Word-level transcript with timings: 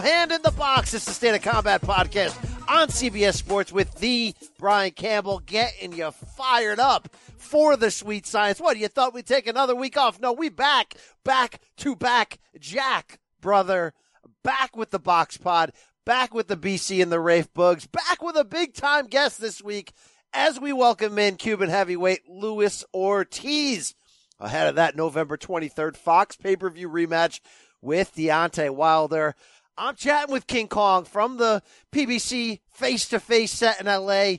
Hand 0.00 0.32
in 0.32 0.40
the 0.42 0.50
box. 0.52 0.94
It's 0.94 1.04
the 1.04 1.12
State 1.12 1.34
of 1.34 1.42
Combat 1.42 1.82
podcast 1.82 2.36
on 2.68 2.88
CBS 2.88 3.34
Sports 3.34 3.72
with 3.72 3.94
the 3.96 4.34
Brian 4.58 4.92
Campbell 4.92 5.40
getting 5.40 5.92
you 5.92 6.10
fired 6.10 6.80
up 6.80 7.08
for 7.36 7.76
the 7.76 7.90
sweet 7.90 8.26
science. 8.26 8.60
What, 8.60 8.78
you 8.78 8.88
thought 8.88 9.12
we'd 9.12 9.26
take 9.26 9.46
another 9.46 9.74
week 9.74 9.98
off? 9.98 10.18
No, 10.20 10.32
we 10.32 10.48
back, 10.48 10.94
back 11.24 11.60
to 11.78 11.94
back. 11.94 12.38
Jack, 12.58 13.18
brother, 13.40 13.92
back 14.42 14.76
with 14.76 14.90
the 14.90 14.98
box 14.98 15.36
pod, 15.36 15.72
back 16.06 16.32
with 16.32 16.48
the 16.48 16.56
BC 16.56 17.02
and 17.02 17.12
the 17.12 17.20
Rafe 17.20 17.52
Bugs, 17.52 17.86
back 17.86 18.22
with 18.22 18.36
a 18.36 18.44
big 18.44 18.74
time 18.74 19.06
guest 19.06 19.40
this 19.40 19.62
week 19.62 19.92
as 20.32 20.58
we 20.58 20.72
welcome 20.72 21.18
in 21.18 21.36
Cuban 21.36 21.68
heavyweight 21.68 22.28
Luis 22.28 22.84
Ortiz. 22.94 23.94
Ahead 24.40 24.68
of 24.68 24.76
that 24.76 24.96
November 24.96 25.36
23rd 25.36 25.96
Fox 25.96 26.36
pay 26.36 26.56
per 26.56 26.70
view 26.70 26.88
rematch 26.88 27.40
with 27.82 28.14
Deontay 28.14 28.70
Wilder. 28.70 29.34
I'm 29.82 29.96
chatting 29.96 30.32
with 30.32 30.46
King 30.46 30.68
Kong 30.68 31.02
from 31.04 31.38
the 31.38 31.60
PBC 31.90 32.60
face 32.70 33.08
to 33.08 33.18
face 33.18 33.50
set 33.50 33.80
in 33.80 33.86
LA, 33.86 34.34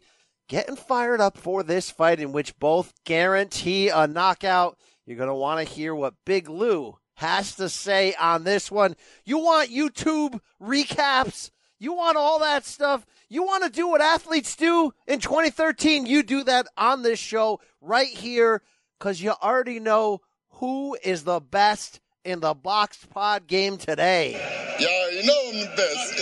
getting 0.48 0.78
fired 0.78 1.20
up 1.20 1.38
for 1.38 1.64
this 1.64 1.92
fight 1.92 2.22
in 2.22 2.32
which 2.32 2.58
both 2.60 2.94
guarantee 3.04 3.90
a 3.90 4.08
knockout. 4.08 4.78
You're 5.06 5.18
going 5.18 5.28
to 5.28 5.36
want 5.36 5.60
to 5.60 5.74
hear 5.74 5.94
what 5.94 6.14
Big 6.26 6.48
Lou 6.48 6.98
has 7.16 7.56
to 7.56 7.68
say 7.68 8.14
on 8.18 8.46
this 8.46 8.72
one. 8.72 8.96
You 9.26 9.40
want 9.40 9.70
YouTube 9.70 10.40
recaps? 10.62 11.52
You 11.78 11.92
want 11.92 12.16
all 12.16 12.40
that 12.40 12.64
stuff? 12.64 13.06
You 13.28 13.44
want 13.44 13.66
to 13.66 13.70
do 13.70 13.90
what 13.90 14.00
athletes 14.00 14.56
do 14.56 14.94
in 15.08 15.20
2013? 15.20 16.06
You 16.06 16.24
do 16.24 16.46
that 16.46 16.68
on 16.78 17.04
this 17.04 17.20
show 17.20 17.60
right 17.82 18.08
here 18.08 18.62
because 18.98 19.22
you 19.22 19.32
already 19.32 19.82
know 19.82 20.22
who 20.52 20.96
is 21.04 21.26
the 21.26 21.42
best 21.42 22.00
in 22.24 22.40
the 22.40 22.54
boxed 22.54 23.10
pod 23.10 23.48
game 23.48 23.76
today. 23.76 24.40
Yeah, 24.80 25.03
know 25.24 25.50
I'm 25.50 25.60
the 25.60 25.72
best. 25.76 26.14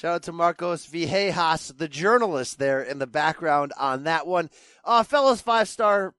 Shout 0.00 0.14
out 0.14 0.22
to 0.22 0.32
Marcos 0.32 0.86
Viejas, 0.86 1.76
the 1.76 1.86
journalist 1.88 2.58
there 2.58 2.82
in 2.82 2.98
the 2.98 3.06
background 3.06 3.74
on 3.78 4.04
that 4.04 4.26
one. 4.26 4.48
Uh, 4.82 5.02
fellas, 5.02 5.42
five 5.42 5.68
star 5.68 6.14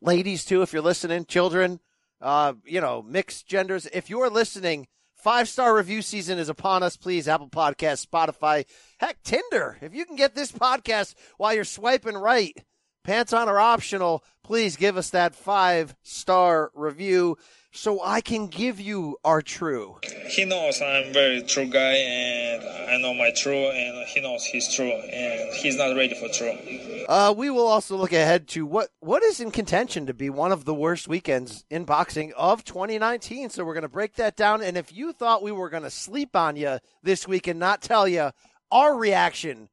ladies 0.00 0.44
too, 0.44 0.62
if 0.62 0.72
you're 0.72 0.82
listening, 0.82 1.24
children, 1.24 1.80
uh, 2.20 2.52
you 2.64 2.80
know, 2.80 3.02
mixed 3.02 3.48
genders. 3.48 3.86
If 3.92 4.08
you're 4.08 4.30
listening, 4.30 4.86
five 5.16 5.48
star 5.48 5.74
review 5.76 6.00
season 6.00 6.38
is 6.38 6.48
upon 6.48 6.84
us. 6.84 6.96
Please, 6.96 7.26
Apple 7.26 7.48
Podcasts, 7.48 8.06
Spotify, 8.06 8.64
heck, 8.98 9.20
Tinder. 9.24 9.78
If 9.80 9.94
you 9.94 10.04
can 10.04 10.14
get 10.14 10.36
this 10.36 10.52
podcast 10.52 11.14
while 11.38 11.52
you're 11.52 11.64
swiping 11.64 12.16
right, 12.16 12.56
pants 13.02 13.32
on 13.32 13.48
are 13.48 13.58
optional. 13.58 14.22
Please 14.44 14.76
give 14.76 14.96
us 14.96 15.10
that 15.10 15.34
five 15.34 15.96
star 16.02 16.70
review 16.74 17.36
so 17.72 18.02
I 18.02 18.20
can 18.20 18.46
give 18.46 18.80
you 18.80 19.18
our 19.24 19.42
true. 19.42 19.98
He 20.28 20.44
knows 20.44 20.80
I'm 20.80 21.12
very 21.12 21.42
true 21.42 21.66
guy 21.66 21.94
and 21.94 22.64
I 22.90 22.98
know 22.98 23.14
my 23.14 23.30
true 23.36 23.68
and 23.68 24.06
he 24.08 24.20
knows 24.20 24.44
he's 24.44 24.74
true 24.74 24.90
and 24.90 25.54
he's 25.54 25.76
not 25.76 25.94
ready 25.96 26.14
for 26.14 26.28
true. 26.28 26.56
Uh, 27.08 27.34
we 27.36 27.50
will 27.50 27.66
also 27.66 27.96
look 27.96 28.12
ahead 28.12 28.48
to 28.48 28.66
what, 28.66 28.88
what 29.00 29.22
is 29.22 29.40
in 29.40 29.50
contention 29.50 30.06
to 30.06 30.14
be 30.14 30.30
one 30.30 30.52
of 30.52 30.64
the 30.64 30.74
worst 30.74 31.08
weekends 31.08 31.64
in 31.70 31.84
boxing 31.84 32.32
of 32.36 32.64
2019. 32.64 33.50
So 33.50 33.64
we're 33.64 33.74
going 33.74 33.82
to 33.82 33.88
break 33.88 34.14
that 34.14 34.36
down. 34.36 34.62
And 34.62 34.76
if 34.76 34.94
you 34.94 35.12
thought 35.12 35.42
we 35.42 35.52
were 35.52 35.70
going 35.70 35.82
to 35.82 35.90
sleep 35.90 36.34
on 36.34 36.56
you 36.56 36.78
this 37.02 37.28
week 37.28 37.46
and 37.46 37.60
not 37.60 37.82
tell 37.82 38.08
you 38.08 38.30
our 38.70 38.96
reaction 38.96 39.68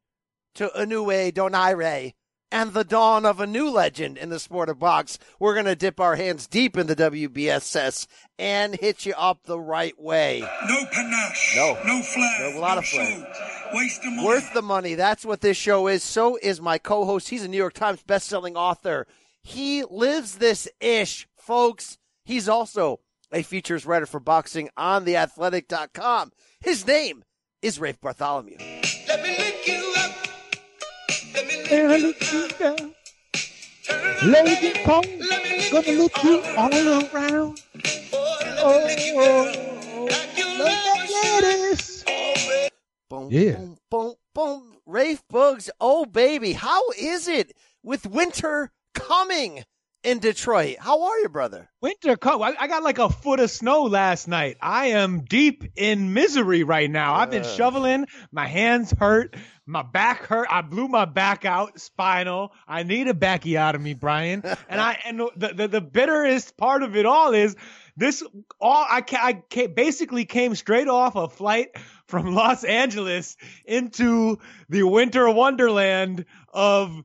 to 0.55 0.69
Inoue 0.69 1.33
Donaire 1.33 2.13
and 2.55 2.71
the 2.71 2.85
dawn 2.85 3.25
of 3.25 3.41
a 3.41 3.45
new 3.45 3.69
legend 3.69 4.17
in 4.17 4.29
the 4.29 4.39
sport 4.39 4.69
of 4.69 4.79
box, 4.79 5.19
we're 5.39 5.53
going 5.53 5.65
to 5.65 5.75
dip 5.75 5.99
our 5.99 6.15
hands 6.15 6.47
deep 6.47 6.77
in 6.77 6.87
the 6.87 6.95
WBSS 6.95 8.07
and 8.39 8.75
hit 8.75 9.05
you 9.05 9.13
up 9.17 9.43
the 9.43 9.59
right 9.59 9.99
way. 9.99 10.39
No 10.65 10.85
panache. 10.89 11.53
No. 11.57 11.77
No 11.85 12.01
flair. 12.01 12.53
No, 12.53 12.57
a 12.57 12.61
lot 12.61 12.75
no 12.75 12.79
of 12.79 12.85
flair. 12.85 13.05
show. 13.33 13.77
Waste 13.77 14.05
of 14.05 14.13
money. 14.13 14.25
Worth 14.25 14.53
the 14.53 14.61
money. 14.61 14.95
That's 14.95 15.25
what 15.25 15.41
this 15.41 15.57
show 15.57 15.87
is. 15.87 16.01
So 16.01 16.39
is 16.41 16.61
my 16.61 16.77
co-host. 16.77 17.27
He's 17.27 17.43
a 17.43 17.49
New 17.49 17.57
York 17.57 17.73
Times 17.73 18.01
best-selling 18.03 18.55
author. 18.55 19.05
He 19.43 19.83
lives 19.83 20.37
this 20.37 20.65
ish, 20.79 21.27
folks. 21.35 21.97
He's 22.23 22.47
also 22.47 23.01
a 23.33 23.43
features 23.43 23.85
writer 23.85 24.05
for 24.05 24.21
boxing 24.21 24.69
on 24.77 25.03
theathletic.com. 25.03 26.31
His 26.61 26.87
name 26.87 27.25
is 27.61 27.81
Rafe 27.81 27.99
Bartholomew. 27.99 28.55
Let 31.69 31.89
me 31.89 31.97
lick 32.07 32.31
you 32.31 32.47
down. 32.59 32.93
Lady 34.23 34.73
Pong, 34.83 35.03
Let 35.19 35.43
me 35.43 35.57
lick 35.57 35.71
gonna 35.71 35.97
look 35.97 36.23
you 36.23 36.41
all 36.57 36.73
all 36.73 36.73
around. 36.73 37.13
around. 37.13 37.59
Oh, 38.13 38.37
let 38.43 38.97
me 38.97 38.97
lick 38.97 38.99
you 38.99 39.15
down. 39.15 40.05
Like 40.07 40.37
you 40.37 40.45
Love 40.59 41.09
never 41.09 41.47
ladies. 41.47 42.03
Oh. 42.07 42.67
Boom, 43.09 43.27
Yeah. 43.31 43.51
boom, 43.57 43.77
boom, 43.91 44.13
boom. 44.33 44.77
Rafe 44.85 45.23
Bugs, 45.29 45.69
oh 45.81 46.05
baby, 46.05 46.53
how 46.53 46.81
is 46.97 47.27
it 47.27 47.53
with 47.83 48.05
winter 48.05 48.71
coming 48.93 49.63
in 50.03 50.19
Detroit? 50.19 50.77
How 50.79 51.03
are 51.03 51.19
you, 51.19 51.29
brother? 51.29 51.69
Winter 51.81 52.15
come. 52.17 52.41
I, 52.43 52.55
I 52.59 52.67
got 52.67 52.83
like 52.83 52.99
a 52.99 53.09
foot 53.09 53.39
of 53.39 53.49
snow 53.49 53.83
last 53.83 54.27
night. 54.27 54.57
I 54.61 54.87
am 54.87 55.21
deep 55.21 55.63
in 55.75 56.13
misery 56.13 56.63
right 56.63 56.89
now. 56.89 57.15
I've 57.15 57.31
been 57.31 57.43
shoveling. 57.43 58.05
My 58.31 58.45
hands 58.47 58.91
hurt. 58.91 59.35
My 59.67 59.81
back 59.81 60.25
hurt. 60.25 60.47
I 60.49 60.61
blew 60.61 60.87
my 60.87 61.05
back 61.05 61.43
out, 61.43 61.79
spinal. 61.79 62.53
I 62.67 62.83
need 62.83 63.07
a 63.07 63.13
backiotomy, 63.13 63.99
Brian. 63.99 64.43
and 64.69 64.79
I 64.79 64.99
and 65.05 65.19
the, 65.35 65.53
the 65.55 65.67
the 65.67 65.81
bitterest 65.81 66.55
part 66.55 66.83
of 66.83 66.95
it 66.95 67.05
all 67.07 67.33
is 67.33 67.55
this. 67.97 68.23
All 68.59 68.85
I 68.87 69.01
ca- 69.01 69.23
I 69.23 69.33
ca- 69.51 69.67
basically 69.67 70.25
came 70.25 70.53
straight 70.53 70.87
off 70.87 71.15
a 71.15 71.27
flight 71.27 71.69
from 72.07 72.35
Los 72.35 72.63
Angeles 72.63 73.37
into 73.65 74.37
the 74.69 74.83
winter 74.83 75.29
wonderland 75.31 76.25
of 76.53 77.01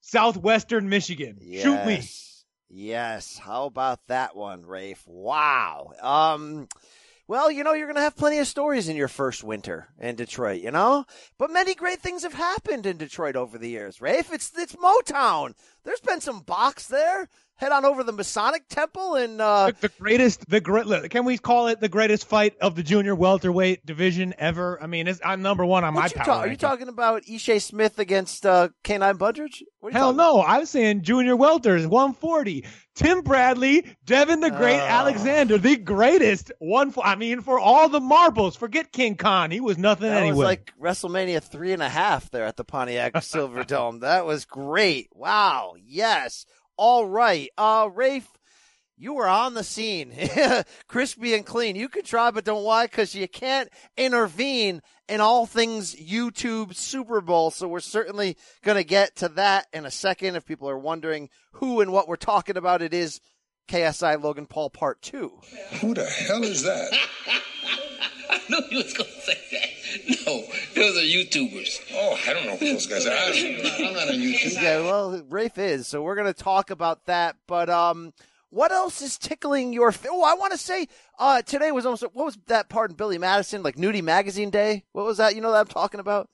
southwestern 0.00 0.88
Michigan. 0.88 1.38
Shoot 1.40 1.84
me. 1.86 1.94
Yes. 1.96 2.44
Yes. 2.68 3.38
How 3.38 3.66
about 3.66 4.06
that 4.06 4.36
one, 4.36 4.64
Rafe? 4.64 5.02
Wow. 5.06 5.92
Um, 6.00 6.68
well, 7.28 7.50
you 7.50 7.64
know, 7.64 7.72
you're 7.72 7.86
going 7.86 7.96
to 7.96 8.02
have 8.02 8.16
plenty 8.16 8.38
of 8.38 8.46
stories 8.46 8.88
in 8.88 8.96
your 8.96 9.08
first 9.08 9.42
winter 9.42 9.88
in 9.98 10.14
Detroit, 10.14 10.62
you 10.62 10.70
know? 10.70 11.04
But 11.38 11.50
many 11.50 11.74
great 11.74 12.00
things 12.00 12.22
have 12.22 12.34
happened 12.34 12.86
in 12.86 12.96
Detroit 12.96 13.34
over 13.34 13.58
the 13.58 13.68
years, 13.68 14.00
Rafe. 14.00 14.32
It's, 14.32 14.52
it's 14.56 14.76
Motown. 14.76 15.54
There's 15.86 16.00
been 16.00 16.20
some 16.20 16.40
box 16.40 16.88
there. 16.88 17.28
Head 17.58 17.72
on 17.72 17.86
over 17.86 18.02
to 18.02 18.04
the 18.04 18.12
Masonic 18.12 18.68
Temple 18.68 19.14
and, 19.14 19.40
uh, 19.40 19.68
the, 19.80 19.88
the 19.88 19.92
greatest, 19.98 20.46
the 20.50 20.60
great. 20.60 21.08
Can 21.08 21.24
we 21.24 21.38
call 21.38 21.68
it 21.68 21.80
the 21.80 21.88
greatest 21.88 22.26
fight 22.28 22.54
of 22.60 22.74
the 22.74 22.82
junior 22.82 23.14
welterweight 23.14 23.86
division 23.86 24.34
ever? 24.36 24.78
I 24.82 24.86
mean, 24.86 25.08
it's, 25.08 25.22
I'm 25.24 25.40
number 25.40 25.64
one 25.64 25.82
on 25.82 25.94
my 25.94 26.04
you 26.04 26.10
power. 26.10 26.24
ta- 26.26 26.38
are 26.40 26.48
you 26.48 26.56
talking 26.58 26.88
about 26.88 27.22
Ishe 27.22 27.62
Smith 27.62 27.98
against, 27.98 28.44
uh, 28.44 28.68
K9 28.84 29.14
Bundrage? 29.16 29.62
What 29.80 29.88
are 29.88 29.92
you 29.92 29.98
Hell 29.98 30.12
no! 30.12 30.42
I'm 30.42 30.66
saying 30.66 31.00
junior 31.00 31.34
welters, 31.34 31.86
140. 31.86 32.66
Tim 32.94 33.22
Bradley, 33.22 33.86
Devon 34.04 34.40
the 34.40 34.50
Great, 34.50 34.80
Oh. 34.80 34.84
Alexander, 34.86 35.56
the 35.58 35.76
greatest. 35.76 36.50
One. 36.58 36.90
For, 36.90 37.04
I 37.06 37.14
mean, 37.14 37.40
for 37.42 37.58
all 37.58 37.88
the 37.88 38.00
marbles, 38.00 38.56
forget 38.56 38.90
King 38.92 39.16
Khan. 39.16 39.50
He 39.50 39.60
was 39.60 39.78
nothing 39.78 40.08
That 40.10 40.22
anyway. 40.22 40.36
was 40.36 40.44
like 40.44 40.72
WrestleMania 40.80 41.42
three 41.42 41.72
and 41.72 41.82
a 41.82 41.88
half 41.90 42.30
there 42.30 42.44
at 42.44 42.56
the 42.56 42.64
Pontiac 42.64 43.12
Silverdome. 43.14 44.00
That 44.00 44.26
was 44.26 44.44
great. 44.46 45.08
Wow. 45.14 45.74
Yes. 45.84 46.46
All 46.76 47.06
right. 47.06 47.48
Uh, 47.56 47.88
Rafe, 47.92 48.28
you 48.98 49.14
were 49.14 49.28
on 49.28 49.54
the 49.54 49.64
scene, 49.64 50.12
crispy 50.88 51.34
and 51.34 51.44
clean. 51.44 51.76
You 51.76 51.88
could 51.88 52.04
try, 52.06 52.30
but 52.30 52.44
don't 52.44 52.64
why? 52.64 52.86
Because 52.86 53.14
you 53.14 53.28
can't 53.28 53.68
intervene 53.96 54.80
in 55.08 55.20
all 55.20 55.44
things 55.46 55.94
YouTube 55.94 56.74
Super 56.74 57.20
Bowl. 57.20 57.50
So 57.50 57.68
we're 57.68 57.80
certainly 57.80 58.36
going 58.62 58.76
to 58.78 58.84
get 58.84 59.16
to 59.16 59.28
that 59.30 59.66
in 59.72 59.84
a 59.84 59.90
second. 59.90 60.36
If 60.36 60.46
people 60.46 60.68
are 60.68 60.78
wondering 60.78 61.28
who 61.52 61.80
and 61.80 61.92
what 61.92 62.08
we're 62.08 62.16
talking 62.16 62.56
about, 62.56 62.80
it 62.82 62.94
is 62.94 63.20
KSI 63.68 64.22
Logan 64.22 64.46
Paul 64.46 64.70
Part 64.70 65.02
Two. 65.02 65.40
Who 65.80 65.92
the 65.92 66.06
hell 66.06 66.42
is 66.42 66.62
that? 66.62 66.90
I 68.30 68.40
knew 68.48 68.60
you 68.70 68.78
was 68.78 68.92
going 68.94 69.10
to 69.10 69.20
say 69.20 69.38
that. 69.52 69.75
No, 70.26 70.42
those 70.74 70.96
are 70.96 71.00
YouTubers. 71.00 71.80
Oh, 71.92 72.18
I 72.26 72.32
don't 72.32 72.46
know 72.46 72.56
who 72.56 72.72
those 72.72 72.86
guys 72.86 73.06
are. 73.06 73.12
I'm 73.12 73.94
not 73.94 74.08
on 74.08 74.14
YouTube. 74.16 74.54
Yeah, 74.60 74.80
well, 74.80 75.22
Rafe 75.28 75.58
is. 75.58 75.86
So 75.86 76.02
we're 76.02 76.16
going 76.16 76.26
to 76.26 76.34
talk 76.42 76.70
about 76.70 77.04
that. 77.06 77.36
But 77.46 77.70
um, 77.70 78.12
what 78.50 78.72
else 78.72 79.02
is 79.02 79.18
tickling 79.18 79.72
your? 79.72 79.92
Fa- 79.92 80.08
oh, 80.10 80.24
I 80.24 80.34
want 80.34 80.52
to 80.52 80.58
say 80.58 80.88
uh, 81.18 81.42
today 81.42 81.70
was 81.70 81.86
almost 81.86 82.02
what 82.02 82.24
was 82.24 82.38
that 82.48 82.68
part 82.68 82.90
in 82.90 82.96
Billy 82.96 83.18
Madison 83.18 83.62
like 83.62 83.76
Nudie 83.76 84.02
Magazine 84.02 84.50
Day? 84.50 84.84
What 84.92 85.04
was 85.04 85.18
that? 85.18 85.34
You 85.36 85.40
know 85.40 85.52
that 85.52 85.60
I'm 85.60 85.66
talking 85.66 86.00
about? 86.00 86.28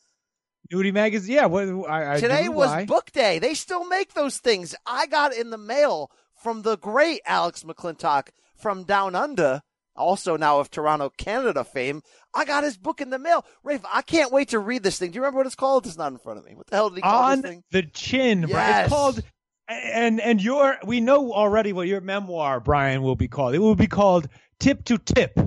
Nudie 0.73 0.93
magazine. 0.93 1.35
Yeah, 1.35 1.47
what 1.47 1.69
I, 1.88 2.14
I 2.14 2.20
Today 2.20 2.49
was 2.49 2.70
why? 2.70 2.85
book 2.87 3.11
day. 3.12 3.38
They 3.38 3.53
still 3.55 3.87
make 3.87 4.14
those 4.14 4.38
things. 4.38 4.75
I 4.87 5.06
got 5.06 5.35
in 5.35 5.50
the 5.50 5.59
mail 5.59 6.11
from 6.35 6.62
the 6.62 6.79
great 6.79 7.20
Alex 7.26 7.62
McClintock 7.62 8.29
from 8.56 8.85
Down 8.85 9.14
Under, 9.14 9.62
also 9.97 10.37
now 10.37 10.59
of 10.61 10.71
Toronto, 10.71 11.11
Canada 11.17 11.65
fame. 11.65 12.03
I 12.35 12.44
got 12.44 12.65
his 12.65 12.77
book 12.77 13.00
in 13.00 13.11
the 13.11 13.19
mail. 13.19 13.44
Rafe, 13.62 13.83
I 13.93 14.03
can't 14.03 14.33
wait 14.33 14.49
to 14.50 14.59
read 14.59 14.83
this 14.83 14.99
thing. 14.99 15.11
Do 15.11 15.17
you 15.17 15.21
remember 15.23 15.39
what 15.39 15.47
it's 15.47 15.55
called? 15.55 15.87
It's 15.87 15.99
not 15.99 16.12
in 16.12 16.19
front 16.19 16.39
of 16.39 16.44
me. 16.44 16.55
What 16.55 16.67
the 16.69 16.77
hell 16.77 16.89
did 16.91 16.97
he 16.97 17.03
call 17.03 17.23
on 17.25 17.41
this 17.43 17.50
thing? 17.50 17.65
the 17.71 17.83
chin. 17.83 18.41
Brian. 18.43 18.50
Yes. 18.50 18.87
It's 18.87 18.93
called, 18.94 19.23
and 19.69 20.21
and 20.21 20.43
your 20.43 20.79
we 20.85 21.00
know 21.00 21.33
already 21.33 21.73
what 21.73 21.89
your 21.89 22.00
memoir, 22.00 22.61
Brian, 22.61 23.03
will 23.03 23.17
be 23.17 23.29
called. 23.29 23.55
It 23.55 23.59
will 23.61 23.75
be 23.75 23.87
called 23.87 24.29
Tip 24.59 24.85
to 24.87 24.99
Tip 24.99 25.39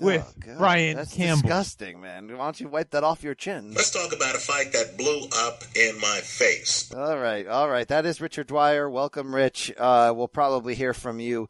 with 0.00 0.24
Oh, 0.26 0.40
God, 0.46 0.58
Brian 0.58 0.96
That's 0.96 1.14
Campbell. 1.14 1.42
disgusting, 1.42 2.00
man. 2.00 2.28
Why 2.28 2.44
don't 2.44 2.58
you 2.58 2.68
wipe 2.68 2.90
that 2.92 3.04
off 3.04 3.22
your 3.22 3.34
chin? 3.34 3.72
Let's 3.74 3.90
talk 3.90 4.14
about 4.16 4.34
a 4.34 4.38
fight 4.38 4.72
that 4.72 4.96
blew 4.96 5.26
up 5.44 5.62
in 5.76 5.98
my 6.00 6.20
face. 6.22 6.90
All 6.94 7.18
right, 7.18 7.46
all 7.46 7.68
right. 7.68 7.86
That 7.86 8.06
is 8.06 8.18
Richard 8.20 8.46
Dwyer. 8.46 8.88
Welcome, 8.88 9.34
Rich. 9.34 9.72
Uh, 9.76 10.12
we'll 10.16 10.26
probably 10.28 10.74
hear 10.74 10.94
from 10.94 11.20
you 11.20 11.48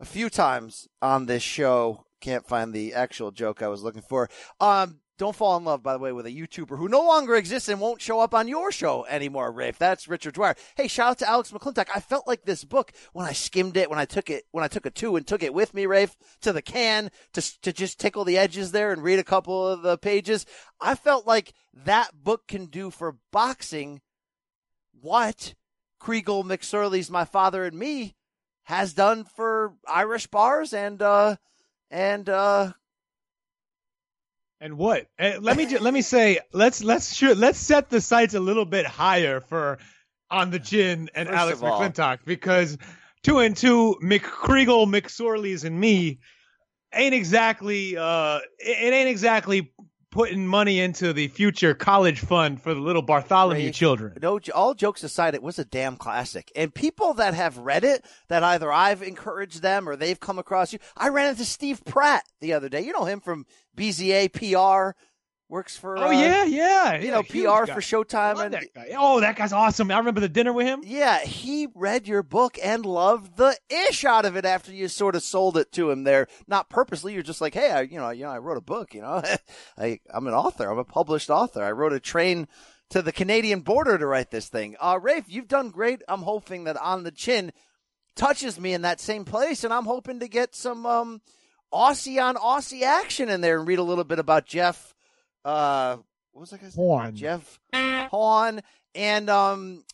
a 0.00 0.04
few 0.04 0.30
times 0.30 0.88
on 1.00 1.26
this 1.26 1.42
show. 1.42 2.06
Can't 2.20 2.46
find 2.46 2.72
the 2.72 2.94
actual 2.94 3.30
joke 3.30 3.62
I 3.62 3.68
was 3.68 3.82
looking 3.82 4.02
for. 4.02 4.28
Um, 4.60 5.00
don't 5.18 5.36
fall 5.36 5.58
in 5.58 5.64
love, 5.64 5.82
by 5.82 5.92
the 5.92 5.98
way, 5.98 6.12
with 6.12 6.24
a 6.24 6.30
YouTuber 6.30 6.78
who 6.78 6.88
no 6.88 7.02
longer 7.02 7.34
exists 7.34 7.68
and 7.68 7.78
won't 7.78 8.00
show 8.00 8.20
up 8.20 8.34
on 8.34 8.48
your 8.48 8.72
show 8.72 9.04
anymore, 9.04 9.52
Rafe. 9.52 9.76
That's 9.78 10.08
Richard 10.08 10.32
Dwyer. 10.32 10.54
Hey, 10.76 10.88
shout 10.88 11.10
out 11.10 11.18
to 11.18 11.28
Alex 11.28 11.50
McClintock. 11.50 11.88
I 11.94 12.00
felt 12.00 12.26
like 12.26 12.44
this 12.44 12.64
book 12.64 12.92
when 13.12 13.26
I 13.26 13.32
skimmed 13.32 13.76
it, 13.76 13.90
when 13.90 13.98
I 13.98 14.06
took 14.06 14.30
it, 14.30 14.44
when 14.50 14.64
I 14.64 14.68
took 14.68 14.86
a 14.86 14.90
two 14.90 15.16
and 15.16 15.26
took 15.26 15.42
it 15.42 15.52
with 15.52 15.74
me, 15.74 15.84
Rafe, 15.84 16.16
to 16.40 16.54
the 16.54 16.62
can 16.62 17.10
to, 17.34 17.60
to 17.60 17.72
just 17.72 18.00
tickle 18.00 18.24
the 18.24 18.38
edges 18.38 18.72
there 18.72 18.92
and 18.92 19.02
read 19.02 19.18
a 19.18 19.24
couple 19.24 19.68
of 19.68 19.82
the 19.82 19.98
pages. 19.98 20.46
I 20.80 20.94
felt 20.94 21.26
like 21.26 21.52
that 21.84 22.24
book 22.24 22.48
can 22.48 22.66
do 22.66 22.90
for 22.90 23.16
boxing 23.30 24.00
what 24.98 25.54
Kriegel 26.00 26.44
McSorley's 26.44 27.10
My 27.10 27.26
Father 27.26 27.64
and 27.64 27.78
Me 27.78 28.16
has 28.70 28.92
done 28.92 29.24
for 29.24 29.74
Irish 29.88 30.28
bars 30.28 30.72
and 30.72 31.02
uh 31.02 31.34
and 31.90 32.28
uh 32.28 32.72
And 34.60 34.78
what? 34.78 35.08
Uh, 35.18 35.32
let 35.40 35.56
me 35.56 35.66
ju- 35.66 35.80
let 35.80 35.92
me 35.92 36.02
say 36.02 36.38
let's 36.52 36.84
let's 36.84 37.12
sure, 37.12 37.34
let's 37.34 37.58
set 37.58 37.90
the 37.90 38.00
sights 38.00 38.34
a 38.34 38.40
little 38.40 38.64
bit 38.64 38.86
higher 38.86 39.40
for 39.40 39.78
on 40.30 40.50
the 40.50 40.60
gin 40.60 41.10
and 41.16 41.28
First 41.28 41.40
Alex 41.40 41.60
McClintock 41.60 42.18
because 42.24 42.78
two 43.24 43.40
and 43.40 43.56
two 43.56 43.96
McCriegel, 44.00 44.86
McSorley's, 44.86 45.64
and 45.64 45.78
me 45.78 46.20
ain't 46.94 47.14
exactly 47.14 47.96
uh 47.96 48.38
it 48.60 48.92
ain't 48.92 49.08
exactly 49.08 49.72
putting 50.10 50.46
money 50.46 50.80
into 50.80 51.12
the 51.12 51.28
future 51.28 51.74
college 51.74 52.20
fund 52.20 52.60
for 52.60 52.74
the 52.74 52.80
little 52.80 53.02
Bartholomew 53.02 53.70
children. 53.70 54.18
No, 54.20 54.40
all 54.54 54.74
jokes 54.74 55.04
aside, 55.04 55.34
it 55.34 55.42
was 55.42 55.58
a 55.58 55.64
damn 55.64 55.96
classic. 55.96 56.50
And 56.56 56.74
people 56.74 57.14
that 57.14 57.34
have 57.34 57.58
read 57.58 57.84
it, 57.84 58.04
that 58.28 58.42
either 58.42 58.72
I've 58.72 59.02
encouraged 59.02 59.62
them 59.62 59.88
or 59.88 59.96
they've 59.96 60.18
come 60.18 60.38
across 60.38 60.72
you. 60.72 60.78
I 60.96 61.08
ran 61.08 61.30
into 61.30 61.44
Steve 61.44 61.84
Pratt 61.84 62.24
the 62.40 62.52
other 62.52 62.68
day. 62.68 62.80
You 62.80 62.92
know 62.92 63.04
him 63.04 63.20
from 63.20 63.46
BZA 63.76 64.32
PR, 64.32 64.98
works 65.50 65.76
for 65.76 65.98
Oh 65.98 66.08
uh, 66.08 66.10
yeah, 66.10 66.44
yeah. 66.44 66.98
you 67.00 67.10
know 67.10 67.22
PR 67.22 67.66
guy. 67.66 67.74
for 67.74 67.80
Showtime 67.80 68.42
and 68.44 68.54
that. 68.54 68.64
Oh, 68.96 69.20
that 69.20 69.36
guy's 69.36 69.52
awesome. 69.52 69.90
I 69.90 69.98
remember 69.98 70.20
the 70.20 70.28
dinner 70.28 70.52
with 70.52 70.66
him. 70.66 70.82
Yeah, 70.84 71.18
he 71.20 71.68
read 71.74 72.06
your 72.06 72.22
book 72.22 72.58
and 72.62 72.86
loved 72.86 73.36
the 73.36 73.56
ish 73.68 74.04
out 74.04 74.24
of 74.24 74.36
it 74.36 74.44
after 74.44 74.72
you 74.72 74.88
sort 74.88 75.16
of 75.16 75.22
sold 75.22 75.56
it 75.56 75.72
to 75.72 75.90
him 75.90 76.04
there. 76.04 76.28
Not 76.46 76.70
purposely, 76.70 77.12
you're 77.12 77.22
just 77.22 77.40
like, 77.40 77.54
hey, 77.54 77.70
I, 77.70 77.80
you 77.82 77.98
know, 77.98 78.10
you 78.10 78.24
know, 78.24 78.30
I 78.30 78.38
wrote 78.38 78.56
a 78.56 78.62
book. 78.62 78.94
You 78.94 79.02
know, 79.02 79.22
I, 79.78 80.00
I'm 80.12 80.26
an 80.26 80.34
author. 80.34 80.70
I'm 80.70 80.78
a 80.78 80.84
published 80.84 81.30
author. 81.30 81.62
I 81.62 81.72
wrote 81.72 81.92
a 81.92 82.00
train 82.00 82.48
to 82.90 83.02
the 83.02 83.12
Canadian 83.12 83.60
border 83.60 83.98
to 83.98 84.06
write 84.06 84.30
this 84.30 84.48
thing. 84.48 84.76
Uh, 84.80 84.98
Rafe, 85.00 85.24
you've 85.28 85.48
done 85.48 85.70
great. 85.70 86.02
I'm 86.08 86.22
hoping 86.22 86.64
that 86.64 86.76
on 86.76 87.04
the 87.04 87.12
chin 87.12 87.52
touches 88.16 88.60
me 88.60 88.74
in 88.74 88.82
that 88.82 89.00
same 89.00 89.24
place, 89.24 89.64
and 89.64 89.72
I'm 89.72 89.84
hoping 89.84 90.20
to 90.20 90.28
get 90.28 90.54
some 90.54 90.84
um, 90.86 91.20
Aussie 91.72 92.22
on 92.22 92.36
Aussie 92.36 92.82
action 92.82 93.28
in 93.28 93.40
there 93.40 93.58
and 93.58 93.66
read 93.66 93.78
a 93.78 93.84
little 93.84 94.04
bit 94.04 94.18
about 94.18 94.46
Jeff. 94.46 94.94
Uh, 95.44 95.96
what 96.32 96.40
was 96.42 96.50
that 96.50 96.60
guy's 96.60 96.76
name? 96.76 96.86
Horn. 96.86 97.14
Jeff 97.16 97.58
Horn. 97.72 98.60
And 98.94 99.30
um, 99.30 99.84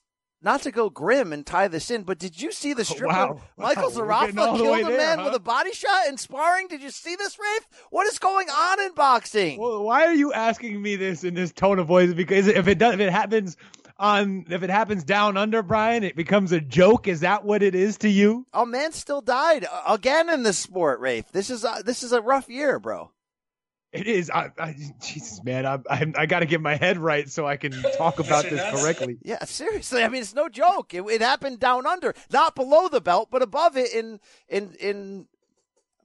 not 0.42 0.62
to 0.62 0.70
go 0.70 0.90
grim 0.90 1.32
and 1.32 1.44
tie 1.44 1.68
this 1.68 1.90
in, 1.90 2.02
but 2.02 2.18
did 2.18 2.40
you 2.40 2.52
see 2.52 2.72
the 2.72 2.84
stripper 2.84 3.08
Wow. 3.08 3.40
Michael 3.56 3.90
Wow, 3.90 3.96
we're 3.96 4.20
getting 4.26 4.38
all 4.38 4.54
Zerafa 4.54 4.58
the 4.58 4.64
way 4.64 4.78
killed 4.80 4.92
a 4.92 4.96
there, 4.96 5.06
man 5.06 5.18
huh? 5.18 5.24
with 5.26 5.34
a 5.34 5.40
body 5.40 5.72
shot 5.72 6.06
in 6.08 6.16
sparring? 6.16 6.68
Did 6.68 6.82
you 6.82 6.90
see 6.90 7.16
this, 7.16 7.38
Rafe? 7.38 7.68
What 7.90 8.06
is 8.06 8.18
going 8.18 8.48
on 8.48 8.80
in 8.80 8.94
boxing? 8.94 9.58
Well, 9.58 9.82
why 9.82 10.04
are 10.06 10.14
you 10.14 10.32
asking 10.32 10.80
me 10.80 10.96
this 10.96 11.24
in 11.24 11.34
this 11.34 11.52
tone 11.52 11.78
of 11.78 11.86
voice? 11.86 12.14
Because 12.14 12.46
if 12.46 12.68
it 12.68 12.78
does, 12.78 12.94
if 12.94 13.00
it 13.00 13.10
happens 13.12 13.56
on, 13.98 14.44
if 14.50 14.62
it 14.62 14.70
happens 14.70 15.04
down 15.04 15.36
under 15.36 15.62
Brian, 15.62 16.04
it 16.04 16.16
becomes 16.16 16.52
a 16.52 16.60
joke. 16.60 17.08
Is 17.08 17.20
that 17.20 17.44
what 17.44 17.62
it 17.62 17.74
is 17.74 17.96
to 17.98 18.08
you? 18.08 18.46
A 18.52 18.66
man 18.66 18.92
still 18.92 19.20
died 19.20 19.66
uh, 19.70 19.82
again 19.94 20.28
in 20.28 20.42
this 20.42 20.58
sport, 20.58 21.00
Rafe. 21.00 21.30
This 21.32 21.50
is 21.50 21.64
uh, 21.64 21.82
this 21.84 22.02
is 22.02 22.12
a 22.12 22.20
rough 22.20 22.48
year, 22.48 22.78
bro. 22.78 23.10
It 23.96 24.06
is. 24.06 24.30
I, 24.30 24.50
I 24.58 24.76
Jesus, 25.00 25.42
man, 25.42 25.64
I, 25.66 25.78
I, 25.88 26.12
I 26.16 26.26
got 26.26 26.40
to 26.40 26.46
get 26.46 26.60
my 26.60 26.76
head 26.76 26.98
right 26.98 27.28
so 27.28 27.46
I 27.46 27.56
can 27.56 27.72
talk 27.96 28.18
about 28.18 28.44
this 28.44 28.60
correctly. 28.74 29.16
Yeah, 29.22 29.44
seriously. 29.44 30.02
I 30.04 30.08
mean, 30.08 30.22
it's 30.22 30.34
no 30.34 30.48
joke. 30.48 30.92
It, 30.94 31.02
it 31.02 31.20
happened 31.20 31.60
down 31.60 31.86
under, 31.86 32.14
not 32.30 32.54
below 32.54 32.88
the 32.88 33.00
belt, 33.00 33.28
but 33.30 33.42
above 33.42 33.76
it. 33.76 33.92
In 33.92 34.20
in 34.48 34.74
in, 34.74 35.26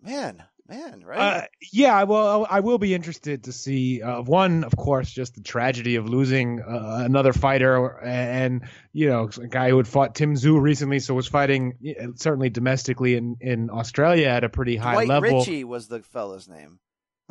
man, 0.01 0.43
man, 0.67 1.03
right? 1.05 1.19
Uh, 1.19 1.41
yeah, 1.71 1.95
I 1.95 2.05
will. 2.05 2.47
I 2.49 2.61
will 2.61 2.77
be 2.77 2.93
interested 2.93 3.43
to 3.43 3.51
see 3.51 4.01
uh, 4.01 4.21
one, 4.21 4.63
of 4.63 4.75
course, 4.75 5.11
just 5.11 5.35
the 5.35 5.41
tragedy 5.41 5.97
of 5.97 6.07
losing 6.07 6.61
uh, 6.61 7.01
another 7.03 7.33
fighter, 7.33 7.99
and 7.99 8.63
you 8.93 9.09
know, 9.09 9.29
a 9.41 9.47
guy 9.47 9.69
who 9.69 9.77
had 9.77 9.87
fought 9.87 10.15
Tim 10.15 10.35
Tszyu 10.35 10.61
recently, 10.61 10.99
so 10.99 11.13
was 11.13 11.27
fighting 11.27 11.73
certainly 12.15 12.49
domestically 12.49 13.15
in 13.15 13.37
in 13.41 13.69
Australia 13.69 14.27
at 14.27 14.43
a 14.43 14.49
pretty 14.49 14.77
high 14.77 14.93
Dwight 14.93 15.07
level. 15.07 15.39
Ritchie 15.39 15.63
was 15.63 15.87
the 15.87 16.01
fella's 16.01 16.47
name. 16.47 16.79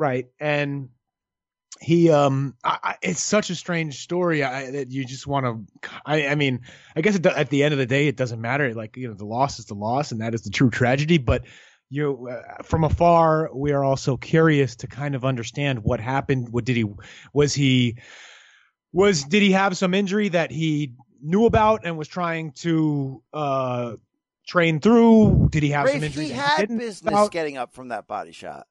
Right. 0.01 0.25
And 0.39 0.89
he 1.79 2.09
um 2.09 2.55
I, 2.63 2.77
I, 2.83 2.95
it's 3.01 3.21
such 3.21 3.49
a 3.51 3.55
strange 3.55 4.01
story. 4.01 4.43
I, 4.43 4.71
that 4.71 4.91
you 4.91 5.05
just 5.05 5.27
want 5.27 5.45
to 5.45 5.91
I, 6.05 6.27
I 6.27 6.35
mean 6.35 6.61
i 6.95 7.01
guess 7.01 7.17
do- 7.17 7.29
at 7.29 7.49
the 7.49 7.63
end 7.63 7.73
of 7.73 7.77
the 7.77 7.85
day 7.85 8.07
it 8.07 8.17
doesn't 8.17 8.41
matter. 8.41 8.73
Like 8.73 8.97
you 8.97 9.07
know 9.07 9.13
the 9.13 9.25
loss 9.25 9.59
is 9.59 9.65
the 9.65 9.75
loss 9.75 10.11
and 10.11 10.21
that 10.21 10.33
is 10.33 10.41
the 10.41 10.49
true 10.49 10.71
tragedy. 10.71 11.19
But 11.19 11.43
you 11.89 12.29
uh, 12.29 12.63
from 12.63 12.83
afar 12.83 13.49
we 13.53 13.73
are 13.73 13.83
also 13.83 14.17
curious 14.17 14.75
to 14.77 14.87
kind 14.87 15.13
of 15.13 15.23
understand 15.23 15.83
what 15.83 15.99
happened. 15.99 16.49
What 16.49 16.65
did 16.65 16.77
he 16.77 16.85
was 17.31 17.53
he 17.53 17.97
was 18.91 19.23
did 19.23 19.43
he 19.43 19.51
have 19.51 19.77
some 19.77 19.93
injury 19.93 20.29
that 20.29 20.49
he 20.51 20.95
knew 21.21 21.45
about 21.45 21.81
and 21.83 21.95
was 21.95 22.07
trying 22.07 22.53
to 22.53 23.21
uh 23.33 23.93
train 24.47 24.79
through? 24.79 25.49
Did 25.51 25.63
he 25.63 25.69
have 25.69 25.87
some 25.87 26.01
Rafe, 26.01 26.03
injury 26.03 26.25
he 26.25 26.31
had 26.31 26.57
didn't 26.57 26.79
business 26.79 27.13
about? 27.13 27.31
getting 27.31 27.57
up 27.57 27.73
from 27.73 27.89
that 27.89 28.07
body 28.07 28.31
shot. 28.31 28.67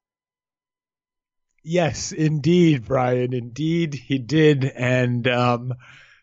Yes, 1.63 2.13
indeed, 2.13 2.87
Brian. 2.87 3.35
Indeed, 3.35 3.95
he 3.95 4.19
did, 4.19 4.65
and 4.65 5.27
um, 5.29 5.75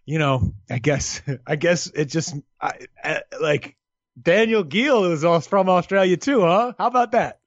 you 0.06 0.20
know, 0.20 0.54
I 0.70 0.80
guess, 0.80 1.22
I 1.48 1.56
guess 1.56 1.88
it 1.88 2.06
just 2.06 2.36
I, 2.60 2.88
I, 3.04 3.22
like 3.40 3.78
Daniel 4.20 4.64
Geale 4.64 5.06
is 5.06 5.48
from 5.48 5.70
Australia 5.70 6.18
too, 6.18 6.42
huh? 6.42 6.74
How 6.78 6.88
about 6.88 7.12
that? 7.12 7.40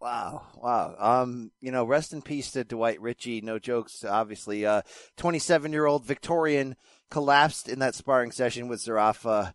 Wow, 0.00 0.42
wow. 0.54 0.94
Um, 0.96 1.50
you 1.60 1.72
know, 1.72 1.84
rest 1.84 2.12
in 2.12 2.22
peace 2.22 2.52
to 2.52 2.62
Dwight 2.62 3.00
Ritchie. 3.00 3.40
No 3.40 3.58
jokes, 3.58 4.04
obviously. 4.04 4.64
Uh, 4.64 4.82
27 5.16 5.72
year 5.72 5.86
old 5.86 6.04
Victorian 6.04 6.76
collapsed 7.10 7.68
in 7.68 7.80
that 7.80 7.96
sparring 7.96 8.30
session 8.30 8.68
with 8.68 8.80
Zerafa. 8.80 9.54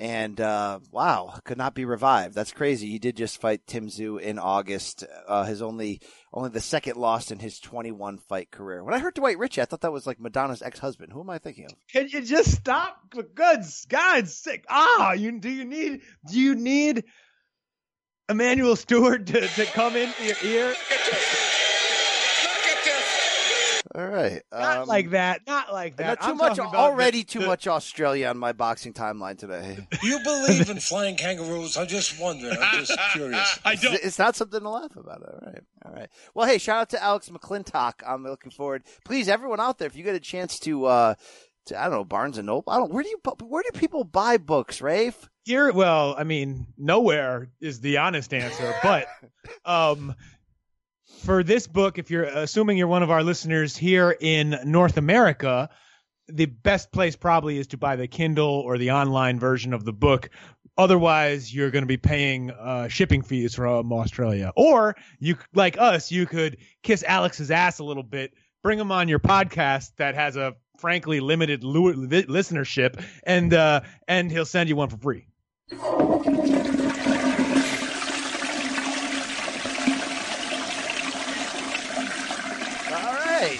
And, 0.00 0.40
uh, 0.40 0.78
wow, 0.92 1.34
could 1.44 1.58
not 1.58 1.74
be 1.74 1.84
revived. 1.84 2.34
That's 2.34 2.52
crazy. 2.52 2.88
He 2.88 3.00
did 3.00 3.16
just 3.16 3.40
fight 3.40 3.66
Tim 3.66 3.88
Tszyu 3.88 4.20
in 4.20 4.38
August. 4.38 5.04
Uh, 5.26 5.42
his 5.42 5.60
only, 5.60 6.00
only 6.32 6.50
the 6.50 6.60
second 6.60 6.96
loss 6.96 7.32
in 7.32 7.40
his 7.40 7.58
21 7.58 8.18
fight 8.18 8.52
career. 8.52 8.84
When 8.84 8.94
I 8.94 9.00
heard 9.00 9.14
Dwight 9.14 9.38
Ritchie, 9.38 9.60
I 9.60 9.64
thought 9.64 9.80
that 9.80 9.92
was 9.92 10.06
like 10.06 10.20
Madonna's 10.20 10.62
ex-husband. 10.62 11.12
Who 11.12 11.20
am 11.20 11.30
I 11.30 11.38
thinking 11.38 11.64
of? 11.64 11.72
Can 11.92 12.08
you 12.08 12.22
just 12.22 12.52
stop? 12.52 12.96
For 13.12 13.22
God's 13.22 13.86
God's 13.86 14.34
sake! 14.34 14.64
Ah, 14.68 15.12
you 15.12 15.40
do 15.40 15.48
you 15.48 15.64
need 15.64 16.02
do 16.30 16.38
you 16.38 16.54
need 16.54 17.04
Emanuel 18.28 18.76
Steward 18.76 19.26
to, 19.28 19.40
to 19.48 19.64
come 19.64 19.96
into 19.96 20.24
your 20.24 20.36
ear? 20.44 20.74
All 23.98 24.06
right. 24.06 24.42
Not 24.52 24.78
um, 24.82 24.88
like 24.88 25.10
that. 25.10 25.40
Not 25.46 25.72
like 25.72 25.96
that. 25.96 26.20
got 26.20 26.24
too 26.24 26.30
I'm 26.30 26.36
much 26.36 26.58
already. 26.60 27.18
the- 27.22 27.24
too 27.24 27.40
the- 27.40 27.46
much 27.46 27.66
Australia 27.66 28.28
on 28.28 28.38
my 28.38 28.52
boxing 28.52 28.92
timeline 28.92 29.36
today. 29.36 29.76
You 30.04 30.20
believe 30.22 30.70
in 30.70 30.78
flying 30.78 31.16
kangaroos? 31.16 31.76
I'm 31.76 31.88
just 31.88 32.20
wondering. 32.20 32.56
I'm 32.60 32.84
just 32.84 32.96
curious. 33.12 33.58
I 33.64 33.72
It's, 33.72 33.82
don't. 33.82 33.94
it's 33.94 34.18
not 34.18 34.36
something 34.36 34.60
to 34.60 34.68
laugh 34.68 34.94
about. 34.94 35.22
All 35.22 35.40
right. 35.44 35.62
All 35.84 35.92
right. 35.92 36.08
Well, 36.34 36.46
hey, 36.46 36.58
shout 36.58 36.78
out 36.82 36.90
to 36.90 37.02
Alex 37.02 37.28
McClintock. 37.28 37.94
I'm 38.06 38.22
looking 38.22 38.52
forward. 38.52 38.84
Please, 39.04 39.28
everyone 39.28 39.58
out 39.58 39.78
there, 39.78 39.86
if 39.88 39.96
you 39.96 40.04
get 40.04 40.14
a 40.14 40.20
chance 40.20 40.60
to, 40.60 40.84
uh, 40.84 41.14
to 41.66 41.76
I 41.78 41.84
don't 41.84 41.92
know, 41.92 42.04
Barnes 42.04 42.38
and 42.38 42.46
Noble. 42.46 42.72
I 42.72 42.76
don't. 42.76 42.92
Where 42.92 43.02
do 43.02 43.08
you? 43.08 43.18
Where 43.44 43.64
do 43.64 43.76
people 43.78 44.04
buy 44.04 44.36
books, 44.36 44.80
Rafe? 44.80 45.28
Here, 45.44 45.72
well, 45.72 46.14
I 46.16 46.22
mean, 46.24 46.66
nowhere 46.76 47.50
is 47.60 47.80
the 47.80 47.96
honest 47.96 48.32
answer, 48.32 48.74
but 48.82 49.06
um, 49.64 50.14
for 51.18 51.42
this 51.42 51.66
book, 51.66 51.98
if 51.98 52.10
you're 52.10 52.24
assuming 52.24 52.78
you're 52.78 52.86
one 52.86 53.02
of 53.02 53.10
our 53.10 53.22
listeners 53.22 53.76
here 53.76 54.16
in 54.20 54.58
North 54.64 54.96
America, 54.96 55.68
the 56.28 56.46
best 56.46 56.92
place 56.92 57.16
probably 57.16 57.58
is 57.58 57.68
to 57.68 57.76
buy 57.76 57.96
the 57.96 58.06
Kindle 58.06 58.60
or 58.60 58.78
the 58.78 58.92
online 58.92 59.40
version 59.40 59.72
of 59.72 59.84
the 59.84 59.92
book. 59.92 60.30
Otherwise, 60.76 61.52
you're 61.52 61.70
going 61.70 61.82
to 61.82 61.88
be 61.88 61.96
paying 61.96 62.50
uh, 62.50 62.88
shipping 62.88 63.22
fees 63.22 63.54
from 63.54 63.92
Australia. 63.92 64.52
Or 64.56 64.94
you, 65.18 65.36
like 65.54 65.76
us, 65.78 66.12
you 66.12 66.26
could 66.26 66.58
kiss 66.82 67.02
Alex's 67.06 67.50
ass 67.50 67.80
a 67.80 67.84
little 67.84 68.04
bit, 68.04 68.32
bring 68.62 68.78
him 68.78 68.92
on 68.92 69.08
your 69.08 69.18
podcast 69.18 69.96
that 69.96 70.14
has 70.14 70.36
a 70.36 70.54
frankly 70.78 71.18
limited 71.18 71.62
listenership, 71.62 73.02
and 73.24 73.52
uh, 73.52 73.80
and 74.06 74.30
he'll 74.30 74.44
send 74.44 74.68
you 74.68 74.76
one 74.76 74.88
for 74.88 74.98
free. 74.98 75.26
All 75.72 76.22
right. 83.14 83.58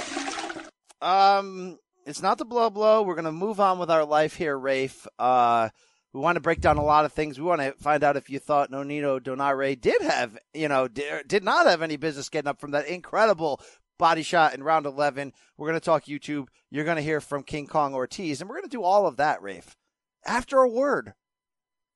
Um, 1.00 1.78
it's 2.06 2.22
not 2.22 2.38
the 2.38 2.44
blow 2.44 2.70
blow. 2.70 3.02
We're 3.02 3.14
gonna 3.14 3.32
move 3.32 3.60
on 3.60 3.78
with 3.78 3.90
our 3.90 4.04
life 4.04 4.34
here, 4.34 4.58
Rafe. 4.58 5.06
Uh, 5.18 5.68
we 6.12 6.20
want 6.20 6.36
to 6.36 6.40
break 6.40 6.60
down 6.60 6.78
a 6.78 6.84
lot 6.84 7.04
of 7.04 7.12
things. 7.12 7.38
We 7.38 7.44
want 7.44 7.60
to 7.60 7.72
find 7.72 8.02
out 8.02 8.16
if 8.16 8.30
you 8.30 8.38
thought 8.38 8.70
Nonito 8.70 9.20
Donaire 9.20 9.78
did 9.78 10.00
have, 10.00 10.38
you 10.54 10.68
know, 10.68 10.88
did, 10.88 11.44
not 11.44 11.66
have 11.66 11.82
any 11.82 11.96
business 11.96 12.28
getting 12.30 12.48
up 12.48 12.60
from 12.60 12.70
that 12.70 12.86
incredible 12.86 13.60
body 13.98 14.22
shot 14.22 14.54
in 14.54 14.62
round 14.62 14.86
11. 14.86 15.32
We're 15.56 15.68
going 15.68 15.78
to 15.78 15.84
talk 15.84 16.06
YouTube. 16.06 16.48
You're 16.70 16.84
going 16.84 16.96
to 16.96 17.02
hear 17.02 17.20
from 17.20 17.42
King 17.42 17.66
Kong 17.66 17.94
Ortiz, 17.94 18.40
and 18.40 18.48
we're 18.48 18.56
going 18.56 18.68
to 18.68 18.76
do 18.76 18.82
all 18.82 19.06
of 19.06 19.16
that, 19.16 19.42
Rafe, 19.42 19.76
after 20.24 20.58
a 20.58 20.68
word 20.68 21.12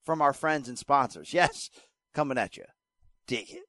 from 0.05 0.21
our 0.21 0.33
friends 0.33 0.69
and 0.69 0.77
sponsors. 0.77 1.33
Yes, 1.33 1.69
coming 2.13 2.37
at 2.37 2.55
you. 2.55 2.65
Dig 3.25 3.49
it. 3.49 3.63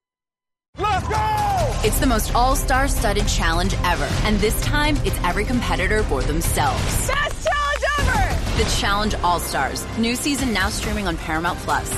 It's 1.84 2.00
the 2.00 2.06
most 2.06 2.34
all-star 2.34 2.88
studded 2.88 3.28
challenge 3.28 3.74
ever. 3.84 4.08
And 4.22 4.38
this 4.38 4.58
time, 4.62 4.96
it's 5.04 5.18
every 5.22 5.44
competitor 5.44 6.02
for 6.04 6.22
themselves. 6.22 6.82
Best 7.06 7.46
challenge 7.46 7.84
ever! 7.98 8.62
The 8.62 8.70
Challenge 8.80 9.14
All-Stars. 9.16 9.86
New 9.98 10.16
season 10.16 10.54
now 10.54 10.70
streaming 10.70 11.06
on 11.06 11.18
Paramount 11.18 11.58
Plus. 11.58 11.90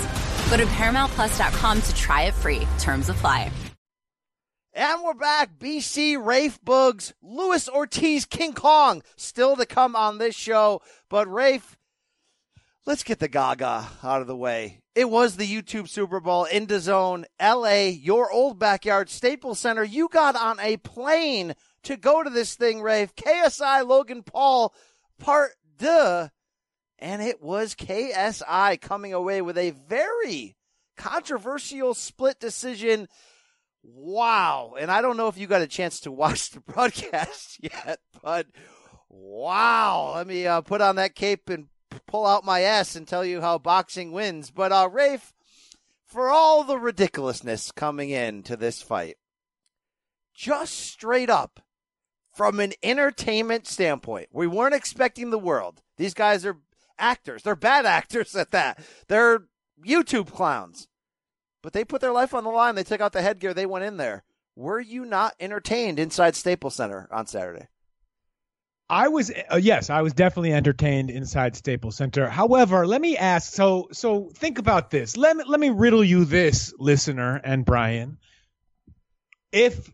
Go 0.51 0.57
to 0.57 0.65
ParamountPlus.com 0.67 1.83
to 1.83 1.95
try 1.95 2.23
it 2.23 2.35
free. 2.35 2.67
Terms 2.81 3.09
apply. 3.09 3.51
And 4.75 5.05
we're 5.05 5.15
back. 5.15 5.57
BC, 5.57 6.23
Rafe 6.23 6.61
Boogs, 6.63 7.13
Luis 7.23 7.69
Ortiz, 7.69 8.27
King 8.27 8.55
Kong, 8.55 9.03
still 9.17 9.55
to 9.55 9.67
come 9.67 9.95
on 9.95 10.19
this 10.19 10.35
show. 10.35 10.83
But 11.09 11.33
Rafe, 11.33 11.77
let's 12.85 13.05
get 13.05 13.21
the 13.21 13.29
gaga 13.29 13.89
out 14.03 14.21
of 14.21 14.27
the 14.27 14.37
way. 14.37 14.81
It 14.97 15.11
was 15.11 15.37
the 15.37 15.47
YouTube 15.47 15.91
Super 15.91 16.21
Bowl 16.21 16.47
in 16.47 16.69
the 16.69 16.81
zone, 16.81 17.27
LA, 17.39 17.89
your 17.89 18.33
old 18.33 18.59
backyard, 18.59 19.11
Staples 19.11 19.59
Center. 19.59 19.85
You 19.85 20.09
got 20.09 20.37
on 20.37 20.59
a 20.59 20.79
plane 20.79 21.55
to 21.83 21.99
go 21.99 22.23
to 22.23 22.31
this 22.31 22.55
thing, 22.55 22.81
Rafe. 22.81 23.15
KSI 23.15 23.87
Logan 23.87 24.23
Paul, 24.23 24.75
part 25.19 25.51
deux. 25.77 26.31
And 26.99 27.21
it 27.21 27.43
was 27.43 27.75
KSI 27.75 28.81
coming 28.81 29.13
away 29.13 29.43
with 29.43 29.59
a 29.59 29.73
very 29.87 30.57
controversial 30.97 31.93
split 31.93 32.41
decision. 32.41 33.07
Wow. 33.83 34.77
And 34.81 34.91
I 34.91 35.03
don't 35.03 35.19
know 35.19 35.29
if 35.29 35.37
you 35.37 35.47
got 35.47 35.61
a 35.61 35.67
chance 35.67 36.01
to 36.01 36.11
watch 36.11 36.53
the 36.53 36.61
broadcast 36.61 37.59
yet, 37.63 37.99
but 38.23 38.47
wow. 39.11 40.15
Let 40.17 40.27
me 40.27 40.47
uh, 40.47 40.63
put 40.63 40.81
on 40.81 40.97
that 40.97 41.15
cape 41.15 41.51
and 41.51 41.67
pull 42.07 42.27
out 42.27 42.45
my 42.45 42.61
ass 42.61 42.97
and 42.97 43.07
tell 43.07 43.25
you 43.25 43.41
how 43.41 43.59
boxing 43.59 44.13
wins. 44.13 44.51
But 44.51 44.73
uh, 44.73 44.89
Rafe, 44.91 45.33
for 46.05 46.29
all 46.29 46.65
the 46.65 46.79
ridiculousness 46.79 47.73
coming 47.73 48.11
into 48.11 48.57
this 48.57 48.83
fight, 48.83 49.17
just 50.35 50.75
straight 50.75 51.31
up 51.31 51.61
from 52.33 52.61
an 52.61 52.73
entertainment 52.83 53.67
standpoint, 53.67 54.29
we 54.33 54.47
weren't 54.47 54.75
expecting 54.75 55.31
the 55.31 55.39
world. 55.39 55.83
These 55.97 56.15
guys 56.15 56.45
are 56.45 56.59
actors. 56.99 57.43
They're 57.43 57.57
bad 57.57 57.87
actors 57.87 58.37
at 58.37 58.51
that. 58.53 58.79
They're 59.09 59.45
YouTube 59.85 60.31
clowns. 60.31 60.89
But 61.63 61.73
they 61.73 61.85
put 61.85 62.01
their 62.01 62.13
life 62.13 62.33
on 62.35 62.45
the 62.45 62.51
line. 62.51 62.75
They 62.75 62.85
took 62.85 63.01
out 63.01 63.13
the 63.13 63.23
headgear. 63.23 63.53
They 63.53 63.67
went 63.67 63.85
in 63.85 63.97
there. 63.97 64.25
Were 64.55 64.81
you 64.81 65.05
not 65.05 65.35
entertained 65.41 65.99
inside 65.99 66.37
Staples 66.37 66.77
Center 66.77 67.09
on 67.11 67.27
Saturday? 67.27 67.67
I 68.89 69.09
was 69.09 69.33
uh, 69.53 69.57
yes, 69.57 69.91
I 69.91 70.03
was 70.03 70.13
definitely 70.13 70.53
entertained 70.53 71.11
inside 71.11 71.57
Staples 71.57 71.97
Center. 71.97 72.29
However, 72.29 72.87
let 72.87 73.01
me 73.01 73.17
ask 73.17 73.53
so 73.53 73.89
so 73.93 74.31
think 74.35 74.59
about 74.59 74.91
this. 74.91 75.17
Let 75.17 75.37
me 75.37 75.45
let 75.47 75.59
me 75.59 75.71
riddle 75.71 76.05
you 76.05 76.25
this, 76.25 76.73
listener 76.79 77.41
and 77.43 77.65
Brian. 77.65 78.19
If 79.51 79.91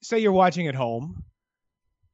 say 0.00 0.20
you're 0.20 0.32
watching 0.32 0.66
at 0.66 0.74
home, 0.74 1.24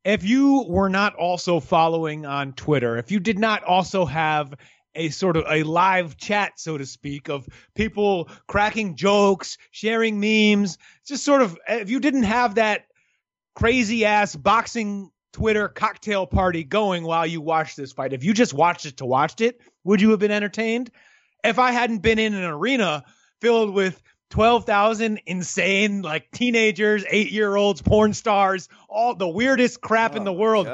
if 0.05 0.25
you 0.25 0.65
were 0.69 0.89
not 0.89 1.15
also 1.15 1.61
following 1.61 2.27
on 2.27 2.55
Twitter, 2.55 2.97
if 2.97 3.13
you 3.13 3.21
did 3.21 3.39
not 3.39 3.63
also 3.63 4.05
have 4.07 4.55
a 4.97 5.11
sort 5.11 5.37
of 5.37 5.45
a 5.49 5.63
live 5.63 6.17
chat, 6.17 6.53
so 6.57 6.79
to 6.79 6.87
speak, 6.87 7.29
of 7.29 7.49
people 7.75 8.29
cracking 8.49 8.97
jokes, 8.97 9.57
sharing 9.71 10.19
memes, 10.19 10.79
just 11.07 11.25
sort 11.25 11.43
of 11.43 11.57
if 11.69 11.91
you 11.91 12.01
didn't 12.01 12.25
have 12.25 12.57
that 12.57 12.87
crazy 13.55 14.05
ass 14.05 14.35
boxing 14.35 15.11
Twitter 15.35 15.69
cocktail 15.69 16.27
party 16.27 16.63
going 16.63 17.03
while 17.03 17.27
you 17.27 17.41
watched 17.41 17.77
this 17.77 17.93
fight. 17.93 18.13
If 18.13 18.23
you 18.23 18.33
just 18.33 18.55
watched 18.55 18.87
it 18.87 18.99
to 18.99 19.05
watch 19.05 19.41
it, 19.41 19.61
would 19.83 20.01
you 20.01 20.11
have 20.11 20.21
been 20.21 20.31
entertained? 20.31 20.91
If 21.43 21.59
I 21.59 21.73
hadn't 21.73 21.99
been 21.99 22.21
in 22.21 22.35
an 22.35 22.45
arena 22.45 23.05
filled 23.41 23.75
with 23.75 24.01
12,000 24.31 25.21
insane, 25.27 26.03
like 26.03 26.31
teenagers, 26.31 27.05
eight 27.11 27.33
year 27.33 27.55
olds, 27.55 27.83
porn 27.83 28.15
stars, 28.15 28.69
all 28.89 29.17
the 29.17 29.29
weirdest 29.29 29.81
crap 29.81 30.15
in 30.15 30.23
oh 30.23 30.27
the 30.27 30.33
world. 30.33 30.69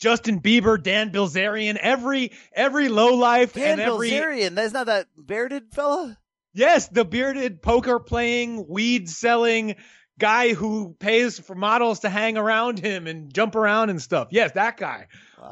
Justin 0.00 0.40
Bieber, 0.40 0.82
Dan 0.82 1.12
Bilzerian, 1.12 1.76
every 1.76 2.32
every 2.52 2.88
low 2.88 3.14
life 3.14 3.52
Dan 3.52 3.78
and 3.78 3.80
every 3.80 4.10
Bilzerian. 4.10 4.56
That's 4.56 4.74
not 4.74 4.86
that 4.86 5.06
bearded 5.16 5.72
fella? 5.72 6.18
Yes, 6.52 6.88
the 6.88 7.04
bearded 7.04 7.62
poker 7.62 8.00
playing, 8.00 8.66
weed 8.68 9.08
selling 9.08 9.76
guy 10.18 10.54
who 10.54 10.94
pays 10.98 11.38
for 11.38 11.54
models 11.54 12.00
to 12.00 12.08
hang 12.08 12.36
around 12.36 12.78
him 12.78 13.06
and 13.06 13.32
jump 13.34 13.54
around 13.56 13.90
and 13.90 14.00
stuff. 14.00 14.28
Yes, 14.30 14.52
that 14.52 14.76
guy. 14.76 15.06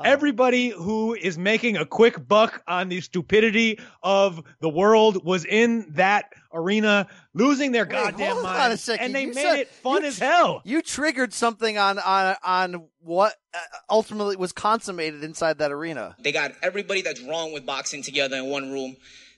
Everybody 0.04 0.71
who 0.71 1.12
is 1.12 1.37
making 1.37 1.76
a 1.76 1.85
quick 1.85 2.26
buck 2.26 2.62
on 2.66 2.88
the 2.88 3.02
stupidity 3.02 3.78
of 4.02 4.42
the 4.61 4.69
world 4.71 5.23
was 5.23 5.45
in 5.45 5.87
that 5.97 6.33
arena 6.50 7.09
losing 7.35 7.73
their 7.73 7.85
goddamn 7.85 8.33
Hold 8.33 8.42
mind. 8.45 8.62
on 8.62 8.71
a 8.73 8.76
second. 8.78 9.04
And 9.04 9.14
they 9.14 9.23
You 9.23 9.35
made 9.35 9.42
said- 9.42 9.59
it 9.59 9.69
fun 9.69 10.02
as 10.04 10.16
tr- 10.16 10.25
hell. 10.25 10.62
You 10.64 10.81
triggered 10.81 11.35
something 11.35 11.76
on 11.76 11.99
on 11.99 12.37
on 12.42 12.85
what 13.00 13.35
uh, 13.52 13.59
ultimately 13.90 14.37
was 14.37 14.52
consummated 14.52 15.23
inside 15.23 15.59
that 15.59 15.71
arena. 15.71 16.16
They 16.21 16.33
got 16.33 16.52
everybody 16.62 17.02
that's 17.02 17.21
wrong 17.21 17.52
with 17.52 17.66
boxing 17.66 18.02
together 18.02 18.37
in 18.38 18.47
one 18.47 18.73
room, 18.73 18.97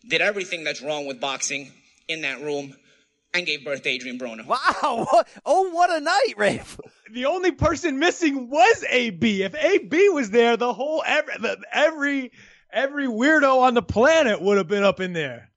did 0.08 0.20
everything 0.20 0.62
that's 0.62 0.80
wrong 0.82 1.06
with 1.06 1.20
boxing 1.20 1.72
in 2.06 2.22
that 2.22 2.40
room, 2.40 2.76
and 3.34 3.44
gave 3.44 3.64
birth 3.64 3.82
to 3.82 3.88
Adrian 3.90 4.18
Broner. 4.18 4.46
Wow! 4.46 5.06
What, 5.12 5.28
oh, 5.44 5.70
what 5.70 5.90
a 5.90 6.00
night, 6.00 6.34
Rafe! 6.36 6.78
The 7.12 7.26
only 7.26 7.50
person 7.52 7.98
missing 7.98 8.48
was 8.48 8.84
AB. 8.88 9.42
If 9.42 9.54
AB 9.54 10.08
was 10.10 10.30
there, 10.30 10.56
the 10.56 10.72
whole 10.72 11.02
every 11.06 11.34
the- 11.38 11.58
every 11.72 12.32
every 12.72 13.06
weirdo 13.06 13.60
on 13.62 13.74
the 13.74 13.82
planet 13.82 14.40
would 14.40 14.56
have 14.56 14.68
been 14.68 14.84
up 14.84 15.00
in 15.00 15.12
there. 15.12 15.50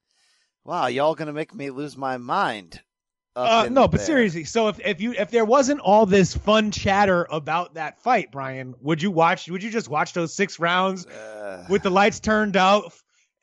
Wow, 0.65 0.87
y'all 0.87 1.15
gonna 1.15 1.33
make 1.33 1.53
me 1.53 1.69
lose 1.69 1.95
my 1.95 2.17
mind. 2.17 2.81
Uh, 3.35 3.69
no, 3.71 3.87
but 3.87 3.97
there. 3.97 4.05
seriously, 4.07 4.43
so 4.45 4.67
if, 4.69 4.79
if 4.79 4.99
you 4.99 5.13
if 5.13 5.29
there 5.29 5.45
wasn't 5.45 5.79
all 5.79 6.07
this 6.07 6.35
fun 6.35 6.71
chatter 6.71 7.27
about 7.29 7.75
that 7.75 8.01
fight, 8.01 8.31
Brian, 8.31 8.73
would 8.81 8.99
you 9.01 9.11
watch? 9.11 9.47
Would 9.47 9.61
you 9.61 9.69
just 9.69 9.87
watch 9.87 10.13
those 10.13 10.33
six 10.33 10.59
rounds 10.59 11.05
Uh. 11.05 11.63
with 11.69 11.83
the 11.83 11.91
lights 11.91 12.19
turned 12.19 12.57
out 12.57 12.91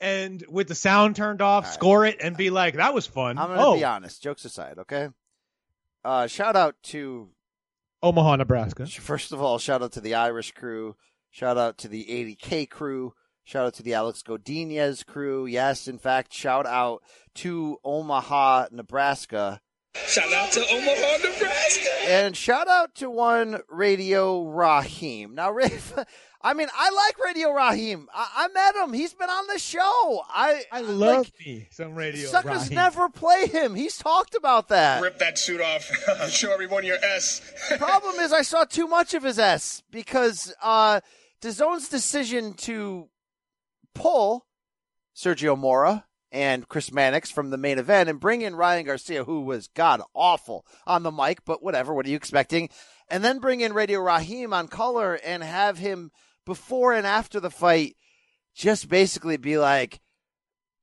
and 0.04 0.44
with 0.50 0.68
the 0.68 0.74
sound 0.74 1.16
turned 1.16 1.40
off, 1.40 1.72
score 1.72 2.04
it, 2.04 2.18
and 2.20 2.36
be 2.36 2.50
like, 2.50 2.74
"That 2.74 2.92
was 2.92 3.06
fun." 3.06 3.38
I'm 3.38 3.48
gonna 3.48 3.64
oh, 3.64 3.76
be 3.76 3.84
honest. 3.84 4.22
Jokes 4.22 4.44
aside, 4.44 4.78
okay. 4.80 5.08
Uh, 6.04 6.26
shout 6.26 6.56
out 6.56 6.76
to 6.84 7.30
Omaha, 8.02 8.36
Nebraska. 8.36 8.86
First 9.00 9.32
of 9.32 9.40
all, 9.40 9.58
shout 9.58 9.82
out 9.82 9.92
to 9.92 10.02
the 10.02 10.14
Irish 10.14 10.52
crew. 10.52 10.94
Shout 11.30 11.56
out 11.56 11.78
to 11.78 11.88
the 11.88 12.04
80K 12.04 12.68
crew. 12.68 13.14
Shout 13.44 13.66
out 13.66 13.74
to 13.74 13.82
the 13.82 13.94
Alex 13.94 14.22
Godinez 14.22 15.06
crew. 15.06 15.46
Yes, 15.46 15.88
in 15.88 15.98
fact, 15.98 16.32
shout 16.32 16.66
out 16.66 17.02
to 17.36 17.78
Omaha, 17.82 18.66
Nebraska. 18.72 19.60
Shout 20.06 20.32
out 20.32 20.50
to 20.52 20.60
Omaha, 20.60 21.16
Nebraska. 21.18 21.88
And 22.08 22.36
shout 22.36 22.68
out 22.68 22.94
to 22.96 23.08
one 23.10 23.60
Radio 23.68 24.44
Rahim. 24.44 25.34
Now, 25.34 25.50
Rafe, 25.52 25.94
I 26.42 26.52
mean, 26.52 26.68
I 26.76 26.90
like 26.90 27.24
Radio 27.24 27.50
Rahim. 27.52 28.08
I, 28.12 28.28
I 28.36 28.48
met 28.48 28.74
him. 28.76 28.92
He's 28.92 29.14
been 29.14 29.30
on 29.30 29.46
the 29.46 29.58
show. 29.58 30.22
I 30.28 30.64
I 30.70 30.80
love 30.82 31.18
like, 31.18 31.32
me 31.46 31.68
some 31.70 31.94
Radio 31.94 32.26
Suckers 32.28 32.64
Raheem. 32.64 32.74
never 32.74 33.08
play 33.08 33.46
him. 33.46 33.74
He's 33.74 33.96
talked 33.96 34.34
about 34.34 34.68
that. 34.68 35.00
Rip 35.00 35.18
that 35.20 35.38
suit 35.38 35.60
off. 35.60 35.84
Show 36.30 36.52
everyone 36.52 36.84
your 36.84 36.98
S. 37.02 37.40
Problem 37.78 38.16
is, 38.20 38.32
I 38.32 38.42
saw 38.42 38.64
too 38.64 38.86
much 38.86 39.14
of 39.14 39.22
his 39.22 39.38
S 39.38 39.82
because 39.90 40.52
uh, 40.62 41.00
DAZN's 41.40 41.88
decision 41.88 42.52
to 42.54 43.08
pull 43.94 44.44
Sergio 45.16 45.56
Mora 45.56 46.04
and 46.34 46.68
Chris 46.68 46.92
Mannix 46.92 47.30
from 47.30 47.50
the 47.50 47.56
main 47.56 47.78
event 47.78 48.10
and 48.10 48.18
bring 48.18 48.42
in 48.42 48.56
Ryan 48.56 48.86
Garcia, 48.86 49.22
who 49.22 49.42
was 49.42 49.68
god 49.68 50.02
awful 50.14 50.66
on 50.84 51.04
the 51.04 51.12
mic, 51.12 51.44
but 51.44 51.62
whatever. 51.62 51.94
What 51.94 52.06
are 52.06 52.08
you 52.08 52.16
expecting? 52.16 52.70
And 53.08 53.22
then 53.22 53.38
bring 53.38 53.60
in 53.60 53.72
Radio 53.72 54.00
Raheem 54.00 54.52
on 54.52 54.66
color 54.66 55.14
and 55.14 55.44
have 55.44 55.78
him 55.78 56.10
before 56.44 56.92
and 56.92 57.06
after 57.06 57.38
the 57.38 57.50
fight 57.50 57.96
just 58.52 58.88
basically 58.88 59.36
be 59.36 59.58
like, 59.58 60.00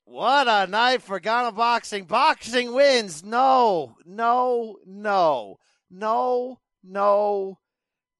what 0.05 0.47
a 0.47 0.67
night 0.67 1.01
for 1.01 1.19
Ghana 1.19 1.51
boxing. 1.51 2.05
Boxing 2.05 2.73
wins. 2.73 3.21
No, 3.21 3.97
no, 4.05 4.77
no, 4.85 5.57
no, 5.89 6.59
no, 6.81 7.59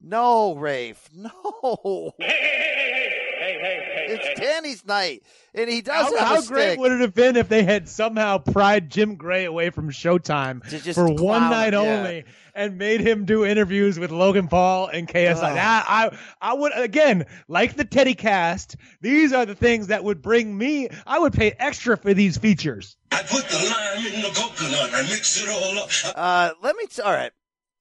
no, 0.02 0.56
Rafe. 0.56 1.10
No. 1.16 2.12
It's 3.44 4.40
Danny's 4.40 4.86
night, 4.86 5.24
and 5.54 5.70
he 5.70 5.82
does 5.82 6.06
How, 6.08 6.18
have 6.18 6.28
how 6.28 6.40
a 6.40 6.46
great 6.46 6.68
stick. 6.72 6.80
would 6.80 6.92
it 6.92 7.02
have 7.02 7.14
been 7.14 7.36
if 7.36 7.50
they 7.50 7.64
had 7.64 7.90
somehow 7.90 8.38
pried 8.38 8.90
Jim 8.90 9.16
Gray 9.16 9.46
away 9.46 9.70
from 9.70 9.90
Showtime 9.90 10.68
just 10.70 10.94
for 10.94 11.08
one 11.08 11.50
night 11.50 11.74
him, 11.74 11.84
yeah. 11.84 11.98
only 11.98 12.24
and 12.54 12.78
made 12.78 13.02
him 13.02 13.26
do 13.26 13.46
interviews 13.46 13.98
with 13.98 14.12
Logan 14.12 14.48
Paul 14.48 14.88
and 14.88 15.08
KSI? 15.08 15.36
Ugh. 15.36 15.56
That- 15.56 15.86
I, 15.88 16.18
I 16.42 16.54
would 16.54 16.74
again 16.76 17.26
like 17.48 17.76
the 17.76 17.86
Teddy 17.86 18.14
Cast. 18.14 18.76
These 19.02 19.34
are 19.34 19.46
the 19.46 19.56
things 19.56 19.88
that 19.88 20.04
would 20.04 20.22
bring 20.22 20.56
me. 20.58 20.90
I 21.08 21.20
would 21.20 21.34
pay 21.34 21.52
extra 21.58 21.98
for 21.98 22.14
these 22.14 22.38
features. 22.38 22.98
I 23.12 23.22
put 23.24 23.46
the 23.46 23.58
lime 23.58 24.06
in 24.14 24.22
the 24.22 24.30
coconut. 24.30 24.90
I 24.94 25.02
mix 25.04 25.42
it 25.42 25.50
all 25.50 25.80
up. 25.80 25.90
Uh, 26.16 26.52
let 26.62 26.76
me. 26.76 26.86
T- 26.88 27.02
all 27.02 27.12
right, 27.14 27.32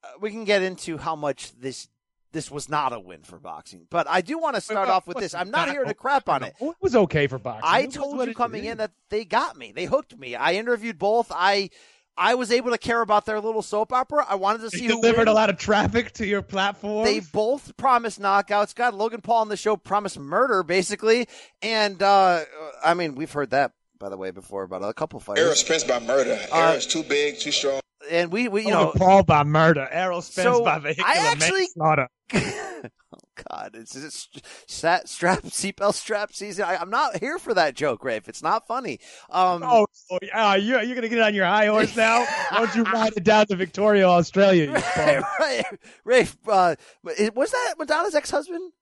uh, 0.05 0.09
we 0.21 0.31
can 0.31 0.45
get 0.45 0.62
into 0.62 0.97
how 0.99 1.17
much 1.17 1.52
this 1.59 1.88
this 2.32 2.50
was 2.50 2.68
not 2.68 2.92
a 2.92 3.00
win 3.00 3.22
for 3.22 3.38
boxing, 3.38 3.87
but 3.90 4.08
I 4.08 4.20
do 4.20 4.38
want 4.38 4.54
to 4.54 4.60
start 4.60 4.88
Wait, 4.88 4.94
off 4.94 5.06
with 5.06 5.18
this. 5.18 5.34
I'm 5.34 5.50
not 5.50 5.68
not- 5.68 5.75
here 5.75 5.84
to 5.84 5.94
crap 5.94 6.28
on 6.28 6.42
it. 6.42 6.54
It 6.60 6.75
was 6.80 6.94
okay 6.94 7.26
for 7.26 7.38
boxing. 7.38 7.64
I 7.64 7.87
told 7.87 8.16
what 8.16 8.28
you 8.28 8.34
coming 8.34 8.64
in 8.64 8.78
that 8.78 8.92
they 9.08 9.25
got 9.25 9.56
me. 9.56 9.72
They 9.72 9.87
hooked 9.87 10.16
me. 10.18 10.34
I 10.37 10.54
interviewed 10.54 10.99
both. 10.99 11.32
I 11.34 11.70
I 12.16 12.34
was 12.34 12.52
able 12.52 12.70
to 12.72 12.78
care 12.78 13.00
about 13.00 13.25
their 13.25 13.40
little 13.40 13.62
soap 13.62 13.92
opera. 13.92 14.26
I 14.28 14.34
wanted 14.34 14.58
to 14.58 14.68
They 14.68 14.78
see 14.78 14.87
who 14.87 15.00
delivered 15.00 15.28
a 15.28 15.32
lot 15.32 15.49
of 15.49 15.56
traffic 15.56 16.12
to 16.14 16.26
your 16.26 16.42
platform. 16.42 17.04
They 17.04 17.20
both 17.20 17.76
promised 17.76 18.20
knockouts. 18.20 18.75
God, 18.75 18.94
Logan 18.94 19.22
Paul 19.22 19.40
on 19.42 19.49
the 19.49 19.56
show 19.56 19.76
promised 19.76 20.18
murder, 20.18 20.62
basically. 20.62 21.28
And 21.62 22.02
uh 22.02 22.44
I 22.84 22.94
mean, 22.94 23.14
we've 23.14 23.32
heard 23.32 23.50
that 23.50 23.72
by 23.99 24.08
the 24.08 24.16
way 24.16 24.30
before 24.30 24.62
about 24.64 24.82
a 24.82 24.92
couple 24.92 25.22
Errol 25.28 25.37
fighters. 25.37 25.60
Spence 25.60 25.84
by 25.84 25.99
murder. 26.00 26.38
Uh, 26.52 26.56
Errol's 26.56 26.87
too 26.87 27.02
big, 27.02 27.38
too 27.38 27.52
strong. 27.52 27.80
And 28.11 28.33
we, 28.33 28.49
we 28.49 28.62
you 28.67 28.75
Logan 28.75 29.00
know, 29.00 29.07
Paul 29.07 29.23
by 29.23 29.45
murder, 29.45 29.88
Errol 29.90 30.21
Spence 30.23 30.45
So, 30.57 30.64
by 30.64 30.79
vehicular 30.81 31.09
I 31.09 31.17
actually- 31.19 31.61
manslaughter. 31.76 32.09
oh 32.33 33.19
God, 33.50 33.71
it's, 33.75 33.97
it's 33.97 34.29
sat, 34.67 35.09
strap 35.09 35.40
seatbelt 35.45 35.95
strap 35.95 36.33
season. 36.33 36.64
I, 36.64 36.76
I'm 36.76 36.90
not 36.90 37.17
here 37.19 37.38
for 37.38 37.55
that 37.55 37.75
joke, 37.75 38.05
Rafe. 38.05 38.29
It's 38.29 38.43
not 38.43 38.67
funny. 38.67 39.00
Um, 39.31 39.62
Oh, 39.64 39.87
oh 40.11 40.19
yeah, 40.23 40.55
you 40.57 40.79
you're 40.81 40.95
gonna 40.95 41.09
get 41.09 41.21
on 41.21 41.35
your 41.35 41.47
high 41.47 41.67
horse 41.67 41.97
now? 41.97 42.21
Why 42.25 42.59
don't 42.59 42.75
you 42.76 42.83
ride 42.85 43.12
it 43.17 43.25
down 43.25 43.47
to 43.47 43.57
Victoria, 43.57 44.07
Australia? 44.07 44.73
Right, 44.97 45.23
right. 45.40 45.64
Rafe, 46.05 46.37
uh, 46.47 46.76
was 47.02 47.50
that 47.50 47.75
Madonna's 47.79 48.14
ex-husband, 48.14 48.73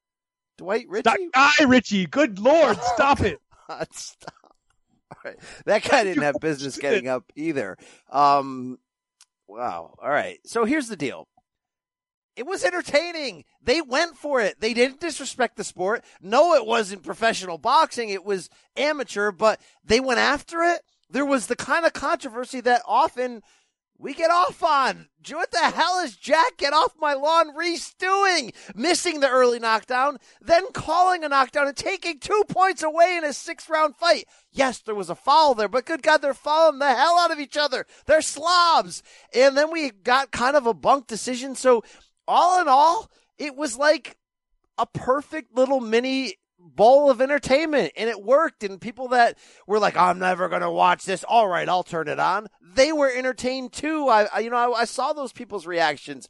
Dwight 0.59 0.87
Ritchie? 0.89 1.09
Stop, 1.09 1.19
Guy 1.59 1.65
Ritchie, 1.65 2.07
good 2.07 2.39
lord, 2.39 2.77
stop 2.95 3.21
it! 3.21 3.39
God, 3.69 3.89
stop. 3.93 4.35
All 5.11 5.19
right. 5.25 5.37
That 5.65 5.83
guy 5.85 6.05
didn't 6.05 6.23
have 6.23 6.37
business 6.41 6.77
getting 6.77 7.09
up 7.09 7.25
either. 7.35 7.77
Um, 8.11 8.79
wow. 9.49 9.95
All 10.01 10.11
right. 10.11 10.39
So 10.45 10.65
here's 10.65 10.89
the 10.89 10.97
deal. 10.97 11.27
It 12.37 12.47
was 12.47 12.63
entertaining. 12.63 13.45
They 13.61 13.81
went 13.83 14.17
for 14.17 14.41
it. 14.41 14.61
They 14.61 14.73
didn't 14.73 15.01
disrespect 15.01 15.57
the 15.57 15.65
sport. 15.65 16.05
No, 16.23 16.55
it 16.55 16.65
wasn't 16.65 17.03
professional 17.03 17.59
boxing. 17.59 18.11
It 18.11 18.25
was 18.25 18.49
amateur, 18.77 19.33
but 19.33 19.61
they 19.85 19.99
went 19.99 20.21
after 20.21 20.63
it. 20.63 20.83
There 21.11 21.27
was 21.27 21.49
the 21.49 21.57
kind 21.57 21.85
of 21.85 21.95
controversy 21.95 22.61
that 22.61 22.83
often 22.87 23.43
we 23.99 24.15
get 24.15 24.31
off 24.31 24.63
on. 24.63 25.09
What 25.31 25.51
the 25.51 25.59
hell 25.59 25.99
is 25.99 26.17
Jack 26.17 26.57
get 26.57 26.73
off 26.73 26.95
my 26.99 27.13
lawn 27.13 27.55
Reiss 27.55 27.93
doing? 27.99 28.53
Missing 28.75 29.21
the 29.21 29.29
early 29.29 29.59
knockdown, 29.59 30.19
then 30.41 30.73
calling 30.73 31.25
a 31.25 31.29
knockdown 31.29 31.67
and 31.67 31.77
taking 31.77 32.19
two 32.19 32.45
points 32.49 32.83
away 32.83 33.17
in 33.17 33.25
a 33.25 33.33
six 33.33 33.69
round 33.69 33.97
fight. 33.97 34.27
Yes, 34.53 34.79
there 34.79 34.95
was 34.95 35.11
a 35.11 35.15
foul 35.15 35.55
there, 35.55 35.69
but 35.69 35.85
good 35.85 36.03
God, 36.03 36.23
they're 36.23 36.33
fouling 36.33 36.79
the 36.79 36.95
hell 36.95 37.19
out 37.19 37.33
of 37.33 37.41
each 37.41 37.57
other. 37.57 37.85
They're 38.07 38.23
slobs. 38.23 39.03
And 39.35 39.57
then 39.57 39.71
we 39.71 39.91
got 39.91 40.31
kind 40.31 40.57
of 40.57 40.67
a 40.67 40.75
bunk 40.75 41.09
decision. 41.09 41.55
So 41.57 41.83
all 42.27 42.61
in 42.61 42.69
all, 42.69 43.11
it 43.37 43.57
was 43.57 43.77
like 43.77 44.17
a 44.79 44.87
perfect 44.87 45.55
little 45.55 45.81
mini 45.81 46.37
bowl 46.59 47.11
of 47.11 47.21
entertainment 47.21 47.93
and 47.97 48.11
it 48.11 48.23
worked 48.23 48.65
and 48.65 48.81
people 48.81 49.09
that 49.09 49.39
were 49.67 49.79
like 49.79 49.97
i'm 49.97 50.19
never 50.19 50.49
going 50.49 50.63
to 50.63 50.71
watch 50.71 51.05
this 51.05 51.25
all 51.25 51.49
right 51.49 51.69
i'll 51.69 51.85
turn 51.85 52.09
it 52.09 52.19
on. 52.19 52.49
They 52.75 52.93
were 52.93 53.11
entertained 53.11 53.73
too. 53.73 54.09
I, 54.09 54.29
I 54.33 54.39
you 54.41 54.51
know 54.51 54.75
I, 54.75 54.81
I 54.81 54.85
saw 54.85 55.13
those 55.13 55.33
people's 55.33 55.67
reactions. 55.67 56.29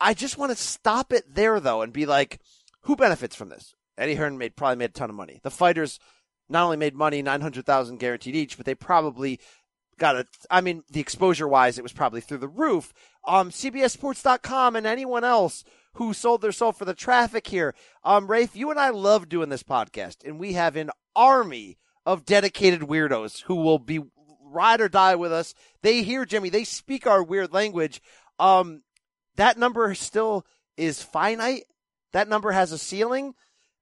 I 0.00 0.14
just 0.14 0.38
want 0.38 0.50
to 0.50 0.56
stop 0.56 1.12
it 1.12 1.34
there 1.34 1.60
though 1.60 1.82
and 1.82 1.92
be 1.92 2.06
like 2.06 2.40
who 2.82 2.96
benefits 2.96 3.36
from 3.36 3.48
this? 3.48 3.74
Eddie 3.98 4.14
hearn 4.14 4.38
made 4.38 4.56
probably 4.56 4.76
made 4.76 4.90
a 4.90 4.92
ton 4.92 5.10
of 5.10 5.16
money. 5.16 5.40
The 5.42 5.50
fighters 5.50 5.98
not 6.48 6.64
only 6.64 6.76
made 6.76 6.94
money 6.94 7.22
900000 7.22 7.98
guaranteed 7.98 8.36
each 8.36 8.56
but 8.56 8.66
they 8.66 8.74
probably 8.74 9.40
got 9.98 10.16
a 10.16 10.26
i 10.50 10.60
mean 10.60 10.82
the 10.90 11.00
exposure 11.00 11.46
wise 11.46 11.78
it 11.78 11.82
was 11.82 11.92
probably 11.92 12.20
through 12.20 12.38
the 12.38 12.48
roof. 12.48 12.92
Um 13.26 13.50
cbssports.com 13.50 14.76
and 14.76 14.86
anyone 14.86 15.24
else 15.24 15.64
who 15.94 16.12
sold 16.12 16.40
their 16.40 16.52
soul 16.52 16.72
for 16.72 16.84
the 16.84 16.94
traffic 16.94 17.46
here. 17.46 17.74
Um 18.04 18.28
rafe 18.28 18.54
you 18.54 18.70
and 18.70 18.78
i 18.78 18.90
love 18.90 19.28
doing 19.28 19.48
this 19.48 19.62
podcast 19.62 20.24
and 20.24 20.38
we 20.38 20.54
have 20.54 20.76
an 20.76 20.90
army 21.14 21.78
of 22.06 22.24
dedicated 22.24 22.82
weirdos 22.82 23.42
who 23.42 23.56
will 23.56 23.78
be 23.78 24.00
ride 24.42 24.80
or 24.80 24.88
die 24.88 25.14
with 25.14 25.32
us. 25.32 25.54
They 25.82 26.02
hear 26.02 26.24
jimmy. 26.24 26.48
They 26.48 26.64
speak 26.64 27.06
our 27.06 27.22
weird 27.22 27.52
language. 27.52 28.00
Um 28.38 28.82
that 29.36 29.58
number 29.58 29.94
still 29.94 30.44
is 30.76 31.02
finite. 31.02 31.64
That 32.12 32.28
number 32.28 32.52
has 32.52 32.72
a 32.72 32.78
ceiling. 32.78 33.34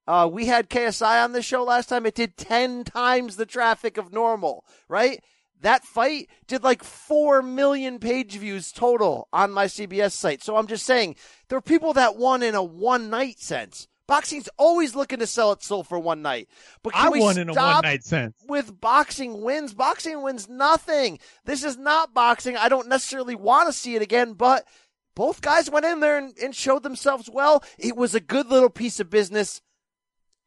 Uh, 0.07 0.27
we 0.31 0.47
had 0.47 0.71
KSI 0.71 1.23
on 1.23 1.33
this 1.33 1.45
show 1.45 1.63
last 1.63 1.91
time. 1.91 2.07
It 2.07 2.15
did 2.15 2.39
10 2.39 2.85
times 2.85 3.37
the 3.37 3.45
traffic 3.45 3.99
of 3.99 4.11
normal, 4.11 4.65
right? 4.89 5.23
That 5.63 5.85
fight 5.85 6.29
did 6.47 6.63
like 6.63 6.85
4 6.85 7.43
million 7.43 7.99
page 7.99 8.37
views 8.37 8.73
total 8.73 9.29
on 9.33 9.51
my 9.51 9.67
CBS 9.67 10.13
site. 10.13 10.43
So 10.43 10.57
I'm 10.57 10.67
just 10.67 10.87
saying, 10.87 11.17
there 11.49 11.59
are 11.59 11.63
people 11.63 11.93
that 11.95 12.17
won 12.17 12.43
in 12.43 12.55
a 12.55 12.63
one 12.63 13.11
night 13.11 13.41
sense. 13.41 13.89
Boxing's 14.07 14.49
always 14.57 14.95
looking 14.95 15.19
to 15.19 15.27
sell 15.27 15.53
its 15.53 15.67
soul 15.67 15.85
for 15.85 15.99
one 15.99 16.23
night. 16.23 16.49
But 16.83 16.95
can 16.95 17.09
I 17.09 17.11
we 17.11 17.21
won 17.21 17.37
in 17.39 17.51
a 17.51 17.53
one 17.53 17.83
night 17.83 18.05
sense. 18.05 18.35
with 18.49 18.81
boxing 18.81 19.43
wins? 19.43 19.75
Boxing 19.75 20.23
wins 20.23 20.49
nothing. 20.49 21.19
This 21.45 21.63
is 21.63 21.77
not 21.77 22.15
boxing. 22.15 22.57
I 22.57 22.71
don't 22.71 22.89
necessarily 22.89 23.35
want 23.35 23.69
to 23.69 23.73
see 23.73 23.97
it 23.97 24.03
again, 24.03 24.33
but 24.33 24.67
both 25.15 25.43
guys 25.43 25.69
went 25.69 25.85
in 25.85 26.01
there 26.01 26.17
and, 26.17 26.33
and 26.43 26.55
showed 26.55 26.85
themselves 26.85 27.29
well. 27.31 27.63
It 27.77 27.97
was 27.97 28.15
a 28.15 28.21
good 28.21 28.49
little 28.49 28.71
piece 28.71 28.99
of 28.99 29.11
business 29.11 29.61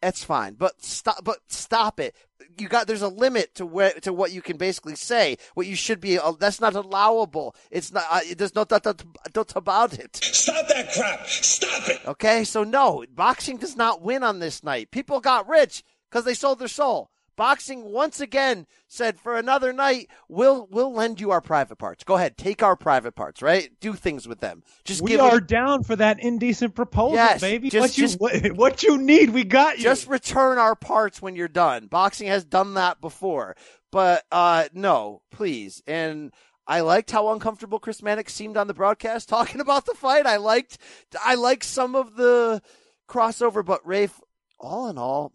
that's 0.02 0.24
fine. 0.24 0.56
But 0.56 0.84
stop. 0.84 1.24
But 1.24 1.38
stop 1.48 2.00
it. 2.00 2.16
You 2.58 2.68
got. 2.68 2.88
There's 2.88 3.02
a 3.02 3.08
limit 3.08 3.56
to 3.56 3.66
where 3.66 3.92
to 4.02 4.12
what 4.12 4.32
you 4.32 4.42
can 4.42 4.58
basically 4.58 4.96
say. 4.96 5.38
What 5.54 5.68
you 5.68 5.76
should 5.76 6.02
be. 6.02 6.18
Uh, 6.18 6.34
that's 6.34 6.60
not 6.60 6.76
allowable. 6.76 7.56
It's 7.70 7.92
not. 7.92 8.06
Uh, 8.10 8.22
there's 8.36 8.56
no 8.56 8.66
doubt 8.66 8.84
doubt 8.84 9.54
about 9.56 9.98
it. 9.98 10.16
Stop 10.16 10.68
that 10.68 10.92
crap. 10.92 11.28
Stop 11.28 11.90
it. 11.90 12.08
Okay. 12.08 12.44
So 12.44 12.64
no, 12.64 13.06
boxing 13.14 13.58
does 13.58 13.78
not 13.78 14.02
win 14.02 14.24
on 14.24 14.40
this 14.40 14.64
night. 14.64 14.92
People 14.92 15.20
got 15.20 15.48
rich 15.48 15.84
because 16.10 16.26
they 16.26 16.34
sold 16.34 16.60
their 16.60 16.68
soul. 16.68 17.12
Boxing 17.36 17.84
once 17.86 18.20
again 18.20 18.67
said 18.88 19.20
for 19.20 19.36
another 19.38 19.72
night, 19.74 20.10
we'll 20.28 20.67
we'll 20.70 20.94
lend 20.94 21.20
you 21.22 21.32
our 21.32 21.41
private 21.41 21.78
parts. 21.78 22.04
Go 22.04 22.15
ahead, 22.15 22.38
take 22.38 22.62
our 22.62 22.76
private 22.76 23.15
parts, 23.15 23.41
right? 23.41 23.70
Do 23.80 23.94
things 23.94 24.28
with 24.28 24.39
them. 24.41 24.63
Just 24.84 25.02
We 25.02 25.12
give 25.12 25.22
are 25.22 25.39
down 25.39 25.84
for 25.84 25.96
that 25.96 26.20
indecent 26.20 26.76
proposal, 26.76 27.15
Yes, 27.15 27.41
baby. 27.41 27.70
just- 27.70 27.82
what 27.82 27.98
you 27.98 28.04
just- 28.04 28.20
what, 28.20 28.52
what 28.58 28.84
you 28.84 28.98
need, 28.98 29.32
we 29.32 29.44
got 29.44 29.78
you. 29.78 29.84
Just 29.84 30.08
return 30.08 30.58
our 30.58 30.76
parts 30.76 31.22
when 31.22 31.36
you're 31.36 31.48
done. 31.48 31.88
Boxing 31.88 32.28
has 32.28 32.44
done 32.46 32.74
that 32.76 33.02
before. 33.02 33.56
But 33.91 34.24
uh 34.32 34.65
no, 34.74 35.22
please. 35.32 35.82
And 35.88 36.32
I 36.67 36.82
liked 36.82 37.12
how 37.12 37.30
uncomfortable 37.34 37.80
Chris 37.80 38.04
Mannix 38.04 38.34
seemed 38.34 38.56
on 38.56 38.67
the 38.67 38.74
broadcast 38.74 39.28
talking 39.30 39.60
about 39.62 39.86
the 39.86 39.94
fight. 39.96 40.26
I 40.28 40.38
liked 40.38 40.78
I 41.24 41.36
liked 41.36 41.63
some 41.63 41.96
of 41.96 42.15
the 42.15 42.62
crossover, 43.10 43.65
but 43.65 43.86
Rafe, 43.86 44.20
all 44.60 44.88
in 44.88 44.98
all, 44.98 45.34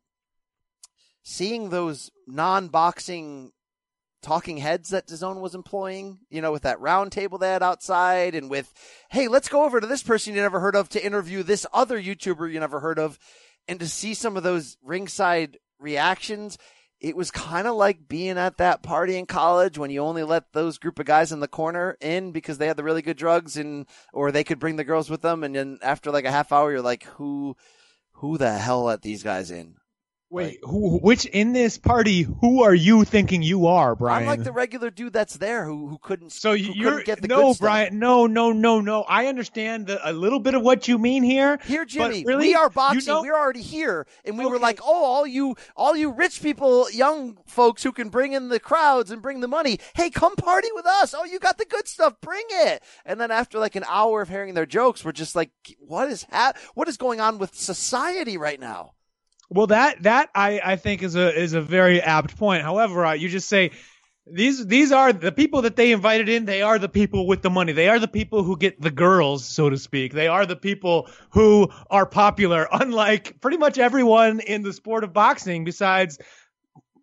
seeing 1.29 1.71
those 1.71 2.09
non-boxing 2.29 3.51
talking 4.23 4.59
heads 4.59 4.91
that 4.91 5.09
DAZN 5.09 5.41
was 5.41 5.57
employing, 5.57 6.21
you 6.31 6.41
know, 6.41 6.53
with 6.53 6.63
that 6.63 6.79
round 6.79 7.11
table 7.11 7.37
they 7.37 7.49
had 7.49 7.65
outside 7.65 8.37
and 8.37 8.49
with, 8.49 8.73
hey, 9.11 9.27
let's 9.27 9.49
go 9.49 9.65
over 9.65 9.81
to 9.81 9.89
this 9.89 10.05
person 10.05 10.37
you 10.37 10.41
never 10.41 10.61
heard 10.61 10.77
of 10.77 10.89
to 10.91 11.05
interview 11.05 11.43
this 11.43 11.67
other 11.73 12.01
YouTuber 12.01 12.53
you 12.53 12.61
never 12.61 12.79
heard 12.79 13.01
of 13.01 13.19
and 13.67 13.81
to 13.81 13.89
see 13.89 14.15
some 14.15 14.37
of 14.37 14.45
those 14.45 14.77
ringside 14.85 15.59
reactions. 15.81 16.59
It 17.01 17.17
was 17.17 17.33
kind 17.33 17.67
of 17.67 17.75
like 17.75 18.07
being 18.07 18.39
at 18.39 18.59
that 18.59 18.85
party 18.85 19.17
in 19.17 19.27
college 19.27 19.79
when 19.79 19.91
you 19.91 20.03
only 20.03 20.23
let 20.23 20.53
those 20.53 20.79
group 20.79 21.01
of 21.01 21.07
guys 21.07 21.33
in 21.33 21.41
the 21.41 21.49
corner 21.49 21.97
in 22.01 22.31
because 22.31 22.59
they 22.59 22.69
had 22.69 22.77
the 22.77 22.85
really 22.85 23.03
good 23.03 23.17
drugs 23.17 23.57
and 23.57 23.87
or 24.13 24.31
they 24.31 24.45
could 24.45 24.61
bring 24.61 24.77
the 24.77 24.85
girls 24.85 25.11
with 25.11 25.23
them 25.23 25.43
and 25.43 25.57
then 25.57 25.79
after 25.83 26.13
like 26.13 26.25
a 26.25 26.31
half 26.31 26.53
hour 26.53 26.71
you're 26.71 26.81
like 26.83 27.03
who 27.17 27.57
who 28.13 28.39
the 28.39 28.53
hell 28.59 28.85
let 28.85 29.03
these 29.03 29.25
guys 29.25 29.51
in? 29.51 29.75
Wait, 30.37 30.61
who? 30.63 30.99
Which 30.99 31.25
in 31.25 31.55
this 31.55 31.79
party? 31.79 32.23
Who 32.23 32.63
are 32.63 32.75
you 32.75 33.05
thinking 33.05 33.43
you 33.43 33.67
are, 33.67 33.95
Brian? 33.95 34.23
I'm 34.23 34.29
like 34.29 34.45
the 34.45 34.53
regular 34.53 34.91
dude 34.91 35.15
that's 35.15 35.39
there 35.39 35.65
who 35.65 35.89
who 35.89 35.99
couldn't. 35.99 36.31
So 36.31 36.51
who 36.51 36.57
you're 36.57 36.91
couldn't 36.91 37.07
get 37.07 37.23
the 37.23 37.29
no, 37.29 37.37
good 37.43 37.57
stuff. 37.57 37.61
Brian. 37.65 37.99
No, 37.99 38.27
no, 38.27 38.53
no, 38.53 38.81
no. 38.81 39.03
I 39.03 39.29
understand 39.29 39.87
the, 39.87 39.99
a 40.09 40.13
little 40.13 40.39
bit 40.41 40.55
of 40.55 40.63
what 40.63 40.89
you 40.89 40.99
mean 40.99 41.23
here. 41.23 41.59
Here, 41.65 41.85
but 41.85 41.89
Jimmy, 41.89 42.25
really, 42.27 42.49
we 42.49 42.55
are 42.55 42.65
you 42.67 42.71
boxing. 42.71 43.13
know- 43.15 43.23
We're 43.23 43.37
already 43.37 43.63
here, 43.63 44.07
and 44.25 44.37
we 44.39 44.45
were 44.45 44.59
like, 44.59 44.81
"Oh, 44.83 45.05
all 45.05 45.27
you, 45.27 45.57
all 45.75 45.97
you 45.97 46.11
rich 46.11 46.43
people, 46.43 46.91
young 46.91 47.39
folks 47.47 47.83
who 47.83 47.93
can 47.93 48.11
bring 48.11 48.33
in 48.33 48.49
the 48.49 48.61
crowds 48.61 49.11
and 49.11 49.23
bring 49.23 49.41
the 49.41 49.49
money. 49.49 49.79
Hey, 49.95 50.11
come 50.11 50.37
party 50.37 50.69
with 50.75 50.87
us. 50.87 51.15
Oh, 51.17 51.25
you 51.25 51.39
got 51.39 51.57
the 51.57 51.65
good 51.65 51.89
stuff. 51.89 52.15
Bring 52.21 52.45
it." 52.51 52.83
And 53.07 53.19
then 53.21 53.31
after 53.31 53.59
like 53.59 53.77
an 53.77 53.85
hour 53.89 54.21
of 54.21 54.29
hearing 54.29 54.53
their 54.53 54.67
jokes, 54.67 55.03
we're 55.05 55.13
just 55.13 55.35
like, 55.35 55.51
"What 55.79 56.11
is 56.11 56.25
hap- 56.25 56.59
What 56.75 56.89
is 56.89 56.97
going 56.97 57.21
on 57.21 57.39
with 57.39 57.55
society 57.55 58.37
right 58.37 58.61
now?" 58.61 58.96
Well, 59.49 59.69
that 59.69 60.03
that 60.03 60.31
I 60.35 60.61
I 60.65 60.77
think 60.77 61.03
is 61.03 61.15
a 61.15 61.35
is 61.35 61.53
a 61.53 61.61
very 61.61 62.01
apt 62.01 62.37
point. 62.37 62.63
However, 62.63 63.07
uh, 63.07 63.13
you 63.13 63.29
just 63.29 63.49
say 63.49 63.71
these 64.27 64.67
these 64.67 64.91
are 64.91 65.13
the 65.13 65.31
people 65.31 65.63
that 65.63 65.77
they 65.77 65.93
invited 65.93 66.29
in. 66.29 66.47
They 66.47 66.63
are 66.63 66.79
the 66.79 66.89
people 66.89 67.27
with 67.27 67.43
the 67.43 67.51
money. 67.51 67.73
They 67.73 67.89
are 67.89 68.01
the 68.01 68.09
people 68.09 68.43
who 68.43 68.57
get 68.57 68.81
the 68.81 68.91
girls, 68.91 69.45
so 69.45 69.71
to 69.71 69.79
speak. 69.79 70.13
They 70.13 70.27
are 70.27 70.47
the 70.47 70.57
people 70.57 71.09
who 71.31 71.69
are 71.91 72.07
popular. 72.07 72.69
Unlike 72.73 73.41
pretty 73.41 73.57
much 73.57 73.79
everyone 73.79 74.41
in 74.41 74.63
the 74.63 74.73
sport 74.73 75.05
of 75.05 75.13
boxing, 75.13 75.65
besides 75.65 76.19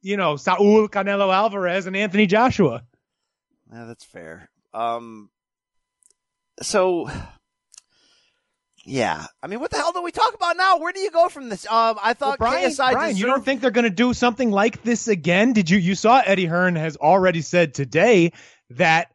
you 0.01 0.17
know 0.17 0.36
Saul 0.36 0.89
Canelo 0.89 1.34
Alvarez 1.34 1.88
and 1.88 1.95
Anthony 1.95 2.25
Joshua. 2.25 2.84
Yeah, 3.71 3.86
that's 3.86 4.03
fair. 4.03 4.49
Um, 4.73 5.29
so 6.62 7.10
yeah, 8.86 9.26
I 9.41 9.48
mean, 9.48 9.60
what 9.60 9.72
the 9.72 9.78
hell 9.78 9.93
do 9.93 10.02
we 10.02 10.12
talk 10.12 10.34
about 10.34 10.58
now? 10.58 10.78
Where 10.78 10.91
do 10.91 11.00
you 11.00 11.12
go 11.12 11.30
from 11.30 11.48
this? 11.50 11.65
Um, 11.65 11.98
I 12.04 12.13
thought 12.13 12.38
Brian, 12.38 12.69
KSI 12.69 12.91
Brian, 12.91 13.15
you 13.15 13.26
don't 13.26 13.43
think 13.43 13.62
they're 13.62 13.72
going 13.72 13.84
to 13.84 13.89
do 13.89 14.13
something 14.13 14.52
like 14.52 14.84
this 14.84 15.08
again? 15.08 15.54
Did 15.54 15.69
you? 15.69 15.78
You 15.78 15.96
saw 15.96 16.22
Eddie 16.26 16.46
Hearn 16.46 16.76
has 16.76 16.98
already 16.98 17.41
said 17.41 17.74
today 17.74 18.34
that 18.72 19.12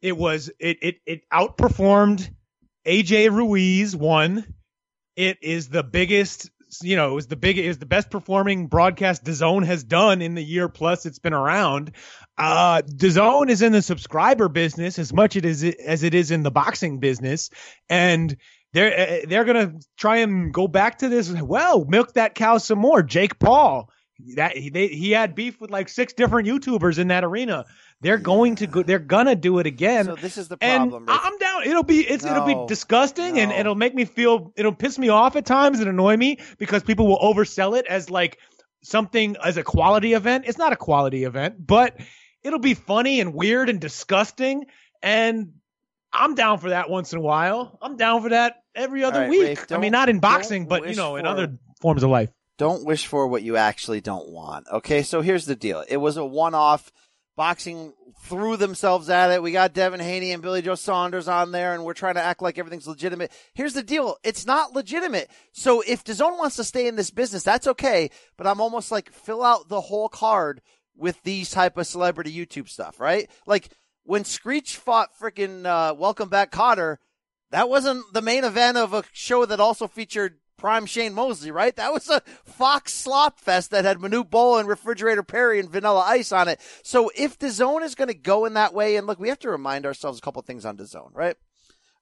it 0.00 0.16
was 0.16 0.50
it 0.60 0.78
it 0.82 0.96
it 1.06 1.22
outperformed 1.32 2.28
AJ 2.86 3.30
Ruiz 3.32 3.96
one. 3.96 4.44
It 5.16 5.38
is 5.42 5.68
the 5.68 5.82
biggest, 5.82 6.50
you 6.82 6.96
know, 6.96 7.10
it 7.10 7.14
was 7.14 7.26
the 7.26 7.36
big, 7.36 7.58
it 7.58 7.64
is 7.64 7.78
the 7.78 7.86
best 7.86 8.10
performing 8.10 8.66
broadcast 8.66 9.24
DAZN 9.24 9.64
has 9.66 9.84
done 9.84 10.22
in 10.22 10.34
the 10.34 10.42
year 10.42 10.68
plus 10.68 11.06
it's 11.06 11.18
been 11.18 11.34
around. 11.34 11.92
Uh, 12.38 12.82
DAZN 12.82 13.50
is 13.50 13.62
in 13.62 13.72
the 13.72 13.82
subscriber 13.82 14.48
business 14.48 14.98
as 14.98 15.12
much 15.12 15.36
it 15.36 15.44
is 15.44 15.62
as 15.62 16.02
it 16.02 16.14
is 16.14 16.30
in 16.30 16.42
the 16.42 16.50
boxing 16.50 16.98
business, 16.98 17.50
and 17.88 18.36
they're 18.72 18.98
uh, 18.98 19.26
they're 19.28 19.44
gonna 19.44 19.74
try 19.96 20.18
and 20.18 20.52
go 20.52 20.66
back 20.66 20.98
to 20.98 21.08
this. 21.08 21.30
Well, 21.30 21.84
milk 21.84 22.14
that 22.14 22.34
cow 22.34 22.58
some 22.58 22.78
more. 22.78 23.02
Jake 23.02 23.38
Paul, 23.38 23.90
that 24.36 24.56
he 24.56 24.70
they, 24.70 24.88
he 24.88 25.10
had 25.10 25.34
beef 25.34 25.60
with 25.60 25.70
like 25.70 25.88
six 25.88 26.12
different 26.14 26.48
YouTubers 26.48 26.98
in 26.98 27.08
that 27.08 27.24
arena. 27.24 27.66
They're 28.02 28.18
going 28.18 28.56
to 28.56 28.66
go. 28.66 28.82
They're 28.82 28.98
gonna 28.98 29.36
do 29.36 29.60
it 29.60 29.66
again. 29.66 30.06
So 30.06 30.16
this 30.16 30.36
is 30.36 30.48
the 30.48 30.58
And 30.60 30.90
problem. 30.90 31.06
Rick. 31.06 31.20
I'm 31.22 31.38
down. 31.38 31.62
It'll 31.64 31.84
be 31.84 32.00
it's 32.00 32.24
it'll 32.24 32.44
be 32.44 32.56
disgusting 32.66 33.38
and 33.38 33.52
it'll 33.52 33.76
make 33.76 33.94
me 33.94 34.04
feel 34.04 34.52
it'll 34.56 34.74
piss 34.74 34.98
me 34.98 35.08
off 35.08 35.36
at 35.36 35.46
times 35.46 35.78
and 35.78 35.88
annoy 35.88 36.16
me 36.16 36.38
because 36.58 36.82
people 36.82 37.06
will 37.06 37.20
oversell 37.20 37.78
it 37.78 37.86
as 37.86 38.10
like 38.10 38.38
something 38.82 39.36
as 39.42 39.56
a 39.56 39.62
quality 39.62 40.14
event. 40.14 40.44
It's 40.48 40.58
not 40.58 40.72
a 40.72 40.76
quality 40.76 41.22
event, 41.22 41.64
but 41.64 41.96
it'll 42.42 42.58
be 42.58 42.74
funny 42.74 43.20
and 43.20 43.34
weird 43.34 43.68
and 43.68 43.80
disgusting 43.80 44.66
and 45.00 45.52
I'm 46.12 46.34
down 46.34 46.58
for 46.58 46.70
that 46.70 46.90
once 46.90 47.12
in 47.12 47.18
a 47.18 47.22
while. 47.22 47.78
I'm 47.80 47.96
down 47.96 48.22
for 48.22 48.30
that 48.30 48.56
every 48.74 49.04
other 49.04 49.16
All 49.16 49.20
right, 49.22 49.30
week. 49.30 49.58
Rafe, 49.60 49.72
I 49.72 49.78
mean, 49.78 49.92
not 49.92 50.08
in 50.08 50.18
boxing, 50.18 50.66
but 50.66 50.88
you 50.88 50.96
know, 50.96 51.16
in 51.16 51.26
other 51.26 51.56
forms 51.80 52.02
of 52.02 52.10
life. 52.10 52.30
don't 52.58 52.84
wish 52.84 53.06
for 53.06 53.26
what 53.26 53.42
you 53.42 53.56
actually 53.56 54.00
don't 54.00 54.28
want. 54.28 54.66
Okay, 54.70 55.02
so 55.02 55.20
here's 55.22 55.46
the 55.46 55.56
deal. 55.56 55.84
It 55.88 55.96
was 55.96 56.16
a 56.16 56.24
one-off. 56.24 56.92
Boxing 57.36 57.94
threw 58.24 58.56
themselves 58.56 59.08
at 59.08 59.30
it. 59.30 59.42
We 59.42 59.52
got 59.52 59.72
Devin 59.72 60.00
Haney 60.00 60.32
and 60.32 60.42
Billy 60.42 60.62
Joe 60.62 60.74
Saunders 60.74 61.28
on 61.28 61.50
there, 61.50 61.74
and 61.74 61.84
we're 61.84 61.94
trying 61.94 62.14
to 62.14 62.22
act 62.22 62.42
like 62.42 62.58
everything's 62.58 62.86
legitimate. 62.86 63.32
Here's 63.54 63.72
the 63.72 63.82
deal. 63.82 64.16
It's 64.22 64.46
not 64.46 64.74
legitimate. 64.74 65.30
So 65.52 65.82
if 65.86 66.04
DAZN 66.04 66.38
wants 66.38 66.56
to 66.56 66.64
stay 66.64 66.86
in 66.86 66.96
this 66.96 67.10
business, 67.10 67.42
that's 67.42 67.66
okay. 67.66 68.10
But 68.36 68.46
I'm 68.46 68.60
almost 68.60 68.92
like 68.92 69.10
fill 69.10 69.42
out 69.42 69.68
the 69.68 69.80
whole 69.80 70.08
card 70.08 70.60
with 70.96 71.22
these 71.22 71.50
type 71.50 71.78
of 71.78 71.86
celebrity 71.86 72.32
YouTube 72.32 72.68
stuff, 72.68 73.00
right? 73.00 73.30
Like 73.46 73.70
when 74.04 74.24
Screech 74.24 74.76
fought 74.76 75.10
freaking 75.18 75.64
uh, 75.64 75.94
Welcome 75.94 76.28
Back 76.28 76.52
Kotter, 76.52 76.98
that 77.50 77.68
wasn't 77.68 78.04
the 78.12 78.22
main 78.22 78.44
event 78.44 78.76
of 78.76 78.92
a 78.92 79.04
show 79.12 79.44
that 79.46 79.60
also 79.60 79.86
featured 79.86 80.38
Prime 80.62 80.86
Shane 80.86 81.12
Mosley, 81.12 81.50
right? 81.50 81.74
That 81.74 81.92
was 81.92 82.08
a 82.08 82.22
Fox 82.44 82.94
slop 82.94 83.40
fest 83.40 83.72
that 83.72 83.84
had 83.84 83.98
Manute 83.98 84.30
Bol 84.30 84.58
and 84.58 84.68
Refrigerator 84.68 85.24
Perry 85.24 85.58
and 85.58 85.68
Vanilla 85.68 86.04
Ice 86.06 86.30
on 86.30 86.46
it. 86.46 86.60
So 86.84 87.10
if 87.16 87.36
DAZN 87.36 87.82
is 87.82 87.96
going 87.96 88.06
to 88.06 88.14
go 88.14 88.44
in 88.44 88.54
that 88.54 88.72
way, 88.72 88.94
and 88.94 89.04
look, 89.04 89.18
we 89.18 89.28
have 89.28 89.40
to 89.40 89.50
remind 89.50 89.84
ourselves 89.84 90.20
a 90.20 90.22
couple 90.22 90.40
things 90.42 90.64
on 90.64 90.76
DAZN, 90.76 91.10
right? 91.14 91.34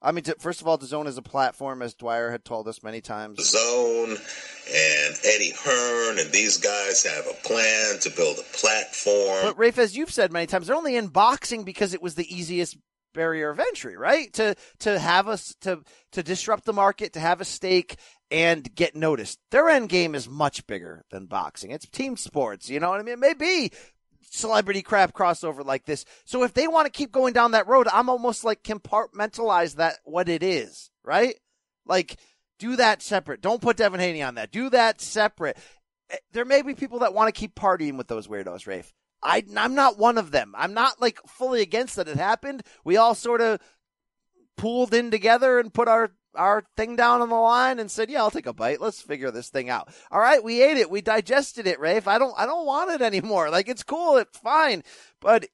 I 0.03 0.13
mean, 0.13 0.25
first 0.39 0.61
of 0.61 0.69
all, 0.69 0.77
DAZN 0.77 1.07
is 1.07 1.17
a 1.17 1.23
platform, 1.23 1.81
as 1.81 1.95
Dwyer 1.95 2.31
had 2.31 2.45
told 2.45 2.69
us 2.69 2.83
many 2.83 3.01
times. 3.01 3.39
DAZN 3.39 4.11
and 4.11 5.17
Eddie 5.25 5.55
Hearn 5.57 6.19
and 6.19 6.31
these 6.31 6.59
guys 6.59 7.03
have 7.05 7.27
a 7.29 7.43
plan 7.43 7.99
to 8.01 8.11
build 8.11 8.41
a 8.41 8.57
platform. 8.57 9.39
But 9.43 9.59
Rafe, 9.59 9.79
as 9.79 9.97
you've 9.97 10.13
said 10.13 10.33
many 10.33 10.47
times, 10.47 10.67
they're 10.67 10.77
only 10.77 10.97
in 10.97 11.09
boxing 11.09 11.65
because 11.65 11.95
it 11.95 12.03
was 12.03 12.15
the 12.15 12.31
easiest 12.31 12.77
barrier 13.13 13.51
of 13.51 13.59
entry, 13.61 13.97
right? 13.97 14.33
To 14.35 14.55
to 14.81 14.99
have 14.99 15.29
us 15.29 15.55
to 15.63 15.83
to 16.13 16.23
disrupt 16.23 16.65
the 16.65 16.73
market, 16.73 17.13
to 17.15 17.21
have 17.21 17.41
a 17.41 17.45
stake 17.45 17.97
and 18.31 18.73
get 18.75 18.95
noticed. 18.95 19.39
Their 19.51 19.69
end 19.69 19.89
game 19.89 20.15
is 20.15 20.29
much 20.29 20.67
bigger 20.67 21.05
than 21.11 21.27
boxing. 21.27 21.71
It's 21.71 21.89
team 21.89 22.17
sports, 22.17 22.71
you 22.71 22.81
know 22.81 22.91
what 22.91 23.01
I 23.01 23.03
mean? 23.03 23.15
It 23.15 23.19
may 23.19 23.35
be 23.35 23.73
celebrity 24.31 24.83
crap 24.83 25.13
crossover 25.13 25.65
like 25.65 25.85
this. 25.85 26.05
So 26.25 26.45
if 26.45 26.55
they 26.55 26.69
want 26.69 26.87
to 26.87 26.93
keep 26.93 27.11
going 27.11 27.33
down 27.33 27.51
that 27.53 27.67
road, 27.67 27.89
I'm 27.93 28.09
almost 28.09 28.45
like 28.45 28.63
compartmentalize 28.63 29.77
that 29.77 29.99
what 30.05 30.29
it 30.29 30.43
is, 30.43 30.91
right? 31.05 31.35
Like 31.87 32.17
do 32.59 32.77
that 32.77 33.03
separate. 33.03 33.41
Don't 33.41 33.63
put 33.63 33.77
Devin 33.77 34.01
Haney 34.01 34.23
on 34.23 34.37
that. 34.37 34.53
Do 34.53 34.71
that 34.71 35.01
separate. 35.01 35.57
Eh, 36.11 36.17
There 36.33 36.45
may 36.45 36.63
be 36.63 36.75
people 36.75 37.01
that 37.01 37.15
want 37.15 37.35
to 37.35 37.39
keep 37.39 37.55
partying 37.55 37.97
with 37.97 38.07
those 38.07 38.29
weirdos, 38.29 38.67
Rafe. 38.67 38.93
I, 39.23 39.45
I'm 39.57 39.75
not 39.75 39.99
one 39.99 40.19
of 40.19 40.31
them. 40.31 40.55
I'm 40.57 40.75
not 40.75 41.01
like 41.01 41.19
fully 41.27 41.61
against 41.61 41.97
that 41.97 42.09
it 42.09 42.17
happened. 42.17 42.63
We 42.85 42.97
all 42.97 43.15
sort 43.15 43.41
of 43.41 43.61
pooled 44.57 44.95
in 44.95 45.11
together 45.11 45.59
and 45.59 45.73
put 45.73 45.89
our 45.89 46.13
our 46.35 46.65
thing 46.77 46.95
down 46.95 47.21
on 47.23 47.29
the 47.29 47.35
line 47.35 47.79
and 47.79 47.91
said, 47.91 48.11
"Yeah, 48.11 48.21
I'll 48.21 48.31
take 48.31 48.47
a 48.47 48.53
bite. 48.53 48.81
Let's 48.81 49.03
figure 49.03 49.31
this 49.31 49.49
thing 49.49 49.69
out." 49.69 49.93
All 50.11 50.21
right, 50.21 50.43
we 50.43 50.63
ate 50.63 50.77
it. 50.77 50.91
We 50.91 51.01
digested 51.01 51.67
it, 51.67 51.81
Rafe. 51.81 52.07
I 52.07 52.19
don't 52.19 52.35
I 52.37 52.47
don't 52.47 52.67
want 52.67 52.91
it 52.91 53.03
anymore. 53.03 53.51
Like 53.51 53.69
it's 53.69 53.83
cool, 53.83 54.17
it's 54.17 54.39
fine. 54.39 54.83
But 55.21 55.47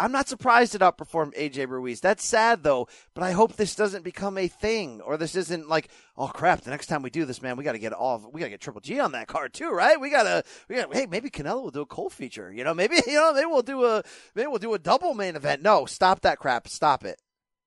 I'm 0.00 0.12
not 0.12 0.28
surprised 0.28 0.74
it 0.74 0.80
outperformed 0.80 1.36
AJ 1.36 1.68
Ruiz. 1.68 2.00
That's 2.00 2.24
sad 2.24 2.62
though, 2.62 2.88
but 3.12 3.22
I 3.22 3.32
hope 3.32 3.56
this 3.56 3.74
doesn't 3.74 4.02
become 4.02 4.38
a 4.38 4.48
thing 4.48 5.02
or 5.02 5.18
this 5.18 5.36
isn't 5.36 5.68
like, 5.68 5.90
oh 6.16 6.28
crap, 6.28 6.62
the 6.62 6.70
next 6.70 6.86
time 6.86 7.02
we 7.02 7.10
do 7.10 7.26
this, 7.26 7.42
man, 7.42 7.58
we 7.58 7.64
got 7.64 7.72
to 7.72 7.78
get 7.78 7.92
all, 7.92 8.30
we 8.32 8.40
got 8.40 8.46
to 8.46 8.50
get 8.50 8.62
Triple 8.62 8.80
G 8.80 8.98
on 8.98 9.12
that 9.12 9.26
card 9.26 9.52
too, 9.52 9.70
right? 9.70 10.00
We 10.00 10.08
got 10.08 10.22
to, 10.22 10.42
we 10.70 10.76
got 10.76 10.94
hey, 10.94 11.04
maybe 11.04 11.28
Canelo 11.28 11.62
will 11.62 11.70
do 11.70 11.82
a 11.82 11.86
Cole 11.86 12.08
feature, 12.08 12.50
you 12.50 12.64
know, 12.64 12.72
maybe, 12.72 12.96
you 13.06 13.12
know, 13.12 13.34
maybe 13.34 13.46
we'll 13.46 13.60
do 13.60 13.84
a, 13.84 14.02
maybe 14.34 14.46
we'll 14.46 14.58
do 14.58 14.72
a 14.72 14.78
double 14.78 15.12
main 15.12 15.36
event. 15.36 15.60
No, 15.60 15.84
stop 15.84 16.22
that 16.22 16.38
crap. 16.38 16.66
Stop 16.66 17.04
it. 17.04 17.20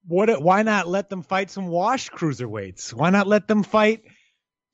What? 0.07 0.41
Why 0.41 0.63
not 0.63 0.87
let 0.87 1.09
them 1.09 1.21
fight 1.21 1.51
some 1.51 1.67
wash 1.67 2.09
cruiserweights? 2.09 2.93
Why 2.93 3.11
not 3.11 3.27
let 3.27 3.47
them 3.47 3.61
fight 3.61 4.01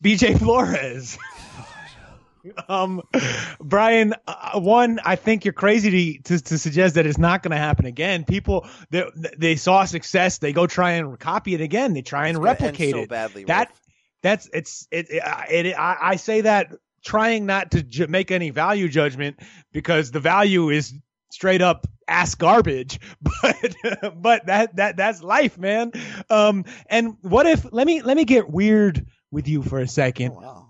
BJ 0.01 0.39
Flores? 0.39 1.17
um, 2.69 3.01
Brian, 3.59 4.13
uh, 4.27 4.59
one, 4.59 4.99
I 5.03 5.15
think 5.15 5.45
you're 5.45 5.53
crazy 5.53 6.17
to, 6.19 6.37
to, 6.37 6.43
to 6.43 6.57
suggest 6.57 6.95
that 6.95 7.05
it's 7.05 7.17
not 7.17 7.43
going 7.43 7.51
to 7.51 7.57
happen 7.57 7.85
again. 7.85 8.25
People, 8.25 8.67
they, 8.89 9.03
they 9.37 9.55
saw 9.55 9.85
success, 9.85 10.37
they 10.37 10.53
go 10.53 10.67
try 10.67 10.91
and 10.91 11.19
copy 11.19 11.53
it 11.53 11.61
again. 11.61 11.93
They 11.93 12.01
try 12.01 12.27
and 12.27 12.37
It's 12.37 12.43
replicate 12.43 12.91
so 12.91 13.01
it. 13.01 13.09
badly, 13.09 13.45
that, 13.45 13.69
Rick. 13.69 13.77
that's 14.21 14.49
it's 14.53 14.87
it. 14.91 15.07
it, 15.09 15.65
it 15.65 15.73
I, 15.79 15.97
I 16.01 16.15
say 16.17 16.41
that 16.41 16.73
trying 17.03 17.45
not 17.45 17.71
to 17.71 17.83
ju- 17.83 18.07
make 18.07 18.31
any 18.31 18.49
value 18.49 18.89
judgment 18.89 19.39
because 19.71 20.11
the 20.11 20.19
value 20.19 20.69
is 20.69 20.93
straight 21.31 21.61
up 21.61 21.87
ass 22.07 22.33
garbage 22.35 22.99
but 23.21 23.75
but 24.19 24.45
that 24.47 24.75
that 24.77 24.97
that's 24.97 25.21
life 25.21 25.59
man 25.59 25.91
um 26.31 26.65
and 26.89 27.15
what 27.21 27.45
if 27.45 27.71
let 27.71 27.85
me 27.85 28.01
let 28.01 28.17
me 28.17 28.25
get 28.25 28.49
weird 28.49 29.05
with 29.29 29.47
you 29.47 29.61
for 29.61 29.79
a 29.79 29.87
second 29.87 30.33
Wow. 30.33 30.68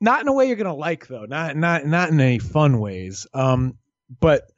Not 0.00 0.20
in 0.20 0.28
a 0.28 0.32
way 0.32 0.46
you're 0.46 0.56
gonna 0.56 0.74
like 0.74 1.06
though. 1.06 1.24
Not 1.24 1.56
not 1.56 1.86
not 1.86 2.10
in 2.10 2.20
any 2.20 2.38
fun 2.38 2.80
ways. 2.80 3.26
Um, 3.32 3.78
but 4.20 4.50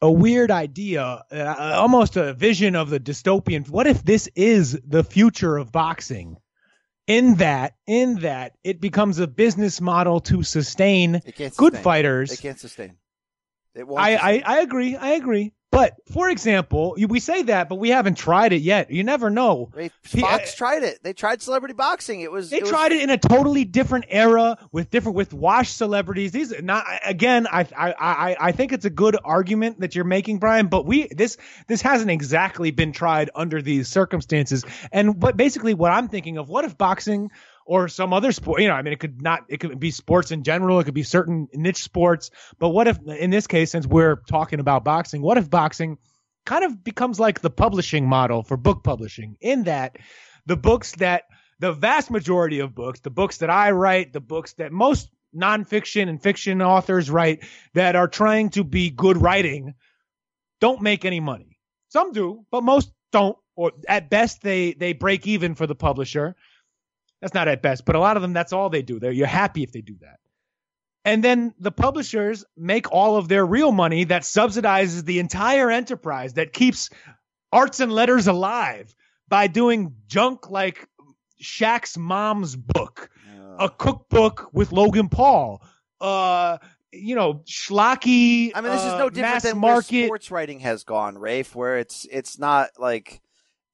a 0.00 0.10
weird 0.10 0.50
idea, 0.50 1.24
uh, 1.32 1.54
almost 1.76 2.16
a 2.16 2.32
vision 2.34 2.76
of 2.76 2.90
the 2.90 3.00
dystopian. 3.00 3.68
What 3.68 3.86
if 3.86 4.02
this 4.02 4.28
is 4.36 4.78
the 4.86 5.02
future 5.02 5.56
of 5.56 5.72
boxing? 5.72 6.36
In 7.06 7.36
that, 7.36 7.74
in 7.86 8.16
that, 8.16 8.52
it 8.62 8.82
becomes 8.82 9.18
a 9.18 9.26
business 9.26 9.80
model 9.80 10.20
to 10.20 10.42
sustain 10.42 11.20
can't 11.20 11.56
good 11.56 11.76
fighters. 11.76 12.32
It 12.32 12.40
can't 12.40 12.60
sustain. 12.60 12.96
It 13.74 13.88
won't. 13.88 13.98
I, 13.98 14.12
sustain. 14.12 14.42
I, 14.44 14.56
I 14.56 14.60
agree. 14.60 14.96
I 14.96 15.10
agree. 15.12 15.54
But 15.78 15.94
for 16.12 16.28
example, 16.28 16.96
we 17.08 17.20
say 17.20 17.42
that, 17.42 17.68
but 17.68 17.76
we 17.76 17.90
haven't 17.90 18.16
tried 18.16 18.52
it 18.52 18.62
yet. 18.62 18.90
You 18.90 19.04
never 19.04 19.30
know. 19.30 19.70
Ray- 19.72 19.92
P- 20.02 20.18
eh, 20.18 20.20
Fox 20.22 20.54
tried 20.54 20.82
it. 20.82 21.04
They 21.04 21.12
tried 21.12 21.40
celebrity 21.40 21.74
boxing. 21.74 22.20
It 22.20 22.32
was. 22.32 22.50
They 22.50 22.60
was- 22.60 22.68
tried 22.68 22.90
it 22.90 23.00
in 23.00 23.10
a 23.10 23.16
totally 23.16 23.64
different 23.64 24.06
era 24.08 24.58
with 24.72 24.90
different 24.90 25.14
with 25.14 25.32
washed 25.32 25.76
celebrities. 25.76 26.32
These 26.32 26.52
not 26.62 26.84
again. 27.04 27.46
I 27.46 27.60
I 27.76 27.92
I 27.92 28.36
I 28.40 28.52
think 28.52 28.72
it's 28.72 28.86
a 28.86 28.90
good 28.90 29.16
argument 29.24 29.78
that 29.78 29.94
you're 29.94 30.04
making, 30.04 30.38
Brian. 30.38 30.66
But 30.66 30.84
we 30.84 31.06
this 31.08 31.36
this 31.68 31.80
hasn't 31.80 32.10
exactly 32.10 32.72
been 32.72 32.90
tried 32.90 33.30
under 33.36 33.62
these 33.62 33.86
circumstances. 33.86 34.64
And 34.90 35.18
but 35.20 35.36
basically, 35.36 35.74
what 35.74 35.92
I'm 35.92 36.08
thinking 36.08 36.38
of, 36.38 36.48
what 36.48 36.64
if 36.64 36.76
boxing 36.76 37.30
or 37.68 37.86
some 37.86 38.12
other 38.12 38.32
sport? 38.32 38.62
You 38.62 38.68
know, 38.68 38.74
I 38.74 38.82
mean, 38.82 38.94
it 38.94 38.98
could 38.98 39.22
not. 39.22 39.44
It 39.48 39.60
could 39.60 39.78
be 39.78 39.90
sports 39.90 40.32
in 40.32 40.42
general. 40.42 40.80
It 40.80 40.84
could 40.84 40.94
be 40.94 41.02
certain 41.02 41.48
niche 41.52 41.82
sports. 41.82 42.30
But 42.58 42.70
what 42.70 42.88
if, 42.88 42.98
in 43.06 43.30
this 43.30 43.46
case, 43.46 43.70
since 43.70 43.86
we're 43.86 44.16
talking 44.28 44.58
about 44.58 44.84
boxing, 44.84 45.22
what 45.22 45.36
if 45.38 45.48
boxing 45.48 45.98
kind 46.46 46.64
of 46.64 46.82
becomes 46.82 47.20
like 47.20 47.40
the 47.40 47.50
publishing 47.50 48.08
model 48.08 48.42
for 48.42 48.56
book 48.56 48.82
publishing 48.82 49.36
in 49.40 49.64
that 49.64 49.96
the 50.46 50.56
books 50.56 50.92
that 50.92 51.24
the 51.60 51.72
vast 51.72 52.10
majority 52.10 52.60
of 52.60 52.74
books, 52.74 53.00
the 53.00 53.10
books 53.10 53.38
that 53.38 53.50
I 53.50 53.72
write, 53.72 54.12
the 54.12 54.20
books 54.20 54.54
that 54.54 54.72
most 54.72 55.10
nonfiction 55.36 56.08
and 56.08 56.22
fiction 56.22 56.62
authors 56.62 57.10
write 57.10 57.44
that 57.74 57.96
are 57.96 58.08
trying 58.08 58.48
to 58.50 58.64
be 58.64 58.88
good 58.90 59.18
writing 59.18 59.74
don't 60.60 60.80
make 60.80 61.04
any 61.04 61.20
money. 61.20 61.58
Some 61.90 62.12
do, 62.12 62.46
but 62.50 62.62
most 62.62 62.90
don't. 63.12 63.36
Or 63.56 63.72
at 63.88 64.08
best 64.08 64.40
they 64.40 64.72
they 64.72 64.92
break 64.92 65.26
even 65.26 65.54
for 65.54 65.66
the 65.66 65.74
publisher. 65.74 66.36
That's 67.20 67.34
not 67.34 67.48
at 67.48 67.62
best, 67.62 67.84
but 67.84 67.96
a 67.96 68.00
lot 68.00 68.16
of 68.16 68.22
them 68.22 68.32
that's 68.32 68.52
all 68.52 68.70
they 68.70 68.82
do. 68.82 69.00
They're 69.00 69.12
you're 69.12 69.26
happy 69.26 69.62
if 69.62 69.72
they 69.72 69.80
do 69.80 69.96
that. 70.00 70.20
And 71.04 71.24
then 71.24 71.54
the 71.58 71.72
publishers 71.72 72.44
make 72.56 72.92
all 72.92 73.16
of 73.16 73.28
their 73.28 73.44
real 73.44 73.72
money 73.72 74.04
that 74.04 74.22
subsidizes 74.22 75.04
the 75.04 75.20
entire 75.20 75.70
enterprise 75.70 76.34
that 76.34 76.52
keeps 76.52 76.90
arts 77.52 77.80
and 77.80 77.90
letters 77.90 78.26
alive 78.26 78.94
by 79.28 79.46
doing 79.46 79.94
junk 80.06 80.50
like 80.50 80.86
Shaq's 81.42 81.96
mom's 81.96 82.56
book, 82.56 83.10
a 83.58 83.70
cookbook 83.70 84.50
with 84.52 84.70
Logan 84.70 85.08
Paul, 85.08 85.62
uh, 86.00 86.58
you 86.92 87.14
know, 87.14 87.42
schlocky. 87.46 88.52
I 88.54 88.60
mean, 88.60 88.72
this 88.72 88.84
is 88.84 88.92
uh, 88.92 88.98
no 88.98 89.10
different 89.10 89.34
mass 89.34 89.42
than 89.44 89.60
where 89.60 89.74
market. 89.74 90.06
sports 90.06 90.30
writing 90.30 90.60
has 90.60 90.84
gone, 90.84 91.16
Rafe. 91.16 91.54
Where 91.54 91.78
it's 91.78 92.06
it's 92.10 92.38
not 92.38 92.70
like 92.78 93.22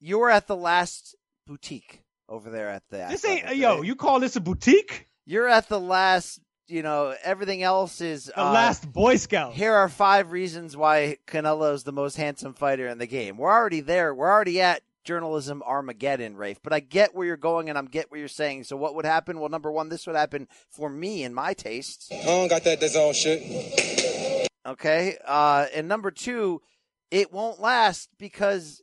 you're 0.00 0.30
at 0.30 0.46
the 0.46 0.56
last 0.56 1.16
boutique 1.46 2.03
over 2.28 2.50
there 2.50 2.70
at 2.70 2.82
the. 2.90 3.06
This 3.10 3.24
ain't 3.24 3.44
Athletic, 3.44 3.58
yo. 3.58 3.82
You 3.82 3.96
call 3.96 4.20
this 4.20 4.36
a 4.36 4.40
boutique? 4.40 5.08
You're 5.26 5.48
at 5.48 5.68
the 5.68 5.80
last. 5.80 6.40
You 6.66 6.82
know, 6.82 7.14
everything 7.22 7.62
else 7.62 8.00
is 8.00 8.24
The 8.24 8.40
uh, 8.40 8.50
last 8.50 8.90
Boy 8.90 9.16
Scout. 9.16 9.52
Here 9.52 9.74
are 9.74 9.88
five 9.90 10.32
reasons 10.32 10.74
why 10.74 11.18
Canelo's 11.26 11.84
the 11.84 11.92
most 11.92 12.16
handsome 12.16 12.54
fighter 12.54 12.88
in 12.88 12.96
the 12.96 13.06
game. 13.06 13.36
We're 13.36 13.52
already 13.52 13.80
there. 13.82 14.14
We're 14.14 14.32
already 14.32 14.62
at 14.62 14.80
journalism 15.04 15.62
Armageddon, 15.62 16.36
Rafe. 16.36 16.60
But 16.62 16.72
I 16.72 16.80
get 16.80 17.14
where 17.14 17.26
you're 17.26 17.36
going 17.36 17.68
and 17.68 17.76
I'm 17.76 17.84
get 17.84 18.10
what 18.10 18.18
you're 18.18 18.28
saying. 18.28 18.64
So 18.64 18.76
what 18.76 18.94
would 18.94 19.04
happen? 19.04 19.38
Well, 19.38 19.50
number 19.50 19.70
one, 19.70 19.90
this 19.90 20.06
would 20.06 20.16
happen 20.16 20.48
for 20.70 20.88
me 20.88 21.22
and 21.22 21.34
my 21.34 21.52
tastes. 21.52 22.10
I 22.10 22.24
don't 22.24 22.48
got 22.48 22.64
that 22.64 22.80
DAZN 22.80 23.14
shit. 23.14 24.48
Okay. 24.66 25.18
Uh, 25.26 25.66
and 25.74 25.86
number 25.86 26.10
two, 26.10 26.62
it 27.10 27.32
won't 27.32 27.60
last 27.60 28.08
because 28.18 28.82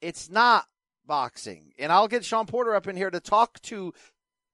it's 0.00 0.30
not 0.30 0.64
boxing. 1.10 1.72
And 1.76 1.90
I'll 1.90 2.06
get 2.06 2.24
Sean 2.24 2.46
Porter 2.46 2.72
up 2.72 2.86
in 2.86 2.94
here 2.94 3.10
to 3.10 3.18
talk 3.18 3.60
to 3.62 3.92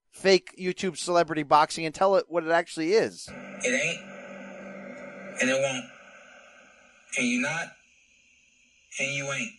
fake 0.09 0.55
YouTube 0.59 0.97
celebrity 0.97 1.43
boxing 1.43 1.85
and 1.85 1.93
tell 1.93 2.15
it 2.15 2.25
what 2.29 2.43
it 2.43 2.49
actually 2.49 2.93
is. 2.93 3.29
It 3.63 3.79
ain't, 3.79 4.01
and 5.39 5.51
it 5.51 5.61
won't. 5.61 5.85
And 7.19 7.27
you 7.27 7.41
not, 7.41 7.67
and 8.99 9.13
you 9.13 9.31
ain't. 9.31 9.51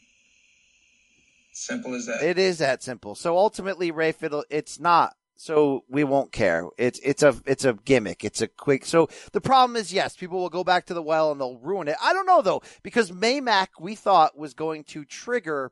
Simple 1.52 1.94
as 1.94 2.06
that. 2.06 2.20
It 2.20 2.36
is 2.36 2.58
that 2.58 2.82
simple. 2.82 3.14
So 3.14 3.38
ultimately, 3.38 3.92
Rafe, 3.92 4.24
it'll, 4.24 4.44
it's 4.50 4.80
not. 4.80 5.14
So 5.36 5.84
we 5.88 6.02
won't 6.02 6.32
care. 6.32 6.66
It's 6.78 6.98
it's 7.04 7.22
a 7.22 7.36
it's 7.46 7.64
a 7.64 7.74
gimmick. 7.74 8.24
It's 8.24 8.42
a 8.42 8.48
quick. 8.48 8.84
So 8.84 9.08
the 9.30 9.40
problem 9.40 9.76
is, 9.76 9.92
yes, 9.92 10.16
people 10.16 10.40
will 10.40 10.48
go 10.48 10.64
back 10.64 10.86
to 10.86 10.94
the 10.94 11.02
well 11.02 11.30
and 11.30 11.40
they'll 11.40 11.58
ruin 11.58 11.86
it. 11.86 11.94
I 12.02 12.12
don't 12.12 12.26
know 12.26 12.42
though, 12.42 12.62
because 12.82 13.12
Maymac 13.12 13.68
we 13.78 13.94
thought 13.94 14.36
was 14.36 14.52
going 14.52 14.82
to 14.84 15.04
trigger 15.04 15.70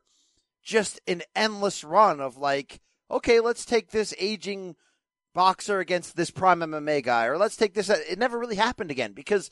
just 0.67 0.99
an 1.07 1.21
endless 1.33 1.81
run 1.85 2.19
of 2.19 2.37
like, 2.37 2.81
okay, 3.09 3.39
let's 3.39 3.63
take 3.63 3.91
this 3.91 4.13
aging 4.19 4.75
boxer 5.33 5.79
against 5.79 6.17
this 6.17 6.29
prime 6.29 6.59
MMA 6.59 7.03
guy, 7.03 7.25
or 7.25 7.37
let's 7.37 7.55
take 7.55 7.73
this. 7.73 7.89
It 7.89 8.19
never 8.19 8.37
really 8.37 8.57
happened 8.57 8.91
again 8.91 9.13
because 9.13 9.49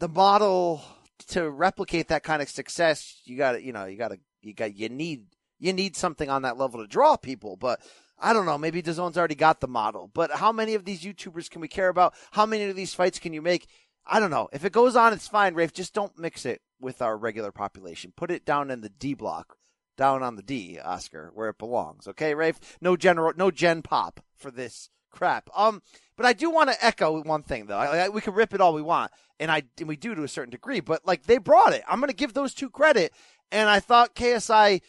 the 0.00 0.08
model 0.08 0.82
to 1.28 1.48
replicate 1.48 2.08
that 2.08 2.24
kind 2.24 2.42
of 2.42 2.48
success, 2.48 3.20
you 3.24 3.36
got 3.36 3.52
to, 3.52 3.62
you 3.62 3.72
know, 3.72 3.84
you 3.84 3.96
got 3.96 4.08
to, 4.08 4.18
you 4.42 4.54
got, 4.54 4.74
you 4.74 4.88
need, 4.88 5.26
you 5.60 5.72
need 5.72 5.94
something 5.94 6.28
on 6.28 6.42
that 6.42 6.58
level 6.58 6.80
to 6.80 6.88
draw 6.88 7.16
people. 7.16 7.56
But 7.56 7.80
I 8.18 8.32
don't 8.32 8.46
know, 8.46 8.58
maybe 8.58 8.82
DAZN's 8.82 9.16
already 9.16 9.36
got 9.36 9.60
the 9.60 9.68
model. 9.68 10.10
But 10.12 10.32
how 10.32 10.50
many 10.50 10.74
of 10.74 10.84
these 10.84 11.02
YouTubers 11.02 11.48
can 11.48 11.60
we 11.60 11.68
care 11.68 11.88
about? 11.88 12.14
How 12.32 12.44
many 12.44 12.64
of 12.64 12.74
these 12.74 12.94
fights 12.94 13.20
can 13.20 13.32
you 13.32 13.42
make? 13.42 13.68
I 14.04 14.18
don't 14.18 14.30
know. 14.30 14.48
If 14.52 14.64
it 14.64 14.72
goes 14.72 14.96
on, 14.96 15.12
it's 15.12 15.28
fine, 15.28 15.54
Rafe. 15.54 15.72
Just 15.72 15.94
don't 15.94 16.18
mix 16.18 16.44
it 16.44 16.60
with 16.80 17.02
our 17.02 17.16
regular 17.16 17.52
population. 17.52 18.12
Put 18.16 18.32
it 18.32 18.44
down 18.44 18.70
in 18.70 18.80
the 18.80 18.88
D 18.88 19.14
block, 19.14 19.56
down 19.98 20.22
on 20.22 20.36
the 20.36 20.42
D, 20.42 20.78
Oscar, 20.82 21.30
where 21.34 21.50
it 21.50 21.58
belongs. 21.58 22.08
Okay, 22.08 22.34
Rafe? 22.34 22.78
No 22.80 22.96
general, 22.96 23.34
no 23.36 23.50
gen 23.50 23.82
pop 23.82 24.20
for 24.34 24.50
this 24.50 24.88
crap. 25.10 25.50
Um, 25.54 25.82
but 26.16 26.24
I 26.24 26.32
do 26.32 26.48
want 26.48 26.70
to 26.70 26.84
echo 26.84 27.22
one 27.22 27.42
thing 27.42 27.66
though. 27.66 27.76
I, 27.76 28.04
I, 28.04 28.08
we 28.08 28.22
can 28.22 28.32
rip 28.32 28.54
it 28.54 28.60
all 28.62 28.72
we 28.72 28.80
want, 28.80 29.12
and 29.38 29.50
I 29.50 29.64
and 29.78 29.88
we 29.88 29.96
do 29.96 30.14
to 30.14 30.22
a 30.22 30.28
certain 30.28 30.50
degree. 30.50 30.80
But 30.80 31.06
like 31.06 31.24
they 31.24 31.36
brought 31.36 31.74
it. 31.74 31.82
I'm 31.86 32.00
going 32.00 32.08
to 32.08 32.16
give 32.16 32.32
those 32.32 32.54
two 32.54 32.70
credit, 32.70 33.12
and 33.52 33.68
I 33.68 33.80
thought 33.80 34.14
KSI 34.14 34.80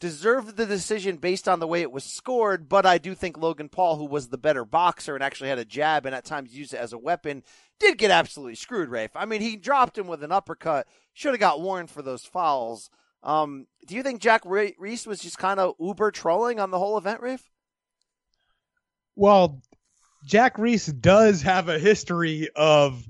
deserved 0.00 0.56
the 0.56 0.66
decision 0.66 1.16
based 1.16 1.48
on 1.48 1.58
the 1.58 1.66
way 1.66 1.82
it 1.82 1.90
was 1.90 2.04
scored. 2.04 2.68
But 2.68 2.86
I 2.86 2.98
do 2.98 3.14
think 3.14 3.36
Logan 3.36 3.68
Paul, 3.68 3.96
who 3.96 4.04
was 4.04 4.28
the 4.28 4.38
better 4.38 4.64
boxer 4.64 5.14
and 5.14 5.24
actually 5.24 5.48
had 5.48 5.58
a 5.58 5.64
jab 5.64 6.06
and 6.06 6.14
at 6.14 6.24
times 6.24 6.56
used 6.56 6.72
it 6.72 6.80
as 6.80 6.92
a 6.92 6.98
weapon, 6.98 7.42
did 7.80 7.98
get 7.98 8.10
absolutely 8.10 8.54
screwed. 8.54 8.90
Rafe. 8.90 9.16
I 9.16 9.24
mean, 9.24 9.40
he 9.40 9.56
dropped 9.56 9.98
him 9.98 10.06
with 10.06 10.22
an 10.22 10.32
uppercut. 10.32 10.86
Should 11.14 11.32
have 11.32 11.40
got 11.40 11.60
warned 11.60 11.90
for 11.90 12.02
those 12.02 12.24
fouls. 12.24 12.90
Um, 13.22 13.66
do 13.86 13.94
you 13.94 14.02
think 14.02 14.20
Jack 14.20 14.42
Re- 14.44 14.76
Reiss 14.78 15.06
was 15.06 15.20
just 15.20 15.38
kind 15.38 15.58
of 15.58 15.74
uber 15.80 16.10
trolling 16.10 16.60
on 16.60 16.70
the 16.70 16.78
whole 16.78 16.98
event, 16.98 17.20
Rafe? 17.20 17.50
Well, 19.16 19.60
Jack 20.24 20.58
Reiss 20.58 20.86
does 20.86 21.42
have 21.42 21.68
a 21.68 21.78
history 21.78 22.48
of 22.54 23.04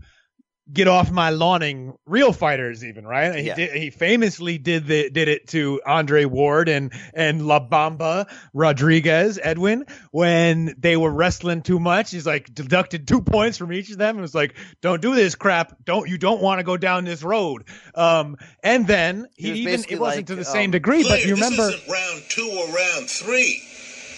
get 0.73 0.87
off 0.87 1.11
my 1.11 1.31
lawning 1.31 1.95
real 2.07 2.33
fighters 2.33 2.85
even 2.85 3.07
right 3.07 3.35
he 3.35 3.47
Yeah. 3.47 3.55
did 3.55 3.71
he 3.73 3.91
famously 3.91 4.59
did 4.59 4.87
the 4.87 5.09
did 5.11 5.29
it 5.29 5.47
to 5.49 5.81
Andre 5.87 6.25
Ward 6.27 6.69
and 6.69 6.93
and 7.15 7.47
La 7.47 7.67
Bamba 7.67 8.27
Rodriguez 8.53 9.39
Edwin 9.43 9.85
when 10.11 10.75
they 10.79 10.97
were 10.97 11.11
wrestling 11.11 11.63
too 11.63 11.79
much 11.81 12.11
he's 12.11 12.27
like 12.27 12.53
deducted 12.53 13.09
2 13.09 13.23
points 13.23 13.57
from 13.57 13.73
each 13.73 13.91
of 13.91 13.99
them 13.99 14.17
and 14.17 14.21
was 14.21 14.35
like 14.35 14.57
don't 14.83 15.01
do 15.01 15.15
this 15.15 15.35
crap 15.35 15.75
don't 15.85 16.09
you 16.09 16.19
don't 16.19 16.43
want 16.43 16.59
to 16.59 16.65
go 16.65 16.77
down 16.77 17.05
this 17.05 17.23
road 17.23 17.65
um 17.95 18.37
and 18.63 18.87
then 18.87 19.27
He 19.37 19.53
he, 19.53 19.61
even 19.63 19.85
it 19.89 19.99
wasn't 19.99 20.01
like, 20.03 20.27
to 20.27 20.35
the 20.35 20.41
um, 20.43 20.45
same 20.45 20.71
degree 20.71 21.03
but 21.03 21.25
you 21.25 21.35
remember 21.35 21.67
This 21.71 21.77
isn't 21.77 21.91
round 21.91 22.23
two 22.29 22.51
or 22.59 22.67
round 22.67 23.09
three. 23.09 23.63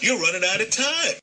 You're 0.01 0.19
running 0.19 0.43
out 0.53 0.61
of 0.61 0.71
time. 0.71 1.15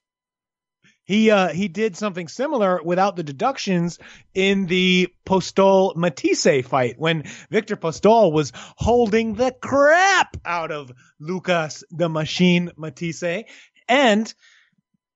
He 1.07 1.31
uh 1.31 1.47
he 1.47 1.69
did 1.69 1.95
something 1.95 2.27
similar 2.27 2.81
without 2.83 3.15
the 3.15 3.23
deductions 3.23 3.97
in 4.33 4.65
the 4.67 5.07
Postol 5.25 5.95
Matthysse 5.95 6.65
fight 6.67 6.95
when 6.99 7.23
Victor 7.49 7.77
Postol 7.77 8.33
was 8.33 8.51
holding 8.55 9.33
the 9.33 9.53
crap 9.53 10.35
out 10.45 10.71
of 10.71 10.91
Lucas 11.19 11.85
the 11.89 12.09
Machine 12.09 12.71
Matthysse 12.77 13.45
and 13.87 14.33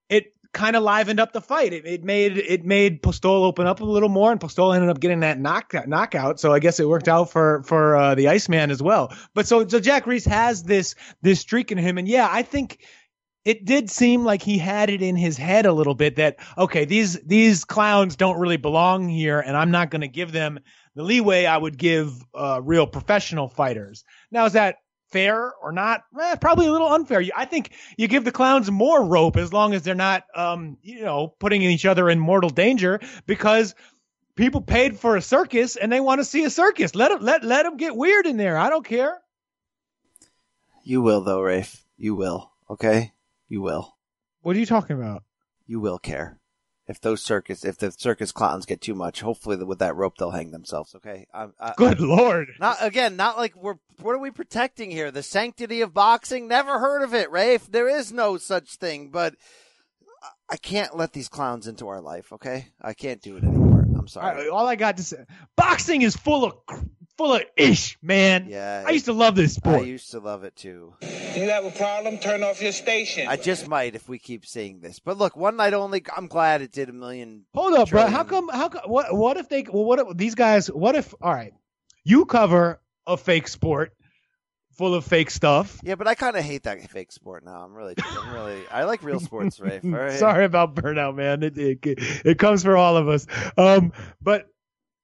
it 0.08 0.34
kind 0.54 0.76
of 0.76 0.82
livened 0.82 1.20
up 1.20 1.32
the 1.32 1.40
fight. 1.42 1.74
It, 1.74 1.86
it 1.86 2.04
made 2.04 2.38
it 2.38 2.64
made 2.64 3.02
Postol 3.02 3.44
open 3.44 3.66
up 3.66 3.80
a 3.80 3.84
little 3.84 4.08
more 4.08 4.32
and 4.32 4.40
Postol 4.40 4.74
ended 4.74 4.88
up 4.88 4.98
getting 4.98 5.20
that 5.20 5.38
knock, 5.38 5.74
knockout. 5.86 6.40
So 6.40 6.54
I 6.54 6.58
guess 6.58 6.80
it 6.80 6.88
worked 6.88 7.08
out 7.08 7.30
for 7.30 7.62
for 7.64 7.96
uh, 7.96 8.14
the 8.14 8.28
Iceman 8.28 8.70
as 8.70 8.82
well. 8.82 9.12
But 9.34 9.46
so 9.46 9.68
so 9.68 9.78
Jack 9.78 10.06
Reiss 10.06 10.24
has 10.24 10.62
this 10.62 10.94
this 11.20 11.40
streak 11.40 11.70
in 11.70 11.76
him 11.76 11.98
and 11.98 12.08
yeah, 12.08 12.28
I 12.30 12.42
think 12.42 12.78
it 13.44 13.64
did 13.64 13.90
seem 13.90 14.24
like 14.24 14.42
he 14.42 14.58
had 14.58 14.90
it 14.90 15.02
in 15.02 15.16
his 15.16 15.36
head 15.36 15.66
a 15.66 15.72
little 15.72 15.94
bit 15.94 16.16
that 16.16 16.36
okay 16.56 16.84
these 16.84 17.20
these 17.22 17.64
clowns 17.64 18.16
don't 18.16 18.38
really 18.38 18.56
belong 18.56 19.08
here 19.08 19.40
and 19.40 19.56
i'm 19.56 19.70
not 19.70 19.90
going 19.90 20.00
to 20.00 20.08
give 20.08 20.32
them 20.32 20.60
the 20.94 21.02
leeway 21.02 21.44
i 21.44 21.56
would 21.56 21.76
give 21.76 22.12
uh, 22.34 22.60
real 22.62 22.86
professional 22.86 23.48
fighters 23.48 24.04
now 24.30 24.44
is 24.44 24.52
that 24.52 24.76
fair 25.12 25.52
or 25.62 25.70
not? 25.70 26.02
Eh, 26.18 26.34
probably 26.36 26.66
a 26.66 26.72
little 26.72 26.92
unfair. 26.92 27.22
I 27.36 27.44
think 27.44 27.72
you 27.96 28.08
give 28.08 28.24
the 28.24 28.32
clowns 28.32 28.70
more 28.70 29.04
rope 29.04 29.36
as 29.36 29.52
long 29.52 29.74
as 29.74 29.82
they're 29.82 29.94
not, 29.94 30.24
um, 30.34 30.78
you 30.82 31.04
know, 31.04 31.28
putting 31.38 31.62
each 31.62 31.84
other 31.84 32.10
in 32.10 32.18
mortal 32.18 32.50
danger 32.50 33.00
because 33.26 33.74
people 34.34 34.62
paid 34.62 34.98
for 34.98 35.16
a 35.16 35.22
circus 35.22 35.76
and 35.76 35.92
they 35.92 36.00
want 36.00 36.20
to 36.20 36.24
see 36.24 36.44
a 36.44 36.50
circus. 36.50 36.94
Let 36.94 37.10
them 37.10 37.20
let 37.20 37.44
let 37.44 37.64
them 37.64 37.76
get 37.76 37.94
weird 37.94 38.26
in 38.26 38.36
there. 38.36 38.56
I 38.56 38.70
don't 38.70 38.84
care. 38.84 39.20
You 40.82 41.02
will 41.02 41.20
though, 41.20 41.40
Rafe. 41.40 41.84
You 41.96 42.16
will. 42.16 42.50
Okay, 42.68 43.12
you 43.52 43.60
will. 43.60 43.98
What 44.40 44.56
are 44.56 44.58
you 44.58 44.66
talking 44.66 44.96
about? 44.96 45.24
You 45.66 45.78
will 45.78 45.98
care 45.98 46.40
if 46.88 47.00
those 47.00 47.22
circus 47.22 47.64
if 47.64 47.76
the 47.76 47.92
circus 47.92 48.32
clowns 48.32 48.64
get 48.64 48.80
too 48.80 48.94
much. 48.94 49.20
Hopefully, 49.20 49.62
with 49.62 49.78
that 49.78 49.94
rope, 49.94 50.16
they'll 50.16 50.30
hang 50.30 50.50
themselves. 50.50 50.94
Okay. 50.96 51.26
I, 51.32 51.48
I, 51.60 51.74
Good 51.76 52.00
I, 52.00 52.04
lord. 52.04 52.48
Not 52.58 52.78
again. 52.80 53.14
Not 53.16 53.36
like 53.36 53.54
we're. 53.54 53.76
What 54.00 54.14
are 54.14 54.18
we 54.18 54.30
protecting 54.30 54.90
here? 54.90 55.10
The 55.10 55.22
sanctity 55.22 55.82
of 55.82 55.92
boxing? 55.92 56.48
Never 56.48 56.78
heard 56.78 57.02
of 57.02 57.14
it, 57.14 57.30
Rafe. 57.30 57.70
There 57.70 57.88
is 57.88 58.10
no 58.10 58.38
such 58.38 58.76
thing. 58.76 59.10
But 59.10 59.34
I 60.48 60.56
can't 60.56 60.96
let 60.96 61.12
these 61.12 61.28
clowns 61.28 61.68
into 61.68 61.88
our 61.88 62.00
life. 62.00 62.32
Okay. 62.32 62.68
I 62.80 62.94
can't 62.94 63.20
do 63.20 63.36
it 63.36 63.44
anymore. 63.44 63.86
I'm 63.96 64.08
sorry. 64.08 64.48
All, 64.48 64.60
all 64.60 64.66
I 64.66 64.76
got 64.76 64.96
to 64.96 65.04
say, 65.04 65.24
boxing 65.56 66.02
is 66.02 66.16
full 66.16 66.44
of 66.44 66.54
full 67.16 67.34
of 67.34 67.42
ish, 67.56 67.98
man. 68.02 68.46
Yeah. 68.48 68.84
I 68.86 68.90
used 68.90 69.06
to 69.06 69.12
love 69.12 69.34
this 69.34 69.54
sport. 69.54 69.82
I 69.82 69.84
used 69.84 70.10
to 70.12 70.20
love 70.20 70.44
it 70.44 70.56
too. 70.56 70.94
You 71.00 71.48
have 71.50 71.64
a 71.64 71.70
problem? 71.70 72.18
Turn 72.18 72.42
off 72.42 72.60
your 72.60 72.72
station. 72.72 73.28
I 73.28 73.36
just 73.36 73.68
might 73.68 73.94
if 73.94 74.08
we 74.08 74.18
keep 74.18 74.46
seeing 74.46 74.80
this. 74.80 74.98
But 74.98 75.18
look, 75.18 75.36
one 75.36 75.56
night 75.56 75.74
only. 75.74 76.02
I'm 76.14 76.26
glad 76.26 76.62
it 76.62 76.72
did 76.72 76.88
a 76.88 76.92
million. 76.92 77.44
Hold 77.54 77.74
up, 77.74 77.90
bro. 77.90 78.06
How 78.06 78.24
come? 78.24 78.48
How 78.48 78.68
come? 78.68 78.82
What? 78.90 79.14
What 79.16 79.36
if 79.36 79.48
they? 79.48 79.62
Well, 79.62 79.84
what 79.84 79.98
if 79.98 80.16
these 80.16 80.34
guys? 80.34 80.68
What 80.68 80.94
if? 80.94 81.14
All 81.20 81.32
right, 81.32 81.52
you 82.04 82.24
cover 82.24 82.80
a 83.06 83.16
fake 83.16 83.48
sport 83.48 83.92
full 84.72 84.94
of 84.94 85.04
fake 85.04 85.30
stuff. 85.30 85.78
Yeah, 85.82 85.94
but 85.96 86.08
I 86.08 86.14
kind 86.14 86.36
of 86.36 86.42
hate 86.44 86.64
that 86.64 86.90
fake 86.90 87.12
sport 87.12 87.44
now. 87.44 87.62
I'm 87.62 87.74
really, 87.74 87.94
I'm 87.98 88.34
really, 88.34 88.62
I 88.70 88.84
like 88.84 89.02
real 89.02 89.20
sports, 89.20 89.60
Rafe. 89.60 89.82
All 89.84 89.90
right? 89.90 90.18
Sorry 90.18 90.44
about 90.44 90.74
burnout, 90.74 91.14
man. 91.14 91.42
It, 91.42 91.58
it 91.58 91.78
it 92.24 92.38
comes 92.38 92.62
for 92.62 92.76
all 92.76 92.96
of 92.96 93.08
us. 93.08 93.26
Um, 93.56 93.92
but 94.20 94.48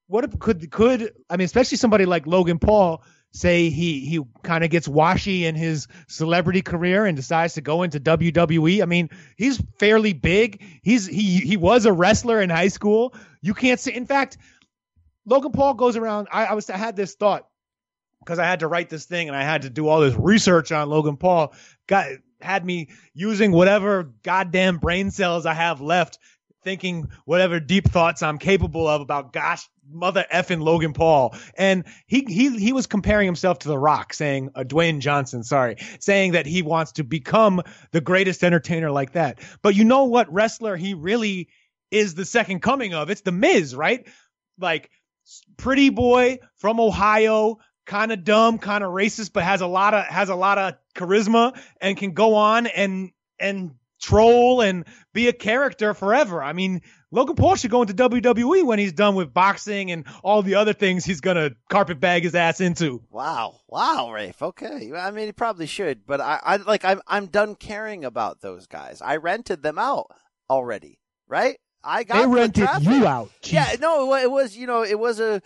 what 0.09 0.25
if 0.25 0.39
could 0.39 0.71
could 0.71 1.13
I 1.31 1.37
mean, 1.37 1.45
especially 1.45 1.79
somebody 1.79 2.07
like 2.07 2.27
Logan 2.27 2.59
Paul 2.59 3.03
say 3.31 3.69
he 3.69 4.01
he 4.07 4.21
kind 4.43 4.65
of 4.65 4.71
gets 4.71 4.89
washy 4.89 5.47
in 5.47 5.55
his 5.55 5.87
celebrity 6.09 6.63
career 6.63 7.07
and 7.07 7.15
decides 7.17 7.55
to 7.55 7.61
go 7.61 7.83
into 7.83 8.01
WWE. 8.01 8.83
I 8.83 8.87
mean, 8.87 9.11
he's 9.37 9.63
fairly 9.79 10.15
big. 10.15 10.63
He's 10.83 11.07
he 11.07 11.39
he 11.39 11.57
was 11.57 11.87
a 11.87 11.93
wrestler 11.93 12.41
in 12.41 12.51
high 12.51 12.69
school. 12.69 13.15
You 13.43 13.55
can't 13.55 13.79
say. 13.79 13.95
In 13.95 14.07
fact, 14.07 14.39
Logan 15.27 15.53
Paul 15.53 15.75
goes 15.75 15.97
around. 15.97 16.29
I, 16.33 16.47
I 16.47 16.53
was 16.55 16.69
I 16.71 16.79
had 16.79 16.97
this 16.97 17.15
thought 17.15 17.47
because 18.21 18.39
I 18.39 18.45
had 18.45 18.61
to 18.61 18.67
write 18.67 18.89
this 18.89 19.05
thing 19.05 19.29
and 19.29 19.37
I 19.37 19.43
had 19.43 19.63
to 19.63 19.71
do 19.71 19.89
all 19.89 20.01
this 20.01 20.15
research 20.15 20.73
on 20.73 20.89
Logan 20.89 21.19
Paul. 21.19 21.55
Got 21.87 22.09
had 22.41 22.65
me 22.65 22.89
using 23.15 23.53
whatever 23.53 24.15
goddamn 24.23 24.79
brain 24.79 25.11
cells 25.11 25.45
I 25.45 25.55
have 25.55 25.81
left, 25.81 26.19
thinking 26.63 27.09
whatever 27.25 27.61
deep 27.61 27.89
thoughts 27.89 28.23
I'm 28.23 28.39
capable 28.39 28.87
of 28.87 29.01
about 29.01 29.33
gosh 29.33 29.69
mother 29.91 30.25
effing 30.33 30.61
Logan 30.61 30.93
Paul. 30.93 31.35
And 31.57 31.85
he 32.07 32.25
he 32.29 32.59
he 32.59 32.73
was 32.73 32.87
comparing 32.87 33.27
himself 33.27 33.61
to 33.61 33.69
The 33.69 33.79
Rock, 33.79 34.13
saying 34.13 34.51
uh, 34.55 34.65
Dwayne 34.65 35.01
Johnson, 35.01 35.43
sorry, 35.43 35.77
saying 36.01 36.33
that 36.33 36.47
he 36.47 36.63
wants 36.63 36.93
to 36.93 37.05
become 37.05 37.63
the 37.93 38.01
greatest 38.01 38.45
entertainer 38.45 38.91
like 38.91 39.13
that. 39.13 39.41
But 39.63 39.75
you 39.75 39.85
know 39.85 40.05
what 40.05 40.33
wrestler 40.33 40.77
he 40.77 40.95
really 40.95 41.49
is 41.91 42.15
the 42.15 42.25
second 42.25 42.61
coming 42.61 42.95
of? 42.95 43.11
It's 43.11 43.23
the 43.23 43.33
Miz, 43.33 43.75
right? 43.75 44.07
Like 44.59 44.91
pretty 45.57 45.91
boy 45.91 46.39
from 46.57 46.81
Ohio, 46.81 47.59
kind 47.87 48.13
of 48.13 48.25
dumb, 48.25 48.59
kind 48.59 48.85
of 48.85 48.93
racist, 48.93 49.33
but 49.33 49.45
has 49.45 49.61
a 49.61 49.67
lot 49.67 49.95
of 49.95 50.05
has 50.05 50.29
a 50.29 50.35
lot 50.35 50.59
of 50.59 50.75
charisma 50.95 51.59
and 51.81 51.97
can 51.97 52.13
go 52.13 52.35
on 52.35 52.67
and 52.67 53.11
and 53.39 53.73
troll 54.01 54.61
and 54.61 54.85
be 55.13 55.29
a 55.29 55.33
character 55.33 55.95
forever. 55.95 56.43
I 56.43 56.53
mean, 56.53 56.83
Logan 57.11 57.37
Paul 57.37 57.57
should 57.57 57.71
go 57.71 57.83
into 57.83 57.95
WWE 57.95 58.65
when 58.65 58.79
he's 58.79 58.93
done 58.93 59.15
with 59.15 59.33
boxing 59.33 59.91
and 59.91 60.05
all 60.23 60.43
the 60.43 60.57
other 60.57 60.73
things 60.73 61.05
he's 61.05 61.21
gonna 61.21 61.51
carpet 61.71 62.01
bag 62.01 62.23
his 62.25 62.35
ass 62.35 62.61
into. 62.61 63.03
Wow, 63.11 63.57
wow, 63.69 64.11
Rafe. 64.13 64.41
Okay, 64.43 64.93
I 64.95 65.11
mean, 65.11 65.27
he 65.27 65.33
probably 65.33 65.67
should, 65.67 66.07
but 66.07 66.21
I, 66.21 66.39
I 66.43 66.57
like, 66.57 66.85
I'm, 66.85 67.01
I'm 67.07 67.27
done 67.27 67.55
caring 67.55 68.05
about 68.05 68.41
those 68.41 68.67
guys. 68.67 69.01
I 69.03 69.17
rented 69.17 69.63
them 69.63 69.79
out 69.79 70.09
already, 70.51 70.99
right? 71.27 71.59
I 71.83 72.05
got 72.05 72.19
They 72.19 72.27
rented 72.27 72.65
traffic. 72.65 72.89
you 72.89 73.07
out. 73.07 73.31
Yeah, 73.45 73.75
no, 73.81 74.15
it 74.15 74.25
it 74.25 74.31
was, 74.31 74.57
you 74.57 74.67
know, 74.67 74.83
it 74.83 74.99
was 74.99 75.21
a, 75.21 75.41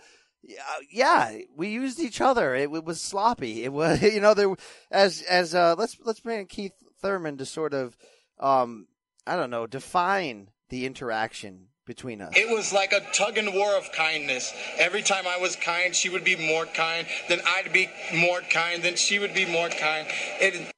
yeah, 0.91 1.37
we 1.55 1.69
used 1.69 1.99
each 1.99 2.19
other. 2.19 2.53
It, 2.55 2.63
it 2.73 2.83
was 2.83 2.99
sloppy. 2.99 3.63
It 3.63 3.71
was, 3.71 4.01
you 4.01 4.19
know, 4.19 4.33
there 4.33 4.53
as 4.91 5.21
as 5.21 5.55
uh, 5.55 5.75
let's 5.77 5.97
let's 6.03 6.19
bring 6.19 6.41
in 6.41 6.45
Keith 6.47 6.73
Thurman 7.01 7.37
to 7.37 7.45
sort 7.45 7.73
of, 7.73 7.95
um, 8.39 8.87
I 9.25 9.35
don't 9.35 9.49
know, 9.49 9.67
define 9.67 10.49
the 10.69 10.85
interaction 10.85 11.67
between 11.85 12.21
us. 12.21 12.33
It 12.35 12.49
was 12.53 12.71
like 12.71 12.93
a 12.93 13.01
tug 13.13 13.37
and 13.37 13.53
war 13.53 13.75
of 13.77 13.91
kindness. 13.91 14.53
Every 14.77 15.01
time 15.01 15.25
I 15.27 15.37
was 15.37 15.55
kind, 15.55 15.95
she 15.95 16.09
would 16.09 16.23
be 16.23 16.35
more 16.35 16.65
kind. 16.65 17.07
Then 17.29 17.41
I'd 17.45 17.73
be 17.73 17.89
more 18.15 18.41
kind. 18.41 18.83
Then 18.83 18.95
she 18.95 19.19
would 19.19 19.33
be 19.33 19.45
more 19.45 19.69
kind. 19.69 20.07
It, 20.39 20.73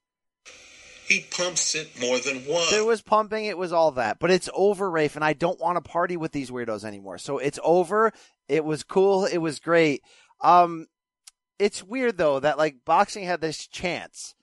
He 1.07 1.25
pumps 1.29 1.75
it 1.75 1.99
more 2.01 2.17
than 2.19 2.45
once. 2.47 2.71
There 2.71 2.83
was 2.83 3.01
pumping, 3.01 3.45
it 3.45 3.57
was 3.57 3.71
all 3.71 3.91
that. 3.91 4.17
But 4.19 4.31
it's 4.31 4.49
over, 4.53 4.89
Rafe, 4.89 5.15
and 5.15 5.23
I 5.23 5.33
don't 5.33 5.59
want 5.59 5.77
to 5.77 5.81
party 5.81 6.17
with 6.17 6.31
these 6.31 6.49
weirdos 6.49 6.83
anymore. 6.83 7.19
So 7.19 7.37
it's 7.37 7.59
over. 7.63 8.11
It 8.47 8.65
was 8.65 8.83
cool. 8.83 9.25
It 9.25 9.37
was 9.37 9.59
great. 9.59 10.01
Um, 10.41 10.87
it's 11.59 11.83
weird 11.83 12.17
though 12.17 12.39
that 12.39 12.57
like 12.57 12.83
boxing 12.85 13.23
had 13.23 13.41
this 13.41 13.67
chance. 13.67 14.35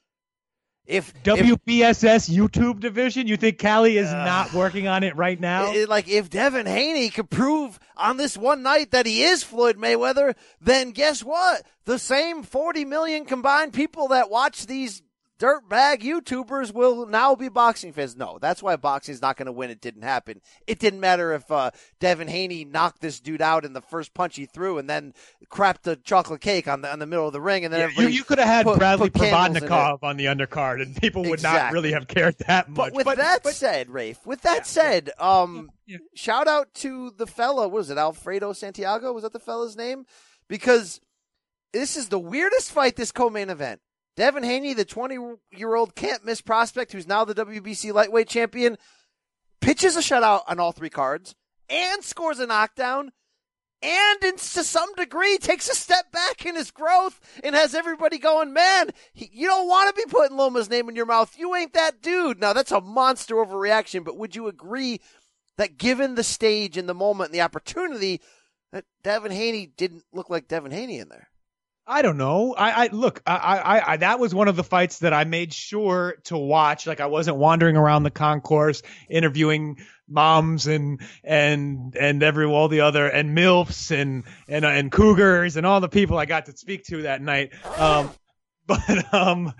If 0.86 1.12
if- 1.24 1.24
WBSS 1.24 2.28
YouTube 2.28 2.80
division, 2.80 3.26
you 3.28 3.36
think 3.36 3.58
Kalle 3.58 3.84
is 3.84 4.10
not 4.10 4.52
working 4.52 4.88
on 4.88 5.04
it 5.04 5.16
right 5.16 5.38
now? 5.38 5.72
it- 5.72 5.88
like 5.88 6.08
if 6.08 6.28
Devin 6.28 6.66
Haney 6.66 7.08
could 7.10 7.30
prove 7.30 7.78
on 7.96 8.16
this 8.16 8.36
one 8.36 8.62
night 8.62 8.90
that 8.90 9.06
he 9.06 9.22
is 9.22 9.44
Floyd 9.44 9.76
Mayweather, 9.76 10.34
then 10.60 10.90
guess 10.90 11.22
what? 11.22 11.62
The 11.84 11.98
same 11.98 12.42
40 12.42 12.84
million 12.84 13.24
combined 13.24 13.72
people 13.72 14.08
that 14.08 14.28
watch 14.30 14.66
these 14.66 15.02
dirtbag 15.42 16.02
YouTubers 16.02 16.72
will 16.72 17.06
now 17.06 17.34
be 17.34 17.48
boxing 17.48 17.92
fans. 17.92 18.16
No, 18.16 18.38
that's 18.40 18.62
why 18.62 18.76
boxing 18.76 19.12
is 19.12 19.20
not 19.20 19.36
going 19.36 19.46
to 19.46 19.52
win. 19.52 19.70
It 19.70 19.80
didn't 19.80 20.02
happen. 20.02 20.40
It 20.68 20.78
didn't 20.78 21.00
matter 21.00 21.32
if 21.32 21.50
uh, 21.50 21.72
Devin 21.98 22.28
Haney 22.28 22.64
knocked 22.64 23.00
this 23.00 23.18
dude 23.18 23.42
out 23.42 23.64
in 23.64 23.72
the 23.72 23.80
first 23.80 24.14
punch 24.14 24.36
he 24.36 24.46
threw 24.46 24.78
and 24.78 24.88
then 24.88 25.14
crapped 25.50 25.86
a 25.88 25.96
chocolate 25.96 26.40
cake 26.40 26.68
on 26.68 26.82
the 26.82 26.92
on 26.92 27.00
the 27.00 27.06
middle 27.06 27.26
of 27.26 27.32
the 27.32 27.40
ring, 27.40 27.64
and 27.64 27.74
then 27.74 27.90
Yeah, 27.96 28.02
you, 28.02 28.08
you 28.08 28.24
could 28.24 28.38
have 28.38 28.46
had 28.46 28.66
put- 28.66 28.78
Bradley 28.78 29.10
put 29.10 29.20
candles 29.22 29.56
in 29.56 29.64
it. 29.64 29.68
Provodnikov 29.68 30.02
on 30.02 30.16
the 30.16 30.26
undercard, 30.26 30.80
and 30.80 30.94
people 30.94 31.24
would 31.24 31.42
not 31.42 31.72
really 31.72 31.92
have 31.92 32.06
cared 32.06 32.38
that 32.46 32.68
much. 32.68 32.92
But 32.92 33.06
with 33.06 33.16
that 33.16 33.44
said, 33.48 33.90
Rafe, 33.90 34.24
with 34.24 34.42
that 34.42 34.66
said, 34.66 35.10
um, 35.18 35.70
shout 36.14 36.46
out 36.46 36.72
to 36.74 37.10
the 37.10 37.26
fella. 37.26 37.66
What 37.66 37.80
is 37.80 37.90
it, 37.90 37.98
Alfredo 37.98 38.52
Santiago? 38.52 39.12
Was 39.12 39.24
that 39.24 39.32
the 39.32 39.40
fella's 39.40 39.76
name? 39.76 40.06
Because 40.48 41.00
this 41.72 41.96
is 41.96 42.08
the 42.10 42.18
weirdest 42.18 42.70
fight. 42.70 42.94
This 42.94 43.10
co-main 43.10 43.50
event. 43.50 43.80
Devin 44.16 44.42
Haney, 44.42 44.74
the 44.74 44.84
20-year-old 44.84 45.94
can't 45.94 46.24
miss 46.24 46.40
prospect, 46.40 46.92
who's 46.92 47.06
now 47.06 47.24
the 47.24 47.34
WBC 47.34 47.92
lightweight 47.92 48.28
champion, 48.28 48.76
pitches 49.60 49.96
a 49.96 50.00
shutout 50.00 50.42
on 50.46 50.60
all 50.60 50.72
three 50.72 50.90
cards 50.90 51.34
and 51.70 52.04
scores 52.04 52.38
a 52.38 52.46
knockdown. 52.46 53.12
And 53.82 54.22
in, 54.22 54.36
to 54.36 54.62
some 54.62 54.94
degree, 54.94 55.38
takes 55.38 55.68
a 55.68 55.74
step 55.74 56.12
back 56.12 56.46
in 56.46 56.54
his 56.54 56.70
growth 56.70 57.18
and 57.42 57.54
has 57.56 57.74
everybody 57.74 58.18
going, 58.18 58.52
man, 58.52 58.90
he, 59.12 59.28
you 59.32 59.48
don't 59.48 59.66
want 59.66 59.94
to 59.94 60.00
be 60.00 60.08
putting 60.08 60.36
Loma's 60.36 60.70
name 60.70 60.88
in 60.88 60.94
your 60.94 61.06
mouth. 61.06 61.36
You 61.36 61.56
ain't 61.56 61.72
that 61.72 62.00
dude. 62.00 62.40
Now, 62.40 62.52
that's 62.52 62.70
a 62.70 62.80
monster 62.80 63.34
overreaction, 63.34 64.04
but 64.04 64.16
would 64.16 64.36
you 64.36 64.46
agree 64.46 65.00
that 65.56 65.78
given 65.78 66.14
the 66.14 66.22
stage 66.22 66.76
and 66.76 66.88
the 66.88 66.94
moment 66.94 67.30
and 67.30 67.34
the 67.34 67.42
opportunity, 67.42 68.20
that 68.70 68.84
Devin 69.02 69.32
Haney 69.32 69.66
didn't 69.66 70.04
look 70.12 70.30
like 70.30 70.46
Devin 70.46 70.70
Haney 70.70 70.98
in 70.98 71.08
there? 71.08 71.28
I 71.86 72.02
don't 72.02 72.16
know. 72.16 72.54
I, 72.54 72.84
I 72.84 72.88
look. 72.92 73.22
I, 73.26 73.36
I, 73.36 73.92
I, 73.92 73.96
that 73.98 74.20
was 74.20 74.34
one 74.34 74.46
of 74.46 74.54
the 74.54 74.62
fights 74.62 75.00
that 75.00 75.12
I 75.12 75.24
made 75.24 75.52
sure 75.52 76.16
to 76.24 76.38
watch. 76.38 76.86
Like 76.86 77.00
I 77.00 77.06
wasn't 77.06 77.38
wandering 77.38 77.76
around 77.76 78.04
the 78.04 78.10
concourse 78.10 78.82
interviewing 79.10 79.78
moms 80.08 80.66
and 80.66 81.00
and 81.24 81.96
and 81.96 82.22
every 82.22 82.46
all 82.46 82.68
the 82.68 82.82
other 82.82 83.08
and 83.08 83.36
milfs 83.36 83.90
and 83.90 84.24
and 84.46 84.64
and 84.64 84.92
cougars 84.92 85.56
and 85.56 85.66
all 85.66 85.80
the 85.80 85.88
people 85.88 86.18
I 86.18 86.26
got 86.26 86.46
to 86.46 86.56
speak 86.56 86.84
to 86.84 87.02
that 87.02 87.20
night. 87.20 87.52
Um, 87.78 88.10
but 88.66 89.12
um, 89.12 89.52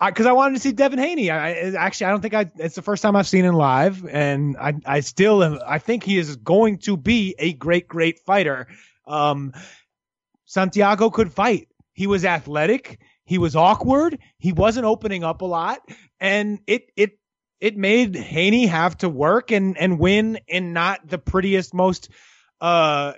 I 0.00 0.10
because 0.10 0.24
I, 0.24 0.32
wanted 0.32 0.54
to 0.54 0.60
see 0.60 0.72
Devin 0.72 0.98
Haney. 0.98 1.30
I, 1.30 1.50
I 1.50 1.74
actually 1.76 2.06
I 2.06 2.10
don't 2.10 2.22
think 2.22 2.34
I. 2.34 2.50
It's 2.56 2.76
the 2.76 2.82
first 2.82 3.02
time 3.02 3.14
I've 3.14 3.28
seen 3.28 3.44
him 3.44 3.54
live, 3.54 4.06
and 4.06 4.56
I 4.56 4.72
I 4.86 5.00
still 5.00 5.44
am. 5.44 5.60
I 5.66 5.78
think 5.78 6.02
he 6.02 6.16
is 6.16 6.36
going 6.36 6.78
to 6.78 6.96
be 6.96 7.34
a 7.38 7.52
great 7.52 7.88
great 7.88 8.20
fighter. 8.20 8.68
Um, 9.06 9.52
Santiago 10.52 11.08
could 11.08 11.32
fight. 11.32 11.68
He 11.94 12.06
was 12.06 12.26
athletic. 12.26 13.00
He 13.24 13.38
was 13.38 13.56
awkward. 13.56 14.18
He 14.36 14.52
wasn't 14.52 14.84
opening 14.84 15.24
up 15.24 15.40
a 15.40 15.46
lot, 15.46 15.80
and 16.20 16.58
it 16.66 16.92
it 16.94 17.18
it 17.58 17.78
made 17.78 18.14
Haney 18.14 18.66
have 18.66 18.98
to 18.98 19.08
work 19.08 19.50
and 19.50 19.78
and 19.78 19.98
win 19.98 20.40
in 20.46 20.74
not 20.74 21.08
the 21.08 21.16
prettiest, 21.16 21.72
most 21.72 22.10
uh 22.60 23.14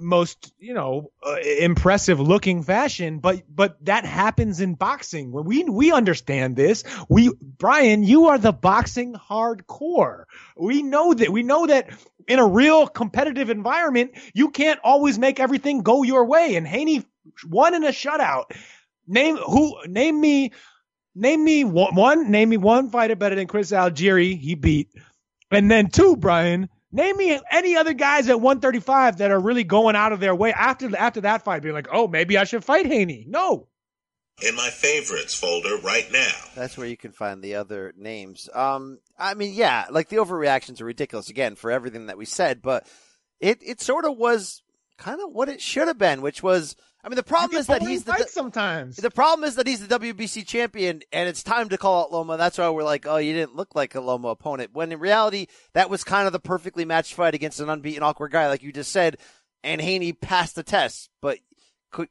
most 0.00 0.52
you 0.58 0.74
know 0.74 1.12
uh, 1.24 1.36
impressive 1.60 2.18
looking 2.18 2.62
fashion 2.62 3.18
but 3.18 3.42
but 3.48 3.76
that 3.84 4.04
happens 4.04 4.60
in 4.60 4.74
boxing 4.74 5.30
we 5.32 5.64
we 5.64 5.92
understand 5.92 6.56
this 6.56 6.82
we 7.08 7.30
Brian 7.40 8.02
you 8.02 8.28
are 8.28 8.38
the 8.38 8.52
boxing 8.52 9.14
hardcore 9.14 10.24
we 10.56 10.82
know 10.82 11.12
that 11.12 11.30
we 11.30 11.42
know 11.42 11.66
that 11.66 11.90
in 12.28 12.38
a 12.38 12.46
real 12.46 12.86
competitive 12.86 13.50
environment 13.50 14.12
you 14.34 14.50
can't 14.50 14.80
always 14.84 15.18
make 15.18 15.40
everything 15.40 15.82
go 15.82 16.02
your 16.02 16.24
way 16.24 16.56
and 16.56 16.66
Haney 16.66 17.04
won 17.48 17.74
in 17.74 17.84
a 17.84 17.88
shutout 17.88 18.44
name 19.06 19.36
who 19.36 19.76
name 19.86 20.20
me 20.20 20.52
name 21.14 21.44
me 21.44 21.64
one, 21.64 21.94
one 21.94 22.30
name 22.30 22.48
me 22.48 22.56
one 22.56 22.90
fighter 22.90 23.16
better 23.16 23.34
than 23.34 23.46
Chris 23.46 23.70
Algieri 23.72 24.38
he 24.38 24.54
beat 24.54 24.88
and 25.50 25.70
then 25.70 25.88
two 25.88 26.16
Brian 26.16 26.68
Name 26.94 27.16
me 27.16 27.40
any 27.50 27.74
other 27.74 27.94
guys 27.94 28.28
at 28.28 28.38
135 28.38 29.16
that 29.16 29.30
are 29.30 29.40
really 29.40 29.64
going 29.64 29.96
out 29.96 30.12
of 30.12 30.20
their 30.20 30.34
way 30.34 30.52
after 30.52 30.94
after 30.94 31.22
that 31.22 31.42
fight, 31.42 31.62
being 31.62 31.74
like, 31.74 31.88
oh, 31.90 32.06
maybe 32.06 32.36
I 32.36 32.44
should 32.44 32.62
fight 32.62 32.84
Haney. 32.84 33.24
No. 33.26 33.68
In 34.46 34.54
my 34.54 34.68
favorites 34.68 35.34
folder 35.34 35.78
right 35.78 36.10
now. 36.12 36.32
That's 36.54 36.76
where 36.76 36.86
you 36.86 36.96
can 36.98 37.12
find 37.12 37.42
the 37.42 37.54
other 37.54 37.94
names. 37.96 38.48
Um, 38.52 38.98
I 39.18 39.34
mean, 39.34 39.54
yeah, 39.54 39.86
like 39.90 40.08
the 40.08 40.16
overreactions 40.16 40.80
are 40.80 40.86
ridiculous 40.86 41.28
again 41.28 41.54
for 41.54 41.70
everything 41.70 42.06
that 42.06 42.18
we 42.18 42.24
said, 42.24 42.62
but 42.62 42.86
it 43.40 43.58
it 43.62 43.80
sort 43.80 44.04
of 44.04 44.16
was 44.16 44.62
kind 44.98 45.20
of 45.20 45.32
what 45.32 45.48
it 45.48 45.60
should 45.60 45.88
have 45.88 45.98
been, 45.98 46.22
which 46.22 46.42
was 46.42 46.76
I 47.04 47.08
mean, 47.08 47.16
the 47.16 47.24
problem 47.24 47.58
is 47.58 47.66
that 47.66 47.82
he's 47.82 48.04
the 48.04 48.26
sometimes. 48.28 48.96
The 48.96 49.10
problem 49.10 49.46
is 49.46 49.56
that 49.56 49.66
he's 49.66 49.84
the 49.84 49.98
WBC 49.98 50.46
champion, 50.46 51.02
and 51.12 51.28
it's 51.28 51.42
time 51.42 51.68
to 51.70 51.78
call 51.78 52.04
out 52.04 52.12
Loma. 52.12 52.36
That's 52.36 52.58
why 52.58 52.70
we're 52.70 52.84
like, 52.84 53.06
oh, 53.06 53.16
you 53.16 53.32
didn't 53.32 53.56
look 53.56 53.74
like 53.74 53.96
a 53.96 54.00
Loma 54.00 54.28
opponent. 54.28 54.70
When 54.72 54.92
in 54.92 55.00
reality, 55.00 55.48
that 55.72 55.90
was 55.90 56.04
kind 56.04 56.28
of 56.28 56.32
the 56.32 56.38
perfectly 56.38 56.84
matched 56.84 57.14
fight 57.14 57.34
against 57.34 57.58
an 57.58 57.68
unbeaten, 57.68 58.04
awkward 58.04 58.30
guy, 58.30 58.46
like 58.48 58.62
you 58.62 58.72
just 58.72 58.92
said. 58.92 59.18
And 59.64 59.80
Haney 59.80 60.12
passed 60.12 60.54
the 60.54 60.62
test, 60.62 61.10
but 61.20 61.38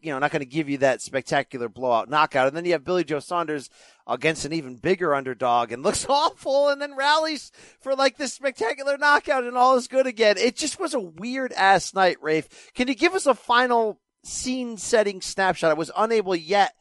you 0.02 0.12
know, 0.12 0.20
not 0.20 0.32
going 0.32 0.42
to 0.42 0.46
give 0.46 0.70
you 0.70 0.80
that 0.80 1.02
spectacular 1.02 1.70
blowout 1.70 2.10
knockout. 2.10 2.48
And 2.48 2.56
then 2.56 2.66
you 2.66 2.74
have 2.74 2.84
Billy 2.84 3.04
Joe 3.04 3.20
Saunders 3.20 3.70
against 4.08 4.46
an 4.46 4.54
even 4.54 4.78
bigger 4.78 5.14
underdog 5.16 5.72
and 5.72 5.84
looks 5.84 6.06
awful 6.08 6.70
and 6.70 6.82
then 6.82 6.96
rallies 6.96 7.52
for 7.80 7.96
like 7.96 8.18
this 8.18 8.34
spectacular 8.34 8.98
knockout 8.98 9.44
and 9.44 9.58
all 9.58 9.76
is 9.78 9.88
good 9.88 10.08
again. 10.08 10.38
It 10.38 10.56
just 10.56 10.80
was 10.80 10.94
a 10.94 11.00
weird 11.00 11.52
ass 11.54 11.94
night, 11.94 12.18
Rafe. 12.22 12.72
Can 12.74 12.88
you 12.88 12.96
give 12.96 13.14
us 13.14 13.26
a 13.26 13.34
final 13.34 14.00
scene 14.24 14.78
setting 14.78 15.22
snapshot. 15.22 15.72
I 15.72 15.76
was 15.76 15.92
unable 15.96 16.36
yet 16.36 16.74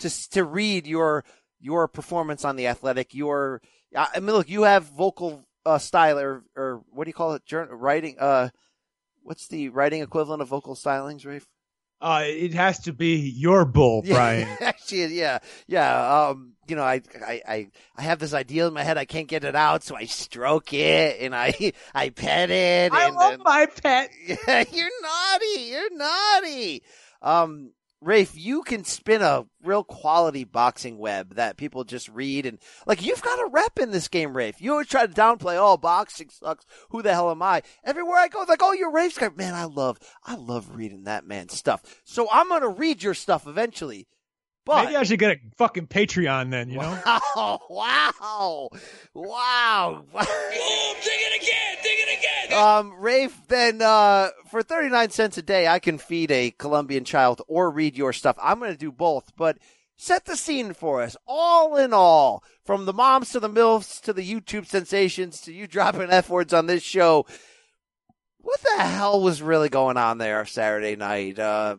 to 0.00 0.30
to 0.30 0.44
read 0.44 0.86
your 0.86 1.24
your 1.60 1.88
performance 1.88 2.44
on 2.44 2.56
the 2.56 2.66
Athletic. 2.66 3.14
Your 3.14 3.60
I 3.94 4.20
mean, 4.20 4.32
look, 4.32 4.48
you 4.48 4.62
have 4.62 4.84
vocal 4.84 5.46
uh, 5.64 5.78
style 5.78 6.18
or 6.18 6.44
or 6.56 6.82
what 6.90 7.04
do 7.04 7.10
you 7.10 7.14
call 7.14 7.34
it? 7.34 7.46
Journal, 7.46 7.74
writing. 7.74 8.16
Uh, 8.18 8.50
what's 9.22 9.48
the 9.48 9.68
writing 9.70 10.02
equivalent 10.02 10.42
of 10.42 10.48
vocal 10.48 10.74
stylings, 10.74 11.26
Rafe? 11.26 11.48
Uh, 12.04 12.24
it 12.26 12.52
has 12.52 12.80
to 12.80 12.92
be 12.92 13.16
your 13.16 13.64
bull, 13.64 14.02
Brian. 14.06 14.46
Actually, 14.60 15.18
yeah, 15.18 15.38
yeah. 15.66 16.26
Um, 16.28 16.52
you 16.68 16.76
know, 16.76 16.82
I, 16.82 17.00
I, 17.26 17.42
I, 17.48 17.68
I 17.96 18.02
have 18.02 18.18
this 18.18 18.34
idea 18.34 18.66
in 18.66 18.74
my 18.74 18.82
head. 18.82 18.98
I 18.98 19.06
can't 19.06 19.26
get 19.26 19.42
it 19.42 19.56
out, 19.56 19.82
so 19.84 19.96
I 19.96 20.04
stroke 20.04 20.74
it 20.74 21.22
and 21.22 21.34
I, 21.34 21.72
I 21.94 22.10
pet 22.10 22.50
it. 22.50 22.92
I 22.92 23.06
and, 23.06 23.16
love 23.16 23.32
and, 23.34 23.42
my 23.42 23.66
pet. 23.82 24.10
Yeah, 24.28 24.64
you're 24.70 24.90
naughty. 25.02 25.62
You're 25.62 25.96
naughty. 25.96 26.82
Um, 27.22 27.70
Rafe, 28.04 28.36
you 28.36 28.62
can 28.62 28.84
spin 28.84 29.22
a 29.22 29.46
real 29.62 29.82
quality 29.82 30.44
boxing 30.44 30.98
web 30.98 31.36
that 31.36 31.56
people 31.56 31.84
just 31.84 32.08
read 32.08 32.46
and 32.46 32.58
like 32.86 33.04
you've 33.04 33.22
got 33.22 33.38
a 33.40 33.50
rep 33.50 33.78
in 33.78 33.90
this 33.90 34.08
game, 34.08 34.36
Rafe. 34.36 34.60
You 34.60 34.72
always 34.72 34.88
try 34.88 35.06
to 35.06 35.12
downplay, 35.12 35.56
oh, 35.58 35.76
boxing 35.76 36.28
sucks. 36.30 36.66
Who 36.90 37.02
the 37.02 37.12
hell 37.12 37.30
am 37.30 37.42
I? 37.42 37.62
Everywhere 37.82 38.18
I 38.18 38.28
go, 38.28 38.42
it's 38.42 38.50
like, 38.50 38.62
oh, 38.62 38.72
you're 38.72 38.92
Rafe's 38.92 39.18
guy. 39.18 39.30
Man, 39.34 39.54
I 39.54 39.64
love, 39.64 39.98
I 40.24 40.36
love 40.36 40.76
reading 40.76 41.04
that 41.04 41.26
man's 41.26 41.54
stuff. 41.54 41.82
So 42.04 42.28
I'm 42.30 42.48
gonna 42.48 42.68
read 42.68 43.02
your 43.02 43.14
stuff 43.14 43.46
eventually. 43.46 44.06
But 44.64 44.84
maybe 44.84 44.96
I 44.96 45.02
should 45.02 45.18
get 45.18 45.32
a 45.32 45.36
fucking 45.56 45.88
Patreon 45.88 46.50
then, 46.50 46.70
you 46.70 46.78
know? 46.78 46.98
Wow, 47.36 47.60
wow, 47.68 48.68
wow. 49.14 50.04
Boom, 50.10 50.14
dig 50.14 50.22
it 50.22 51.42
again, 51.42 51.76
dig 51.82 51.92
it 51.92 52.02
again. 52.02 52.03
Um, 52.54 52.94
Rafe, 52.98 53.36
then 53.48 53.82
uh, 53.82 54.30
for 54.50 54.62
39 54.62 55.10
cents 55.10 55.38
a 55.38 55.42
day, 55.42 55.66
I 55.66 55.78
can 55.78 55.98
feed 55.98 56.30
a 56.30 56.52
Colombian 56.52 57.04
child 57.04 57.42
or 57.48 57.70
read 57.70 57.96
your 57.96 58.12
stuff. 58.12 58.36
I'm 58.42 58.58
going 58.58 58.70
to 58.70 58.76
do 58.76 58.92
both, 58.92 59.32
but 59.36 59.58
set 59.96 60.24
the 60.24 60.36
scene 60.36 60.72
for 60.72 61.02
us. 61.02 61.16
All 61.26 61.76
in 61.76 61.92
all, 61.92 62.44
from 62.64 62.86
the 62.86 62.92
moms 62.92 63.30
to 63.30 63.40
the 63.40 63.50
MILFs 63.50 64.00
to 64.02 64.12
the 64.12 64.28
YouTube 64.28 64.66
sensations 64.66 65.40
to 65.42 65.52
you 65.52 65.66
dropping 65.68 66.10
F 66.10 66.30
words 66.30 66.52
on 66.52 66.66
this 66.66 66.82
show. 66.82 67.26
What 68.38 68.60
the 68.60 68.82
hell 68.82 69.20
was 69.20 69.42
really 69.42 69.68
going 69.68 69.96
on 69.96 70.18
there 70.18 70.44
Saturday 70.44 70.96
night? 70.96 71.38
Uh, 71.38 71.76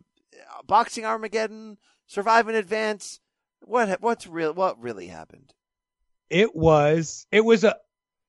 boxing 0.65 1.05
Armageddon? 1.05 1.78
survive 2.07 2.47
in 2.47 2.55
advance. 2.55 3.19
What 3.61 4.01
what's 4.01 4.28
real? 4.28 4.53
What 4.53 4.82
really 4.82 5.07
happened? 5.07 5.53
It 6.30 6.55
was 6.55 7.28
it 7.32 7.43
was 7.43 7.63
a 7.63 7.78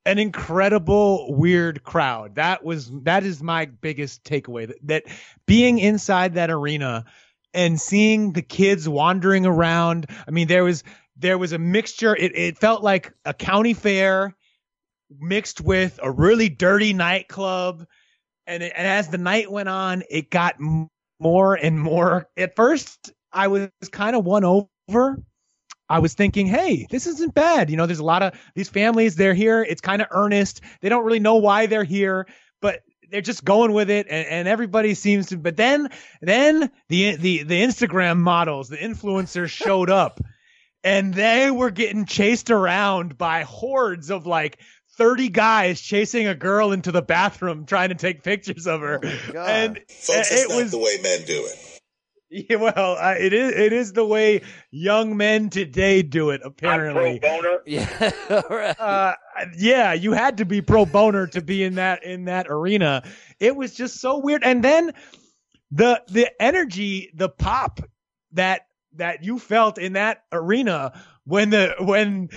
an 0.07 0.19
incredible 0.19 1.35
weird 1.35 1.83
crowd. 1.83 2.37
That 2.37 2.65
was 2.65 2.91
that 3.03 3.25
is 3.25 3.43
my 3.43 3.67
biggest 3.67 4.25
takeaway. 4.25 4.69
That, 4.69 4.87
that 4.87 5.05
being 5.47 5.79
inside 5.79 6.35
that 6.35 6.51
arena 6.51 7.05
and 7.53 7.79
seeing 7.81 8.33
the 8.33 8.43
kids 8.43 8.89
wandering 8.89 9.45
around. 9.45 10.07
I 10.27 10.31
mean, 10.31 10.47
there 10.47 10.65
was 10.65 10.85
there 11.17 11.37
was 11.37 11.53
a 11.53 11.59
mixture. 11.59 12.15
It 12.15 12.37
it 12.37 12.59
felt 12.59 12.83
like 12.83 13.13
a 13.25 13.35
county 13.35 13.75
fair 13.75 14.35
mixed 15.19 15.61
with 15.61 15.99
a 16.03 16.11
really 16.11 16.49
dirty 16.49 16.93
nightclub. 16.93 17.87
And, 18.47 18.63
it, 18.63 18.73
and 18.77 18.87
as 18.87 19.09
the 19.09 19.19
night 19.19 19.51
went 19.51 19.69
on, 19.69 20.05
it 20.09 20.31
got 20.31 20.55
more 21.19 21.55
and 21.55 21.81
more. 21.81 22.29
At 22.37 22.55
first, 22.55 23.13
I 23.33 23.49
was 23.49 23.69
kind 23.91 24.15
of 24.15 24.25
won 24.25 24.45
over. 24.45 25.21
I 25.89 26.01
was 26.01 26.15
thinking, 26.15 26.47
hey, 26.47 26.87
this 26.91 27.07
isn't 27.07 27.35
bad. 27.35 27.71
You 27.71 27.77
know, 27.77 27.87
there's 27.87 28.01
a 28.01 28.05
lot 28.05 28.23
of 28.23 28.35
these 28.55 28.69
families, 28.69 29.17
they're 29.17 29.35
here. 29.35 29.63
It's 29.63 29.81
kind 29.81 30.03
of 30.03 30.09
earnest. 30.11 30.61
They 30.81 30.89
don't 30.89 31.05
really 31.05 31.21
know 31.21 31.37
why 31.37 31.67
they're 31.67 31.85
here, 31.85 32.27
but 32.61 32.83
they're 33.11 33.21
just 33.21 33.45
going 33.45 33.73
with 33.73 33.89
it 33.89 34.07
and, 34.11 34.27
and 34.27 34.49
everybody 34.49 34.95
seems 34.95 35.29
to 35.29 35.37
but 35.37 35.57
then 35.57 35.89
then 36.21 36.71
the 36.89 37.15
the 37.17 37.45
the 37.45 37.63
Instagram 37.63 38.19
models, 38.19 38.69
the 38.69 38.77
influencers 38.77 39.49
showed 39.65 39.91
up 39.91 40.21
and 40.83 41.15
they 41.15 41.51
were 41.51 41.71
getting 41.71 42.05
chased 42.05 42.51
around 42.51 43.17
by 43.19 43.43
hordes 43.43 44.11
of 44.11 44.27
like 44.27 44.59
30 44.97 45.29
guys 45.29 45.81
chasing 45.81 46.27
a 46.27 46.35
girl 46.35 46.73
into 46.73 46.91
the 46.91 47.03
bathroom 47.03 47.67
trying 47.67 47.91
to 47.91 47.95
take 47.95 48.23
pictures 48.23 48.67
of 48.67 48.81
her. 48.81 49.01
Oh 49.03 49.39
and 49.39 49.77
Folks, 49.89 50.09
it 50.09 50.15
that's 50.15 50.49
not 50.49 50.57
was 50.57 50.71
the 50.71 50.79
way 50.79 50.99
men 51.03 51.21
do 51.27 51.45
it. 51.45 51.76
yeah, 52.31 52.57
well, 52.57 52.97
uh, 52.99 53.15
it 53.19 53.33
is 53.33 53.53
it 53.53 53.73
is 53.73 53.93
the 53.93 54.05
way 54.05 54.43
young 54.71 55.17
men 55.17 55.49
today 55.49 56.03
do 56.03 56.31
it. 56.31 56.41
Apparently, 56.45 57.21
pro 57.21 57.37
boner. 57.37 57.63
Yeah, 57.67 58.11
right. 58.51 58.81
uh, 58.81 59.15
yeah, 59.57 59.93
you 59.93 60.13
had 60.13 60.39
to 60.39 60.45
be 60.45 60.61
pro 60.61 60.87
boner 60.87 61.29
to 61.29 61.41
be 61.41 61.63
in 61.63 61.77
that 61.77 62.03
in 62.03 62.25
that 62.25 62.47
arena. 62.49 63.05
It 63.39 63.55
was 63.55 63.75
just 63.75 64.01
so 64.01 64.19
weird. 64.19 64.43
And 64.43 64.63
then 64.63 64.93
the 65.71 66.03
the 66.09 66.31
energy, 66.43 67.11
the 67.15 67.29
pop 67.29 67.81
that 68.33 68.67
that 68.95 69.23
you 69.23 69.39
felt 69.39 69.79
in 69.79 69.93
that 69.93 70.25
arena 70.33 71.01
when 71.25 71.51
the 71.51 71.75
when 71.79 72.31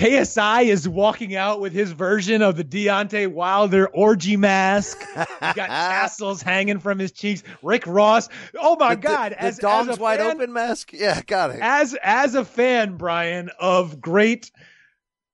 KSI 0.00 0.64
is 0.64 0.88
walking 0.88 1.36
out 1.36 1.60
with 1.60 1.74
his 1.74 1.92
version 1.92 2.40
of 2.40 2.56
the 2.56 2.64
Deontay 2.64 3.28
Wilder 3.28 3.86
orgy 3.88 4.38
mask. 4.38 4.98
Got 5.14 5.54
tassels 5.56 6.40
hanging 6.40 6.78
from 6.78 6.98
his 6.98 7.12
cheeks. 7.12 7.42
Rick 7.62 7.86
Ross. 7.86 8.30
Oh 8.58 8.76
my 8.76 8.94
The- 8.94 9.00
God! 9.02 9.32
the, 9.32 9.42
as, 9.42 9.56
the 9.56 9.62
dog's 9.62 9.88
as 9.90 9.98
a 9.98 10.00
wide 10.00 10.20
fan, 10.20 10.36
open 10.36 10.54
mask. 10.54 10.94
Yeah, 10.94 11.20
got 11.26 11.50
it. 11.50 11.58
as 11.60 11.94
as 12.02 12.34
a 12.34 12.46
fan, 12.46 12.96
Brian, 12.96 13.50
of 13.60 14.00
great 14.00 14.50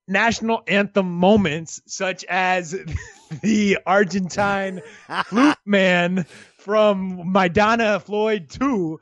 national 0.09 0.65
anthem 0.67 1.13
moments 1.13 1.81
such 1.87 2.25
as 2.25 2.73
the 3.43 3.79
Argentine 3.87 4.83
flute 5.27 5.59
man 5.65 6.27
from 6.59 7.33
Maidana 7.33 8.03
Floyd 8.03 8.49
2. 8.51 8.99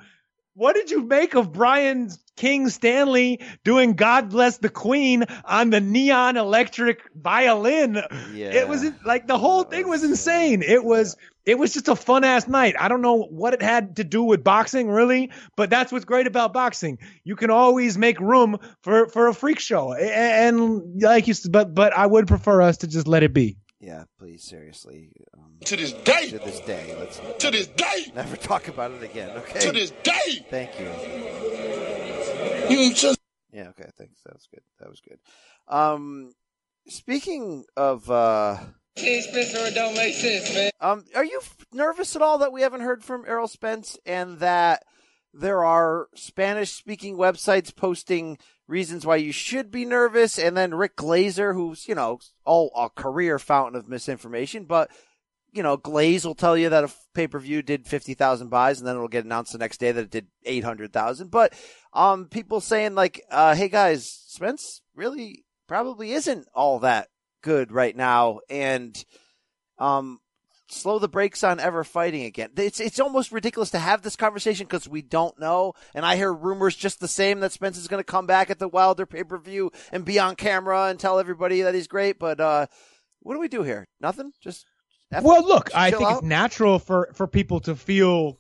What 0.57 0.77
did 0.77 0.93
you 0.93 1.03
make 1.03 1.35
of 1.35 1.53
Brian 1.53 2.11
King 2.37 2.69
Stanley 2.69 3.41
doing 3.65 3.95
God 3.95 4.31
Bless 4.31 4.59
the 4.59 4.69
Queen 4.69 5.25
on 5.45 5.71
the 5.71 5.81
neon 5.81 6.37
electric 6.37 7.01
violin? 7.13 7.95
Yeah. 8.33 8.53
It 8.53 8.69
was 8.69 8.85
like 9.05 9.27
the 9.27 9.37
whole 9.37 9.65
thing 9.65 9.89
was 9.89 10.05
insane. 10.05 10.63
It 10.63 10.85
was 10.85 11.17
it 11.45 11.59
was 11.59 11.75
just 11.75 11.89
a 11.89 11.97
fun 11.97 12.23
ass 12.23 12.47
night. 12.47 12.77
I 12.79 12.87
don't 12.87 13.03
know 13.03 13.23
what 13.23 13.53
it 13.53 13.63
had 13.63 13.97
to 13.97 14.05
do 14.05 14.23
with 14.23 14.45
boxing 14.45 14.89
really, 14.89 15.33
but 15.57 15.71
that's 15.71 15.91
what's 15.91 16.05
great 16.05 16.29
about 16.29 16.53
boxing. 16.53 16.99
You 17.25 17.35
can 17.35 17.51
always 17.51 17.99
make 17.99 18.21
room 18.21 18.59
for 18.83 19.09
for 19.09 19.27
a 19.27 19.35
freak 19.35 19.59
show. 19.59 19.93
And 19.93 21.03
like 21.03 21.27
you 21.27 21.35
said, 21.35 21.51
but 21.51 21.75
but 21.75 21.93
I 21.93 22.07
would 22.07 22.29
prefer 22.29 22.63
us 22.63 22.79
to 22.79 22.87
just 22.87 23.09
let 23.09 23.25
it 23.25 23.35
be. 23.35 23.57
Yeah, 23.85 24.05
please, 24.19 24.43
seriously. 24.43 25.13
Um, 25.37 25.59
To 25.67 25.77
this 25.77 25.93
day. 25.93 26.31
to 26.31 26.39
this 26.39 26.61
day, 26.61 26.97
let's 26.99 27.21
To 27.41 27.51
this 27.51 27.67
day. 27.67 28.07
never 28.15 28.35
talk 28.37 28.69
about 28.69 28.93
it 28.93 29.03
again. 29.03 29.29
Okay. 29.37 29.61
To 29.61 29.73
this 29.73 29.91
day. 30.03 30.47
Thank 30.49 30.81
you. 30.81 30.87
You 32.75 32.95
just. 32.95 33.19
Yeah, 33.53 33.69
okay, 33.69 33.91
thanks. 33.99 34.23
That 34.25 34.33
was 34.35 34.49
good. 34.51 34.63
That 34.81 34.89
was 34.89 35.01
good. 35.07 35.19
Um, 35.69 36.33
speaking 36.89 37.65
of 37.77 38.11
uh, 38.11 38.57
Hey, 38.97 39.21
Spencer, 39.21 39.67
it 39.67 39.75
don't 39.75 39.95
make 39.95 40.15
sense, 40.15 40.55
man. 40.55 40.71
Um, 40.81 41.05
are 41.15 41.25
you 41.25 41.39
f- 41.43 41.57
nervous 41.73 42.17
at 42.17 42.23
all 42.23 42.39
that 42.39 42.53
we 42.53 42.63
haven't 42.63 42.81
heard 42.81 43.05
from 43.05 43.25
Errol 43.27 43.49
Spence 43.49 43.99
and 44.07 44.39
that 44.39 44.83
there 45.35 45.63
are 45.65 46.09
Spanish 46.15 46.73
speaking 46.73 47.17
websites 47.17 47.75
posting 47.75 48.39
reasons 48.67 49.05
why 49.05 49.17
you 49.17 49.33
should 49.33 49.71
be 49.71 49.85
nervous? 49.85 50.39
And 50.39 50.57
then 50.57 50.75
Rick 50.75 50.97
Glaser, 50.97 51.55
who's, 51.55 51.89
you 51.89 51.95
know, 51.95 52.21
all 52.45 52.71
a 52.77 52.89
career 52.89 53.39
fountain 53.39 53.79
of 53.79 53.89
misinformation, 53.89 54.65
but 54.65 54.91
you 55.55 55.63
know, 55.63 55.77
Glaze 55.77 56.27
will 56.27 56.35
tell 56.35 56.57
you 56.57 56.69
that 56.69 56.85
a 56.85 56.93
pay 57.15 57.29
per 57.29 57.39
view 57.39 57.63
did 57.63 57.87
50,000 57.87 58.49
buys 58.49 58.81
and 58.81 58.89
then 58.89 58.97
it'll 58.97 59.07
get 59.07 59.25
announced 59.25 59.53
the 59.53 59.59
next 59.59 59.79
day 59.79 59.93
that 59.93 60.05
it 60.07 60.11
did 60.11 60.27
800,000. 60.45 61.31
But, 61.31 61.55
um, 61.93 62.27
people 62.27 62.61
saying 62.61 62.97
like, 62.97 63.23
uh, 63.31 63.55
hey 63.55 63.69
guys, 63.69 64.11
Spence 64.27 64.83
really 64.97 65.45
probably 65.69 66.13
isn't 66.13 66.49
all 66.55 66.81
that 66.81 67.09
good 67.41 67.71
right 67.71 67.97
now. 67.97 68.41
And, 68.51 69.03
um, 69.79 70.19
slow 70.75 70.99
the 70.99 71.09
brakes 71.09 71.45
on 71.45 71.61
ever 71.61 71.85
fighting 71.85 72.25
again. 72.25 72.51
It's, 72.57 72.81
it's 72.81 73.01
almost 73.01 73.33
ridiculous 73.33 73.71
to 73.71 73.79
have 73.79 74.03
this 74.03 74.17
conversation 74.17 74.67
because 74.67 74.89
we 74.89 75.03
don't 75.03 75.39
know. 75.39 75.75
And 75.95 76.05
I 76.05 76.17
hear 76.17 76.33
rumors 76.33 76.77
just 76.77 77.01
the 77.01 77.09
same 77.09 77.41
that 77.41 77.53
Spence 77.53 77.79
is 77.79 77.89
going 77.89 78.01
to 78.01 78.05
come 78.05 78.27
back 78.27 78.51
at 78.51 78.59
the 78.59 78.69
Wilder 78.69 79.07
pay 79.07 79.25
per 79.25 79.39
view 79.39 79.71
and 79.93 80.05
be 80.05 80.19
on 80.19 80.37
camera 80.37 80.87
and 80.87 80.99
tell 80.99 81.19
everybody 81.19 81.63
that 81.63 81.75
he's 81.75 81.89
great. 81.89 82.19
But, 82.19 82.41
uh, 82.41 82.67
what 83.21 83.35
do 83.35 83.41
we 83.41 83.49
do 83.49 83.63
here? 83.63 83.89
Nothing? 84.01 84.33
Just 84.43 84.67
well, 85.23 85.47
look, 85.47 85.75
I 85.75 85.91
think 85.91 86.03
out? 86.03 86.13
it's 86.19 86.23
natural 86.23 86.79
for 86.79 87.11
for 87.15 87.27
people 87.27 87.61
to 87.61 87.77
feel 87.77 88.39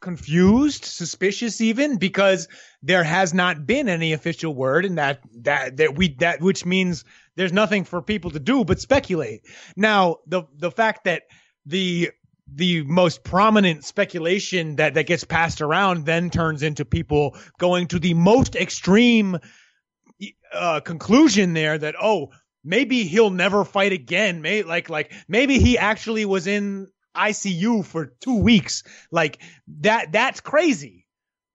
confused, 0.00 0.84
suspicious, 0.84 1.60
even 1.60 1.96
because 1.96 2.48
there 2.82 3.04
has 3.04 3.34
not 3.34 3.66
been 3.66 3.88
any 3.88 4.12
official 4.12 4.54
word, 4.54 4.84
and 4.84 4.98
that 4.98 5.20
that 5.42 5.76
that 5.78 5.96
we 5.96 6.14
that 6.16 6.40
which 6.40 6.64
means 6.64 7.04
there's 7.36 7.52
nothing 7.52 7.84
for 7.84 8.02
people 8.02 8.30
to 8.32 8.40
do 8.40 8.64
but 8.64 8.80
speculate. 8.80 9.42
Now, 9.76 10.16
the 10.26 10.44
the 10.56 10.70
fact 10.70 11.04
that 11.04 11.22
the 11.68 12.10
the 12.50 12.82
most 12.82 13.22
prominent 13.22 13.84
speculation 13.84 14.76
that 14.76 14.94
that 14.94 15.06
gets 15.06 15.24
passed 15.24 15.60
around 15.60 16.06
then 16.06 16.30
turns 16.30 16.62
into 16.62 16.84
people 16.84 17.36
going 17.58 17.86
to 17.86 17.98
the 17.98 18.14
most 18.14 18.56
extreme 18.56 19.38
uh, 20.52 20.80
conclusion 20.80 21.52
there 21.52 21.76
that 21.76 21.94
oh 22.00 22.30
maybe 22.64 23.04
he'll 23.04 23.30
never 23.30 23.64
fight 23.64 23.92
again. 23.92 24.40
May 24.40 24.62
like 24.62 24.88
like 24.88 25.12
maybe 25.28 25.58
he 25.58 25.76
actually 25.78 26.24
was 26.24 26.46
in 26.46 26.88
ICU 27.14 27.84
for 27.84 28.06
two 28.06 28.38
weeks. 28.38 28.82
Like 29.10 29.40
that 29.80 30.10
that's 30.12 30.40
crazy. 30.40 31.06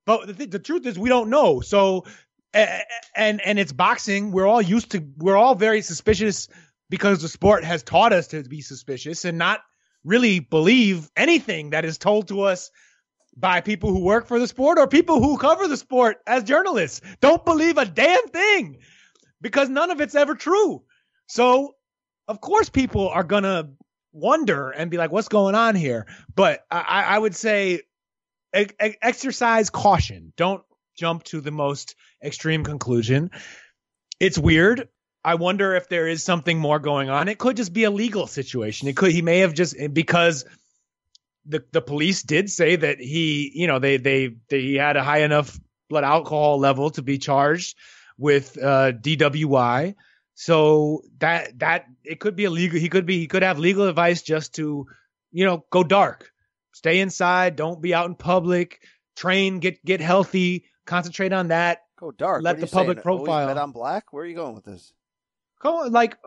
But 0.05 0.28
the, 0.28 0.34
th- 0.34 0.49
the 0.51 0.59
truth 0.59 0.86
is 0.86 0.99
we 0.99 1.09
don't 1.09 1.30
know. 1.30 1.61
So 1.61 2.05
and 2.53 3.41
and 3.41 3.57
it's 3.57 3.72
boxing. 3.72 4.32
We're 4.32 4.45
all 4.45 4.61
used 4.61 4.91
to. 4.91 5.03
We're 5.18 5.38
all 5.38 5.55
very 5.55 5.82
suspicious 5.82 6.47
because 6.89 7.22
the 7.22 7.30
sport 7.30 7.64
has 7.64 7.82
taught 7.82 8.14
us 8.14 8.28
to 8.28 8.43
be 8.43 8.61
suspicious 8.61 9.26
and 9.26 9.39
not 9.39 9.61
really 10.03 10.39
believe 10.39 11.09
anything 11.15 11.71
that 11.71 11.85
is 11.85 11.97
told 11.97 12.27
to 12.27 12.41
us 12.41 12.71
by 13.35 13.61
people 13.61 13.89
who 13.89 14.03
work 14.03 14.27
for 14.27 14.39
the 14.39 14.47
sport 14.47 14.77
or 14.77 14.87
people 14.87 15.21
who 15.21 15.37
cover 15.37 15.67
the 15.67 15.77
sport 15.77 16.17
as 16.27 16.43
journalists. 16.43 17.01
Don't 17.19 17.43
believe 17.45 17.77
a 17.77 17.85
damn 17.85 18.27
thing 18.27 18.79
because 19.41 19.69
none 19.69 19.91
of 19.91 20.01
it's 20.01 20.15
ever 20.15 20.35
true. 20.35 20.83
So, 21.27 21.75
of 22.27 22.41
course, 22.41 22.69
people 22.69 23.09
are 23.09 23.23
going 23.23 23.43
to 23.43 23.69
wonder 24.11 24.69
and 24.69 24.91
be 24.91 24.97
like, 24.97 25.11
what's 25.11 25.27
going 25.29 25.55
on 25.55 25.75
here? 25.75 26.05
But 26.35 26.63
I, 26.69 27.03
I 27.07 27.19
would 27.19 27.35
say 27.35 27.81
e- 28.55 28.67
exercise 28.79 29.69
caution. 29.69 30.33
Don't 30.37 30.63
jump 30.95 31.23
to 31.23 31.41
the 31.41 31.51
most 31.51 31.95
extreme 32.23 32.63
conclusion. 32.63 33.31
It's 34.19 34.37
weird. 34.37 34.89
I 35.26 35.36
wonder 35.36 35.76
if 35.76 35.88
there 35.88 36.07
is 36.07 36.24
something 36.24 36.59
more 36.59 36.80
going 36.80 37.09
on. 37.09 37.28
It 37.28 37.38
could 37.38 37.55
just 37.57 37.74
be 37.74 37.86
a 37.86 37.91
legal 37.91 38.28
situation. 38.28 38.88
It 38.88 38.97
could, 38.97 39.11
he 39.11 39.21
may 39.21 39.39
have 39.39 39.53
just, 39.53 39.76
because 39.93 40.45
the, 41.45 41.63
the 41.71 41.82
police 41.82 42.24
did 42.24 42.49
say 42.49 42.76
that 42.76 42.99
he, 42.99 43.51
you 43.53 43.67
know, 43.67 43.80
they, 43.80 43.97
they, 43.97 44.36
they 44.49 44.61
he 44.61 44.76
had 44.76 44.97
a 44.97 45.03
high 45.03 45.19
enough 45.19 45.57
blood 45.89 46.03
alcohol 46.03 46.59
level 46.59 46.89
to 46.91 47.01
be 47.01 47.17
charged 47.17 47.78
with 48.17 48.57
uh, 48.61 48.91
DWI. 48.91 49.95
So 50.36 51.03
that 51.19 51.59
that 51.59 51.86
it 52.03 52.19
could 52.19 52.36
be 52.36 52.45
illegal. 52.45 52.80
He 52.80 52.89
could 52.89 53.05
be 53.05 53.19
he 53.19 53.28
could 53.28 53.43
have 53.43 53.59
legal 53.59 53.88
advice 53.88 54.24
just 54.24 54.55
to, 54.55 54.88
you 55.32 55.45
know, 55.45 55.63
go 55.69 55.84
dark, 55.84 56.32
stay 56.71 56.99
inside, 56.99 57.55
don't 57.55 57.82
be 57.82 57.93
out 57.93 58.07
in 58.07 58.15
public, 58.15 58.82
train, 59.15 59.59
get 59.59 59.84
get 59.86 60.01
healthy, 60.01 60.65
concentrate 60.86 61.34
on 61.34 61.49
that. 61.49 61.84
Go 61.99 62.11
dark. 62.11 62.41
Let 62.41 62.59
the 62.59 62.67
public 62.67 62.97
saying? 62.97 63.03
profile. 63.03 63.47
Bet 63.47 63.57
on 63.57 63.71
black. 63.71 64.11
Where 64.11 64.24
are 64.24 64.28
you 64.28 64.36
going 64.36 64.55
with 64.55 64.65
this? 64.65 64.91
Go 65.64 65.88
like 65.89 66.18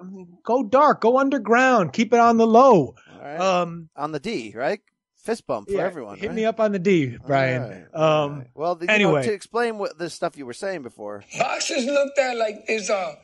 go 0.44 0.62
dark, 0.62 1.02
go 1.02 1.18
underground, 1.18 1.92
keep 1.92 2.14
it 2.14 2.18
on 2.18 2.38
the 2.38 2.46
low. 2.46 2.94
Right. 3.20 3.38
Um, 3.38 3.90
on 3.94 4.12
the 4.12 4.18
D, 4.18 4.54
right? 4.56 4.80
Fist 5.16 5.46
bump 5.46 5.68
for 5.68 5.74
yeah, 5.74 5.82
everyone. 5.82 6.16
Hit 6.16 6.28
right? 6.28 6.36
me 6.36 6.44
up 6.46 6.58
on 6.58 6.72
the 6.72 6.78
D, 6.78 7.18
Brian. 7.26 7.62
Right, 7.92 7.94
um, 7.94 8.38
right. 8.38 8.46
well, 8.54 8.76
the, 8.76 8.90
anyway, 8.90 9.20
know, 9.20 9.26
to 9.26 9.32
explain 9.34 9.76
what 9.76 9.98
the 9.98 10.08
stuff 10.08 10.38
you 10.38 10.46
were 10.46 10.54
saying 10.54 10.82
before. 10.82 11.22
Boxers 11.38 11.84
looked 11.84 12.18
at 12.18 12.38
like 12.38 12.64
is 12.68 12.88
a 12.88 13.18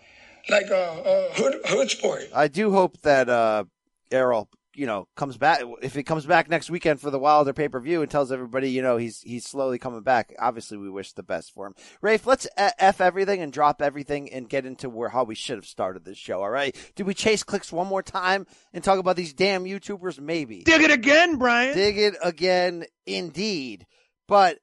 like 0.51 0.67
a, 0.67 1.31
a 1.33 1.35
hood 1.35 1.61
hood 1.65 1.91
sport. 1.91 2.25
I 2.35 2.49
do 2.49 2.73
hope 2.73 3.01
that 3.03 3.31
uh, 3.31 3.65
Errol, 4.11 4.51
you 4.75 4.87
know, 4.87 5.09
comes 5.17 5.37
back. 5.37 5.63
If 5.83 5.95
he 5.95 6.03
comes 6.03 6.27
back 6.27 6.49
next 6.49 6.71
weekend 6.71 7.01
for 7.01 7.11
the 7.11 7.19
Wilder 7.19 7.53
pay 7.53 7.69
per 7.69 7.81
view 7.81 8.03
and 8.03 8.11
tells 8.11 8.33
everybody, 8.33 8.71
you 8.71 8.83
know, 8.83 8.97
he's 8.97 9.21
he's 9.21 9.45
slowly 9.45 9.79
coming 9.79 10.03
back. 10.03 10.35
Obviously, 10.39 10.79
we 10.79 10.91
wish 10.91 11.13
the 11.13 11.23
best 11.23 11.53
for 11.53 11.67
him. 11.67 11.75
Rafe, 12.01 12.27
let's 12.27 12.47
f 12.57 13.01
everything 13.01 13.41
and 13.43 13.53
drop 13.53 13.83
everything 13.83 14.33
and 14.33 14.49
get 14.49 14.67
into 14.67 14.89
where 14.89 15.11
how 15.11 15.25
we 15.25 15.35
should 15.35 15.57
have 15.57 15.67
started 15.67 16.05
this 16.05 16.19
show. 16.19 16.43
All 16.43 16.51
right? 16.51 16.77
Did 16.95 17.07
we 17.07 17.15
chase 17.15 17.43
clicks 17.43 17.73
one 17.73 17.87
more 17.87 18.03
time 18.03 18.47
and 18.73 18.83
talk 18.83 18.99
about 18.99 19.17
these 19.17 19.35
damn 19.35 19.65
YouTubers? 19.65 20.21
Maybe. 20.21 20.63
Dig 20.65 20.83
it 20.83 20.91
again, 20.91 21.37
Brian. 21.37 21.75
Dig 21.75 21.99
it 21.99 22.15
again, 22.23 22.85
indeed. 23.07 23.87
But 24.29 24.59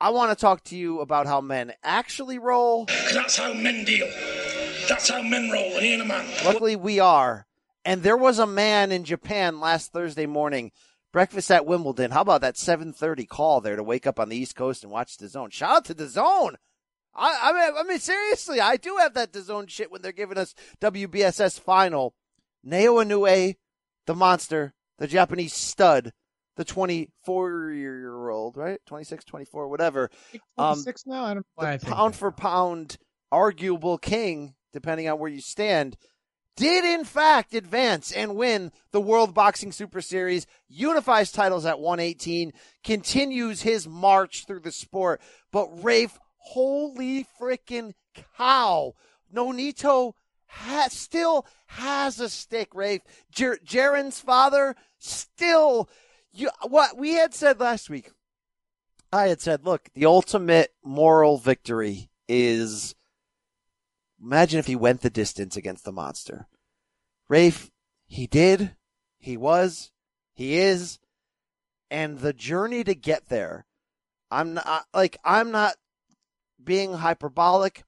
I 0.00 0.10
want 0.10 0.30
to 0.30 0.40
talk 0.40 0.64
to 0.64 0.76
you 0.76 1.00
about 1.00 1.26
how 1.26 1.40
men 1.40 1.72
actually 1.82 2.38
roll. 2.38 2.86
That's 3.12 3.36
how 3.36 3.52
men 3.52 3.84
deal. 3.84 4.08
That's 4.88 5.08
how 5.08 5.22
men 5.22 5.50
roll, 5.50 5.74
and 5.74 5.82
he 5.82 5.92
ain't 5.92 6.02
a 6.02 6.04
man. 6.04 6.26
Luckily, 6.44 6.76
we 6.76 6.98
are. 6.98 7.46
And 7.84 8.02
there 8.02 8.16
was 8.16 8.38
a 8.38 8.46
man 8.46 8.92
in 8.92 9.04
Japan 9.04 9.60
last 9.60 9.92
Thursday 9.92 10.26
morning, 10.26 10.70
breakfast 11.12 11.50
at 11.50 11.66
Wimbledon. 11.66 12.12
How 12.12 12.20
about 12.20 12.40
that 12.42 12.56
7:30 12.56 13.26
call 13.26 13.60
there 13.60 13.76
to 13.76 13.82
wake 13.82 14.06
up 14.06 14.20
on 14.20 14.28
the 14.28 14.36
East 14.36 14.54
Coast 14.54 14.82
and 14.82 14.92
watch 14.92 15.16
the 15.16 15.28
Zone? 15.28 15.50
Shout 15.50 15.76
out 15.76 15.84
to 15.86 15.94
the 15.94 16.08
Zone. 16.08 16.56
I, 17.14 17.38
I 17.42 17.52
mean, 17.52 17.76
I 17.78 17.82
mean, 17.82 17.98
seriously, 17.98 18.60
I 18.60 18.76
do 18.76 18.96
have 18.98 19.14
that 19.14 19.32
DAZN 19.32 19.68
shit 19.68 19.90
when 19.92 20.00
they're 20.00 20.12
giving 20.12 20.38
us 20.38 20.54
WBSS 20.80 21.60
final. 21.60 22.14
Naoya 22.64 23.04
Inoue, 23.04 23.56
the 24.06 24.14
monster, 24.14 24.72
the 24.98 25.06
Japanese 25.06 25.52
stud, 25.52 26.12
the 26.56 26.64
24 26.64 27.72
year 27.72 28.28
old, 28.28 28.56
right? 28.56 28.78
26, 28.86 29.24
24, 29.24 29.68
whatever. 29.68 30.10
Um, 30.56 30.82
now. 31.06 31.24
I 31.24 31.34
don't 31.34 31.36
know 31.36 31.42
why 31.56 31.72
I 31.72 31.76
the 31.76 31.86
think 31.86 31.96
pound 31.96 32.16
for 32.16 32.30
pound 32.30 32.98
arguable 33.30 33.98
king, 33.98 34.54
depending 34.72 35.08
on 35.08 35.18
where 35.18 35.30
you 35.30 35.40
stand, 35.40 35.96
did 36.56 36.84
in 36.84 37.04
fact 37.04 37.54
advance 37.54 38.12
and 38.12 38.36
win 38.36 38.72
the 38.90 39.00
World 39.00 39.34
Boxing 39.34 39.72
Super 39.72 40.00
Series, 40.00 40.46
unifies 40.68 41.32
titles 41.32 41.64
at 41.64 41.80
118, 41.80 42.52
continues 42.84 43.62
his 43.62 43.88
march 43.88 44.46
through 44.46 44.60
the 44.60 44.72
sport. 44.72 45.20
But 45.50 45.82
Rafe, 45.82 46.18
holy 46.38 47.26
freaking 47.40 47.94
cow, 48.36 48.94
Nonito 49.34 50.14
still 50.88 51.46
has 51.66 52.20
a 52.20 52.28
stick, 52.28 52.74
Rafe. 52.74 53.02
Jer- 53.30 53.58
Jaren's 53.64 54.20
father 54.20 54.76
still, 54.98 55.88
you, 56.32 56.50
what 56.68 56.96
we 56.96 57.14
had 57.14 57.34
said 57.34 57.60
last 57.60 57.88
week, 57.88 58.10
I 59.12 59.28
had 59.28 59.40
said, 59.40 59.64
look, 59.64 59.88
the 59.94 60.06
ultimate 60.06 60.72
moral 60.84 61.38
victory 61.38 62.10
is 62.28 62.94
imagine 64.22 64.58
if 64.58 64.66
he 64.66 64.76
went 64.76 65.00
the 65.00 65.10
distance 65.10 65.56
against 65.56 65.84
the 65.84 65.92
monster. 65.92 66.46
Rafe, 67.28 67.70
he 68.06 68.26
did, 68.26 68.76
he 69.18 69.36
was, 69.36 69.90
he 70.34 70.58
is, 70.58 70.98
and 71.90 72.18
the 72.18 72.32
journey 72.32 72.84
to 72.84 72.94
get 72.94 73.28
there, 73.28 73.66
I'm 74.30 74.54
not, 74.54 74.86
like, 74.94 75.18
I'm 75.24 75.50
not 75.50 75.74
being 76.62 76.94
hyperbolic. 76.94 77.84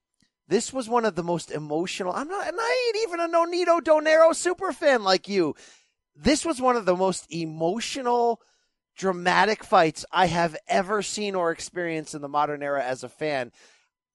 This 0.48 0.72
was 0.72 0.88
one 0.88 1.04
of 1.04 1.14
the 1.14 1.22
most 1.22 1.50
emotional, 1.50 2.12
I'm 2.12 2.28
not, 2.28 2.46
and 2.46 2.56
I 2.58 2.92
ain't 2.94 3.08
even 3.08 3.20
a 3.20 3.28
Nonito 3.28 3.80
Donaire 3.80 4.34
super 4.34 4.72
fan 4.72 5.02
like 5.02 5.28
you. 5.28 5.54
This 6.14 6.44
was 6.44 6.60
one 6.60 6.76
of 6.76 6.84
the 6.84 6.96
most 6.96 7.26
emotional, 7.32 8.40
dramatic 8.96 9.64
fights 9.64 10.04
I 10.12 10.26
have 10.26 10.56
ever 10.68 11.02
seen 11.02 11.34
or 11.34 11.50
experienced 11.50 12.14
in 12.14 12.22
the 12.22 12.28
modern 12.28 12.62
era 12.62 12.84
as 12.84 13.02
a 13.02 13.08
fan. 13.08 13.52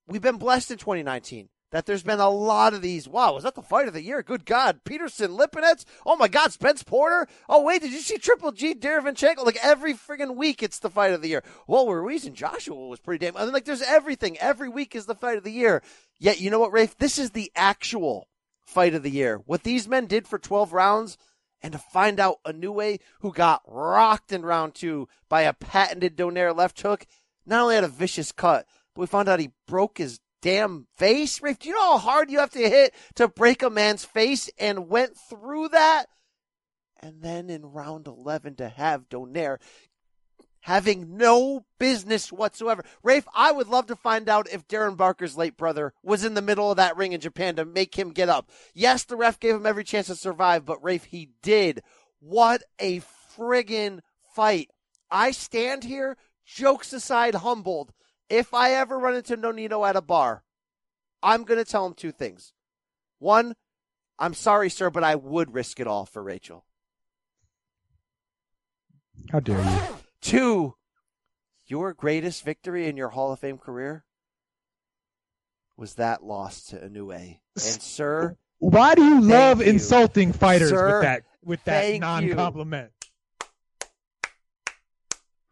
We've 0.06 0.22
been 0.22 0.38
blessed 0.38 0.70
in 0.70 0.78
2019 0.78 1.48
that 1.70 1.86
there's 1.86 2.02
been 2.02 2.20
a 2.20 2.28
lot 2.28 2.74
of 2.74 2.82
these. 2.82 3.08
Wow, 3.08 3.34
was 3.34 3.44
that 3.44 3.54
the 3.54 3.62
fight 3.62 3.88
of 3.88 3.94
the 3.94 4.02
year? 4.02 4.22
Good 4.22 4.44
God. 4.44 4.80
Peterson, 4.84 5.32
Lipinets. 5.32 5.84
Oh 6.04 6.16
my 6.16 6.28
God, 6.28 6.52
Spence 6.52 6.82
Porter. 6.82 7.28
Oh 7.48 7.62
wait, 7.62 7.82
did 7.82 7.92
you 7.92 8.00
see 8.00 8.18
Triple 8.18 8.52
G, 8.52 8.74
Derevyanchenko? 8.74 9.44
Like 9.44 9.58
every 9.62 9.94
friggin' 9.94 10.36
week 10.36 10.62
it's 10.62 10.80
the 10.80 10.90
fight 10.90 11.12
of 11.12 11.22
the 11.22 11.28
year. 11.28 11.44
Well, 11.66 11.88
Ruiz 11.88 12.26
and 12.26 12.36
Joshua 12.36 12.88
was 12.88 13.00
pretty 13.00 13.24
damn. 13.24 13.36
I 13.36 13.44
mean, 13.44 13.52
like 13.52 13.64
there's 13.64 13.82
everything. 13.82 14.36
Every 14.38 14.68
week 14.68 14.94
is 14.94 15.06
the 15.06 15.14
fight 15.14 15.38
of 15.38 15.44
the 15.44 15.52
year. 15.52 15.82
Yet, 16.18 16.40
you 16.40 16.50
know 16.50 16.58
what, 16.58 16.72
Rafe? 16.72 16.96
This 16.98 17.18
is 17.18 17.30
the 17.30 17.50
actual 17.54 18.28
fight 18.60 18.94
of 18.94 19.02
the 19.02 19.10
year. 19.10 19.40
What 19.46 19.62
these 19.62 19.88
men 19.88 20.06
did 20.06 20.26
for 20.28 20.38
12 20.38 20.72
rounds 20.72 21.18
And 21.62 21.72
to 21.72 21.78
find 21.78 22.18
out 22.18 22.42
Inoue, 22.46 23.00
who 23.20 23.32
got 23.32 23.62
rocked 23.66 24.32
in 24.32 24.42
round 24.42 24.74
two 24.74 25.08
by 25.28 25.42
a 25.42 25.52
patented 25.52 26.16
Donaire 26.16 26.56
left 26.56 26.80
hook, 26.80 27.06
not 27.44 27.62
only 27.62 27.74
had 27.74 27.84
a 27.84 27.88
vicious 27.88 28.32
cut, 28.32 28.66
but 28.94 29.02
we 29.02 29.06
found 29.06 29.28
out 29.28 29.40
he 29.40 29.52
broke 29.66 29.98
his 29.98 30.20
damn 30.40 30.86
face. 30.96 31.42
Rafe, 31.42 31.58
do 31.58 31.68
you 31.68 31.74
know 31.74 31.92
how 31.92 31.98
hard 31.98 32.30
you 32.30 32.38
have 32.38 32.50
to 32.50 32.58
hit 32.58 32.94
to 33.16 33.28
break 33.28 33.62
a 33.62 33.70
man's 33.70 34.04
face 34.04 34.50
and 34.58 34.88
went 34.88 35.16
through 35.16 35.68
that? 35.68 36.06
And 37.00 37.22
then 37.22 37.48
in 37.48 37.64
round 37.66 38.06
11 38.06 38.56
to 38.56 38.68
have 38.68 39.08
Donaire 39.08 39.58
having 40.60 41.16
no 41.16 41.64
business 41.78 42.30
whatsoever. 42.30 42.84
Rafe, 43.02 43.26
I 43.34 43.52
would 43.52 43.68
love 43.68 43.86
to 43.86 43.96
find 43.96 44.28
out 44.28 44.48
if 44.50 44.68
Darren 44.68 44.96
Barker's 44.96 45.36
late 45.36 45.56
brother 45.56 45.92
was 46.02 46.24
in 46.24 46.34
the 46.34 46.42
middle 46.42 46.70
of 46.70 46.76
that 46.76 46.96
ring 46.96 47.12
in 47.12 47.20
Japan 47.20 47.56
to 47.56 47.64
make 47.64 47.98
him 47.98 48.10
get 48.10 48.28
up. 48.28 48.50
Yes, 48.74 49.04
the 49.04 49.16
ref 49.16 49.40
gave 49.40 49.54
him 49.54 49.66
every 49.66 49.84
chance 49.84 50.08
to 50.08 50.14
survive, 50.14 50.64
but 50.64 50.82
Rafe, 50.82 51.04
he 51.04 51.30
did. 51.42 51.82
What 52.20 52.62
a 52.78 53.00
friggin' 53.36 54.00
fight. 54.34 54.70
I 55.10 55.30
stand 55.30 55.84
here, 55.84 56.16
jokes 56.44 56.92
aside, 56.92 57.36
humbled. 57.36 57.92
If 58.30 58.54
I 58.54 58.72
ever 58.74 58.96
run 58.96 59.16
into 59.16 59.36
Nonito 59.36 59.86
at 59.86 59.96
a 59.96 60.00
bar, 60.00 60.44
I'm 61.22 61.42
going 61.42 61.58
to 61.58 61.70
tell 61.70 61.84
him 61.84 61.94
two 61.94 62.12
things. 62.12 62.54
One, 63.18 63.56
I'm 64.18 64.34
sorry, 64.34 64.70
sir, 64.70 64.88
but 64.88 65.02
I 65.02 65.16
would 65.16 65.52
risk 65.52 65.80
it 65.80 65.86
all 65.88 66.06
for 66.06 66.22
Rachel. 66.22 66.64
How 69.30 69.40
dare 69.40 69.62
you? 69.62 69.96
Two, 70.22 70.74
your 71.66 71.92
greatest 71.92 72.44
victory 72.44 72.86
in 72.88 72.96
your 72.96 73.08
Hall 73.08 73.32
of 73.32 73.38
Fame 73.38 73.58
career 73.58 74.04
was 75.76 75.94
that 75.94 76.22
loss 76.22 76.64
to 76.64 76.76
Inoue. 76.76 77.38
And 77.54 77.82
sir, 77.82 78.36
Why 78.58 78.94
do 78.94 79.02
you 79.02 79.20
love 79.22 79.60
you. 79.60 79.66
insulting 79.66 80.32
fighters 80.32 80.68
Sir, 80.68 80.96
with 80.96 81.02
that 81.02 81.22
with 81.42 81.64
that 81.64 82.00
non-compliment? 82.00 82.92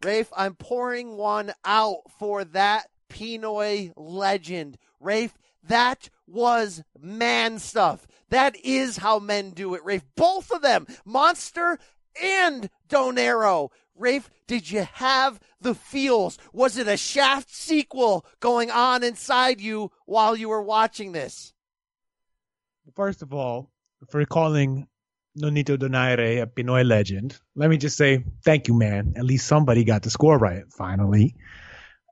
Rafe, 0.02 0.32
I'm 0.36 0.54
pouring 0.54 1.16
one 1.16 1.52
out 1.64 2.02
for 2.18 2.44
that 2.44 2.86
Pinoy 3.10 3.92
legend. 3.96 4.78
Rafe, 5.00 5.36
that 5.64 6.10
was 6.26 6.82
man 6.98 7.58
stuff. 7.58 8.06
That 8.30 8.56
is 8.62 8.98
how 8.98 9.18
men 9.18 9.50
do 9.50 9.74
it, 9.74 9.84
Rafe. 9.84 10.04
Both 10.14 10.52
of 10.52 10.62
them, 10.62 10.86
Monster 11.04 11.78
and 12.22 12.70
Donaire. 12.88 13.70
Rafe, 13.96 14.30
did 14.46 14.70
you 14.70 14.86
have 14.94 15.40
the 15.60 15.74
feels? 15.74 16.38
Was 16.52 16.76
it 16.78 16.86
a 16.86 16.96
Shaft 16.96 17.52
sequel 17.52 18.24
going 18.38 18.70
on 18.70 19.02
inside 19.02 19.60
you 19.60 19.90
while 20.06 20.36
you 20.36 20.48
were 20.48 20.62
watching 20.62 21.12
this? 21.12 21.52
First 22.94 23.22
of 23.22 23.34
all, 23.34 23.70
for 24.08 24.24
calling 24.24 24.86
Nonito 25.40 25.76
Donaire 25.76 26.42
a 26.42 26.46
Pinoy 26.46 26.86
legend, 26.86 27.38
let 27.54 27.70
me 27.70 27.76
just 27.76 27.96
say 27.96 28.24
thank 28.44 28.68
you, 28.68 28.74
man. 28.74 29.14
At 29.16 29.24
least 29.24 29.46
somebody 29.46 29.84
got 29.84 30.02
the 30.02 30.10
score 30.10 30.38
right 30.38 30.64
finally. 30.76 31.34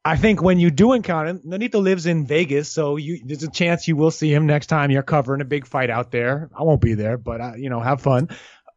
I 0.05 0.17
think 0.17 0.41
when 0.41 0.61
you 0.61 0.71
do 0.71 0.93
encounter 0.93 1.31
him, 1.31 1.41
Nonito 1.41 1.83
lives 1.83 2.07
in 2.07 2.27
Vegas, 2.27 2.71
so 2.71 2.97
you, 2.97 3.21
there's 3.25 3.43
a 3.43 3.51
chance 3.51 3.89
you 3.89 3.97
will 3.97 4.13
see 4.13 4.33
him 4.33 4.47
next 4.47 4.69
time 4.69 4.93
you're 4.93 5.03
covering 5.03 5.41
a 5.41 5.45
big 5.45 5.67
fight 5.67 5.91
out 5.91 6.13
there. 6.13 6.49
I 6.57 6.63
won't 6.63 6.81
be 6.81 6.95
there, 6.95 7.19
but 7.19 7.41
uh, 7.41 7.53
you 7.57 7.71
know, 7.71 7.81
have 7.81 8.01
fun. 8.01 8.29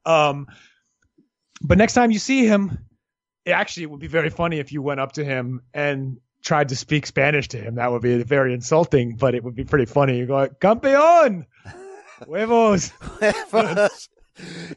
Um, 0.06 0.48
but 1.62 1.78
next 1.78 1.94
time 1.94 2.10
you 2.10 2.18
see 2.18 2.48
him, 2.48 2.80
it 3.46 3.52
actually 3.52 3.86
would 3.86 4.00
be 4.00 4.08
very 4.08 4.32
funny 4.32 4.58
if 4.58 4.72
you 4.72 4.82
went 4.82 5.00
up 5.00 5.12
to 5.14 5.24
him 5.24 5.62
and 5.72 6.18
tried 6.44 6.70
to 6.70 6.76
speak 6.76 7.06
Spanish 7.06 7.50
to 7.50 7.58
him. 7.58 7.76
That 7.76 7.92
would 7.92 8.02
be 8.02 8.24
very 8.24 8.54
insulting, 8.56 9.16
but 9.16 9.36
it 9.36 9.44
would 9.44 9.56
be 9.56 9.66
pretty 9.66 9.86
funny. 9.86 10.18
You 10.18 10.26
go, 10.26 10.48
"Campeón, 10.48 11.46
huevos." 12.26 12.92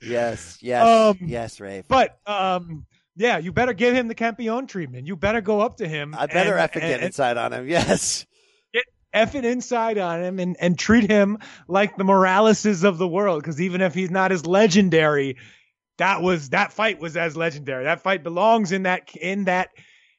Yes, 0.02 0.58
yes, 0.60 0.86
Um, 0.86 1.18
yes, 1.26 1.60
Ray. 1.60 1.82
But 1.86 2.18
um, 2.26 2.86
yeah, 3.16 3.38
you 3.38 3.52
better 3.52 3.72
give 3.72 3.94
him 3.94 4.08
the 4.08 4.14
Campione 4.14 4.68
treatment. 4.68 5.06
You 5.06 5.16
better 5.16 5.40
go 5.40 5.60
up 5.60 5.76
to 5.78 5.88
him. 5.88 6.14
I 6.16 6.26
better 6.26 6.56
and, 6.56 6.70
effing 6.70 6.80
get 6.80 6.94
and- 6.94 7.04
inside 7.04 7.36
on 7.36 7.52
him. 7.52 7.68
Yes. 7.68 8.26
get 8.72 8.84
effing 9.14 9.44
inside 9.44 9.98
on 9.98 10.22
him 10.22 10.38
and, 10.38 10.56
and 10.58 10.78
treat 10.78 11.10
him 11.10 11.38
like 11.68 11.96
the 11.96 12.04
Moraleses 12.04 12.84
of 12.84 12.98
the 12.98 13.08
world. 13.08 13.42
Because 13.42 13.60
even 13.60 13.80
if 13.80 13.94
he's 13.94 14.10
not 14.10 14.32
as 14.32 14.46
legendary, 14.46 15.36
that 15.98 16.22
was 16.22 16.50
that 16.50 16.72
fight 16.72 17.00
was 17.00 17.16
as 17.16 17.36
legendary. 17.36 17.84
That 17.84 18.00
fight 18.00 18.22
belongs 18.22 18.72
in 18.72 18.84
that 18.84 19.14
in 19.14 19.44
that 19.44 19.68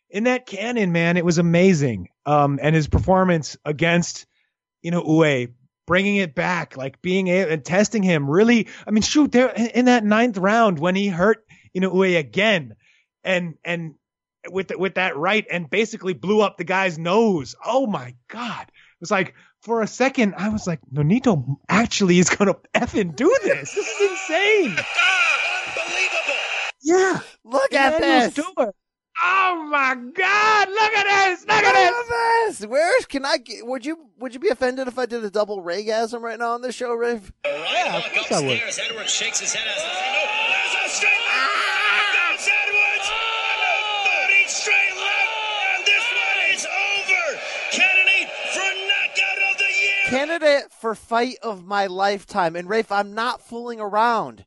in 0.09 0.25
that 0.25 0.45
canon, 0.45 0.91
man. 0.91 1.17
It 1.17 1.25
was 1.25 1.39
amazing. 1.39 2.09
Um, 2.25 2.59
and 2.61 2.75
his 2.75 2.87
performance 2.87 3.57
against 3.65 4.27
you 4.83 4.91
know 4.91 5.03
Ue, 5.03 5.47
bringing 5.85 6.17
it 6.17 6.35
back, 6.35 6.77
like 6.77 7.01
being 7.01 7.27
able 7.27 7.51
and 7.51 7.63
testing 7.65 8.03
him. 8.03 8.29
Really, 8.29 8.67
I 8.87 8.91
mean, 8.91 9.03
shoot, 9.03 9.31
there 9.31 9.49
in 9.49 9.67
in 9.67 9.85
that 9.85 10.03
ninth 10.03 10.37
round 10.37 10.79
when 10.79 10.95
he 10.95 11.07
hurt 11.07 11.45
you 11.73 11.81
know 11.81 12.03
Ue 12.03 12.17
again, 12.17 12.75
and 13.23 13.55
and 13.63 13.95
with 14.49 14.71
with 14.77 14.95
that 14.95 15.17
right 15.17 15.45
and 15.49 15.69
basically 15.69 16.13
blew 16.13 16.41
up 16.41 16.57
the 16.57 16.63
guy's 16.63 16.97
nose. 16.97 17.55
Oh 17.63 17.87
my 17.87 18.15
god. 18.27 18.63
It 18.63 19.01
was 19.01 19.11
like 19.11 19.33
for 19.61 19.81
a 19.81 19.87
second 19.87 20.35
I 20.37 20.49
was 20.49 20.67
like 20.67 20.79
Nonito 20.91 21.57
actually 21.69 22.19
is 22.19 22.29
going 22.29 22.53
to 22.53 22.59
effing 22.73 23.15
do 23.15 23.35
this. 23.43 23.73
This 23.73 23.87
is 23.87 24.11
insane. 24.11 24.77
Unbelievable. 25.77 26.39
Yeah. 26.81 27.19
Look 27.45 27.73
at 27.73 27.99
this. 28.01 28.33
Stewart. 28.33 28.75
Oh 29.21 29.67
my 29.69 29.95
god, 29.95 30.69
look 30.69 30.93
at 30.93 31.27
this. 31.27 31.41
Look 31.41 31.63
at 31.63 31.73
this. 31.73 32.59
this. 32.59 32.67
Where's 32.67 33.05
can 33.05 33.25
I 33.25 33.37
get, 33.37 33.65
would 33.65 33.85
you 33.85 33.97
would 34.19 34.33
you 34.33 34.39
be 34.39 34.49
offended 34.49 34.87
if 34.87 34.97
I 34.97 35.05
did 35.05 35.23
a 35.23 35.29
double 35.29 35.61
raygasm 35.61 36.21
right 36.21 36.39
now 36.39 36.53
on 36.53 36.61
this 36.61 36.75
show, 36.75 36.93
Rafe? 36.93 37.31
Yeah, 37.45 37.97
of 37.97 38.11
course 38.13 38.31
I 38.31 38.41
would. 38.41 38.59
Edwards 38.89 39.11
shakes 39.11 39.39
his 39.39 39.53
head 39.53 39.67
as 39.67 39.83
there's 39.83 40.85
a 40.85 40.89
straight 40.89 41.11
left. 41.11 42.39
Goes 42.39 42.49
Edwards. 42.49 43.09
And 43.51 43.61
a 43.61 44.27
30 44.27 44.47
straight 44.47 44.95
left. 44.97 45.33
And 45.75 45.85
this 45.85 46.05
one 46.09 46.39
is 46.53 46.65
over. 46.65 47.39
Candidate 47.71 48.29
for 48.53 48.69
knockout 48.89 49.51
of 49.51 49.57
the 49.57 49.71
year. 49.81 50.03
Candidate 50.07 50.71
for 50.71 50.95
fight 50.95 51.37
of 51.43 51.63
my 51.65 51.85
lifetime. 51.85 52.55
And 52.55 52.67
Rafe, 52.67 52.91
I'm 52.91 53.13
not 53.13 53.41
fooling 53.41 53.79
around. 53.79 54.45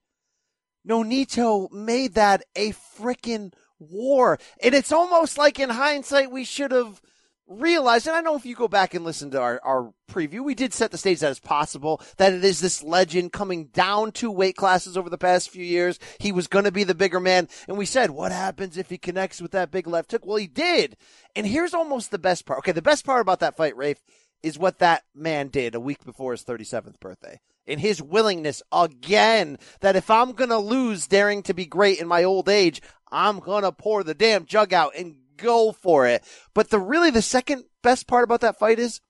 Nonito 0.88 1.70
made 1.72 2.14
that 2.14 2.44
a 2.54 2.72
frickin' 2.72 3.52
war. 3.78 4.38
And 4.62 4.74
it's 4.74 4.92
almost 4.92 5.38
like 5.38 5.58
in 5.58 5.70
hindsight 5.70 6.30
we 6.30 6.44
should 6.44 6.72
have 6.72 7.00
realized, 7.48 8.06
and 8.06 8.16
I 8.16 8.20
know 8.20 8.36
if 8.36 8.44
you 8.44 8.56
go 8.56 8.68
back 8.68 8.94
and 8.94 9.04
listen 9.04 9.30
to 9.30 9.40
our, 9.40 9.60
our 9.62 9.92
preview, 10.10 10.44
we 10.44 10.54
did 10.54 10.74
set 10.74 10.90
the 10.90 10.98
stage 10.98 11.20
that 11.20 11.30
it's 11.30 11.40
possible 11.40 12.00
that 12.16 12.32
it 12.32 12.44
is 12.44 12.60
this 12.60 12.82
legend 12.82 13.32
coming 13.32 13.66
down 13.66 14.12
two 14.12 14.30
weight 14.30 14.56
classes 14.56 14.96
over 14.96 15.08
the 15.08 15.18
past 15.18 15.50
few 15.50 15.64
years. 15.64 15.98
He 16.18 16.32
was 16.32 16.48
going 16.48 16.64
to 16.64 16.72
be 16.72 16.84
the 16.84 16.94
bigger 16.94 17.20
man. 17.20 17.48
And 17.68 17.78
we 17.78 17.86
said, 17.86 18.10
what 18.10 18.32
happens 18.32 18.76
if 18.76 18.90
he 18.90 18.98
connects 18.98 19.40
with 19.40 19.52
that 19.52 19.70
big 19.70 19.86
left 19.86 20.10
hook? 20.10 20.26
Well, 20.26 20.36
he 20.36 20.48
did. 20.48 20.96
And 21.34 21.46
here's 21.46 21.74
almost 21.74 22.10
the 22.10 22.18
best 22.18 22.46
part. 22.46 22.58
Okay. 22.58 22.72
The 22.72 22.82
best 22.82 23.04
part 23.04 23.20
about 23.20 23.40
that 23.40 23.56
fight, 23.56 23.76
Rafe, 23.76 24.02
is 24.42 24.58
what 24.58 24.78
that 24.78 25.02
man 25.14 25.48
did 25.48 25.74
a 25.74 25.80
week 25.80 26.04
before 26.04 26.32
his 26.32 26.44
37th 26.44 27.00
birthday. 27.00 27.40
In 27.66 27.80
his 27.80 28.00
willingness 28.00 28.62
again 28.70 29.58
that 29.80 29.96
if 29.96 30.08
I'm 30.08 30.32
going 30.32 30.50
to 30.50 30.58
lose 30.58 31.08
daring 31.08 31.42
to 31.44 31.54
be 31.54 31.66
great 31.66 31.98
in 31.98 32.06
my 32.06 32.22
old 32.22 32.48
age, 32.48 32.80
I'm 33.10 33.40
to 33.40 33.72
pour 33.72 34.02
the 34.02 34.14
damn 34.14 34.46
jug 34.46 34.72
out 34.72 34.92
and 34.96 35.16
go 35.36 35.72
for 35.72 36.06
it. 36.06 36.24
But 36.54 36.70
the 36.70 36.80
really 36.80 37.10
the 37.10 37.22
second 37.22 37.64
best 37.82 38.06
part 38.06 38.24
about 38.24 38.40
that 38.40 38.58
fight 38.58 38.78
is 38.78 39.00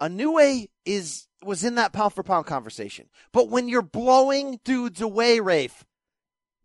Inoue 0.00 0.68
is 0.84 1.26
was 1.42 1.64
in 1.64 1.76
that 1.76 1.92
pound 1.92 2.12
for 2.12 2.22
pound 2.22 2.46
conversation. 2.46 3.08
But 3.32 3.48
when 3.48 3.68
you're 3.68 3.82
blowing 3.82 4.60
dudes 4.64 5.00
away, 5.00 5.40
Rafe, 5.40 5.84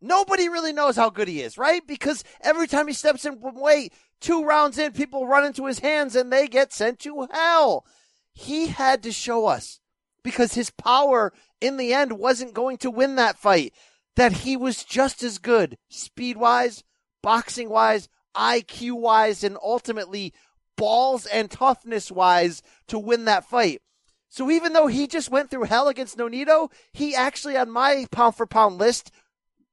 nobody 0.01 0.49
really 0.49 0.73
knows 0.73 0.95
how 0.95 1.09
good 1.09 1.27
he 1.27 1.41
is, 1.41 1.57
right? 1.57 1.85
Because 1.85 2.23
every 2.41 2.67
time 2.67 2.87
he 2.87 2.93
steps 2.93 3.25
in 3.25 3.39
from 3.39 3.59
weight, 3.59 3.93
two 4.19 4.43
rounds 4.43 4.77
in, 4.77 4.91
people 4.91 5.27
run 5.27 5.45
into 5.45 5.65
his 5.65 5.79
hands 5.79 6.15
and 6.15 6.31
they 6.31 6.47
get 6.47 6.73
sent 6.73 6.99
to 6.99 7.27
hell. 7.31 7.85
He 8.33 8.67
had 8.67 9.03
to 9.03 9.11
show 9.11 9.45
us 9.47 9.79
because 10.23 10.53
his 10.53 10.69
power 10.71 11.33
in 11.59 11.77
the 11.77 11.93
end 11.93 12.13
wasn't 12.13 12.53
going 12.53 12.77
to 12.77 12.91
win 12.91 13.15
that 13.15 13.37
fight. 13.37 13.73
That 14.15 14.33
he 14.33 14.57
was 14.57 14.83
just 14.83 15.23
as 15.23 15.37
good 15.37 15.77
speed 15.89 16.37
wise, 16.37 16.83
boxing 17.23 17.69
wise, 17.69 18.09
IQ 18.35 18.93
wise, 18.93 19.43
and 19.43 19.57
ultimately 19.63 20.33
balls 20.77 21.25
and 21.25 21.49
toughness 21.49 22.11
wise 22.11 22.61
to 22.87 22.97
win 22.99 23.25
that 23.25 23.45
fight. 23.45 23.81
So 24.29 24.49
even 24.49 24.73
though 24.73 24.87
he 24.87 25.07
just 25.07 25.29
went 25.29 25.49
through 25.49 25.63
hell 25.63 25.87
against 25.87 26.17
Nonito, 26.17 26.71
he 26.93 27.13
actually 27.13 27.57
on 27.57 27.69
my 27.69 28.05
pound 28.11 28.35
for 28.35 28.47
pound 28.47 28.77
list 28.77 29.11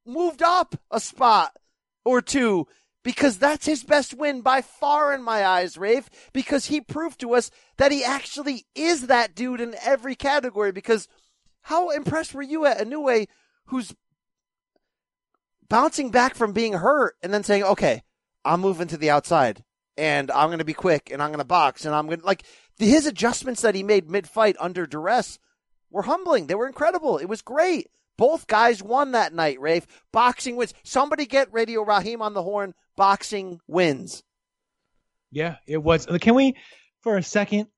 moved 0.04 0.42
up 0.42 0.74
a 0.90 0.98
spot 0.98 1.56
or 2.04 2.20
two 2.20 2.66
because 3.04 3.38
that's 3.38 3.66
his 3.66 3.84
best 3.84 4.14
win 4.14 4.40
by 4.40 4.60
far 4.60 5.14
in 5.14 5.22
my 5.22 5.46
eyes, 5.46 5.78
Rafe, 5.78 6.10
because 6.32 6.66
he 6.66 6.80
proved 6.80 7.20
to 7.20 7.34
us 7.34 7.50
that 7.76 7.92
he 7.92 8.02
actually 8.02 8.66
is 8.74 9.06
that 9.06 9.34
dude 9.34 9.60
in 9.60 9.76
every 9.84 10.14
category 10.16 10.72
because 10.72 11.08
how 11.62 11.90
impressed 11.90 12.34
were 12.34 12.42
you 12.42 12.66
at 12.66 12.78
Inoue 12.78 13.28
who's 13.66 13.94
bouncing 15.68 16.10
back 16.10 16.34
from 16.34 16.52
being 16.52 16.74
hurt 16.74 17.16
and 17.22 17.32
then 17.32 17.44
saying, 17.44 17.62
okay, 17.64 18.02
I'm 18.44 18.60
moving 18.60 18.88
to 18.88 18.96
the 18.96 19.10
outside 19.10 19.62
and 19.96 20.30
I'm 20.30 20.48
going 20.48 20.58
to 20.58 20.64
be 20.64 20.74
quick 20.74 21.10
and 21.12 21.22
I'm 21.22 21.30
going 21.30 21.38
to 21.38 21.44
box 21.44 21.84
and 21.84 21.94
I'm 21.94 22.06
going 22.06 22.20
to 22.20 22.26
like 22.26 22.44
his 22.78 23.06
adjustments 23.06 23.62
that 23.62 23.74
he 23.74 23.82
made 23.82 24.08
mid 24.08 24.28
fight 24.28 24.56
under 24.60 24.86
duress 24.86 25.38
were 25.90 26.02
humbling. 26.02 26.46
They 26.46 26.54
were 26.54 26.66
incredible. 26.66 27.18
It 27.18 27.28
was 27.28 27.42
great. 27.42 27.88
Both 28.16 28.46
guys 28.46 28.82
won 28.82 29.12
that 29.12 29.32
night, 29.32 29.60
Rafe. 29.60 29.86
Boxing 30.12 30.56
wins. 30.56 30.74
Somebody 30.82 31.26
get 31.26 31.52
Radio 31.52 31.82
Rahim 31.82 32.20
on 32.20 32.34
the 32.34 32.42
horn. 32.42 32.74
Boxing 32.96 33.60
wins. 33.68 34.24
Yeah, 35.30 35.56
it 35.66 35.78
was. 35.82 36.06
Can 36.20 36.34
we, 36.34 36.56
for 37.02 37.16
a 37.16 37.22
second, 37.22 37.68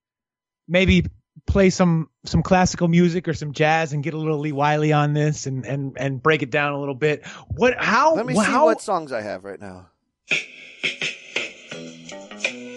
maybe 0.66 1.04
play 1.50 1.68
some 1.70 2.08
some 2.24 2.42
classical 2.42 2.86
music 2.86 3.26
or 3.26 3.34
some 3.34 3.52
jazz 3.52 3.92
and 3.92 4.04
get 4.04 4.14
a 4.14 4.16
little 4.16 4.38
Lee 4.38 4.52
Wiley 4.52 4.92
on 4.92 5.12
this 5.12 5.46
and 5.46 5.66
and 5.66 5.96
and 5.98 6.22
break 6.22 6.42
it 6.42 6.50
down 6.50 6.72
a 6.72 6.78
little 6.78 6.94
bit? 6.94 7.26
What? 7.48 7.74
How? 7.78 8.14
Let 8.14 8.26
me 8.26 8.36
how, 8.36 8.42
see 8.42 8.52
what 8.52 8.80
songs 8.80 9.12
I 9.12 9.20
have 9.20 9.44
right 9.44 9.60
now. 9.60 9.88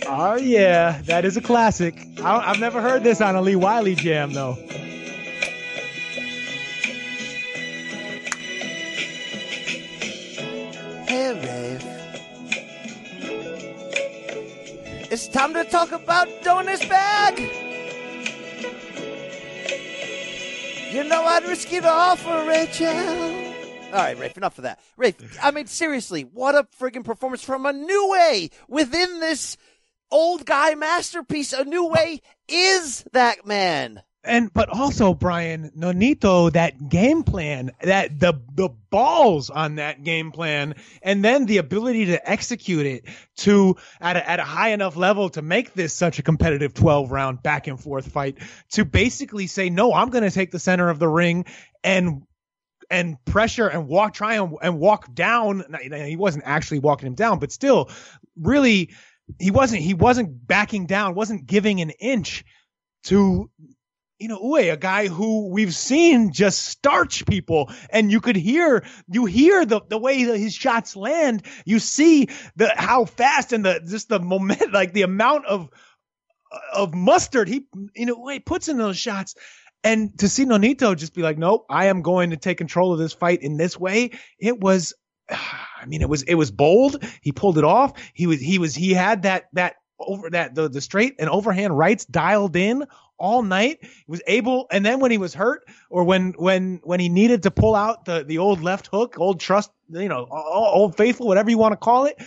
Oh 0.05 0.35
yeah, 0.35 1.01
that 1.05 1.23
is 1.23 1.37
a 1.37 1.41
classic. 1.41 1.95
I, 2.21 2.51
I've 2.51 2.59
never 2.59 2.81
heard 2.81 3.03
this 3.03 3.21
on 3.21 3.35
a 3.35 3.41
Lee 3.41 3.55
Wiley 3.55 3.95
jam 3.95 4.33
though. 4.33 4.53
Hey. 11.07 11.79
It's 15.11 15.27
time 15.27 15.53
to 15.53 15.63
talk 15.63 15.91
about 15.91 16.27
Donus 16.41 16.89
Bag. 16.89 17.62
You 20.93 21.03
know 21.03 21.23
I'd 21.23 21.43
risk 21.47 21.73
it 21.73 21.85
all 21.85 22.15
for 22.15 22.47
Rachel. 22.47 22.87
All 22.87 23.93
right, 23.93 24.15
Rafe, 24.15 24.37
enough 24.37 24.59
of 24.59 24.65
that. 24.65 24.79
Rafe, 24.95 25.15
I 25.41 25.49
mean, 25.49 25.65
seriously, 25.65 26.21
what 26.21 26.53
a 26.53 26.67
friggin' 26.79 27.03
performance 27.03 27.43
from 27.43 27.63
Inoue 27.63 28.51
within 28.67 29.19
this 29.19 29.57
old 30.11 30.45
guy 30.45 30.75
masterpiece. 30.75 31.51
Inoue 31.51 32.19
is 32.47 33.03
that 33.11 33.43
man. 33.43 34.03
And 34.25 34.53
but 34.53 34.69
also 34.69 35.13
Brian 35.13 35.71
Nonito, 35.77 36.51
that 36.53 36.87
game 36.87 37.23
plan, 37.23 37.71
that 37.81 38.19
the 38.19 38.41
the 38.53 38.69
balls 38.89 39.49
on 39.49 39.75
that 39.75 40.03
game 40.03 40.31
plan, 40.31 40.75
and 41.01 41.23
then 41.25 41.45
the 41.45 41.57
ability 41.57 42.05
to 42.05 42.29
execute 42.29 42.85
it 42.85 43.05
to 43.39 43.75
at 43.99 44.15
a, 44.15 44.29
at 44.29 44.39
a 44.39 44.43
high 44.43 44.69
enough 44.69 44.95
level 44.95 45.29
to 45.31 45.41
make 45.41 45.73
this 45.73 45.93
such 45.93 46.19
a 46.19 46.23
competitive 46.23 46.73
twelve 46.73 47.11
round 47.11 47.43
back 47.43 47.67
and 47.67 47.77
forth 47.77 48.13
fight. 48.13 48.37
To 48.71 48.85
basically 48.85 49.47
say 49.47 49.69
no, 49.69 49.93
I'm 49.93 50.09
going 50.09 50.23
to 50.23 50.31
take 50.31 50.51
the 50.51 50.59
center 50.59 50.89
of 50.89 50.99
the 50.99 51.09
ring 51.09 51.43
and 51.83 52.23
and 52.89 53.17
pressure 53.25 53.67
and 53.67 53.87
walk, 53.87 54.13
try 54.13 54.35
and, 54.35 54.55
and 54.61 54.79
walk 54.79 55.13
down. 55.13 55.65
He 55.91 56.15
wasn't 56.15 56.45
actually 56.45 56.79
walking 56.79 57.07
him 57.07 57.15
down, 57.15 57.39
but 57.39 57.51
still, 57.51 57.89
really, 58.39 58.91
he 59.37 59.51
wasn't. 59.51 59.81
He 59.81 59.93
wasn't 59.93 60.47
backing 60.47 60.85
down. 60.85 61.13
wasn't 61.13 61.45
giving 61.45 61.81
an 61.81 61.89
inch 61.89 62.45
to 63.05 63.49
you 64.19 64.27
know, 64.27 64.39
Uwe, 64.39 64.71
a 64.71 64.77
guy 64.77 65.07
who 65.07 65.49
we've 65.49 65.75
seen 65.75 66.31
just 66.31 66.61
starch 66.61 67.25
people, 67.25 67.71
and 67.89 68.11
you 68.11 68.21
could 68.21 68.35
hear, 68.35 68.85
you 69.09 69.25
hear 69.25 69.65
the 69.65 69.81
the 69.89 69.97
way 69.97 70.23
that 70.25 70.37
his 70.37 70.53
shots 70.53 70.95
land. 70.95 71.43
You 71.65 71.79
see 71.79 72.29
the 72.55 72.73
how 72.75 73.05
fast 73.05 73.53
and 73.53 73.65
the 73.65 73.81
just 73.85 74.09
the 74.09 74.19
moment, 74.19 74.71
like 74.73 74.93
the 74.93 75.01
amount 75.01 75.45
of 75.45 75.69
of 76.73 76.93
mustard 76.93 77.47
he, 77.47 77.65
you 77.95 78.05
know, 78.05 78.27
he 78.27 78.39
puts 78.39 78.67
in 78.67 78.77
those 78.77 78.97
shots. 78.97 79.35
And 79.83 80.17
to 80.19 80.29
see 80.29 80.45
Nonito 80.45 80.95
just 80.95 81.13
be 81.13 81.21
like, 81.21 81.37
nope, 81.37 81.65
I 81.69 81.87
am 81.87 82.01
going 82.01 82.29
to 82.29 82.37
take 82.37 82.57
control 82.57 82.93
of 82.93 82.99
this 82.99 83.11
fight 83.11 83.41
in 83.41 83.57
this 83.57 83.77
way. 83.77 84.11
It 84.39 84.59
was, 84.59 84.93
I 85.29 85.85
mean, 85.85 86.01
it 86.01 86.07
was 86.09 86.23
it 86.23 86.35
was 86.35 86.51
bold. 86.51 87.03
He 87.21 87.31
pulled 87.31 87.57
it 87.57 87.65
off. 87.65 87.93
He 88.13 88.27
was 88.27 88.39
he 88.39 88.59
was 88.59 88.73
he 88.75 88.93
had 88.93 89.23
that 89.23 89.45
that 89.53 89.75
over 89.99 90.29
that 90.29 90.55
the 90.55 90.69
the 90.69 90.81
straight 90.81 91.15
and 91.19 91.29
overhand 91.29 91.77
rights 91.77 92.05
dialed 92.05 92.55
in 92.55 92.85
all 93.17 93.43
night. 93.43 93.79
He 93.81 94.03
was 94.07 94.21
able, 94.27 94.67
and 94.71 94.85
then 94.85 94.99
when 94.99 95.11
he 95.11 95.17
was 95.17 95.33
hurt 95.33 95.63
or 95.89 96.03
when 96.03 96.33
when 96.37 96.81
when 96.83 96.99
he 96.99 97.09
needed 97.09 97.43
to 97.43 97.51
pull 97.51 97.75
out 97.75 98.05
the 98.05 98.23
the 98.23 98.39
old 98.39 98.61
left 98.61 98.87
hook, 98.87 99.15
old 99.17 99.39
trust, 99.39 99.71
you 99.89 100.09
know, 100.09 100.27
old 100.29 100.97
faithful, 100.97 101.27
whatever 101.27 101.49
you 101.49 101.57
want 101.57 101.73
to 101.73 101.77
call 101.77 102.05
it, 102.05 102.21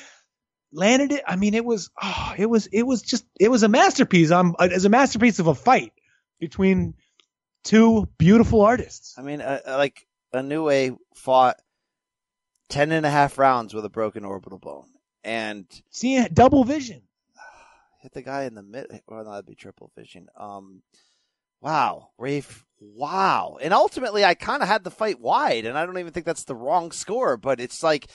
landed 0.72 1.12
it. 1.12 1.22
I 1.26 1.36
mean, 1.36 1.54
it 1.54 1.64
was 1.64 1.90
oh, 2.02 2.34
it 2.36 2.46
was 2.46 2.66
it 2.66 2.82
was 2.82 3.02
just 3.02 3.24
it 3.38 3.50
was 3.50 3.62
a 3.62 3.68
masterpiece. 3.68 4.30
Um, 4.30 4.56
as 4.58 4.84
a 4.84 4.90
masterpiece 4.90 5.38
of 5.38 5.46
a 5.46 5.54
fight 5.54 5.92
between 6.38 6.94
two 7.64 8.08
beautiful 8.18 8.62
artists. 8.62 9.14
I 9.18 9.22
mean, 9.22 9.40
uh, 9.40 9.60
like 9.66 10.06
Inoue 10.34 10.96
fought 11.14 11.56
10 12.68 12.92
and 12.92 13.06
a 13.06 13.10
rounds 13.36 13.74
with 13.74 13.84
a 13.84 13.90
broken 13.90 14.24
orbital 14.24 14.58
bone. 14.58 14.88
And 15.24 15.66
see 15.90 16.16
double 16.28 16.64
vision 16.64 17.02
hit 18.06 18.12
the 18.12 18.22
guy 18.22 18.44
in 18.44 18.54
the 18.54 18.62
mid. 18.62 18.86
Well, 19.08 19.24
no, 19.24 19.32
that'd 19.32 19.46
be 19.46 19.56
triple 19.56 19.90
vision. 19.96 20.28
Um, 20.38 20.82
wow, 21.60 22.10
Rafe. 22.18 22.64
Wow. 22.78 23.58
And 23.60 23.74
ultimately, 23.74 24.24
I 24.24 24.34
kind 24.34 24.62
of 24.62 24.68
had 24.68 24.84
the 24.84 24.90
fight 24.92 25.20
wide, 25.20 25.64
and 25.64 25.76
I 25.76 25.84
don't 25.84 25.98
even 25.98 26.12
think 26.12 26.24
that's 26.24 26.44
the 26.44 26.54
wrong 26.54 26.92
score, 26.92 27.36
but 27.36 27.60
it's 27.60 27.82
like 27.82 28.08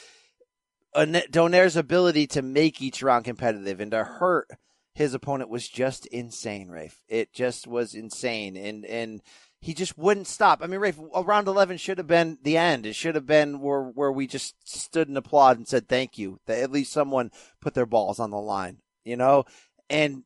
a 0.93 1.05
Donaire's 1.05 1.75
ability 1.75 2.27
to 2.27 2.41
make 2.41 2.81
each 2.81 3.03
round 3.03 3.25
competitive 3.25 3.81
and 3.81 3.91
to 3.91 4.03
hurt 4.03 4.47
his 4.93 5.13
opponent 5.13 5.49
was 5.49 5.67
just 5.67 6.05
insane, 6.07 6.69
Rafe. 6.69 7.03
It 7.07 7.33
just 7.33 7.67
was 7.67 7.93
insane, 7.93 8.57
and 8.57 8.85
and 8.85 9.21
he 9.59 9.73
just 9.73 9.97
wouldn't 9.97 10.27
stop. 10.27 10.59
I 10.61 10.67
mean, 10.67 10.79
Rafe, 10.79 10.99
round 10.99 11.47
eleven 11.47 11.77
should 11.77 11.97
have 11.97 12.07
been 12.07 12.37
the 12.43 12.57
end. 12.57 12.85
It 12.85 12.95
should 12.95 13.15
have 13.15 13.25
been 13.25 13.61
where 13.61 13.83
where 13.83 14.11
we 14.11 14.27
just 14.27 14.55
stood 14.67 15.07
and 15.07 15.17
applauded 15.17 15.59
and 15.59 15.67
said 15.67 15.87
thank 15.87 16.17
you. 16.17 16.39
That 16.45 16.59
at 16.59 16.71
least 16.71 16.91
someone 16.91 17.31
put 17.61 17.73
their 17.73 17.85
balls 17.85 18.19
on 18.19 18.31
the 18.31 18.37
line, 18.37 18.79
you 19.05 19.15
know. 19.15 19.45
And 19.91 20.23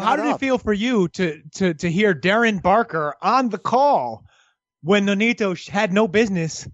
how 0.00 0.16
did 0.16 0.26
up. 0.26 0.36
it 0.36 0.44
feel 0.44 0.58
for 0.58 0.72
you 0.72 1.08
to 1.08 1.42
to 1.54 1.74
to 1.74 1.90
hear 1.90 2.14
Darren 2.14 2.62
Barker 2.62 3.14
on 3.20 3.50
the 3.50 3.58
call 3.58 4.24
when 4.82 5.06
Nonito 5.06 5.68
had 5.68 5.92
no 5.92 6.08
business 6.08 6.66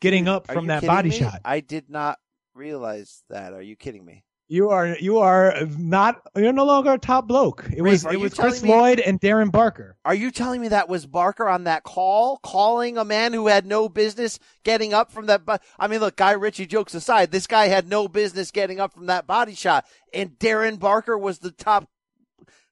getting 0.00 0.28
up 0.28 0.46
from 0.46 0.66
that 0.66 0.84
body 0.84 1.10
me? 1.10 1.16
shot? 1.16 1.40
I 1.44 1.60
did 1.60 1.88
not 1.88 2.18
realize 2.54 3.22
that. 3.30 3.52
Are 3.52 3.62
you 3.62 3.76
kidding 3.76 4.04
me? 4.04 4.24
You 4.50 4.70
are 4.70 4.96
you 4.98 5.18
are 5.18 5.54
not 5.76 6.22
you're 6.34 6.54
no 6.54 6.64
longer 6.64 6.94
a 6.94 6.98
top 6.98 7.28
bloke. 7.28 7.68
It 7.70 7.82
Rafe, 7.82 8.04
was 8.04 8.06
it 8.06 8.18
was 8.18 8.32
Chris 8.32 8.62
me, 8.62 8.70
Lloyd 8.70 8.98
and 8.98 9.20
Darren 9.20 9.52
Barker. 9.52 9.98
Are 10.06 10.14
you 10.14 10.30
telling 10.30 10.62
me 10.62 10.68
that 10.68 10.88
was 10.88 11.04
Barker 11.04 11.46
on 11.46 11.64
that 11.64 11.82
call, 11.82 12.38
calling 12.38 12.96
a 12.96 13.04
man 13.04 13.34
who 13.34 13.48
had 13.48 13.66
no 13.66 13.90
business 13.90 14.38
getting 14.64 14.94
up 14.94 15.12
from 15.12 15.26
that? 15.26 15.44
Bo- 15.44 15.58
I 15.78 15.86
mean, 15.86 16.00
look, 16.00 16.16
Guy 16.16 16.32
Ritchie 16.32 16.64
jokes 16.64 16.94
aside, 16.94 17.30
this 17.30 17.46
guy 17.46 17.66
had 17.66 17.88
no 17.88 18.08
business 18.08 18.50
getting 18.50 18.80
up 18.80 18.94
from 18.94 19.06
that 19.06 19.26
body 19.26 19.54
shot, 19.54 19.84
and 20.14 20.30
Darren 20.38 20.78
Barker 20.78 21.18
was 21.18 21.40
the 21.40 21.50
top 21.50 21.90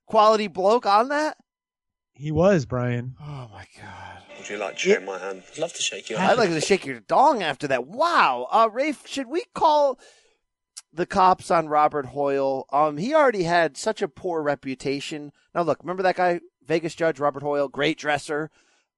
quality 0.07 0.47
bloke 0.47 0.87
on 0.87 1.11
that. 1.11 1.37
He 2.14 2.33
was 2.33 2.64
Brian. 2.64 3.16
Oh 3.20 3.51
my 3.53 3.66
god. 3.79 4.22
Would 4.39 4.49
you 4.49 4.57
like 4.57 4.74
to 4.74 4.79
shake 4.79 5.05
my 5.05 5.18
hand? 5.18 5.43
I'd 5.53 5.59
love 5.59 5.74
to 5.74 5.83
shake 5.83 6.09
your 6.09 6.18
hand. 6.18 6.33
I'd 6.33 6.39
like 6.39 6.49
to 6.49 6.61
shake 6.62 6.87
your 6.87 7.01
dong 7.01 7.43
after 7.43 7.68
that. 7.68 7.87
Wow. 7.87 8.49
Uh, 8.51 8.70
Rafe, 8.72 9.07
should 9.07 9.27
we 9.27 9.45
call 9.55 9.99
the 10.97 11.07
cops 11.07 11.51
on 11.51 11.68
Robert 11.68 12.07
Hoyle. 12.07 12.66
Um, 12.72 12.97
he 12.97 13.14
already 13.14 13.44
had 13.44 13.76
such 13.76 14.03
a 14.03 14.09
poor 14.09 14.42
reputation. 14.42 15.32
Now, 15.55 15.62
look, 15.62 15.80
remember 15.82 16.03
that 16.03 16.16
guy, 16.16 16.40
Vegas 16.66 16.94
judge 16.94 17.20
Robert 17.20 17.42
Hoyle, 17.42 17.68
great 17.68 17.99
dresser. 17.99 18.51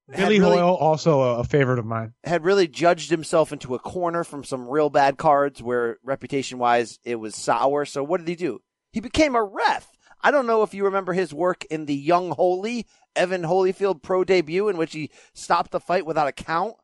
Billy 0.09 0.41
really, 0.41 0.57
Hoyle, 0.57 0.75
also 0.75 1.21
a, 1.21 1.45
favorite 1.45 1.79
of 1.79 1.85
mine, 1.85 2.15
had 2.25 2.43
really 2.43 2.67
judged 2.67 3.11
himself 3.11 3.53
into 3.53 3.75
a 3.75 3.79
corner 3.79 4.25
from 4.25 4.43
some 4.43 4.67
real 4.67 4.89
bad 4.89 5.19
cards 5.19 5.63
where 5.63 5.99
reputation 6.03 6.59
wise 6.59 6.99
it 7.05 7.17
was 7.17 7.35
sour. 7.35 7.85
So 7.85 8.03
what 8.03 8.19
did 8.19 8.29
he 8.29 8.35
do? 8.35 8.61
He 8.91 9.01
became 9.01 9.35
a 9.35 9.45
ref. 9.45 9.87
I 10.23 10.31
don't 10.31 10.47
know 10.47 10.63
if 10.63 10.73
you 10.73 10.85
remember 10.85 11.13
his 11.13 11.35
work 11.35 11.67
in 11.67 11.85
the 11.85 11.95
Young 11.95 12.31
Holy 12.31 12.87
Evan 13.15 13.43
Holyfield 13.43 14.03
pro 14.03 14.25
debut, 14.25 14.69
in 14.69 14.79
which 14.79 14.95
he 14.95 15.11
stopped 15.35 15.73
the 15.73 15.81
fight 15.81 16.07
without 16.07 16.27
a 16.27 16.33
count 16.33 16.77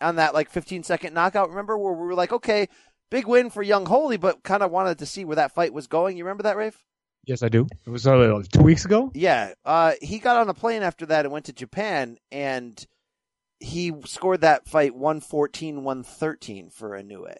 on 0.00 0.16
that 0.16 0.34
like 0.34 0.50
15 0.50 0.82
second 0.82 1.12
knockout. 1.12 1.50
Remember 1.50 1.76
where 1.76 1.92
we 1.92 2.06
were 2.06 2.14
like, 2.14 2.32
okay, 2.32 2.68
big 3.10 3.26
win 3.26 3.50
for 3.50 3.62
Young 3.62 3.86
Holy, 3.86 4.16
but 4.16 4.42
kind 4.42 4.62
of 4.62 4.70
wanted 4.70 4.98
to 4.98 5.06
see 5.06 5.24
where 5.24 5.36
that 5.36 5.52
fight 5.52 5.72
was 5.72 5.86
going. 5.86 6.16
You 6.16 6.24
remember 6.24 6.44
that, 6.44 6.56
Rafe? 6.56 6.82
Yes, 7.24 7.42
I 7.42 7.48
do. 7.48 7.66
It 7.86 7.90
was 7.90 8.06
uh, 8.06 8.42
two 8.50 8.62
weeks 8.62 8.84
ago. 8.84 9.10
Yeah, 9.14 9.52
uh, 9.64 9.92
he 10.00 10.18
got 10.18 10.38
on 10.38 10.48
a 10.48 10.54
plane 10.54 10.82
after 10.82 11.06
that 11.06 11.26
and 11.26 11.32
went 11.32 11.46
to 11.46 11.52
Japan, 11.52 12.16
and 12.32 12.82
he 13.58 13.92
scored 14.06 14.40
that 14.40 14.66
fight 14.66 14.94
114 14.94 15.84
113 15.84 16.70
for 16.70 16.90
Inoue. 16.90 17.34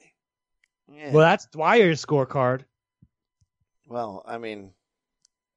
Yeah. 0.92 1.12
Well, 1.12 1.22
that's 1.22 1.46
Dwyer's 1.46 2.04
scorecard. 2.04 2.64
Well, 3.86 4.22
I 4.26 4.38
mean, 4.38 4.72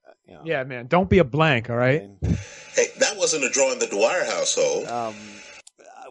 uh, 0.08 0.14
you 0.26 0.34
know, 0.36 0.42
yeah, 0.46 0.64
man, 0.64 0.88
don't 0.88 1.10
be 1.10 1.20
a 1.20 1.24
blank, 1.24 1.70
all 1.70 1.76
right? 1.76 2.02
I 2.02 2.08
mean, 2.08 2.38
hey, 2.76 2.88
that 3.00 3.18
wasn't 3.18 3.44
a 3.44 3.50
draw 3.50 3.74
in 3.74 3.80
the 3.80 3.88
Dwyer 3.88 4.24
household. 4.24 4.88
Um, 4.88 5.16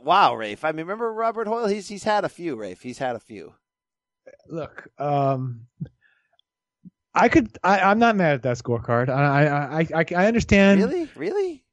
wow, 0.03 0.35
Rafe. 0.35 0.65
I 0.65 0.73
mean, 0.73 0.85
remember 0.85 1.13
Robert 1.13 1.47
Hoyle? 1.47 1.67
He's 1.67 1.89
he's 1.89 2.05
had 2.05 2.25
a 2.25 2.29
few, 2.29 2.57
Rafe. 2.57 2.83
He's 2.83 2.99
had 2.99 3.17
a 3.17 3.21
few 3.21 3.55
look, 4.49 4.89
um, 4.99 5.67
I 7.15 7.29
could. 7.29 7.57
I, 7.63 7.91
am 7.91 7.99
not 7.99 8.17
mad 8.17 8.35
at 8.35 8.43
that 8.43 8.57
scorecard. 8.57 9.09
I, 9.09 9.47
I, 9.47 10.01
I, 10.01 10.05
I 10.17 10.27
understand. 10.27 10.81
Really, 10.81 11.09
really. 11.15 11.65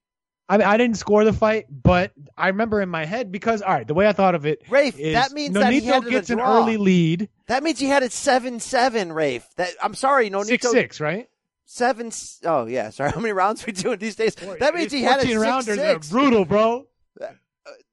I 0.49 0.57
mean, 0.57 0.67
I 0.67 0.77
didn't 0.77 0.97
score 0.97 1.23
the 1.23 1.31
fight, 1.31 1.67
but 1.69 2.11
I 2.35 2.47
remember 2.47 2.81
in 2.81 2.89
my 2.89 3.05
head 3.05 3.31
because 3.31 3.61
all 3.61 3.71
right, 3.71 3.87
the 3.87 3.93
way 3.93 4.07
I 4.07 4.13
thought 4.13 4.33
of 4.33 4.47
it, 4.47 4.63
Rafe, 4.67 4.97
that 4.97 5.31
means 5.31 5.55
Nonito 5.55 5.59
that 5.59 5.73
he 5.73 5.85
had 5.85 6.05
gets 6.05 6.29
an 6.31 6.39
early 6.39 6.77
lead. 6.77 7.29
That 7.47 7.61
means 7.61 7.77
he 7.77 7.85
had 7.85 8.01
it 8.01 8.11
seven 8.11 8.59
seven. 8.59 9.13
Rafe, 9.13 9.45
that 9.57 9.69
I'm 9.81 9.93
sorry, 9.93 10.31
Nonito 10.31 10.47
six 10.47 10.71
six, 10.71 10.99
right? 10.99 11.29
Seven. 11.65 12.11
Oh 12.43 12.65
yeah, 12.65 12.89
sorry. 12.89 13.11
How 13.13 13.19
many 13.19 13.31
rounds 13.31 13.63
we 13.65 13.73
doing 13.73 13.99
these 13.99 14.15
days? 14.15 14.33
That 14.59 14.73
means 14.73 14.91
he 14.91 15.03
had 15.03 15.19
it 15.19 15.27
six, 15.27 15.37
rounders 15.37 15.77
six. 15.77 16.09
brutal, 16.09 16.45
bro. 16.45 16.87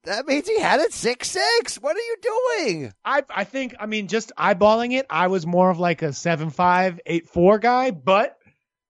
That 0.07 0.27
means 0.27 0.49
he 0.49 0.61
had 0.61 0.81
it 0.81 0.93
six 0.93 1.31
six. 1.31 1.77
What 1.77 1.97
are 1.97 2.01
you 2.01 2.17
doing? 2.23 2.93
I 3.05 3.25
I 3.29 3.45
think 3.45 3.75
I 3.79 3.87
mean 3.87 4.07
just 4.07 4.33
eyeballing 4.39 4.93
it, 4.93 5.07
I 5.11 5.27
was 5.27 5.47
more 5.47 5.69
of 5.69 5.79
like 5.81 6.03
a 6.03 6.13
seven 6.13 6.51
five 6.51 7.01
eight 7.07 7.29
four 7.29 7.59
guy, 7.59 7.91
but 7.91 8.39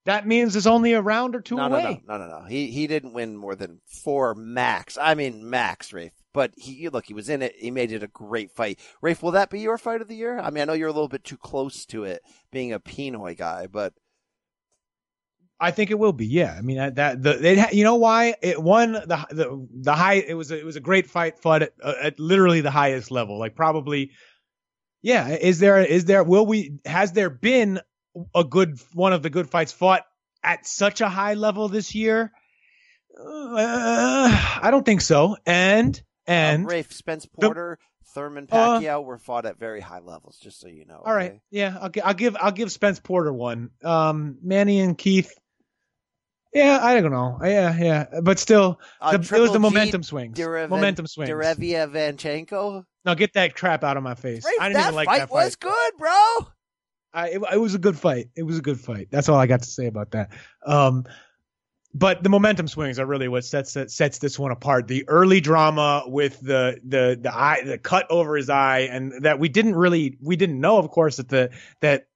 that 0.05 0.27
means 0.27 0.55
it's 0.55 0.67
only 0.67 0.93
a 0.93 1.01
round 1.01 1.35
or 1.35 1.41
two 1.41 1.57
No, 1.57 1.69
no, 1.69 1.81
no, 1.81 2.01
no, 2.07 2.19
no, 2.19 2.41
no. 2.41 2.47
He 2.47 2.71
he 2.71 2.87
didn't 2.87 3.15
win 3.15 3.37
more 3.37 3.57
than 3.57 3.81
four 3.87 4.35
max. 4.35 4.99
I 5.01 5.15
mean 5.15 5.49
max, 5.49 5.93
Rafe. 5.93 6.13
But 6.35 6.53
he 6.57 6.91
look, 6.91 7.07
he 7.07 7.15
was 7.15 7.31
in 7.31 7.41
it. 7.41 7.55
He 7.59 7.71
made 7.71 7.93
it 7.93 8.03
a 8.03 8.09
great 8.09 8.53
fight. 8.53 8.79
Rafe, 9.01 9.23
will 9.23 9.33
that 9.33 9.49
be 9.49 9.61
your 9.61 9.79
fight 9.79 10.03
of 10.03 10.09
the 10.09 10.17
year? 10.17 10.39
I 10.39 10.51
mean, 10.51 10.63
I 10.63 10.65
know 10.67 10.75
you're 10.75 10.89
a 10.89 10.93
little 10.93 11.09
bit 11.09 11.25
too 11.25 11.39
close 11.39 11.87
to 11.87 12.05
it, 12.05 12.23
being 12.53 12.75
a 12.75 12.79
Pinoy 12.79 13.37
guy, 13.37 13.67
but 13.67 13.95
I 15.59 15.71
think 15.71 15.91
it 15.91 15.99
will 15.99 16.13
be. 16.13 16.27
Yeah, 16.27 16.55
I 16.57 16.61
mean 16.61 16.77
that, 16.77 17.23
the 17.23 17.53
it, 17.53 17.59
ha- 17.59 17.69
you 17.73 17.85
know 17.85 17.95
why 17.95 18.35
it 18.43 18.63
won 18.63 18.93
the 18.93 19.27
the 19.31 19.69
the 19.73 19.95
high. 19.95 20.15
It 20.15 20.35
was 20.35 20.51
a, 20.51 20.59
it 20.59 20.65
was 20.65 20.77
a 20.77 20.81
great 20.81 21.07
fight 21.07 21.39
fought 21.39 21.63
at, 21.63 21.73
uh, 21.83 21.95
at 22.03 22.21
literally 22.21 22.61
the 22.61 22.71
highest 22.71 23.11
level. 23.11 23.39
Like 23.39 23.57
probably, 23.57 24.11
yeah. 25.03 25.29
Is 25.29 25.59
there 25.59 25.83
is 25.83 26.05
there 26.05 26.23
will 26.25 26.45
we 26.45 26.79
has 26.85 27.13
there 27.13 27.31
been 27.31 27.81
a 28.35 28.45
good 28.45 28.79
one 28.93 29.13
of 29.13 29.23
the 29.23 29.31
good 29.31 29.49
fights 29.49 29.73
fought 29.73 30.05
at 30.43 30.67
such 30.67 31.01
a 31.01 31.09
high 31.09 31.35
level 31.35 31.69
this 31.69 31.95
year? 31.95 32.33
Uh, 33.19 34.59
I 34.63 34.69
don't 34.71 34.85
think 34.85 35.01
so. 35.01 35.37
And 35.47 36.01
and 36.27 36.65
um, 36.65 36.69
Rafe, 36.69 36.93
Spence 36.93 37.25
Porter, 37.25 37.79
Thurman 38.15 38.47
Pacquiao 38.47 39.03
were 39.03 39.17
fought 39.17 39.47
at 39.47 39.59
very 39.59 39.81
high 39.81 40.01
levels. 40.01 40.37
Just 40.37 40.61
so 40.61 40.69
you 40.69 40.85
know. 40.85 41.03
All 41.05 41.15
right, 41.15 41.41
yeah, 41.51 41.79
I'll, 41.81 41.91
I'll 42.05 42.15
give 42.15 42.37
I'll 42.39 42.53
give 42.53 42.71
Spence 42.71 43.01
Porter 43.01 43.33
one. 43.33 43.71
Um, 43.83 44.37
Manny 44.43 44.81
and 44.81 44.99
Keith. 44.99 45.33
Yeah, 46.57 46.79
I 46.83 46.99
don't 47.01 47.13
know. 47.13 47.39
Yeah, 47.43 47.77
yeah, 47.79 48.21
but 48.23 48.39
still, 48.39 48.81
Uh, 48.99 49.19
the, 49.19 49.37
it 49.37 49.41
was 49.41 49.53
the 49.53 49.59
G, 49.59 49.63
momentum 49.63 50.03
swings. 50.03 50.39
Dereven- 50.39 50.71
momentum 50.71 51.07
swings. 51.07 51.31
Derevia 51.31 51.87
Vanchenko. 51.91 52.85
Now 53.05 53.15
get 53.15 53.35
that 53.35 53.55
crap 53.55 53.85
out 53.85 53.99
of 53.99 54.03
my 54.03 54.15
face. 54.15 54.45
Rafe, 54.45 54.55
I 54.59 54.69
didn't 54.69 54.81
even 54.81 54.95
like 54.95 55.07
that 55.07 55.13
fight 55.13 55.19
that 55.19 55.29
fight. 55.29 55.45
was 55.45 55.57
good, 55.57 55.93
bro. 55.99 56.47
I, 57.13 57.29
it, 57.29 57.43
it 57.53 57.61
was 57.61 57.75
a 57.75 57.79
good 57.79 57.99
fight. 57.99 58.31
It 58.37 58.43
was 58.43 58.59
a 58.59 58.63
good 58.63 58.81
fight. 58.81 59.09
That's 59.11 59.29
all 59.29 59.39
I 59.39 59.47
got 59.47 59.63
to 59.63 59.69
say 59.69 59.87
about 59.87 60.13
that. 60.13 60.31
Um, 60.67 61.05
but 61.95 62.23
the 62.23 62.29
momentum 62.29 62.69
swings 62.69 62.99
are 62.99 63.07
really 63.07 63.29
what 63.29 63.45
sets 63.45 63.77
sets 63.89 64.19
this 64.19 64.39
one 64.39 64.51
apart. 64.51 64.87
The 64.89 65.07
early 65.09 65.41
drama 65.41 66.05
with 66.07 66.41
the 66.41 66.79
the 66.87 67.19
the 67.21 67.35
eye 67.35 67.63
the 67.65 67.79
cut 67.79 68.07
over 68.11 68.37
his 68.37 68.51
eye, 68.51 68.81
and 68.91 69.25
that 69.25 69.39
we 69.39 69.49
didn't 69.49 69.77
really 69.77 70.19
we 70.23 70.37
didn't 70.37 70.61
know, 70.61 70.79
of 70.79 70.91
course, 70.91 71.17
that 71.17 71.29
the 71.29 71.51
that 71.81 72.07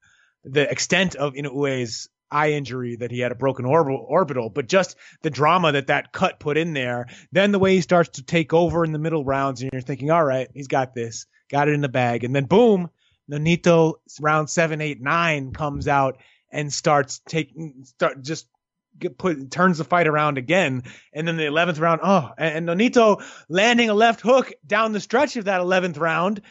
the 0.45 0.71
extent 0.71 1.15
of 1.15 1.35
Inoue's 1.35 2.09
eye 2.31 2.53
injury 2.53 2.97
that 2.97 3.11
he 3.11 3.21
had 3.21 3.33
a 3.33 3.37
broken 3.37 3.65
orbital, 3.65 4.05
orbital, 4.09 4.51
but 4.51 4.69
just 4.69 4.97
the 5.23 5.31
drama 5.31 5.73
that 5.73 5.89
that 5.89 6.13
cut 6.13 6.41
put 6.41 6.57
in 6.57 6.73
there. 6.73 7.07
Then 7.33 7.53
the 7.53 7.59
way 7.59 7.75
he 7.75 7.81
starts 7.81 8.11
to 8.11 8.23
take 8.23 8.53
over 8.53 8.85
in 8.85 8.93
the 8.93 8.99
middle 8.99 9.25
rounds, 9.25 9.63
and 9.63 9.71
you're 9.73 9.83
thinking, 9.83 10.11
all 10.11 10.25
right, 10.25 10.49
he's 10.55 10.69
got 10.69 10.95
this, 10.95 11.27
got 11.51 11.69
it 11.69 11.75
in 11.75 11.81
the 11.81 11.89
bag, 11.89 12.25
and 12.25 12.35
then 12.35 12.45
boom, 12.45 12.91
Nonito 13.31 13.95
round 14.21 14.51
seven, 14.51 14.81
eight, 14.81 15.01
nine 15.01 15.53
comes 15.53 15.89
out 15.89 16.19
and 16.51 16.73
starts 16.73 17.21
taking, 17.27 17.85
start 17.85 18.23
just 18.23 18.47
get 18.99 19.17
put 19.17 19.51
turns 19.51 19.79
the 19.79 19.85
fight 19.85 20.09
around 20.09 20.39
again, 20.39 20.83
and 21.13 21.27
then 21.27 21.37
the 21.37 21.47
eleventh 21.47 21.79
round, 21.79 22.01
oh, 22.03 22.31
and, 22.37 22.69
and 22.69 22.81
Nonito 22.81 23.23
landing 23.49 23.89
a 23.89 23.95
left 23.95 24.21
hook 24.21 24.53
down 24.67 24.93
the 24.93 25.01
stretch 25.01 25.37
of 25.37 25.45
that 25.45 25.61
eleventh 25.61 25.97
round 25.97 26.43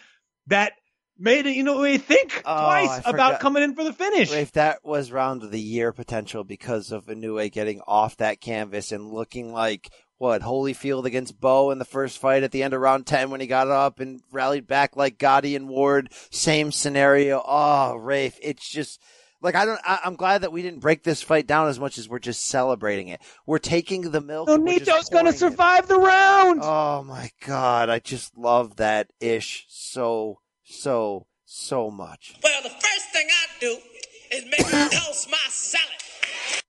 that 0.47 0.73
made 1.19 1.45
it, 1.45 1.55
you 1.55 1.63
know, 1.63 1.79
we 1.81 1.97
think 1.97 2.41
Oh, 2.45 2.63
twice 2.65 2.89
I 2.89 2.97
about 3.09 3.11
forgot. 3.33 3.39
coming 3.41 3.63
in 3.63 3.75
for 3.75 3.83
the 3.83 3.93
finish. 3.93 4.31
Rafe, 4.31 4.51
that 4.53 4.83
was 4.83 5.11
round 5.11 5.43
of 5.43 5.51
the 5.51 5.59
year 5.59 5.91
potential 5.91 6.43
because 6.43 6.91
of 6.91 7.05
Inoue 7.07 7.51
getting 7.51 7.81
off 7.87 8.17
that 8.17 8.41
canvas 8.41 8.91
and 8.91 9.11
looking 9.11 9.51
like 9.53 9.89
what 10.17 10.41
Holyfield 10.41 11.05
against 11.05 11.39
Bowe 11.39 11.71
in 11.71 11.79
the 11.79 11.85
first 11.85 12.17
fight 12.17 12.43
at 12.43 12.51
the 12.51 12.61
end 12.63 12.73
of 12.73 12.81
round 12.81 13.05
ten 13.07 13.29
when 13.29 13.39
he 13.41 13.47
got 13.47 13.67
up 13.69 13.99
and 13.99 14.21
rallied 14.31 14.67
back 14.67 14.95
like 14.97 15.17
Gatti 15.17 15.55
and 15.55 15.69
Ward. 15.69 16.11
Same 16.29 16.71
scenario. 16.71 17.41
Oh, 17.45 17.95
Rafe, 17.95 18.37
it's 18.41 18.67
just. 18.69 19.01
Like 19.41 19.55
I 19.55 19.63
don't, 19.63 19.79
I, 19.85 19.99
I'm 20.03 20.17
glad 20.17 20.41
that 20.41 20.51
we 20.51 20.61
didn't 20.61 20.81
break 20.81 21.03
this 21.03 21.21
fight 21.21 21.47
down 21.47 21.69
as 21.69 21.79
much 21.79 21.97
as 21.97 22.09
we're 22.09 22.19
just 22.19 22.45
celebrating 22.47 23.07
it. 23.07 23.21
We're 23.45 23.57
taking 23.57 24.11
the 24.11 24.19
milk. 24.19 24.49
we're 24.49 24.57
Nonito's 24.57 25.07
gonna 25.07 25.21
pouring 25.23 25.27
it. 25.27 25.37
survive 25.37 25.87
the 25.87 25.97
round. 25.97 26.59
Oh 26.61 27.03
my 27.03 27.31
god, 27.47 27.87
I 27.87 27.99
just 27.99 28.37
love 28.37 28.75
that 28.75 29.11
ish 29.21 29.65
so, 29.69 30.39
so, 30.69 31.27
so 31.45 31.89
much. 31.89 32.35
Well, 32.43 32.61
the 32.63 32.69
first 32.69 33.11
thing 33.11 33.27
I 33.29 33.45
do 33.59 33.77
is 34.31 34.45
make 34.45 34.59
you 34.59 34.99
toast 34.99 35.29
my 35.29 35.37
salad. 35.49 36.63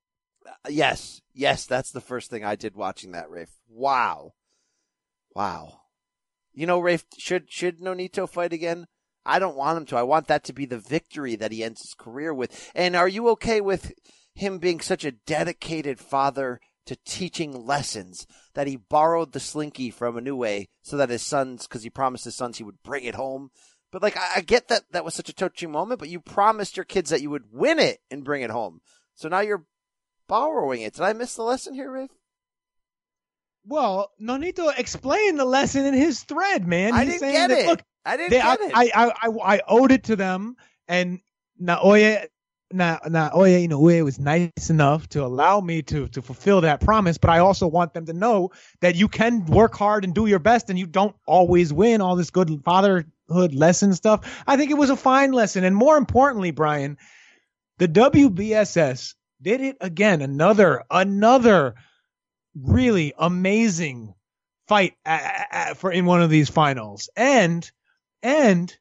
Uh, 0.47 0.69
yes, 0.69 1.21
yes, 1.35 1.67
that's 1.67 1.93
the 1.93 2.01
first 2.01 2.31
thing 2.31 2.45
I 2.45 2.57
did 2.57 2.75
watching 2.75 3.13
that, 3.13 3.31
Rafe. 3.31 3.53
Wow, 3.69 4.33
wow. 5.35 5.83
You 6.53 6.67
know, 6.67 6.81
Rafe, 6.81 7.05
should 7.19 7.51
should 7.51 7.81
Nonito 7.81 8.29
fight 8.29 8.53
again? 8.53 8.87
I 9.25 9.39
don't 9.39 9.57
want 9.57 9.79
him 9.79 9.87
to. 9.87 9.97
I 9.97 10.03
want 10.03 10.27
that 10.29 10.45
to 10.45 10.53
be 10.53 10.65
the 10.65 10.79
victory 10.79 11.37
that 11.37 11.53
he 11.53 11.63
ends 11.63 11.83
his 11.83 11.95
career 11.95 12.33
with. 12.33 12.71
And 12.75 12.97
are 12.97 13.09
you 13.09 13.29
okay 13.31 13.61
with 13.61 13.93
him 14.35 14.59
being 14.59 14.81
such 14.81 15.05
a 15.05 15.13
dedicated 15.13 16.01
father 16.01 16.61
to 16.87 16.97
teaching 17.05 17.67
lessons 17.67 18.27
that 18.55 18.67
he 18.67 18.77
borrowed 18.77 19.33
the 19.33 19.41
slinky 19.41 19.91
from 19.91 20.17
Inoue 20.17 20.67
so 20.83 20.97
that 20.97 21.11
his 21.11 21.23
sons, 21.23 21.67
because 21.67 21.83
he 21.83 21.91
promised 21.91 22.25
his 22.25 22.35
sons 22.35 22.59
he 22.59 22.65
would 22.65 22.83
bring 22.83 23.05
it 23.05 23.15
home. 23.15 23.51
But 23.93 24.03
like, 24.03 24.17
I, 24.17 24.37
I 24.37 24.41
get 24.41 24.69
that 24.69 24.85
that 24.93 25.05
was 25.05 25.15
such 25.15 25.29
a 25.29 25.35
touching 25.35 25.73
moment, 25.73 26.01
but 26.01 26.09
you 26.09 26.21
promised 26.21 26.77
your 26.77 26.85
kids 26.85 27.11
that 27.11 27.23
you 27.23 27.31
would 27.31 27.45
win 27.53 27.79
it 27.79 27.99
and 28.11 28.25
bring 28.25 28.43
it 28.43 28.51
home. 28.51 28.81
So 29.15 29.29
now 29.29 29.41
you're 29.41 29.65
borrowing 30.29 30.83
it. 30.83 30.95
Did 30.95 31.03
I 31.03 31.13
miss 31.13 31.35
the 31.35 31.43
lesson 31.43 31.75
here, 31.75 31.91
Rafe? 31.91 32.11
Well, 33.67 34.11
Nonito 34.21 34.73
explained 34.77 35.39
the 35.39 35.45
lesson 35.45 35.85
in 35.85 35.95
his 35.95 36.23
thread, 36.23 36.67
man. 36.67 36.95
I 36.95 37.05
He's 37.05 37.15
didn't 37.15 37.21
saying 37.21 37.35
get 37.35 37.49
that, 37.49 37.59
it. 37.59 37.67
Look, 37.67 37.83
I 38.05 38.17
didn't 38.17 38.31
they, 38.31 38.39
get 38.39 38.61
it. 38.61 38.73
I, 38.75 38.91
I, 38.95 39.13
I, 39.23 39.57
I 39.57 39.61
owed 39.69 39.93
it 39.93 40.05
to 40.05 40.17
them, 40.17 40.57
and 40.89 41.21
Naoya, 41.61 42.27
Na, 42.73 42.99
Naoya 43.01 43.69
Inoue 43.69 44.03
was 44.05 44.19
nice 44.19 44.71
enough 44.71 45.09
to 45.11 45.25
allow 45.25 45.61
me 45.61 45.83
to 45.83 46.09
to 46.09 46.23
fulfill 46.23 46.63
that 46.63 46.81
promise. 46.81 47.19
But 47.19 47.31
I 47.31 47.41
also 47.41 47.67
want 47.67 47.93
them 47.93 48.07
to 48.07 48.13
know 48.13 48.51
that 48.81 48.95
you 48.95 49.09
can 49.09 49.45
work 49.45 49.75
hard 49.75 50.05
and 50.05 50.15
do 50.15 50.27
your 50.27 50.39
best, 50.39 50.71
and 50.71 50.79
you 50.79 50.87
don't 50.87 51.15
always 51.27 51.73
win. 51.73 52.01
All 52.01 52.17
this 52.17 52.31
good 52.31 52.49
fatherhood 53.31 53.55
lesson 53.55 53.95
stuff. 53.95 54.43
I 54.47 54.57
think 54.57 54.71
it 54.71 54.79
was 54.79 54.91
a 54.91 54.97
fine 54.97 55.33
lesson, 55.33 55.65
and 55.65 55.75
more 55.75 55.97
importantly, 55.97 56.51
Brian, 56.51 56.99
the 57.79 57.89
WBSS 57.89 59.15
did 59.41 59.61
it 59.61 59.77
again. 59.81 60.21
Another, 60.21 60.85
another 60.91 61.75
really 62.55 63.15
amazing 63.19 64.15
fight 64.69 64.95
a- 65.07 65.11
a- 65.11 65.47
a- 65.71 65.75
for 65.75 65.91
in 65.91 66.05
one 66.07 66.23
of 66.23 66.31
these 66.31 66.49
finals, 66.49 67.09
and 67.17 67.69
and 68.23 68.77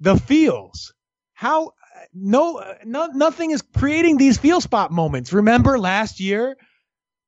the 0.00 0.16
feels 0.16 0.92
how 1.32 1.72
no, 2.12 2.62
no 2.84 3.06
nothing 3.06 3.52
is 3.52 3.62
creating 3.62 4.16
these 4.18 4.38
feel 4.38 4.60
spot 4.60 4.90
moments. 4.92 5.32
Remember 5.32 5.78
last 5.78 6.20
year, 6.20 6.56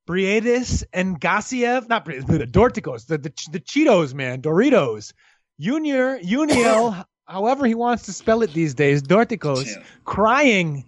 Briedis 0.07 0.85
and 0.93 1.19
Gassiev, 1.19 1.89
not 1.89 2.05
Briedis, 2.05 2.27
the 2.27 2.47
Dorticos, 2.47 3.07
the, 3.07 3.17
the 3.19 3.33
the 3.53 3.61
Cheetos, 3.61 4.13
man, 4.15 4.43
Doritos, 4.43 5.15
Junior, 5.61 6.19
Uniel, 6.19 7.05
however 7.27 7.67
he 7.67 7.75
wants 7.75 8.05
to 8.05 8.13
spell 8.13 8.43
it 8.43 8.53
these 8.53 8.75
days, 8.75 9.03
Dorticos, 9.03 9.69
crying 10.05 10.85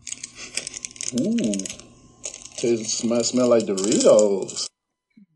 Ooh. 1.15 1.53
It 2.63 2.87
smell, 2.87 3.23
smell 3.23 3.49
like 3.49 3.65
Doritos. 3.65 4.67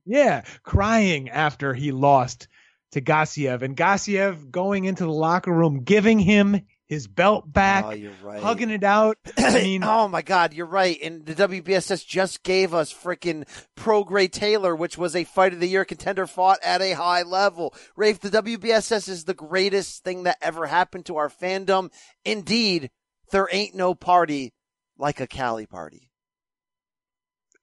Yeah, 0.05 0.43
crying 0.64 1.28
after 1.28 1.74
he 1.74 1.93
lost 1.93 2.49
to 2.93 3.01
Gassiev, 3.01 3.62
and 3.62 3.76
Gassiev 3.76 4.51
going 4.51 4.85
into 4.85 5.05
the 5.05 5.12
locker 5.12 5.53
room, 5.53 5.85
giving 5.85 6.18
him 6.18 6.62
his 6.91 7.07
belt 7.07 7.51
back, 7.51 7.84
Oh, 7.86 7.91
you're 7.93 8.12
right. 8.22 8.43
hugging 8.43 8.68
it 8.70 8.82
out. 8.82 9.16
I 9.38 9.55
mean, 9.62 9.84
oh 9.84 10.09
my 10.09 10.22
God, 10.22 10.53
you're 10.53 10.66
right. 10.66 10.99
And 11.01 11.24
the 11.24 11.34
WBSS 11.36 12.05
just 12.05 12.43
gave 12.43 12.74
us 12.74 12.93
freaking 12.93 13.47
Prograis 13.76 14.30
Taylor, 14.32 14.74
which 14.74 14.99
was 14.99 15.14
a 15.14 15.22
fight 15.22 15.53
of 15.53 15.61
the 15.61 15.68
year 15.68 15.84
contender 15.84 16.26
fought 16.26 16.59
at 16.64 16.82
a 16.82 16.93
high 16.93 17.22
level. 17.22 17.72
Rafe, 17.95 18.18
the 18.18 18.28
WBSS 18.30 19.09
is 19.09 19.24
the 19.24 19.34
greatest 19.34 20.03
thing 20.03 20.24
that 20.24 20.36
ever 20.43 20.66
happened 20.66 21.07
to 21.07 21.16
our 21.16 21.28
fandom. 21.28 21.93
Indeed, 22.24 22.91
there 23.30 23.49
ain't 23.53 23.76
no 23.76 23.95
party 23.95 24.53
like 24.99 25.20
a 25.20 25.28
Kalle 25.28 25.64
party. 25.66 26.11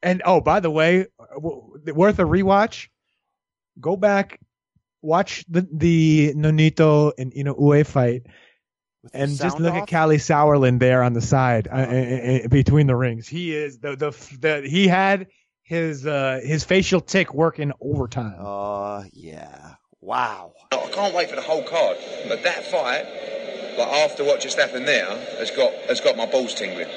and 0.01 0.21
oh, 0.25 0.39
by 0.39 0.61
the 0.61 0.71
way, 0.71 1.07
worth 1.37 2.19
a 2.19 2.23
rewatch. 2.23 2.87
Go 3.79 3.97
back, 3.97 4.39
watch 5.01 5.43
the 5.49 5.67
the 5.71 6.33
Nonito 6.33 7.11
and 7.17 7.33
Inoue 7.33 7.85
fight, 7.85 8.23
and 9.13 9.29
just 9.29 9.41
sound 9.41 9.63
look 9.63 9.73
off? 9.73 9.83
at 9.83 9.87
Kalle 9.87 10.09
Sauerland 10.17 10.79
there 10.79 11.03
on 11.03 11.13
the 11.13 11.21
side 11.21 11.67
uh, 11.67 11.75
uh, 11.75 12.45
uh, 12.45 12.47
between 12.47 12.87
the 12.87 12.95
rings. 12.95 13.27
He 13.27 13.55
is 13.55 13.79
the 13.79 13.95
the 13.95 14.11
the 14.39 14.67
he 14.67 14.87
had 14.87 15.27
his 15.63 16.05
uh 16.05 16.39
his 16.43 16.63
facial 16.63 17.01
tick 17.01 17.33
working 17.33 17.71
overtime. 17.81 18.35
Oh 18.39 19.03
yeah, 19.13 19.75
wow. 20.01 20.53
I 20.71 20.89
can't 20.91 21.13
wait 21.13 21.29
for 21.29 21.35
the 21.35 21.41
whole 21.41 21.63
card, 21.63 21.97
but 22.27 22.43
that 22.43 22.65
fight, 22.65 23.05
like 23.77 23.87
after 24.09 24.23
what 24.23 24.39
just 24.41 24.57
happened 24.57 24.87
there, 24.87 25.09
has 25.37 25.51
got 25.51 25.73
has 25.87 26.01
got 26.01 26.17
my 26.17 26.25
balls 26.25 26.53
tingling. 26.53 26.87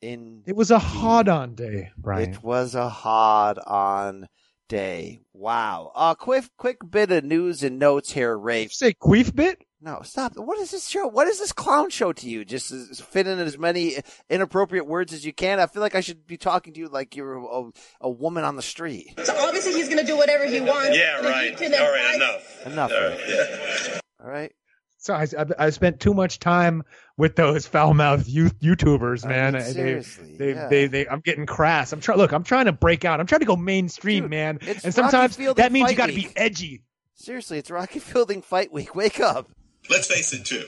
In 0.00 0.42
It 0.46 0.56
was 0.56 0.70
a 0.70 0.78
hard 0.78 1.28
on 1.28 1.54
day, 1.54 1.90
Brian. 1.98 2.30
It 2.30 2.42
was 2.42 2.74
a 2.74 2.88
hard 2.88 3.58
on 3.58 4.28
day. 4.70 5.20
Wow. 5.34 5.92
Uh, 5.94 6.14
quick, 6.14 6.44
quick 6.56 6.78
bit 6.88 7.10
of 7.10 7.24
news 7.24 7.62
and 7.62 7.78
notes 7.78 8.12
here, 8.12 8.38
Rafe. 8.38 8.72
Say 8.72 8.94
queef 8.94 9.34
bit? 9.34 9.62
No, 9.82 10.02
stop. 10.02 10.36
What 10.36 10.58
is 10.58 10.70
this 10.70 10.88
show? 10.88 11.06
What 11.06 11.26
is 11.26 11.38
this 11.38 11.52
clown 11.52 11.88
show 11.88 12.12
to 12.12 12.28
you? 12.28 12.44
Just 12.44 13.02
fit 13.02 13.26
in 13.26 13.38
as 13.38 13.56
many 13.56 13.96
inappropriate 14.28 14.86
words 14.86 15.14
as 15.14 15.24
you 15.24 15.32
can. 15.32 15.58
I 15.58 15.66
feel 15.66 15.80
like 15.80 15.94
I 15.94 16.02
should 16.02 16.26
be 16.26 16.36
talking 16.36 16.74
to 16.74 16.80
you 16.80 16.88
like 16.88 17.16
you're 17.16 17.38
a, 17.38 17.70
a 18.02 18.10
woman 18.10 18.44
on 18.44 18.56
the 18.56 18.62
street. 18.62 19.14
So 19.24 19.34
obviously 19.38 19.72
he's 19.72 19.88
going 19.88 20.00
to 20.00 20.06
do 20.06 20.18
whatever 20.18 20.44
he 20.44 20.60
wants. 20.60 20.98
Yeah, 20.98 21.20
right. 21.20 21.54
All 21.54 21.68
right, 21.70 22.14
advise- 22.14 22.16
enough. 22.16 22.66
Enough. 22.66 22.92
All 22.92 23.00
right, 23.00 23.20
yeah. 23.26 24.00
All 24.22 24.30
right. 24.30 24.52
So 24.98 25.14
I, 25.14 25.26
I, 25.38 25.46
I 25.58 25.70
spent 25.70 25.98
too 25.98 26.12
much 26.12 26.40
time 26.40 26.82
with 27.16 27.34
those 27.34 27.66
foul 27.66 27.94
mouthed 27.94 28.28
YouTubers, 28.28 29.26
man. 29.26 29.54
mean, 29.54 29.62
seriously, 29.62 30.36
they, 30.36 30.52
yeah. 30.52 30.68
they, 30.68 30.86
they, 30.88 31.08
I'm 31.08 31.20
getting 31.20 31.46
crass. 31.46 31.94
I'm 31.94 32.00
trying. 32.00 32.18
Look, 32.18 32.32
I'm 32.32 32.44
trying 32.44 32.66
to 32.66 32.72
break 32.72 33.06
out. 33.06 33.18
I'm 33.18 33.26
trying 33.26 33.40
to 33.40 33.46
go 33.46 33.56
mainstream, 33.56 34.28
man. 34.28 34.58
And 34.84 34.92
sometimes 34.92 35.38
that 35.38 35.72
means 35.72 35.90
you 35.90 35.96
Fight 35.96 35.96
got 35.96 36.06
to 36.08 36.14
be 36.14 36.28
edgy. 36.36 36.82
Seriously, 37.14 37.56
it's 37.56 37.70
Rocky 37.70 37.98
Fielding 37.98 38.42
Fight 38.42 38.72
Week. 38.72 38.94
Wake 38.94 39.20
up. 39.20 39.50
Let's 39.90 40.06
face 40.06 40.32
it, 40.32 40.44
too. 40.44 40.66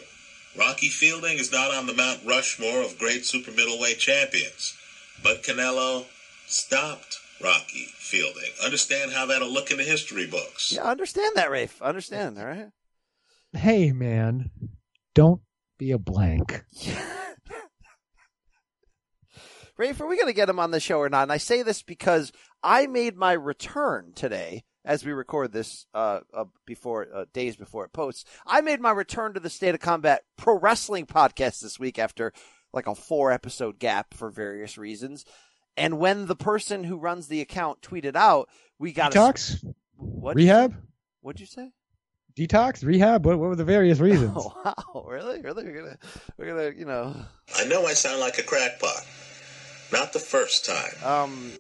Rocky 0.58 0.88
Fielding 0.88 1.38
is 1.38 1.52
not 1.52 1.72
on 1.72 1.86
the 1.86 1.94
Mount 1.94 2.20
Rushmore 2.26 2.82
of 2.82 2.98
great 2.98 3.24
super 3.24 3.52
middleweight 3.52 3.98
champions. 3.98 4.76
But 5.22 5.42
Canelo 5.42 6.06
stopped 6.46 7.18
Rocky 7.42 7.86
Fielding. 7.96 8.50
Understand 8.64 9.12
how 9.12 9.26
that'll 9.26 9.48
look 9.48 9.70
in 9.70 9.78
the 9.78 9.84
history 9.84 10.26
books. 10.26 10.72
Yeah, 10.72 10.82
understand 10.82 11.36
that, 11.36 11.50
Rafe. 11.50 11.80
Understand. 11.80 12.38
All 12.38 12.44
right. 12.46 12.68
Hey, 13.52 13.92
man, 13.92 14.50
don't 15.14 15.40
be 15.78 15.92
a 15.92 15.98
blank. 15.98 16.64
Rafe, 19.78 20.00
are 20.00 20.06
we 20.06 20.16
going 20.16 20.28
to 20.28 20.32
get 20.34 20.48
him 20.48 20.58
on 20.58 20.70
the 20.70 20.80
show 20.80 20.98
or 20.98 21.08
not? 21.08 21.22
And 21.24 21.32
I 21.32 21.38
say 21.38 21.62
this 21.62 21.82
because 21.82 22.32
I 22.62 22.86
made 22.86 23.16
my 23.16 23.32
return 23.32 24.12
today 24.14 24.64
as 24.84 25.04
we 25.04 25.12
record 25.12 25.52
this 25.52 25.86
uh, 25.94 26.20
uh 26.34 26.44
before 26.66 27.06
uh, 27.14 27.24
days 27.32 27.56
before 27.56 27.84
it 27.84 27.92
posts. 27.92 28.24
I 28.46 28.60
made 28.60 28.80
my 28.80 28.90
return 28.90 29.34
to 29.34 29.40
the 29.40 29.50
State 29.50 29.74
of 29.74 29.80
Combat 29.80 30.22
Pro 30.36 30.58
Wrestling 30.58 31.06
podcast 31.06 31.60
this 31.60 31.78
week 31.78 31.98
after 31.98 32.32
like 32.72 32.86
a 32.86 32.94
four 32.94 33.30
episode 33.32 33.78
gap 33.78 34.14
for 34.14 34.30
various 34.30 34.78
reasons. 34.78 35.24
And 35.76 35.98
when 35.98 36.26
the 36.26 36.36
person 36.36 36.84
who 36.84 36.98
runs 36.98 37.28
the 37.28 37.40
account 37.40 37.80
tweeted 37.80 38.16
out, 38.16 38.48
we 38.78 38.92
got 38.92 39.14
a 39.14 39.18
Detox, 39.18 39.64
what 39.96 40.36
rehab, 40.36 40.74
What'd 41.20 41.40
you 41.40 41.46
say? 41.46 41.70
detox, 42.36 42.84
rehab. 42.84 43.24
What, 43.26 43.38
what 43.38 43.48
were 43.50 43.56
the 43.56 43.64
various 43.64 43.98
reasons? 44.00 44.32
Oh 44.36 44.52
wow, 44.64 45.06
really? 45.08 45.40
Really? 45.42 45.64
We're 45.64 45.82
gonna 45.82 45.98
we're 46.36 46.46
gonna 46.46 46.76
you 46.76 46.84
know 46.84 47.14
I 47.56 47.64
know 47.64 47.86
I 47.86 47.92
sound 47.92 48.20
like 48.20 48.38
a 48.38 48.42
crackpot. 48.42 49.06
Not 49.92 50.12
the 50.12 50.18
first 50.18 50.64
time. 50.64 51.04
um 51.04 51.52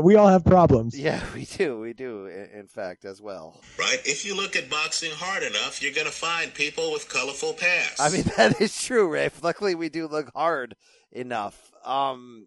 We 0.00 0.16
all 0.16 0.28
have 0.28 0.44
problems. 0.44 0.98
yeah 0.98 1.22
we 1.34 1.44
do 1.44 1.78
we 1.80 1.92
do 1.92 2.26
in, 2.26 2.60
in 2.60 2.66
fact 2.66 3.04
as 3.04 3.20
well. 3.20 3.60
Right? 3.78 3.98
If 4.04 4.24
you 4.24 4.34
look 4.36 4.56
at 4.56 4.70
boxing 4.70 5.12
hard 5.14 5.42
enough, 5.42 5.82
you're 5.82 5.92
going 5.92 6.06
to 6.06 6.12
find 6.12 6.52
people 6.52 6.92
with 6.92 7.08
colorful 7.08 7.52
pasts. 7.52 8.00
I 8.00 8.08
mean 8.10 8.24
that 8.36 8.60
is 8.60 8.82
true, 8.82 9.08
Rafe. 9.08 9.42
Luckily 9.42 9.74
we 9.74 9.88
do 9.88 10.06
look 10.06 10.30
hard 10.34 10.76
enough. 11.12 11.72
Um 11.84 12.46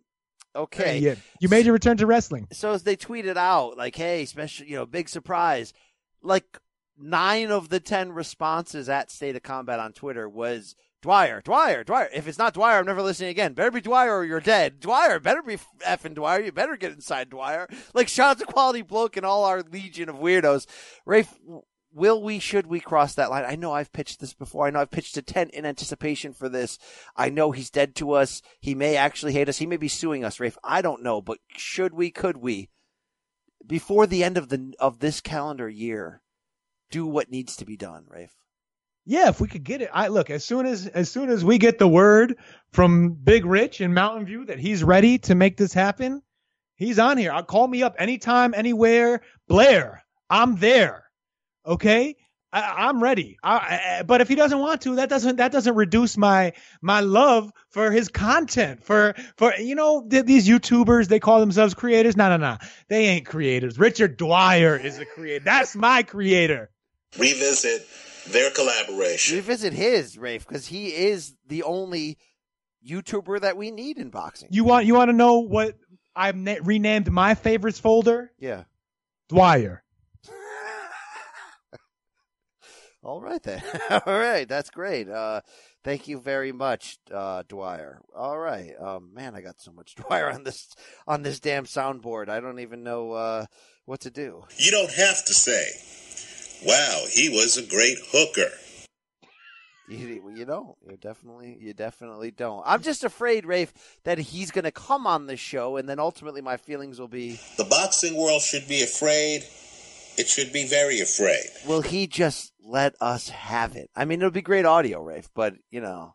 okay. 0.55 0.99
Yeah, 0.99 1.15
you 1.39 1.49
made 1.49 1.65
your 1.65 1.73
return 1.73 1.97
to 1.97 2.05
wrestling. 2.05 2.47
So 2.51 2.73
as 2.73 2.83
they 2.83 2.95
tweeted 2.95 3.37
out, 3.37 3.77
like, 3.77 3.95
hey, 3.95 4.25
special 4.25 4.65
you 4.65 4.75
know, 4.75 4.85
big 4.85 5.09
surprise. 5.09 5.73
Like 6.21 6.57
nine 6.97 7.51
of 7.51 7.69
the 7.69 7.79
ten 7.79 8.11
responses 8.11 8.89
at 8.89 9.11
State 9.11 9.35
of 9.35 9.43
Combat 9.43 9.79
on 9.79 9.93
Twitter 9.93 10.27
was 10.27 10.75
Dwyer, 11.01 11.41
Dwyer, 11.41 11.83
Dwyer. 11.83 12.09
If 12.13 12.27
it's 12.27 12.37
not 12.37 12.53
Dwyer, 12.53 12.79
I'm 12.79 12.85
never 12.85 13.01
listening 13.01 13.29
again. 13.29 13.53
Better 13.53 13.71
be 13.71 13.79
Dwyer 13.79 14.17
or 14.17 14.25
you're 14.25 14.41
dead. 14.41 14.81
Dwyer, 14.81 15.19
better 15.19 15.41
be 15.41 15.57
effing 15.87 16.13
Dwyer. 16.13 16.41
You 16.41 16.51
better 16.51 16.75
get 16.75 16.91
inside 16.91 17.29
Dwyer. 17.29 17.69
Like, 17.93 18.09
shout 18.09 18.31
out 18.31 18.39
to 18.39 18.45
Quality 18.45 18.81
Bloke 18.81 19.15
and 19.15 19.25
all 19.25 19.45
our 19.45 19.61
legion 19.61 20.09
of 20.09 20.17
weirdos. 20.17 20.65
Rafe, 21.05 21.33
will 21.93 22.21
we, 22.21 22.39
should 22.39 22.67
we 22.67 22.81
cross 22.81 23.15
that 23.15 23.29
line? 23.29 23.45
I 23.47 23.55
know 23.55 23.71
I've 23.71 23.93
pitched 23.93 24.19
this 24.19 24.33
before. 24.33 24.67
I 24.67 24.71
know 24.71 24.81
I've 24.81 24.91
pitched 24.91 25.15
a 25.15 25.21
tent 25.21 25.51
in 25.51 25.65
anticipation 25.65 26.33
for 26.33 26.49
this. 26.49 26.77
I 27.15 27.29
know 27.29 27.51
he's 27.51 27.69
dead 27.69 27.95
to 27.95 28.11
us. 28.11 28.41
He 28.59 28.75
may 28.75 28.97
actually 28.97 29.31
hate 29.31 29.47
us. 29.47 29.57
He 29.57 29.65
may 29.65 29.77
be 29.77 29.87
suing 29.87 30.25
us, 30.25 30.39
Rafe. 30.39 30.57
I 30.65 30.81
don't 30.81 31.01
know, 31.01 31.21
but 31.21 31.39
should 31.55 31.93
we, 31.93 32.11
could 32.11 32.37
we, 32.37 32.69
before 33.65 34.05
the 34.05 34.23
end 34.23 34.37
of 34.37 34.49
the, 34.49 34.73
of 34.79 34.99
this 34.99 35.21
calendar 35.21 35.69
year, 35.69 36.21
do 36.91 37.05
what 37.05 37.31
needs 37.31 37.55
to 37.55 37.65
be 37.65 37.77
done, 37.77 38.05
Rafe? 38.09 38.35
Yeah, 39.09 39.29
if 39.29 39.41
we 39.41 39.47
could 39.47 39.63
get 39.63 39.81
it. 39.81 39.89
I 39.91 40.09
look 40.09 40.29
as 40.29 40.45
soon 40.45 40.67
as 40.67 40.85
as 40.85 41.09
soon 41.09 41.31
as 41.31 41.43
we 41.43 41.57
get 41.57 41.79
the 41.79 41.87
word 41.87 42.37
from 42.73 43.13
Big 43.13 43.43
Rich 43.43 43.81
in 43.81 43.95
Mountain 43.95 44.27
View 44.27 44.45
that 44.45 44.59
he's 44.59 44.83
ready 44.83 45.17
to 45.17 45.33
make 45.33 45.57
this 45.57 45.73
happen, 45.73 46.21
he's 46.75 46.99
on 46.99 47.17
here. 47.17 47.31
I'll 47.31 47.41
call 47.41 47.67
me 47.67 47.81
up 47.81 47.95
anytime, 47.97 48.53
anywhere. 48.53 49.21
Blair, 49.47 50.05
I'm 50.29 50.57
there. 50.57 51.05
Okay, 51.65 52.17
I, 52.53 52.87
I'm 52.87 53.01
ready. 53.01 53.39
I, 53.41 53.55
I, 53.55 54.03
but 54.03 54.21
if 54.21 54.27
he 54.27 54.35
doesn't 54.35 54.59
want 54.59 54.81
to, 54.81 54.97
that 54.97 55.09
doesn't 55.09 55.37
that 55.37 55.51
doesn't 55.51 55.73
reduce 55.73 56.15
my 56.15 56.53
my 56.79 56.99
love 56.99 57.51
for 57.71 57.89
his 57.89 58.09
content. 58.09 58.83
For 58.83 59.15
for 59.37 59.55
you 59.55 59.73
know 59.73 60.05
th- 60.07 60.25
these 60.25 60.47
YouTubers, 60.47 61.07
they 61.07 61.19
call 61.19 61.39
themselves 61.39 61.73
creators. 61.73 62.15
No, 62.15 62.29
no, 62.29 62.37
no, 62.37 62.57
they 62.89 63.07
ain't 63.07 63.25
creators. 63.25 63.79
Richard 63.79 64.17
Dwyer 64.17 64.77
is 64.77 64.99
a 64.99 65.05
creator. 65.05 65.45
That's 65.45 65.75
my 65.75 66.03
creator. 66.03 66.69
Revisit 67.17 67.87
their 68.27 68.51
collaboration. 68.51 69.37
Revisit 69.37 69.73
his, 69.73 70.17
Rafe, 70.17 70.47
because 70.47 70.67
he 70.67 70.87
is 70.87 71.35
the 71.47 71.63
only 71.63 72.17
YouTuber 72.87 73.41
that 73.41 73.57
we 73.57 73.71
need 73.71 73.97
in 73.97 74.09
boxing. 74.09 74.49
You 74.51 74.63
want 74.63 74.85
you 74.85 74.95
want 74.95 75.09
to 75.09 75.15
know 75.15 75.39
what 75.39 75.75
I've 76.15 76.35
na- 76.35 76.55
renamed 76.63 77.11
my 77.11 77.35
favorites 77.35 77.79
folder? 77.79 78.31
Yeah. 78.39 78.63
Dwyer. 79.29 79.83
All 83.03 83.21
right 83.21 83.41
then. 83.43 83.63
All 83.89 84.01
right, 84.05 84.47
that's 84.47 84.69
great. 84.69 85.09
Uh, 85.09 85.41
thank 85.83 86.07
you 86.07 86.19
very 86.19 86.51
much, 86.51 86.97
uh, 87.13 87.43
Dwyer. 87.47 88.01
All 88.15 88.37
right, 88.37 88.71
um, 88.79 89.13
man, 89.13 89.35
I 89.35 89.41
got 89.41 89.61
so 89.61 89.71
much 89.71 89.95
Dwyer 90.07 90.29
on 90.31 90.43
this 90.43 90.67
on 91.07 91.21
this 91.21 91.39
damn 91.39 91.65
soundboard. 91.65 92.29
I 92.29 92.39
don't 92.39 92.59
even 92.59 92.83
know 92.83 93.13
uh, 93.13 93.45
what 93.85 94.01
to 94.01 94.11
do. 94.11 94.43
You 94.57 94.71
don't 94.71 94.91
have 94.91 95.23
to 95.25 95.33
say, 95.33 95.65
wow, 96.65 97.03
he 97.11 97.29
was 97.29 97.57
a 97.57 97.63
great 97.63 97.97
hooker. 98.11 98.51
You, 99.87 100.31
you 100.35 100.45
don't. 100.45 100.75
You 100.87 100.97
definitely, 100.97 101.57
you 101.59 101.73
definitely 101.73 102.29
don't. 102.29 102.61
I'm 102.65 102.83
just 102.83 103.03
afraid, 103.03 103.45
Rafe, 103.45 103.73
that 104.03 104.19
he's 104.19 104.51
going 104.51 104.65
to 104.65 104.71
come 104.71 105.07
on 105.07 105.25
the 105.25 105.35
show, 105.35 105.77
and 105.77 105.89
then 105.89 105.99
ultimately 105.99 106.41
my 106.41 106.57
feelings 106.57 106.99
will 106.99 107.07
be, 107.07 107.39
The 107.57 107.63
boxing 107.63 108.15
world 108.15 108.43
should 108.43 108.67
be 108.67 108.83
afraid. 108.83 109.43
It 110.17 110.27
should 110.27 110.51
be 110.53 110.67
very 110.67 110.99
afraid. 110.99 111.45
will 111.65 111.81
he 111.81 112.05
just 112.05 112.51
let 112.63 112.93
us 113.01 113.29
have 113.29 113.75
it? 113.75 113.89
I 113.95 114.05
mean, 114.05 114.19
it'll 114.19 114.29
be 114.31 114.41
great 114.41 114.65
audio, 114.65 115.01
Rafe, 115.01 115.29
but 115.33 115.55
you 115.71 115.81
know, 115.81 116.13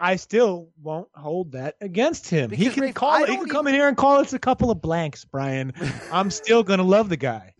I 0.00 0.16
still 0.16 0.70
won't 0.82 1.08
hold 1.14 1.52
that 1.52 1.76
against 1.80 2.28
him. 2.28 2.50
he 2.50 2.70
can 2.70 2.82
Rafe, 2.82 2.94
call 2.94 3.22
it. 3.22 3.28
He 3.28 3.36
don't 3.36 3.44
can 3.44 3.52
come 3.54 3.66
in 3.66 3.74
here 3.74 3.86
and 3.88 3.96
call 3.96 4.16
us 4.18 4.32
a 4.32 4.38
couple 4.38 4.70
of 4.70 4.80
blanks, 4.80 5.24
Brian. 5.24 5.74
I'm 6.12 6.30
still 6.30 6.62
gonna 6.62 6.82
love 6.82 7.08
the 7.08 7.16
guy. 7.16 7.52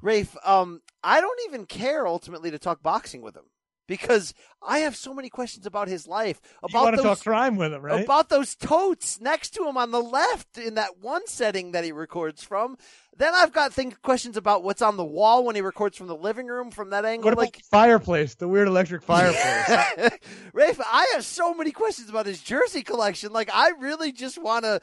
Rafe, 0.00 0.36
um, 0.44 0.82
I 1.02 1.20
don't 1.20 1.40
even 1.46 1.66
care 1.66 2.06
ultimately 2.06 2.50
to 2.50 2.58
talk 2.58 2.82
boxing 2.82 3.22
with 3.22 3.36
him 3.36 3.44
because 3.88 4.32
I 4.62 4.80
have 4.80 4.94
so 4.94 5.12
many 5.12 5.28
questions 5.30 5.66
about 5.66 5.88
his 5.88 6.06
life. 6.06 6.40
You 6.62 6.68
About 6.70 6.84
want 6.84 6.96
to 6.96 7.02
those, 7.02 7.16
talk 7.18 7.24
crime 7.24 7.56
with 7.56 7.72
him, 7.72 7.82
right? 7.82 8.04
About 8.04 8.28
those 8.28 8.54
totes 8.54 9.20
next 9.20 9.50
to 9.54 9.66
him 9.66 9.76
on 9.76 9.90
the 9.90 10.00
left 10.00 10.56
in 10.58 10.74
that 10.74 10.98
one 11.00 11.26
setting 11.26 11.72
that 11.72 11.82
he 11.84 11.90
records 11.90 12.44
from. 12.44 12.78
Then 13.16 13.34
I've 13.34 13.52
got 13.52 13.72
think 13.72 14.00
questions 14.02 14.36
about 14.36 14.62
what's 14.62 14.80
on 14.80 14.96
the 14.96 15.04
wall 15.04 15.44
when 15.44 15.56
he 15.56 15.60
records 15.60 15.96
from 15.96 16.06
the 16.06 16.14
living 16.14 16.46
room 16.46 16.70
from 16.70 16.90
that 16.90 17.04
angle. 17.04 17.24
what 17.24 17.32
about 17.32 17.42
like 17.46 17.56
the 17.56 17.62
fireplace? 17.64 18.36
The 18.36 18.46
weird 18.46 18.68
electric 18.68 19.02
fireplace. 19.02 20.10
Rafe, 20.52 20.80
I 20.80 21.10
have 21.14 21.24
so 21.24 21.52
many 21.52 21.72
questions 21.72 22.08
about 22.08 22.26
his 22.26 22.40
jersey 22.40 22.82
collection. 22.82 23.32
Like 23.32 23.50
I 23.52 23.70
really 23.80 24.12
just 24.12 24.40
want 24.40 24.64
to, 24.64 24.80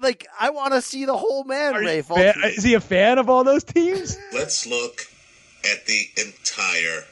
like 0.00 0.26
I 0.40 0.50
want 0.50 0.72
to 0.74 0.82
see 0.82 1.04
the 1.04 1.16
whole 1.16 1.44
man, 1.44 1.76
Are 1.76 1.80
Rafe. 1.80 2.06
fa- 2.06 2.34
is 2.44 2.64
he 2.64 2.74
a 2.74 2.80
fan 2.80 3.18
of 3.18 3.28
all 3.30 3.44
those 3.44 3.62
teams? 3.62 4.18
Let's 4.32 4.66
look 4.66 5.02
at 5.70 5.86
the 5.86 6.08
entire 6.16 7.04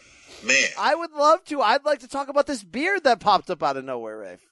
man. 0.45 0.69
I 0.79 0.95
would 0.95 1.13
love 1.13 1.45
to. 1.47 1.61
I'd 1.61 1.85
like 1.85 2.01
to 2.01 2.09
talk 2.09 2.29
about 2.29 2.47
this 2.47 2.63
beard 2.63 3.05
that 3.05 3.21
popped 3.21 3.51
up 3.51 3.63
out 3.63 3.77
of 3.77 3.85
nowhere, 3.85 4.19
Rafe. 4.19 4.47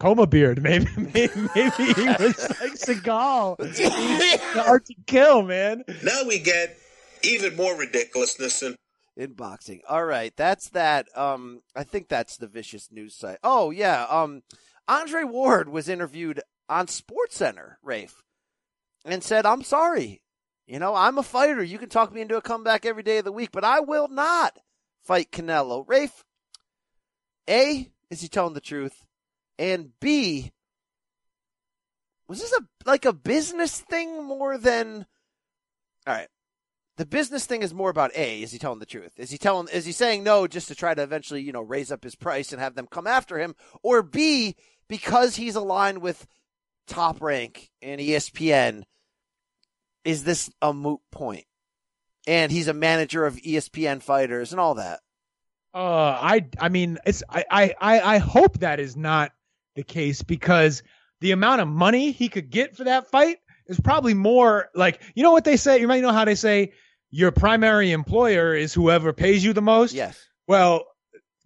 Coma 0.00 0.26
beard, 0.26 0.62
maybe, 0.62 0.86
maybe, 0.96 1.48
maybe 1.54 1.92
he 1.92 2.04
was 2.20 2.38
like 2.60 2.74
Seagal. 2.74 3.74
He's 3.76 4.40
hard 4.40 4.84
to 4.86 4.94
kill, 5.06 5.42
man. 5.42 5.84
Now 6.02 6.22
we 6.26 6.38
get 6.38 6.76
even 7.22 7.56
more 7.56 7.76
ridiculousness 7.76 8.62
in 8.62 8.76
in 9.16 9.32
boxing. 9.32 9.80
All 9.88 10.04
right, 10.04 10.32
that's 10.36 10.68
that. 10.70 11.06
Um, 11.16 11.62
I 11.74 11.82
think 11.82 12.08
that's 12.08 12.36
the 12.36 12.46
vicious 12.46 12.90
news 12.92 13.14
site. 13.14 13.38
Oh 13.42 13.70
yeah. 13.70 14.04
Um, 14.08 14.42
Andre 14.86 15.24
Ward 15.24 15.68
was 15.68 15.88
interviewed 15.88 16.40
on 16.68 16.86
Sports 16.86 17.36
Center, 17.36 17.78
Rafe, 17.82 18.22
and 19.04 19.22
said, 19.24 19.44
"I'm 19.44 19.62
sorry. 19.62 20.22
You 20.68 20.78
know, 20.78 20.94
I'm 20.94 21.16
a 21.16 21.22
fighter. 21.22 21.64
You 21.64 21.78
can 21.78 21.88
talk 21.88 22.12
me 22.12 22.20
into 22.20 22.36
a 22.36 22.42
comeback 22.42 22.84
every 22.84 23.02
day 23.02 23.18
of 23.18 23.24
the 23.24 23.32
week, 23.32 23.50
but 23.52 23.64
I 23.64 23.80
will 23.80 24.06
not 24.06 24.58
fight 25.02 25.32
Canelo." 25.32 25.84
Rafe, 25.88 26.24
a 27.48 27.90
is 28.10 28.20
he 28.20 28.28
telling 28.28 28.52
the 28.52 28.60
truth, 28.60 29.06
and 29.58 29.98
b 29.98 30.52
was 32.28 32.40
this 32.40 32.52
a 32.52 32.60
like 32.84 33.06
a 33.06 33.14
business 33.14 33.80
thing 33.80 34.22
more 34.22 34.58
than? 34.58 35.06
All 36.06 36.14
right, 36.14 36.28
the 36.98 37.06
business 37.06 37.46
thing 37.46 37.62
is 37.62 37.72
more 37.72 37.88
about 37.88 38.14
a. 38.14 38.42
Is 38.42 38.52
he 38.52 38.58
telling 38.58 38.78
the 38.78 38.84
truth? 38.84 39.12
Is 39.16 39.30
he 39.30 39.38
telling? 39.38 39.68
Is 39.68 39.86
he 39.86 39.92
saying 39.92 40.22
no 40.22 40.46
just 40.46 40.68
to 40.68 40.74
try 40.74 40.92
to 40.92 41.02
eventually 41.02 41.40
you 41.40 41.52
know 41.52 41.62
raise 41.62 41.90
up 41.90 42.04
his 42.04 42.14
price 42.14 42.52
and 42.52 42.60
have 42.60 42.74
them 42.74 42.86
come 42.86 43.06
after 43.06 43.38
him? 43.38 43.56
Or 43.82 44.02
b 44.02 44.54
because 44.86 45.36
he's 45.36 45.54
aligned 45.54 46.02
with 46.02 46.26
Top 46.86 47.22
Rank 47.22 47.70
and 47.80 48.00
ESPN, 48.00 48.84
is 50.08 50.24
this 50.24 50.50
a 50.62 50.72
moot 50.72 51.00
point? 51.12 51.44
And 52.26 52.50
he's 52.50 52.68
a 52.68 52.72
manager 52.72 53.26
of 53.26 53.36
ESPN 53.36 54.02
fighters 54.02 54.52
and 54.52 54.60
all 54.60 54.76
that. 54.76 55.00
Uh, 55.74 56.18
I 56.20 56.46
I 56.58 56.70
mean, 56.70 56.96
it's 57.04 57.22
I 57.28 57.74
I 57.78 58.00
I 58.00 58.18
hope 58.18 58.60
that 58.60 58.80
is 58.80 58.96
not 58.96 59.32
the 59.76 59.82
case 59.82 60.22
because 60.22 60.82
the 61.20 61.32
amount 61.32 61.60
of 61.60 61.68
money 61.68 62.10
he 62.10 62.30
could 62.30 62.48
get 62.48 62.74
for 62.74 62.84
that 62.84 63.10
fight 63.10 63.36
is 63.66 63.78
probably 63.78 64.14
more 64.14 64.70
like 64.74 65.02
you 65.14 65.22
know 65.22 65.32
what 65.32 65.44
they 65.44 65.58
say. 65.58 65.78
You 65.78 65.88
might 65.88 66.00
know 66.00 66.12
how 66.12 66.24
they 66.24 66.36
say 66.36 66.72
your 67.10 67.30
primary 67.30 67.92
employer 67.92 68.54
is 68.54 68.72
whoever 68.72 69.12
pays 69.12 69.44
you 69.44 69.52
the 69.52 69.62
most. 69.62 69.92
Yes. 69.92 70.18
Well, 70.46 70.86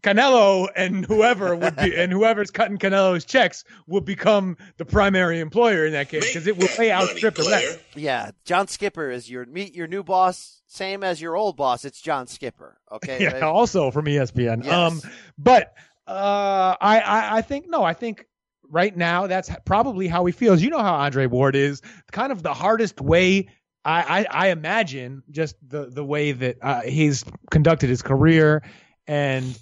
Canelo 0.02 0.68
and 0.74 1.06
whoever 1.06 1.54
would 1.54 1.76
be 1.76 1.96
and 1.96 2.10
whoever's 2.10 2.50
cutting 2.50 2.76
Canelo's 2.78 3.24
checks 3.24 3.64
will 3.86 4.00
become 4.00 4.56
the 4.76 4.84
primary 4.84 5.38
employer 5.38 5.86
in 5.86 5.92
that 5.92 6.08
case 6.08 6.26
because 6.26 6.46
it 6.46 6.56
will 6.56 6.68
pay 6.68 6.90
outstrip 6.90 7.36
the 7.36 7.44
rest. 7.44 7.78
Yeah, 7.94 8.32
John 8.44 8.66
Skipper 8.66 9.10
is 9.10 9.30
your 9.30 9.46
meet 9.46 9.74
your 9.74 9.86
new 9.86 10.02
boss, 10.02 10.62
same 10.66 11.04
as 11.04 11.20
your 11.20 11.36
old 11.36 11.56
boss. 11.56 11.84
It's 11.84 12.00
John 12.00 12.26
Skipper. 12.26 12.78
Okay. 12.90 13.12
Yeah, 13.22 13.40
also 13.46 13.90
from 13.90 14.06
ESPN. 14.06 14.64
Yes. 14.64 14.72
Um, 14.72 15.00
but 15.38 15.74
uh, 16.08 16.74
I, 16.80 17.00
I 17.00 17.36
I 17.36 17.42
think 17.42 17.66
no, 17.68 17.84
I 17.84 17.94
think 17.94 18.26
right 18.68 18.96
now 18.96 19.28
that's 19.28 19.50
probably 19.64 20.08
how 20.08 20.24
he 20.24 20.32
feels. 20.32 20.60
You 20.60 20.70
know 20.70 20.82
how 20.82 20.94
Andre 20.94 21.26
Ward 21.26 21.54
is. 21.54 21.80
Kind 22.10 22.32
of 22.32 22.42
the 22.42 22.54
hardest 22.54 23.00
way. 23.00 23.48
I, 23.84 24.26
I, 24.30 24.46
I 24.46 24.48
imagine 24.48 25.22
just 25.30 25.56
the 25.66 25.86
the 25.86 26.04
way 26.04 26.32
that 26.32 26.56
uh, 26.60 26.80
he's 26.82 27.24
conducted 27.50 27.88
his 27.88 28.02
career 28.02 28.62
and 29.06 29.58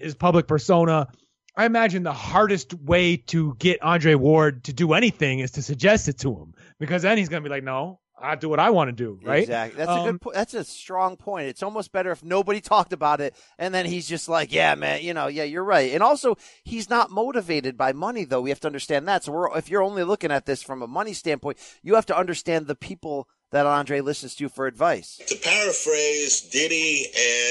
his 0.00 0.14
public 0.14 0.46
persona. 0.46 1.08
I 1.56 1.66
imagine 1.66 2.02
the 2.04 2.12
hardest 2.12 2.74
way 2.74 3.16
to 3.28 3.54
get 3.58 3.82
Andre 3.82 4.14
Ward 4.14 4.64
to 4.64 4.72
do 4.72 4.92
anything 4.92 5.40
is 5.40 5.50
to 5.52 5.62
suggest 5.62 6.08
it 6.08 6.18
to 6.20 6.32
him 6.34 6.54
because 6.78 7.02
then 7.02 7.18
he's 7.18 7.28
gonna 7.28 7.42
be 7.42 7.48
like, 7.50 7.64
no, 7.64 7.98
I 8.22 8.36
do 8.36 8.48
what 8.48 8.60
I 8.60 8.70
want 8.70 8.88
to 8.88 8.92
do, 8.92 9.18
right? 9.24 9.42
Exactly. 9.42 9.78
That's 9.78 9.88
a 9.88 9.92
Um, 9.94 10.06
good. 10.12 10.20
Po- 10.20 10.32
that's 10.32 10.54
a 10.54 10.62
strong 10.62 11.16
point. 11.16 11.48
It's 11.48 11.62
almost 11.62 11.90
better 11.90 12.10
if 12.12 12.22
nobody 12.22 12.60
talked 12.60 12.92
about 12.92 13.20
it, 13.20 13.34
and 13.58 13.74
then 13.74 13.86
he's 13.86 14.06
just 14.06 14.28
like, 14.28 14.52
"Yeah, 14.52 14.74
man, 14.74 15.02
you 15.02 15.14
know, 15.14 15.26
yeah, 15.26 15.44
you're 15.44 15.64
right." 15.64 15.92
And 15.92 16.02
also, 16.02 16.36
he's 16.62 16.90
not 16.90 17.10
motivated 17.10 17.78
by 17.78 17.92
money, 17.94 18.24
though. 18.24 18.42
We 18.42 18.50
have 18.50 18.60
to 18.60 18.66
understand 18.68 19.08
that. 19.08 19.24
So, 19.24 19.32
we're, 19.32 19.56
if 19.56 19.70
you're 19.70 19.82
only 19.82 20.04
looking 20.04 20.30
at 20.30 20.44
this 20.44 20.62
from 20.62 20.82
a 20.82 20.86
money 20.86 21.14
standpoint, 21.14 21.58
you 21.82 21.94
have 21.94 22.06
to 22.06 22.16
understand 22.16 22.66
the 22.66 22.74
people 22.76 23.26
that 23.52 23.64
Andre 23.66 24.00
listens 24.02 24.34
to 24.36 24.48
for 24.50 24.66
advice. 24.66 25.18
To 25.26 25.36
paraphrase 25.36 26.42
Diddy 26.42 27.06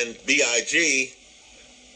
and 0.05 0.17
Big, 0.27 0.41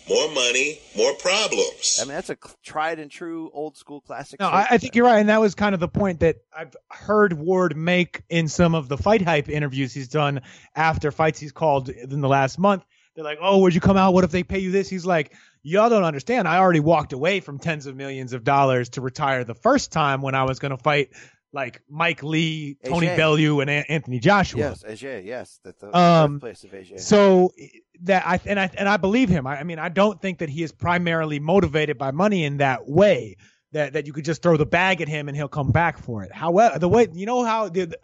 more 0.10 0.30
money, 0.32 0.80
more 0.98 1.14
problems. 1.16 2.00
I 2.02 2.06
mean, 2.06 2.14
that's 2.14 2.30
a 2.30 2.38
tried 2.64 3.00
and 3.00 3.10
true 3.10 3.50
old 3.54 3.78
school 3.78 4.02
classic. 4.02 4.40
No, 4.40 4.48
I, 4.48 4.68
I 4.72 4.78
think 4.78 4.96
you're 4.96 5.06
right, 5.06 5.20
and 5.20 5.30
that 5.30 5.40
was 5.42 5.56
kind 5.56 5.74
of 5.74 5.80
the 5.80 5.88
point 5.88 6.20
that 6.22 6.38
I've 6.56 6.76
heard 6.92 7.34
Ward 7.34 7.76
make 7.78 8.22
in 8.30 8.48
some 8.48 8.76
of 8.76 8.90
the 8.90 8.98
fight 8.98 9.22
hype 9.22 9.50
interviews 9.50 9.94
he's 9.94 10.08
done 10.10 10.42
after 10.76 11.12
fights 11.12 11.40
he's 11.40 11.52
called 11.52 11.90
in 11.90 12.22
the 12.22 12.28
last 12.30 12.60
month. 12.60 12.84
They're 13.16 13.24
like, 13.24 13.38
"Oh, 13.42 13.60
would 13.60 13.76
you 13.76 13.82
come 13.82 13.96
out? 13.98 14.14
What 14.14 14.24
if 14.24 14.32
they 14.32 14.44
pay 14.44 14.60
you 14.60 14.72
this?" 14.72 14.90
He's 14.90 15.06
like, 15.06 15.34
"Y'all 15.62 15.90
don't 15.90 16.04
understand. 16.04 16.48
I 16.48 16.58
already 16.58 16.80
walked 16.80 17.14
away 17.14 17.40
from 17.42 17.60
tens 17.60 17.86
of 17.86 17.96
millions 17.96 18.34
of 18.34 18.44
dollars 18.44 18.90
to 18.90 19.02
retire 19.02 19.44
the 19.44 19.54
first 19.56 19.92
time 19.92 20.22
when 20.22 20.34
I 20.36 20.44
was 20.44 20.58
going 20.60 20.72
to 20.76 20.78
fight 20.82 21.10
like 21.56 21.84
Mike 21.88 22.24
Lee, 22.24 22.76
Tony 22.84 23.06
Bellew, 23.06 23.62
and 23.62 23.70
A- 23.70 23.86
Anthony 23.92 24.18
Joshua." 24.20 24.60
Yes, 24.60 24.84
AJ. 24.84 25.26
Yes, 25.26 25.60
that's 25.64 25.80
the 25.80 25.96
Um, 25.96 26.40
birthplace 26.40 26.64
of 26.64 26.72
AJ. 26.72 27.00
So 27.02 27.52
that 28.04 28.26
I 28.26 28.40
and 28.46 28.60
I 28.60 28.70
and 28.78 28.88
I 28.88 28.98
believe 28.98 29.30
him. 29.30 29.48
I, 29.48 29.60
I 29.60 29.64
mean, 29.64 29.80
I 29.80 29.90
don't 29.90 30.22
think 30.22 30.40
that 30.40 30.50
he 30.50 30.64
is 30.64 30.72
primarily 30.72 31.40
motivated 31.40 31.98
by 31.98 32.12
money 32.12 32.44
in 32.44 32.58
that 32.58 32.88
way. 32.88 33.38
That 33.72 33.94
that 33.94 34.06
you 34.08 34.14
could 34.14 34.26
just 34.26 34.42
throw 34.42 34.56
the 34.58 34.66
bag 34.66 35.02
at 35.02 35.08
him 35.08 35.28
and 35.28 35.36
he'll 35.36 35.48
come 35.48 35.72
back 35.72 35.98
for 35.98 36.24
it. 36.24 36.32
However, 36.32 36.78
the 36.78 36.90
way 36.90 37.08
you 37.12 37.26
know 37.26 37.44
how 37.44 37.70
the, 37.70 37.98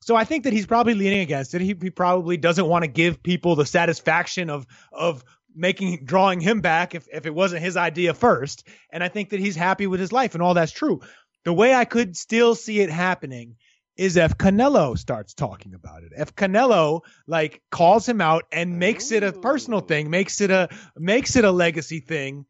so 0.00 0.16
I 0.16 0.24
think 0.24 0.44
that 0.44 0.52
he's 0.52 0.66
probably 0.66 0.94
leaning 0.94 1.20
against 1.20 1.54
it. 1.54 1.60
He, 1.60 1.76
he 1.80 1.90
probably 1.90 2.36
doesn't 2.36 2.66
want 2.66 2.82
to 2.82 2.88
give 2.88 3.22
people 3.22 3.54
the 3.54 3.66
satisfaction 3.66 4.50
of 4.50 4.66
of 4.92 5.24
making 5.54 6.04
drawing 6.04 6.40
him 6.40 6.60
back 6.60 6.94
if 6.94 7.06
if 7.12 7.26
it 7.26 7.34
wasn't 7.34 7.62
his 7.62 7.76
idea 7.76 8.12
first. 8.12 8.66
And 8.90 9.04
I 9.04 9.08
think 9.08 9.30
that 9.30 9.40
he's 9.40 9.56
happy 9.56 9.86
with 9.86 10.00
his 10.00 10.12
life 10.12 10.34
and 10.34 10.42
all 10.42 10.54
that's 10.54 10.72
true. 10.72 11.00
The 11.44 11.52
way 11.52 11.74
I 11.74 11.84
could 11.84 12.16
still 12.16 12.54
see 12.54 12.80
it 12.80 12.90
happening 12.90 13.56
is 13.96 14.16
if 14.16 14.36
Canelo 14.36 14.98
starts 14.98 15.34
talking 15.34 15.74
about 15.74 16.02
it. 16.02 16.12
If 16.16 16.34
Canelo 16.34 17.02
like 17.26 17.62
calls 17.70 18.08
him 18.08 18.20
out 18.20 18.44
and 18.50 18.78
makes 18.78 19.12
it 19.12 19.22
a 19.22 19.32
personal 19.32 19.80
thing, 19.80 20.10
makes 20.10 20.40
it 20.40 20.50
a 20.50 20.68
makes 20.96 21.36
it 21.36 21.44
a 21.44 21.50
legacy 21.52 22.00
thing, 22.00 22.46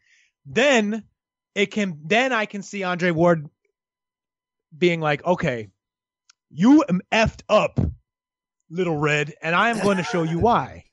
then 0.46 1.04
it 1.54 1.66
can 1.66 2.00
then 2.04 2.32
I 2.32 2.46
can 2.46 2.62
see 2.62 2.82
Andre 2.82 3.10
Ward 3.10 3.48
being 4.76 5.00
like, 5.00 5.24
"Okay, 5.24 5.68
you 6.50 6.84
am 6.88 7.00
effed 7.12 7.42
up, 7.48 7.78
little 8.70 8.96
red, 8.96 9.34
and 9.42 9.54
I 9.54 9.70
am 9.70 9.80
going 9.80 9.98
to 9.98 10.04
show 10.04 10.22
you 10.22 10.38
why." 10.40 10.84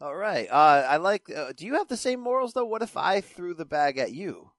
All 0.00 0.14
right. 0.14 0.48
Uh, 0.48 0.86
I 0.88 0.96
like. 0.98 1.28
Uh, 1.34 1.52
do 1.56 1.66
you 1.66 1.74
have 1.74 1.88
the 1.88 1.96
same 1.96 2.20
morals 2.20 2.52
though? 2.52 2.66
What 2.66 2.82
if 2.82 2.96
I 2.96 3.20
threw 3.20 3.54
the 3.54 3.64
bag 3.64 3.98
at 3.98 4.12
you? 4.12 4.50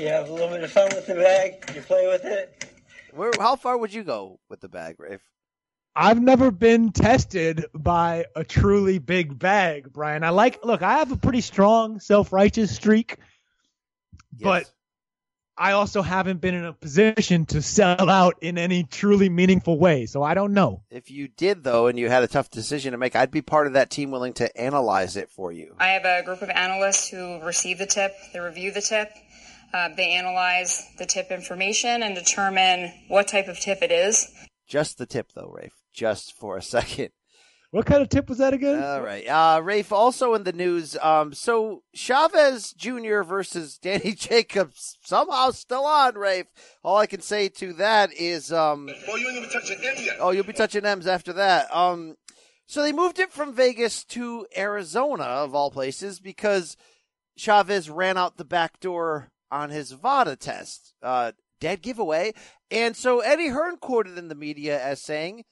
You 0.00 0.08
have 0.08 0.28
a 0.28 0.32
little 0.32 0.48
bit 0.48 0.64
of 0.64 0.72
fun 0.72 0.88
with 0.92 1.06
the 1.06 1.14
bag. 1.14 1.70
You 1.72 1.80
play 1.82 2.08
with 2.08 2.24
it. 2.24 2.73
Where? 3.14 3.30
How 3.38 3.56
far 3.56 3.78
would 3.78 3.92
you 3.92 4.04
go 4.04 4.40
with 4.48 4.60
the 4.60 4.68
bag, 4.68 4.96
Rafe? 4.98 5.22
I've 5.96 6.20
never 6.20 6.50
been 6.50 6.90
tested 6.90 7.66
by 7.72 8.26
a 8.34 8.42
truly 8.42 8.98
big 8.98 9.38
bag, 9.38 9.92
Brian. 9.92 10.24
I 10.24 10.30
like 10.30 10.64
look, 10.64 10.82
I 10.82 10.98
have 10.98 11.12
a 11.12 11.16
pretty 11.16 11.40
strong 11.40 12.00
self-righteous 12.00 12.74
streak, 12.74 13.18
but 14.40 14.68
I 15.56 15.72
also 15.72 16.02
haven't 16.02 16.40
been 16.40 16.54
in 16.54 16.64
a 16.64 16.72
position 16.72 17.46
to 17.46 17.62
sell 17.62 18.10
out 18.10 18.34
in 18.40 18.58
any 18.58 18.82
truly 18.82 19.28
meaningful 19.28 19.78
way, 19.78 20.06
so 20.06 20.20
I 20.20 20.34
don't 20.34 20.52
know. 20.52 20.82
If 20.90 21.12
you 21.12 21.28
did 21.28 21.62
though, 21.62 21.86
and 21.86 21.96
you 21.96 22.08
had 22.08 22.24
a 22.24 22.28
tough 22.28 22.50
decision 22.50 22.90
to 22.90 22.98
make, 22.98 23.14
I'd 23.14 23.30
be 23.30 23.42
part 23.42 23.68
of 23.68 23.74
that 23.74 23.90
team 23.90 24.10
willing 24.10 24.32
to 24.34 24.60
analyze 24.60 25.16
it 25.16 25.30
for 25.30 25.52
you. 25.52 25.76
I 25.78 25.88
have 25.90 26.04
a 26.04 26.24
group 26.24 26.42
of 26.42 26.50
analysts 26.50 27.08
who 27.08 27.40
receive 27.40 27.78
the 27.78 27.86
tip, 27.86 28.12
they 28.32 28.40
review 28.40 28.72
the 28.72 28.82
tip, 28.82 29.12
uh, 29.74 29.88
they 29.96 30.12
analyze 30.12 30.86
the 30.98 31.04
tip 31.04 31.30
information 31.32 32.02
and 32.02 32.14
determine 32.14 32.92
what 33.08 33.26
type 33.26 33.48
of 33.48 33.58
tip 33.58 33.82
it 33.82 33.90
is. 33.90 34.30
Just 34.68 34.98
the 34.98 35.06
tip 35.06 35.32
though, 35.34 35.50
Rafe. 35.52 35.74
Just 35.92 36.34
for 36.38 36.56
a 36.56 36.62
second. 36.76 37.10
What 37.72 37.86
kind 37.86 38.02
of 38.02 38.08
tip 38.08 38.28
was 38.28 38.38
that 38.38 38.54
again? 38.54 38.80
All 38.80 39.02
right. 39.02 39.26
Uh, 39.26 39.60
Rafe, 39.60 39.90
also 39.90 40.34
in 40.34 40.44
the 40.44 40.52
news, 40.52 40.96
um, 41.02 41.34
so 41.34 41.82
Chavez 41.92 42.72
Jr. 42.72 43.22
versus 43.22 43.78
Danny 43.82 44.12
Jacobs 44.12 44.96
somehow 45.04 45.50
still 45.50 45.84
on, 45.84 46.14
Rafe. 46.14 46.46
All 46.84 46.98
I 46.98 47.06
can 47.06 47.20
say 47.20 47.48
to 47.48 47.72
that 47.72 48.12
is, 48.12 48.52
um, 48.52 48.86
Boy, 48.86 49.16
you 49.16 49.28
ain't 49.28 49.38
even 49.38 49.50
touching 49.50 49.78
M 49.82 49.94
yet. 49.98 50.18
oh, 50.20 50.30
you'll 50.30 50.44
be 50.44 50.52
touching 50.52 50.84
M's 50.84 51.08
after 51.08 51.32
that. 51.32 51.66
Um, 51.74 52.14
so 52.66 52.80
they 52.80 52.92
moved 52.92 53.18
it 53.18 53.32
from 53.32 53.52
Vegas 53.52 54.04
to 54.04 54.46
Arizona, 54.56 55.24
of 55.24 55.52
all 55.52 55.72
places, 55.72 56.20
because 56.20 56.76
Chavez 57.36 57.90
ran 57.90 58.16
out 58.16 58.36
the 58.36 58.44
back 58.44 58.78
door 58.78 59.32
on 59.50 59.70
his 59.70 59.92
VADA 59.92 60.36
test. 60.36 60.94
Uh, 61.02 61.32
dead 61.60 61.82
giveaway. 61.82 62.32
And 62.70 62.96
so 62.96 63.20
Eddie 63.20 63.48
Hearn 63.48 63.76
quoted 63.78 64.18
in 64.18 64.28
the 64.28 64.34
media 64.34 64.82
as 64.82 65.00
saying, 65.00 65.44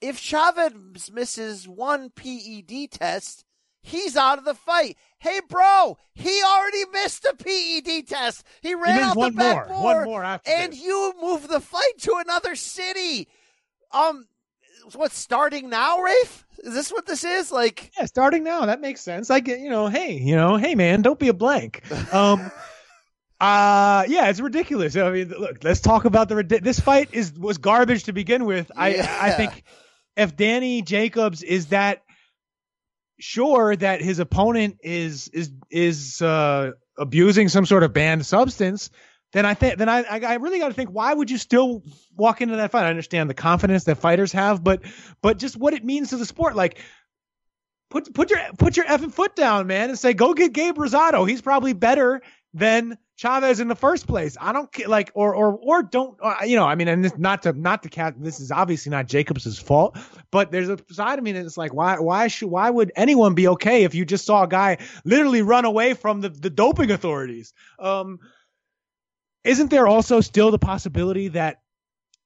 if 0.00 0.18
Chavez 0.18 1.10
misses 1.12 1.68
one 1.68 2.10
PED 2.10 2.90
test, 2.90 3.44
he's 3.82 4.16
out 4.16 4.38
of 4.38 4.44
the 4.44 4.54
fight. 4.54 4.96
Hey, 5.18 5.40
bro, 5.48 5.96
he 6.14 6.42
already 6.42 6.84
missed 6.92 7.24
a 7.24 7.36
PED 7.36 8.08
test. 8.08 8.44
He 8.62 8.74
ran 8.74 8.96
means 8.96 9.08
out 9.10 9.16
one 9.16 9.32
the 9.32 9.38
back 9.38 9.68
more, 9.68 9.76
door, 9.76 9.82
one 9.96 10.04
more 10.04 10.24
after 10.24 10.50
and 10.50 10.72
this. 10.72 10.82
you 10.82 11.14
move 11.20 11.46
the 11.46 11.60
fight 11.60 11.98
to 12.00 12.16
another 12.24 12.56
city. 12.56 13.28
Um, 13.92 14.26
what's 14.94 15.16
starting 15.16 15.68
now, 15.70 15.98
Rafe? 16.00 16.46
Is 16.64 16.74
this 16.74 16.90
what 16.90 17.06
this 17.06 17.22
is? 17.22 17.52
Like, 17.52 17.92
Yeah, 17.96 18.06
starting 18.06 18.42
now, 18.42 18.66
that 18.66 18.80
makes 18.80 19.00
sense. 19.00 19.30
I 19.30 19.38
get, 19.38 19.60
you 19.60 19.70
know, 19.70 19.86
hey, 19.86 20.12
you 20.14 20.34
know, 20.34 20.56
hey 20.56 20.74
man, 20.74 21.02
don't 21.02 21.18
be 21.20 21.28
a 21.28 21.34
blank. 21.34 21.82
Um 22.12 22.50
uh 23.42 24.04
yeah, 24.06 24.28
it's 24.28 24.38
ridiculous. 24.38 24.96
I 24.96 25.10
mean, 25.10 25.28
look, 25.30 25.64
let's 25.64 25.80
talk 25.80 26.04
about 26.04 26.28
the 26.28 26.44
this 26.62 26.78
fight 26.78 27.08
is 27.12 27.32
was 27.32 27.58
garbage 27.58 28.04
to 28.04 28.12
begin 28.12 28.44
with. 28.44 28.70
I 28.76 29.00
I 29.20 29.32
think 29.32 29.64
if 30.16 30.36
Danny 30.36 30.80
Jacobs 30.82 31.42
is 31.42 31.66
that 31.66 32.04
sure 33.18 33.74
that 33.74 34.00
his 34.00 34.20
opponent 34.20 34.76
is 34.84 35.26
is 35.28 35.50
is 35.72 36.22
uh 36.22 36.70
abusing 36.96 37.48
some 37.48 37.66
sort 37.66 37.82
of 37.82 37.92
banned 37.92 38.24
substance, 38.24 38.90
then 39.32 39.44
I 39.44 39.54
think 39.54 39.76
then 39.76 39.88
I 39.88 40.02
I 40.02 40.20
I 40.20 40.34
really 40.34 40.60
got 40.60 40.68
to 40.68 40.74
think 40.74 40.90
why 40.90 41.12
would 41.12 41.28
you 41.28 41.38
still 41.38 41.82
walk 42.16 42.42
into 42.42 42.54
that 42.54 42.70
fight? 42.70 42.84
I 42.84 42.90
understand 42.90 43.28
the 43.28 43.34
confidence 43.34 43.82
that 43.84 43.98
fighters 43.98 44.30
have, 44.30 44.62
but 44.62 44.82
but 45.20 45.38
just 45.38 45.56
what 45.56 45.74
it 45.74 45.84
means 45.84 46.10
to 46.10 46.16
the 46.16 46.26
sport, 46.26 46.54
like 46.54 46.78
put 47.90 48.14
put 48.14 48.30
your 48.30 48.38
put 48.56 48.76
your 48.76 48.86
effing 48.86 49.12
foot 49.12 49.34
down, 49.34 49.66
man, 49.66 49.88
and 49.88 49.98
say 49.98 50.14
go 50.14 50.32
get 50.32 50.52
Gabe 50.52 50.76
Rosado. 50.76 51.28
He's 51.28 51.42
probably 51.42 51.72
better 51.72 52.22
than 52.54 52.98
Chavez 53.22 53.60
in 53.60 53.68
the 53.68 53.76
first 53.76 54.08
place. 54.08 54.36
I 54.40 54.52
don't 54.52 54.68
like 54.88 55.12
or 55.14 55.32
or 55.32 55.56
or 55.56 55.84
don't 55.84 56.18
uh, 56.20 56.38
you 56.44 56.56
know? 56.56 56.64
I 56.64 56.74
mean, 56.74 56.88
and 56.88 57.04
this 57.04 57.16
not 57.16 57.42
to 57.42 57.52
not 57.52 57.84
to 57.84 57.88
cat. 57.88 58.14
This 58.18 58.40
is 58.40 58.50
obviously 58.50 58.90
not 58.90 59.06
Jacobs' 59.06 59.60
fault, 59.60 59.96
but 60.32 60.50
there's 60.50 60.68
a 60.68 60.78
side 60.90 61.18
of 61.18 61.24
me 61.24 61.30
that's 61.30 61.56
like, 61.56 61.72
why 61.72 62.00
why 62.00 62.26
should 62.26 62.50
why 62.50 62.68
would 62.68 62.90
anyone 62.96 63.34
be 63.34 63.46
okay 63.46 63.84
if 63.84 63.94
you 63.94 64.04
just 64.04 64.26
saw 64.26 64.42
a 64.42 64.48
guy 64.48 64.78
literally 65.04 65.40
run 65.42 65.64
away 65.64 65.94
from 65.94 66.20
the 66.20 66.30
the 66.30 66.50
doping 66.50 66.90
authorities? 66.90 67.52
Um, 67.78 68.18
isn't 69.44 69.70
there 69.70 69.86
also 69.86 70.20
still 70.20 70.50
the 70.50 70.58
possibility 70.58 71.28
that 71.28 71.60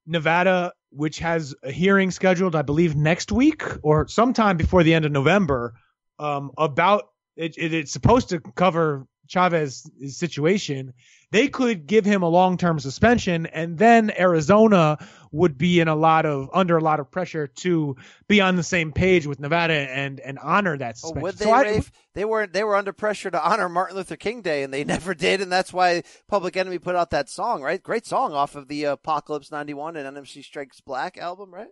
Nevada, 0.06 0.72
which 0.92 1.18
has 1.18 1.54
a 1.62 1.70
hearing 1.70 2.10
scheduled, 2.10 2.56
I 2.56 2.62
believe 2.62 2.96
next 2.96 3.30
week 3.30 3.62
or 3.82 4.08
sometime 4.08 4.56
before 4.56 4.82
the 4.82 4.94
end 4.94 5.04
of 5.04 5.12
November, 5.12 5.74
um, 6.18 6.52
about 6.56 7.08
it, 7.36 7.58
it, 7.58 7.74
it's 7.74 7.92
supposed 7.92 8.30
to 8.30 8.40
cover 8.40 9.06
Chavez's 9.26 9.90
situation. 10.16 10.92
They 11.32 11.48
could 11.48 11.86
give 11.88 12.04
him 12.04 12.22
a 12.22 12.28
long-term 12.28 12.78
suspension, 12.78 13.46
and 13.46 13.76
then 13.76 14.12
Arizona 14.16 14.96
would 15.32 15.58
be 15.58 15.80
in 15.80 15.88
a 15.88 15.96
lot 15.96 16.24
of 16.24 16.48
under 16.54 16.76
a 16.76 16.80
lot 16.80 17.00
of 17.00 17.10
pressure 17.10 17.48
to 17.48 17.96
be 18.28 18.40
on 18.40 18.54
the 18.54 18.62
same 18.62 18.92
page 18.92 19.26
with 19.26 19.40
Nevada 19.40 19.74
and 19.74 20.20
and 20.20 20.38
honor 20.38 20.78
that 20.78 20.96
Oh, 21.02 21.12
would 21.16 21.36
they, 21.36 21.44
So 21.46 21.50
I- 21.50 21.62
Rafe? 21.62 21.90
They 22.14 22.24
were 22.24 22.46
they 22.46 22.62
were 22.62 22.76
under 22.76 22.92
pressure 22.92 23.30
to 23.30 23.44
honor 23.44 23.68
Martin 23.68 23.96
Luther 23.96 24.16
King 24.16 24.40
Day, 24.40 24.62
and 24.62 24.72
they 24.72 24.84
never 24.94 25.14
did, 25.14 25.40
and 25.40 25.50
that's 25.50 25.72
why 25.72 26.04
Public 26.28 26.56
Enemy 26.56 26.78
put 26.78 26.94
out 26.94 27.10
that 27.10 27.28
song, 27.28 27.60
right? 27.60 27.82
Great 27.82 28.06
song 28.06 28.32
off 28.32 28.54
of 28.54 28.68
the 28.68 28.86
uh, 28.86 28.92
Apocalypse 28.92 29.50
'91 29.50 29.96
and 29.96 30.06
Enemy 30.06 30.26
Strikes 30.26 30.80
Black 30.80 31.18
album, 31.18 31.52
right? 31.52 31.68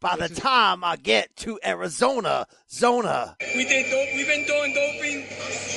By 0.00 0.16
the 0.16 0.28
time 0.28 0.84
I 0.84 0.96
get 0.96 1.34
to 1.38 1.58
Arizona, 1.64 2.46
Zona. 2.70 3.36
We 3.54 3.64
did 3.64 3.90
dope. 3.90 4.08
We've 4.14 4.26
been 4.26 4.44
doing 4.46 4.74
doping 4.74 5.22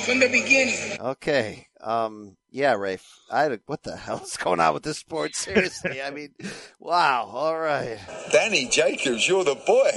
from 0.05 0.19
the 0.19 0.27
beginning. 0.29 0.99
Okay. 1.01 1.67
Um. 1.81 2.35
Yeah, 2.51 2.73
Rafe. 2.73 3.05
I 3.29 3.43
had 3.43 3.51
a, 3.51 3.59
what 3.67 3.83
the 3.83 3.95
hell's 3.95 4.35
going 4.35 4.59
on 4.59 4.73
with 4.73 4.81
this 4.81 4.97
sport? 4.97 5.35
Seriously, 5.35 6.01
I 6.01 6.09
mean, 6.09 6.33
wow. 6.79 7.29
All 7.31 7.57
right. 7.57 7.99
Danny 8.31 8.67
Jacobs, 8.67 9.27
you're 9.27 9.43
the 9.43 9.53
boy. 9.55 9.91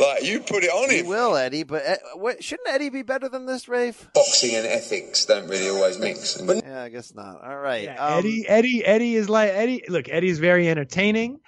Like 0.00 0.24
you 0.24 0.40
put 0.40 0.64
it 0.64 0.70
on 0.70 0.90
He 0.90 0.98
him. 0.98 1.06
will, 1.06 1.36
Eddie. 1.36 1.62
But 1.62 1.86
uh, 1.86 1.96
what, 2.16 2.42
shouldn't 2.42 2.68
Eddie 2.68 2.90
be 2.90 3.02
better 3.02 3.28
than 3.28 3.46
this, 3.46 3.68
Rafe? 3.68 4.08
Boxing 4.12 4.56
and 4.56 4.66
ethics 4.66 5.24
don't 5.24 5.48
really 5.48 5.68
always 5.68 5.96
mix. 5.98 6.42
Yeah, 6.44 6.82
I 6.82 6.88
guess 6.88 7.14
not. 7.14 7.40
All 7.44 7.58
right. 7.58 7.84
Yeah, 7.84 8.04
um, 8.04 8.18
Eddie, 8.18 8.44
Eddie, 8.48 8.84
Eddie 8.84 9.14
is 9.14 9.28
like 9.28 9.50
Eddie. 9.50 9.84
Look, 9.88 10.08
Eddie's 10.08 10.40
very 10.40 10.68
entertaining, 10.68 11.38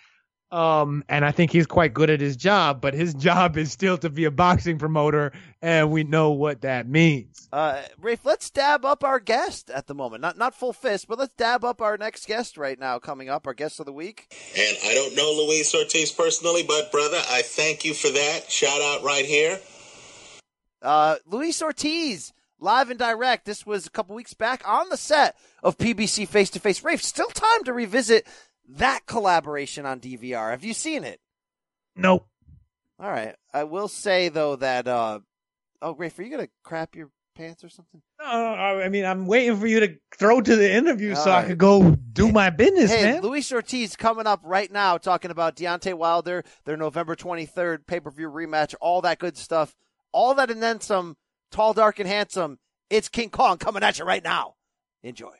um, 0.56 1.04
and 1.10 1.22
I 1.22 1.32
think 1.32 1.52
he's 1.52 1.66
quite 1.66 1.92
good 1.92 2.08
at 2.08 2.18
his 2.18 2.34
job. 2.34 2.80
But 2.80 2.94
his 2.94 3.12
job 3.28 3.58
is 3.58 3.70
still 3.70 3.98
to 3.98 4.08
be 4.08 4.24
a 4.24 4.30
boxing 4.30 4.78
promoter, 4.78 5.32
and 5.60 5.90
we 5.90 6.02
know 6.02 6.30
what 6.30 6.62
that 6.62 6.88
means. 6.88 7.46
Uh, 7.52 7.82
Rafe, 8.00 8.24
let's 8.24 8.48
dab 8.48 8.84
up 8.84 9.04
our 9.04 9.20
guest 9.20 9.68
at 9.70 9.86
the 9.86 9.94
moment. 9.94 10.22
Not 10.22 10.38
not 10.38 10.54
full 10.54 10.72
fist, 10.72 11.08
but 11.08 11.18
let's 11.18 11.34
dab 11.36 11.62
up 11.62 11.82
our 11.82 11.98
next 11.98 12.26
guest 12.26 12.56
right 12.56 12.78
now. 12.78 12.98
Coming 12.98 13.28
up, 13.28 13.46
our 13.46 13.52
guest 13.52 13.80
of 13.80 13.86
the 13.86 13.92
week. 13.92 14.34
And 14.56 14.76
I 14.82 14.94
don't 14.94 15.14
know 15.14 15.44
Luis 15.46 15.74
Ortiz 15.74 16.10
personally, 16.10 16.64
but 16.66 16.90
brother, 16.90 17.20
I 17.30 17.42
thank 17.42 17.84
you 17.84 17.92
for 17.92 18.08
that. 18.08 18.50
Shout 18.50 18.80
out 18.80 19.04
right 19.04 19.26
here. 19.26 19.58
Uh, 20.80 21.16
Luis 21.26 21.60
Ortiz, 21.60 22.32
live 22.58 22.88
and 22.88 22.98
direct. 22.98 23.44
This 23.44 23.66
was 23.66 23.86
a 23.86 23.90
couple 23.90 24.14
weeks 24.14 24.34
back 24.34 24.62
on 24.66 24.88
the 24.88 24.96
set 24.96 25.36
of 25.62 25.76
PBC 25.76 26.26
Face 26.28 26.48
to 26.50 26.60
Face. 26.60 26.82
Rafe, 26.82 27.02
still 27.02 27.28
time 27.28 27.64
to 27.64 27.72
revisit 27.72 28.26
that 28.68 29.06
collaboration 29.06 29.86
on 29.86 30.00
DVR. 30.00 30.50
Have 30.50 30.64
you 30.64 30.72
seen 30.74 31.04
it? 31.04 31.20
Nope. 31.94 32.26
All 32.98 33.10
right. 33.10 33.34
I 33.52 33.64
will 33.64 33.88
say 33.88 34.28
though 34.28 34.56
that 34.56 34.88
uh, 34.88 35.20
oh, 35.82 35.94
Rafe, 35.94 36.18
are 36.18 36.22
you 36.22 36.30
gonna 36.30 36.48
crap 36.62 36.94
your 36.96 37.10
pants 37.34 37.62
or 37.62 37.68
something? 37.68 38.00
No, 38.18 38.24
I 38.26 38.88
mean, 38.88 39.04
I'm 39.04 39.26
waiting 39.26 39.56
for 39.58 39.66
you 39.66 39.80
to 39.80 39.96
throw 40.16 40.40
to 40.40 40.56
the 40.56 40.72
interview 40.72 41.14
so 41.14 41.22
All 41.22 41.28
I 41.28 41.40
right. 41.40 41.46
could 41.48 41.58
go 41.58 41.90
do 41.90 42.32
my 42.32 42.50
business, 42.50 42.90
Hey, 42.90 43.04
man. 43.04 43.22
Luis 43.22 43.52
Ortiz 43.52 43.94
coming 43.94 44.26
up 44.26 44.40
right 44.42 44.72
now 44.72 44.96
talking 44.96 45.30
about 45.30 45.54
Deontay 45.56 45.94
Wilder, 45.94 46.44
their 46.64 46.76
November 46.78 47.14
23rd 47.14 47.86
pay 47.86 48.00
per 48.00 48.10
view 48.10 48.30
rematch, 48.30 48.74
all 48.80 49.02
that 49.02 49.18
good 49.18 49.36
stuff. 49.36 49.76
All 50.12 50.34
that 50.34 50.50
and 50.50 50.62
then 50.62 50.80
some. 50.80 51.16
Tall, 51.50 51.74
dark, 51.74 51.98
and 52.00 52.08
handsome. 52.08 52.58
It's 52.90 53.08
King 53.08 53.30
Kong 53.30 53.58
coming 53.58 53.82
at 53.82 53.98
you 53.98 54.04
right 54.04 54.24
now. 54.24 54.54
Enjoy. 55.02 55.32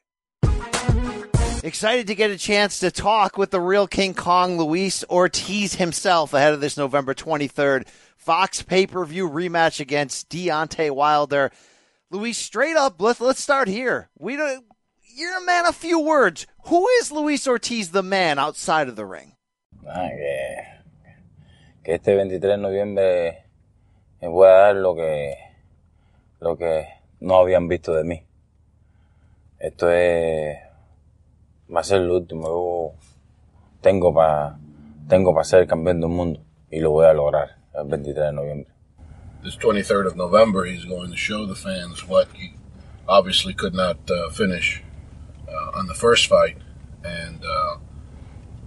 Excited 1.67 2.07
to 2.07 2.15
get 2.15 2.31
a 2.31 2.39
chance 2.39 2.79
to 2.79 2.93
talk 2.93 3.37
with 3.37 3.51
the 3.51 3.61
real 3.61 3.89
King 3.89 4.15
Kong, 4.15 4.57
Luis 4.57 5.03
Ortiz 5.11 5.75
himself, 5.75 6.33
ahead 6.33 6.55
of 6.55 6.61
this 6.61 6.77
November 6.77 7.13
23rd 7.13 7.89
Fox 8.17 8.63
pay 8.63 8.87
per 8.87 9.05
view 9.05 9.29
rematch 9.29 9.81
against 9.81 10.29
Deontay 10.29 10.93
Wilder. 10.93 11.51
Luis, 12.09 12.39
straight 12.39 12.77
up, 12.77 13.03
let's, 13.03 13.21
let's 13.21 13.43
start 13.43 13.67
here. 13.67 14.11
We 14.17 14.37
don't, 14.37 14.65
you're 15.13 15.37
a 15.39 15.45
man 15.45 15.67
of 15.67 15.75
few 15.75 15.99
words. 15.99 16.47
Who 16.67 16.87
is 17.01 17.11
Luis 17.11 17.49
Ortiz 17.49 17.91
the 17.91 18.01
man 18.01 18.39
outside 18.39 18.87
of 18.89 18.95
the 18.95 19.05
ring? 19.05 19.33
Ah, 19.89 20.07
que, 20.11 20.63
que 21.83 21.95
este 21.95 22.15
23 22.15 22.41
de 22.41 22.57
noviembre 22.59 23.45
me 24.23 24.29
voy 24.29 24.47
a 24.47 24.53
dar 24.53 24.77
lo 24.77 24.95
que, 24.95 25.35
lo 26.39 26.57
que 26.57 26.87
no 27.19 27.35
habían 27.35 27.67
visto 27.67 27.93
de 27.93 28.05
mí. 28.05 28.23
Esto 29.59 29.91
es, 29.91 30.66
va 31.75 31.81
a 31.81 31.85
ser 31.85 32.01
lo 32.01 32.17
último. 32.17 32.49
Yo 32.49 32.93
tengo 33.81 34.15
para, 34.15 34.59
tengo 35.09 35.33
para 35.33 35.45
ser 35.45 35.67
campeón 35.67 36.01
del 36.01 36.11
mundo 36.11 36.41
y 36.71 36.81
lo 36.81 36.91
voy 36.91 37.07
a 37.07 37.13
lograr 37.13 37.57
el 37.75 37.89
23 37.89 38.27
de 38.27 38.33
noviembre. 38.33 38.73
This 39.43 39.57
23rd 39.57 40.07
of 40.09 40.17
November, 40.17 40.65
he's 40.65 40.85
going 40.85 41.11
to 41.11 41.17
show 41.17 41.47
the 41.47 41.55
fans 41.55 42.07
what 42.09 42.29
he 42.35 42.55
obviously 43.07 43.55
could 43.55 43.75
not 43.75 43.97
uh, 44.11 44.29
finish 44.31 44.83
uh, 45.49 45.79
on 45.79 45.87
the 45.87 45.95
first 45.95 46.27
fight, 46.27 46.57
and 47.05 47.45
uh, 47.45 47.77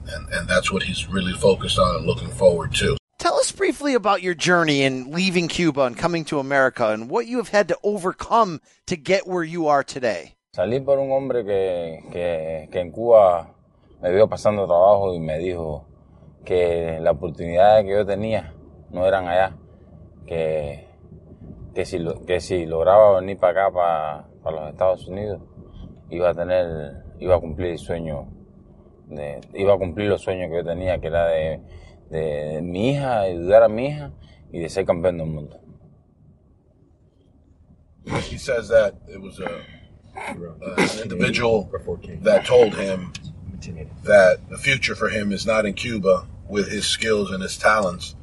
and 0.08 0.30
and 0.30 0.48
that's 0.48 0.72
what 0.72 0.84
he's 0.84 1.10
really 1.10 1.34
focused 1.34 1.78
on 1.78 1.98
and 1.98 2.06
looking 2.06 2.30
forward 2.30 2.74
to. 2.76 2.98
Tell 3.18 3.36
us 3.36 3.52
briefly 3.52 3.94
about 3.94 4.22
your 4.22 4.34
journey 4.34 4.84
in 4.84 5.12
leaving 5.12 5.50
Cuba 5.50 5.82
and 5.82 5.98
coming 5.98 6.24
to 6.26 6.40
America 6.40 6.88
and 6.92 7.10
what 7.10 7.28
you 7.28 7.38
have 7.38 7.50
had 7.50 7.68
to 7.68 7.78
overcome 7.84 8.62
to 8.88 8.96
get 8.96 9.28
where 9.28 9.44
you 9.44 9.68
are 9.68 9.84
today. 9.84 10.36
Salí 10.52 10.80
por 10.80 10.98
un 10.98 11.12
hombre 11.12 11.46
que, 11.46 12.00
que, 12.72 12.80
en 12.80 12.90
Cuba 12.90 13.54
me 14.02 14.12
vio 14.12 14.28
pasando 14.28 14.66
trabajo 14.66 15.14
y 15.14 15.20
me 15.20 15.38
dijo 15.38 15.86
que 16.44 16.98
las 17.00 17.14
oportunidades 17.14 17.86
que 17.86 17.92
yo 17.92 18.04
tenía 18.04 18.56
no 18.90 19.06
eran 19.06 19.28
allá, 19.28 19.56
que, 20.26 20.88
que, 21.76 21.86
si, 21.86 22.04
que 22.26 22.40
si 22.40 22.66
lograba 22.66 23.20
venir 23.20 23.38
para 23.38 23.68
acá, 23.68 23.72
para, 23.72 24.28
para 24.42 24.62
los 24.62 24.70
Estados 24.72 25.08
Unidos, 25.08 25.40
iba 26.10 26.32
a 26.32 26.34
tener, 26.34 27.04
iba 27.20 27.36
a 27.36 27.40
cumplir 27.40 27.74
el 27.74 27.78
sueño, 27.78 28.28
de, 29.06 29.42
iba 29.54 29.76
a 29.76 29.78
cumplir 29.78 30.10
los 30.10 30.22
sueños 30.24 30.50
que 30.50 30.58
yo 30.58 30.66
tenía, 30.66 31.00
que 31.00 31.08
era 31.08 31.28
de, 31.28 31.62
de 32.10 32.62
mi 32.64 32.90
hija, 32.90 33.20
ayudar 33.20 33.62
a 33.62 33.70
mi 33.70 33.86
hija 33.86 34.14
y 34.52 34.62
de 34.62 34.70
ser 34.70 34.84
campeón 34.86 35.20
del 35.20 35.28
mundo. 35.28 35.60
Uh, 40.20 40.76
an 40.78 41.00
individual 41.00 41.70
that 42.22 42.46
told 42.46 42.76
him 42.76 43.14
that 44.04 44.50
the 44.50 44.58
future 44.58 44.96
for 44.96 45.10
him 45.10 45.32
is 45.32 45.46
not 45.46 45.66
in 45.66 45.74
Cuba 45.74 46.28
with 46.48 46.70
his 46.70 46.86
skills 46.86 47.32
and 47.32 47.44
his 47.44 47.58
talents, 47.58 48.16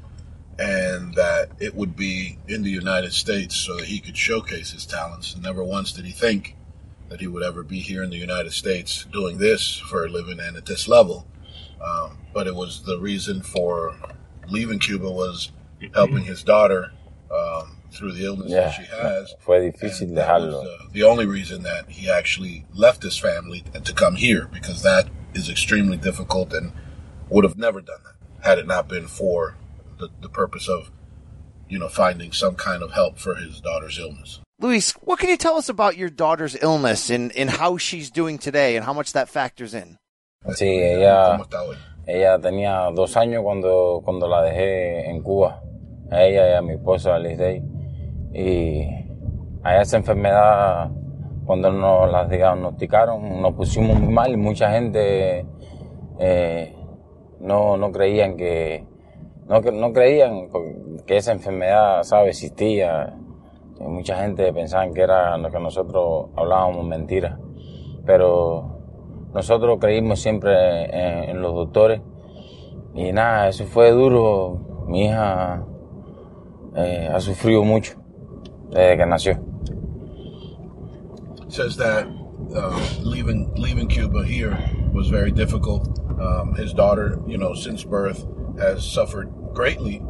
and 0.58 1.14
that 1.14 1.50
it 1.60 1.74
would 1.74 1.96
be 1.96 2.38
in 2.48 2.62
the 2.62 2.70
United 2.70 3.12
States 3.12 3.54
so 3.54 3.76
that 3.76 3.86
he 3.86 4.00
could 4.00 4.16
showcase 4.16 4.72
his 4.72 4.86
talents. 4.86 5.34
And 5.34 5.42
never 5.42 5.62
once 5.62 5.92
did 5.92 6.04
he 6.04 6.12
think 6.12 6.56
that 7.08 7.20
he 7.20 7.26
would 7.26 7.42
ever 7.42 7.62
be 7.62 7.78
here 7.78 8.02
in 8.02 8.10
the 8.10 8.16
United 8.16 8.52
States 8.52 9.06
doing 9.12 9.38
this 9.38 9.76
for 9.76 10.06
a 10.06 10.08
living 10.08 10.40
and 10.40 10.56
at 10.56 10.66
this 10.66 10.88
level. 10.88 11.26
Um, 11.84 12.18
but 12.32 12.46
it 12.46 12.54
was 12.54 12.82
the 12.82 12.98
reason 12.98 13.42
for 13.42 13.96
leaving 14.48 14.78
Cuba 14.78 15.10
was 15.10 15.52
helping 15.94 16.24
his 16.24 16.42
daughter 16.42 16.92
um, 17.30 17.76
through 17.96 18.12
the 18.12 18.24
illness 18.24 18.50
Yeah. 18.50 18.60
that 18.66 18.74
she 18.74 18.84
has. 18.84 19.34
Fue 19.44 19.58
difícil 19.70 20.14
That 20.14 20.26
dejarlo. 20.28 20.46
was 20.62 20.66
uh, 20.66 20.86
the 20.92 21.02
only 21.02 21.26
reason 21.26 21.62
that 21.62 21.88
he 21.88 22.10
actually 22.10 22.64
left 22.74 23.02
his 23.02 23.18
family 23.18 23.64
and 23.74 23.84
to 23.84 23.92
come 23.92 24.16
here 24.16 24.48
because 24.52 24.82
that 24.82 25.08
is 25.34 25.48
extremely 25.48 25.96
difficult 25.96 26.52
and 26.52 26.72
would 27.28 27.44
have 27.44 27.56
never 27.56 27.80
done 27.80 28.00
that 28.04 28.46
had 28.48 28.58
it 28.58 28.66
not 28.66 28.88
been 28.88 29.06
for 29.08 29.56
the, 29.98 30.08
the 30.20 30.28
purpose 30.28 30.68
of 30.68 30.90
you 31.68 31.78
know 31.78 31.88
finding 31.88 32.32
some 32.32 32.54
kind 32.54 32.82
of 32.82 32.92
help 32.92 33.18
for 33.18 33.34
his 33.34 33.60
daughter's 33.60 33.98
illness. 33.98 34.40
Luis, 34.60 34.92
what 35.02 35.18
can 35.18 35.28
you 35.28 35.36
tell 35.36 35.56
us 35.56 35.68
about 35.68 35.96
your 35.98 36.08
daughter's 36.08 36.56
illness 36.62 37.10
and, 37.10 37.30
and 37.36 37.50
how 37.50 37.76
she's 37.76 38.10
doing 38.10 38.38
today 38.38 38.76
and 38.76 38.84
how 38.86 38.92
much 38.94 39.12
that 39.12 39.28
factors 39.28 39.74
in? 39.74 39.98
Sí, 40.54 40.78
ella, 40.80 41.36
ella 42.06 42.38
tenía 42.38 42.90
dos 42.94 43.16
años 43.16 43.42
cuando, 43.42 44.00
cuando 44.04 44.26
la 44.28 44.42
dejé 44.42 45.10
en 45.10 45.20
Cuba, 45.22 45.60
a 46.10 46.22
ella 46.22 46.48
y 46.50 46.54
a 46.54 46.62
mi 46.62 46.74
esposa 46.74 47.18
Liz 47.18 47.36
Day. 47.36 47.60
Y 48.32 48.82
a 49.62 49.80
esa 49.80 49.96
enfermedad, 49.96 50.90
cuando 51.44 51.72
nos 51.72 52.10
la 52.10 52.26
diagnosticaron, 52.26 53.40
nos 53.40 53.54
pusimos 53.54 53.98
muy 53.98 54.12
mal 54.12 54.36
mucha 54.36 54.70
gente 54.70 55.46
eh, 56.18 56.74
no, 57.40 57.76
no 57.76 57.92
creían 57.92 58.36
que, 58.36 58.86
no, 59.46 59.60
no 59.60 59.92
creían 59.92 60.48
que 61.06 61.16
esa 61.16 61.32
enfermedad, 61.32 62.02
¿sabe? 62.02 62.28
existía. 62.30 63.16
Y 63.78 63.84
mucha 63.84 64.16
gente 64.16 64.52
pensaba 64.52 64.90
que 64.90 65.02
era 65.02 65.36
lo 65.36 65.50
que 65.50 65.60
nosotros 65.60 66.30
hablábamos 66.36 66.84
mentiras. 66.86 67.38
pero 68.06 68.72
nosotros 69.34 69.78
creímos 69.80 70.20
siempre 70.20 70.84
en, 70.84 71.30
en 71.30 71.42
los 71.42 71.54
doctores 71.54 72.00
y 72.94 73.12
nada, 73.12 73.48
eso 73.48 73.64
fue 73.64 73.90
duro. 73.90 74.84
Mi 74.86 75.04
hija 75.04 75.66
eh, 76.76 77.10
ha 77.12 77.20
sufrido 77.20 77.62
mucho 77.62 78.05
desde 78.70 78.96
que 78.96 79.06
nació. 79.06 79.38
says 81.48 81.76
that 81.76 82.06
uh, 82.54 82.96
leaving 83.00 83.52
leaving 83.54 83.88
Cuba 83.88 84.24
here 84.24 84.58
was 84.92 85.08
very 85.08 85.30
difficult. 85.30 85.88
Um, 86.20 86.54
his 86.54 86.72
daughter, 86.72 87.20
you 87.26 87.38
know, 87.38 87.54
since 87.54 87.84
birth, 87.84 88.26
has 88.58 88.90
suffered 88.90 89.32
greatly 89.54 90.00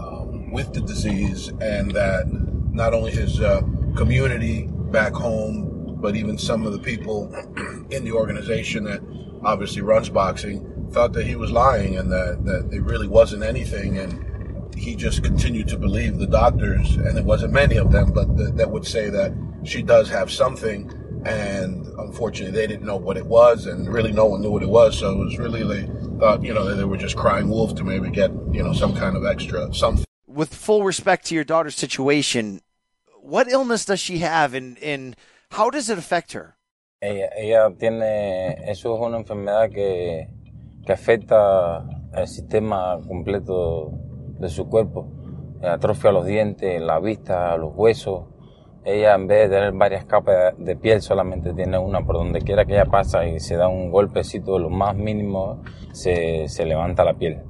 um, 0.00 0.50
with 0.50 0.72
the 0.72 0.80
disease, 0.80 1.48
and 1.60 1.92
that 1.92 2.26
not 2.72 2.92
only 2.92 3.12
his 3.12 3.40
uh, 3.40 3.62
community 3.96 4.68
back 4.90 5.12
home, 5.12 5.96
but 6.00 6.16
even 6.16 6.38
some 6.38 6.66
of 6.66 6.72
the 6.72 6.78
people 6.78 7.32
in 7.90 8.04
the 8.04 8.12
organization 8.12 8.84
that 8.84 9.00
obviously 9.42 9.82
runs 9.82 10.08
boxing 10.08 10.90
thought 10.92 11.12
that 11.12 11.26
he 11.26 11.36
was 11.36 11.50
lying 11.50 11.98
and 11.98 12.10
that, 12.10 12.44
that 12.44 12.68
it 12.72 12.82
really 12.82 13.08
wasn't 13.08 13.42
anything. 13.42 13.98
And 13.98 14.24
he 14.76 14.94
just 14.94 15.24
continued 15.24 15.68
to 15.68 15.78
believe 15.78 16.18
the 16.18 16.26
doctors, 16.26 16.96
and 16.96 17.18
it 17.18 17.24
wasn't 17.24 17.52
many 17.52 17.76
of 17.76 17.90
them, 17.90 18.12
but 18.12 18.36
th- 18.36 18.54
that 18.54 18.70
would 18.70 18.86
say 18.86 19.08
that 19.10 19.32
she 19.64 19.82
does 19.82 20.08
have 20.10 20.30
something. 20.30 20.92
And 21.24 21.86
unfortunately, 21.98 22.52
they 22.52 22.68
didn't 22.68 22.86
know 22.86 22.96
what 22.96 23.16
it 23.16 23.26
was, 23.26 23.66
and 23.66 23.88
really 23.92 24.12
no 24.12 24.26
one 24.26 24.42
knew 24.42 24.52
what 24.52 24.62
it 24.62 24.68
was. 24.68 24.98
So 24.98 25.10
it 25.10 25.18
was 25.18 25.38
really 25.38 25.64
they 25.64 25.90
thought, 26.20 26.44
you 26.44 26.54
know, 26.54 26.64
that 26.64 26.76
they 26.76 26.84
were 26.84 26.96
just 26.96 27.16
crying 27.16 27.48
wolf 27.48 27.74
to 27.76 27.84
maybe 27.84 28.10
get, 28.10 28.30
you 28.52 28.62
know, 28.62 28.72
some 28.72 28.94
kind 28.94 29.16
of 29.16 29.24
extra 29.24 29.74
something. 29.74 30.04
With 30.26 30.54
full 30.54 30.84
respect 30.84 31.26
to 31.26 31.34
your 31.34 31.42
daughter's 31.42 31.74
situation, 31.74 32.60
what 33.20 33.48
illness 33.48 33.84
does 33.84 33.98
she 33.98 34.18
have, 34.18 34.54
and, 34.54 34.78
and 34.78 35.16
how 35.52 35.70
does 35.70 35.90
it 35.90 35.98
affect 35.98 36.32
her? 36.32 36.56
Ella, 37.02 37.28
ella 37.36 37.70
tiene, 37.78 38.56
eso 38.68 38.94
es 38.94 39.00
una 39.00 39.18
enfermedad 39.18 39.72
que, 39.72 40.28
que 40.86 40.92
afecta 40.92 41.84
el 42.14 42.26
sistema 42.26 42.98
completo 43.06 44.05
de 44.38 44.48
su 44.48 44.68
cuerpo. 44.68 45.06
Atrofia 45.62 46.12
los 46.12 46.26
dientes, 46.26 46.80
la 46.80 46.98
vista, 47.00 47.56
los 47.56 47.72
huesos. 47.74 48.24
Ella 48.84 49.14
en 49.14 49.26
vez 49.26 49.50
de 49.50 49.56
tener 49.56 49.72
varias 49.72 50.04
capas 50.04 50.54
de 50.58 50.76
piel 50.76 51.02
solamente 51.02 51.52
tiene 51.54 51.76
una 51.76 52.04
por 52.04 52.16
donde 52.16 52.40
quiera 52.40 52.64
que 52.64 52.74
ella 52.74 52.84
pasa 52.84 53.26
y 53.26 53.40
se 53.40 53.56
da 53.56 53.66
un 53.66 53.90
golpecito 53.90 54.54
de 54.54 54.60
lo 54.60 54.70
más 54.70 54.94
mínimo 54.94 55.62
se, 55.92 56.48
se 56.48 56.64
levanta 56.64 57.02
la 57.02 57.14
piel. 57.14 57.42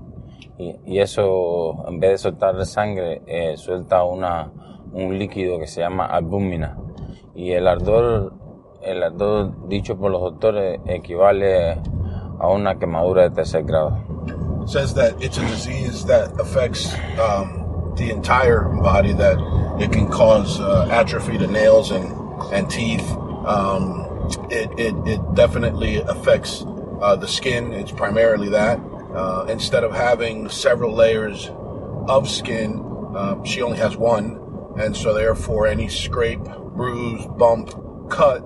Y, 0.57 0.77
y, 0.87 0.99
eso 1.01 1.87
en 1.87 2.01
vez 2.01 2.13
de 2.13 2.19
soltar 2.19 2.65
sangre 2.65 3.21
eh, 3.27 3.59
suelta 3.59 4.03
una, 4.05 4.51
un 4.93 5.19
líquido 5.19 5.59
que 5.59 5.67
se 5.67 5.83
llama 5.83 6.07
albúmina. 6.07 6.79
Y 7.35 7.53
el 7.53 7.69
ardor, 7.69 8.33
el 8.81 9.03
ardor 9.03 9.69
dicho 9.69 9.99
por 9.99 10.11
los 10.11 10.23
doctores 10.23 10.81
equivale 10.87 11.73
a 12.39 12.49
una 12.49 12.79
quemadura 12.79 13.23
de 13.23 13.31
tercer 13.31 13.65
grado. 13.65 13.99
Says 14.67 14.95
that 14.95 15.23
it's 15.23 15.39
a 15.39 15.47
disease 15.47 16.05
that 16.07 16.39
affects 16.41 16.93
um, 17.19 17.93
the 17.97 18.11
entire 18.11 18.63
body, 18.63 19.13
that 19.13 19.39
it 19.81 19.93
can 19.93 20.09
cause 20.11 20.61
uh, 20.61 20.89
atrophy 20.91 21.39
to 21.39 21.47
nails 21.47 21.93
and, 21.93 22.13
and 22.53 22.69
teeth. 22.69 23.09
Um, 23.47 24.05
it, 24.51 24.71
it, 24.79 24.95
it 25.07 25.35
definitely 25.35 25.99
affects 25.99 26.65
uh, 27.01 27.17
the 27.17 27.29
skin. 27.29 27.73
It's 27.73 27.93
primarily 27.93 28.49
that. 28.51 28.81
Uh, 29.15 29.47
instead 29.49 29.85
of 29.85 29.95
having 29.95 30.49
several 30.49 30.93
layers 30.93 31.51
of 32.09 32.29
skin, 32.29 32.83
uh, 33.15 33.43
she 33.45 33.63
only 33.63 33.79
has 33.79 33.97
one. 33.97 34.43
And 34.79 34.97
so, 34.97 35.15
therefore, 35.15 35.69
any 35.69 35.89
scrape, 35.89 36.43
bruise, 36.75 37.25
bump, 37.39 37.71
cut 38.11 38.43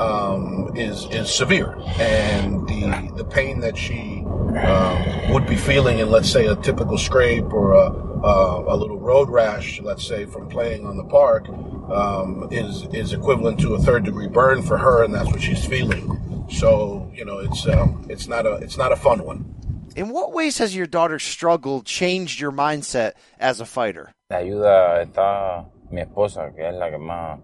um, 0.00 0.70
is 0.74 1.06
is 1.10 1.34
severe, 1.34 1.76
and 1.98 2.66
the 2.68 3.12
the 3.16 3.24
pain 3.24 3.60
that 3.60 3.76
she 3.76 4.19
um, 4.56 5.32
would 5.32 5.46
be 5.46 5.56
feeling 5.56 5.98
in, 5.98 6.10
let's 6.10 6.30
say, 6.30 6.46
a 6.46 6.56
typical 6.56 6.98
scrape 6.98 7.52
or 7.52 7.72
a, 7.72 7.86
a, 7.86 8.74
a 8.74 8.76
little 8.76 8.98
road 8.98 9.28
rash, 9.28 9.80
let's 9.80 10.06
say, 10.06 10.24
from 10.26 10.48
playing 10.48 10.86
on 10.86 10.96
the 10.96 11.04
park, 11.04 11.48
um, 11.90 12.48
is 12.50 12.86
is 12.92 13.12
equivalent 13.12 13.60
to 13.60 13.74
a 13.74 13.78
third 13.78 14.04
degree 14.04 14.28
burn 14.28 14.62
for 14.62 14.78
her, 14.78 15.04
and 15.04 15.14
that's 15.14 15.30
what 15.30 15.40
she's 15.42 15.64
feeling. 15.64 16.46
So 16.50 17.10
you 17.14 17.24
know, 17.24 17.38
it's 17.38 17.66
um, 17.66 18.06
it's 18.08 18.26
not 18.26 18.46
a 18.46 18.54
it's 18.56 18.76
not 18.76 18.92
a 18.92 18.96
fun 18.96 19.24
one. 19.24 19.54
In 19.96 20.10
what 20.10 20.32
ways 20.32 20.58
has 20.58 20.74
your 20.74 20.86
daughter 20.86 21.18
struggled 21.18 21.84
changed 21.84 22.40
your 22.40 22.52
mindset 22.52 23.12
as 23.38 23.60
a 23.60 23.66
fighter? 23.66 24.12
La 24.30 24.38
ayuda 24.38 25.02
está 25.02 25.66
mi 25.90 26.00
esposa, 26.00 26.54
que 26.54 26.62
es 26.62 26.74
la 26.74 26.90
que 26.90 26.98
más 26.98 27.40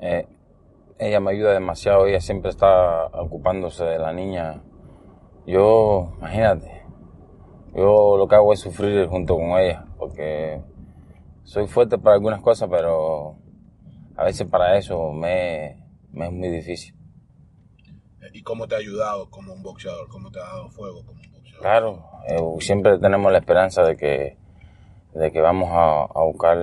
eh, 0.00 0.26
ella 0.98 1.20
me 1.20 1.32
ayuda 1.32 1.52
demasiado, 1.52 2.06
ella 2.06 2.20
siempre 2.20 2.50
está 2.50 3.06
ocupándose 3.06 3.84
de 3.84 3.98
la 3.98 4.12
niña. 4.12 4.60
Yo, 5.50 6.12
imagínate, 6.18 6.82
yo 7.74 8.16
lo 8.16 8.28
que 8.28 8.36
hago 8.36 8.52
es 8.52 8.60
sufrir 8.60 9.08
junto 9.08 9.34
con 9.34 9.58
ella, 9.58 9.84
porque 9.98 10.62
soy 11.42 11.66
fuerte 11.66 11.98
para 11.98 12.14
algunas 12.14 12.40
cosas, 12.40 12.68
pero 12.70 13.34
a 14.14 14.22
veces 14.22 14.46
para 14.46 14.78
eso 14.78 15.10
me, 15.10 15.76
me 16.12 16.26
es 16.26 16.32
muy 16.32 16.48
difícil. 16.50 16.94
¿Y 18.32 18.44
cómo 18.44 18.68
te 18.68 18.76
ha 18.76 18.78
ayudado 18.78 19.28
como 19.28 19.52
un 19.52 19.60
boxeador? 19.60 20.06
¿Cómo 20.08 20.30
te 20.30 20.38
ha 20.38 20.44
dado 20.44 20.70
fuego 20.70 21.04
como 21.04 21.20
un 21.20 21.32
boxeador? 21.32 21.62
Claro, 21.62 22.04
eh, 22.28 22.60
siempre 22.60 22.98
tenemos 23.00 23.32
la 23.32 23.38
esperanza 23.38 23.82
de 23.82 23.96
que, 23.96 24.36
de 25.14 25.32
que 25.32 25.40
vamos 25.40 25.68
a, 25.72 26.02
a 26.02 26.22
buscar, 26.26 26.58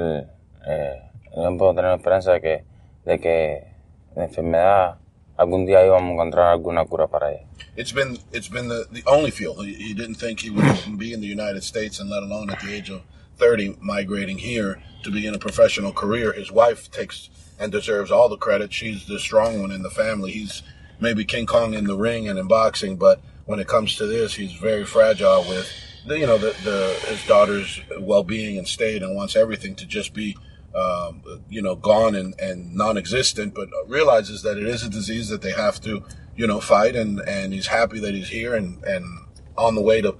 eh, 0.65 1.01
siempre 1.33 1.67
tenemos 1.73 1.89
la 1.89 1.95
esperanza 1.95 2.31
de 2.31 2.39
que, 2.39 2.65
de 3.03 3.19
que 3.19 3.67
la 4.15 4.23
enfermedad 4.23 4.97
algún 5.37 5.65
día 5.65 5.85
íbamos 5.85 6.09
a 6.09 6.13
encontrar 6.13 6.47
alguna 6.47 6.85
cura 6.85 7.07
para. 7.07 7.31
It's 7.75 7.91
been 7.91 8.17
it's 8.31 8.49
been 8.49 8.67
the, 8.67 8.87
the 8.91 9.03
only 9.05 9.31
field. 9.31 9.65
He, 9.65 9.73
he 9.75 9.93
didn't 9.93 10.15
think 10.15 10.39
he 10.39 10.49
would 10.49 10.97
be 10.97 11.13
in 11.13 11.21
the 11.21 11.27
United 11.27 11.63
States, 11.63 11.99
and 11.99 12.09
let 12.09 12.23
alone 12.23 12.49
at 12.49 12.59
the 12.59 12.73
age 12.73 12.89
of 12.89 13.01
30, 13.37 13.77
migrating 13.79 14.39
here 14.39 14.81
to 15.03 15.11
begin 15.11 15.35
a 15.35 15.39
professional 15.39 15.93
career. 15.93 16.33
His 16.33 16.51
wife 16.51 16.89
takes 16.91 17.29
and 17.59 17.71
deserves 17.71 18.11
all 18.11 18.29
the 18.29 18.37
credit. 18.37 18.73
She's 18.73 19.05
the 19.05 19.19
strong 19.19 19.61
one 19.61 19.71
in 19.71 19.83
the 19.83 19.89
family. 19.89 20.31
He's 20.31 20.63
maybe 20.99 21.23
King 21.23 21.45
Kong 21.45 21.73
in 21.73 21.85
the 21.85 21.97
ring 21.97 22.27
and 22.27 22.37
in 22.39 22.47
boxing, 22.47 22.97
but 22.97 23.21
when 23.45 23.59
it 23.59 23.67
comes 23.67 23.95
to 23.95 24.05
this, 24.05 24.35
he's 24.35 24.53
very 24.53 24.85
fragile 24.85 25.45
with 25.47 25.71
the, 26.05 26.19
you 26.19 26.25
know 26.25 26.37
the, 26.37 26.55
the 26.63 27.09
his 27.09 27.25
daughter's 27.27 27.79
well-being 27.99 28.57
and 28.57 28.67
state, 28.67 29.03
and 29.03 29.15
wants 29.15 29.35
everything 29.35 29.75
to 29.75 29.85
just 29.85 30.13
be 30.13 30.35
um, 30.77 31.23
you 31.49 31.61
know, 31.61 31.75
gone 31.75 32.15
and, 32.15 32.39
and 32.39 32.75
non-existent, 32.75 33.53
but 33.55 33.69
realizes 33.87 34.43
that 34.43 34.57
it 34.57 34.67
is 34.67 34.83
a 34.83 34.89
disease 34.89 35.29
that 35.29 35.41
they 35.41 35.51
have 35.51 35.81
to, 35.81 36.03
you 36.35 36.45
know, 36.45 36.59
fight. 36.59 36.95
And, 36.95 37.19
and 37.21 37.53
he's 37.53 37.67
happy 37.67 37.99
that 37.99 38.13
he's 38.13 38.29
here 38.29 38.55
and, 38.55 38.83
and 38.83 39.05
on 39.57 39.75
the 39.75 39.81
way 39.81 40.01
to 40.01 40.17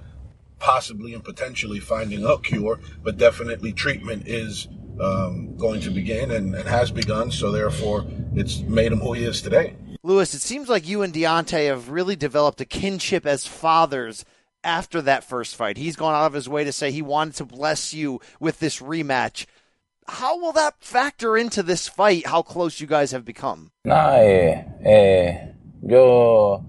possibly 0.58 1.14
and 1.14 1.22
potentially 1.22 1.78
finding 1.78 2.24
a 2.24 2.38
cure, 2.38 2.80
but 3.02 3.16
definitely 3.16 3.72
treatment 3.72 4.26
is 4.26 4.66
um, 5.00 5.56
going 5.56 5.80
to 5.80 5.90
begin 5.90 6.32
and, 6.32 6.54
and 6.54 6.68
has 6.68 6.90
begun. 6.90 7.30
So 7.30 7.52
therefore, 7.52 8.04
it's 8.34 8.60
made 8.60 8.90
him 8.90 8.98
who 8.98 9.12
he 9.12 9.24
is 9.24 9.40
today. 9.40 9.76
Luis, 10.02 10.34
it 10.34 10.40
seems 10.40 10.68
like 10.68 10.88
you 10.88 11.02
and 11.02 11.12
Deontay 11.12 11.66
have 11.66 11.90
really 11.90 12.16
developed 12.16 12.60
a 12.60 12.64
kinship 12.64 13.26
as 13.26 13.46
fathers 13.46 14.24
after 14.64 15.00
that 15.02 15.22
first 15.22 15.54
fight. 15.54 15.76
He's 15.76 15.96
gone 15.96 16.14
out 16.14 16.26
of 16.26 16.32
his 16.32 16.48
way 16.48 16.64
to 16.64 16.72
say 16.72 16.90
he 16.90 17.02
wanted 17.02 17.34
to 17.36 17.44
bless 17.44 17.94
you 17.94 18.20
with 18.40 18.58
this 18.58 18.80
rematch 18.80 19.46
how 20.08 20.38
will 20.38 20.52
that 20.52 20.74
factor 20.80 21.36
into 21.36 21.62
this 21.62 21.88
fight? 21.88 22.26
How 22.26 22.42
close 22.42 22.80
you 22.80 22.86
guys 22.86 23.12
have 23.12 23.24
become? 23.24 23.70
No, 23.84 24.16
eh, 24.16 24.64
eh, 24.84 25.54
yo 25.82 26.64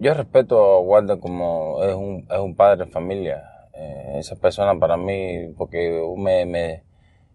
yo 0.00 0.14
respeto 0.14 0.58
a 0.58 0.80
Walter 0.80 1.18
como 1.18 1.82
es 1.82 1.94
un, 1.94 2.26
es 2.30 2.38
un 2.38 2.54
padre 2.54 2.84
de 2.84 2.90
familia. 2.90 3.42
Eh, 3.74 4.18
esa 4.18 4.36
persona 4.36 4.78
para 4.78 4.96
mí, 4.96 5.52
porque 5.56 6.02
me, 6.16 6.44
me 6.46 6.82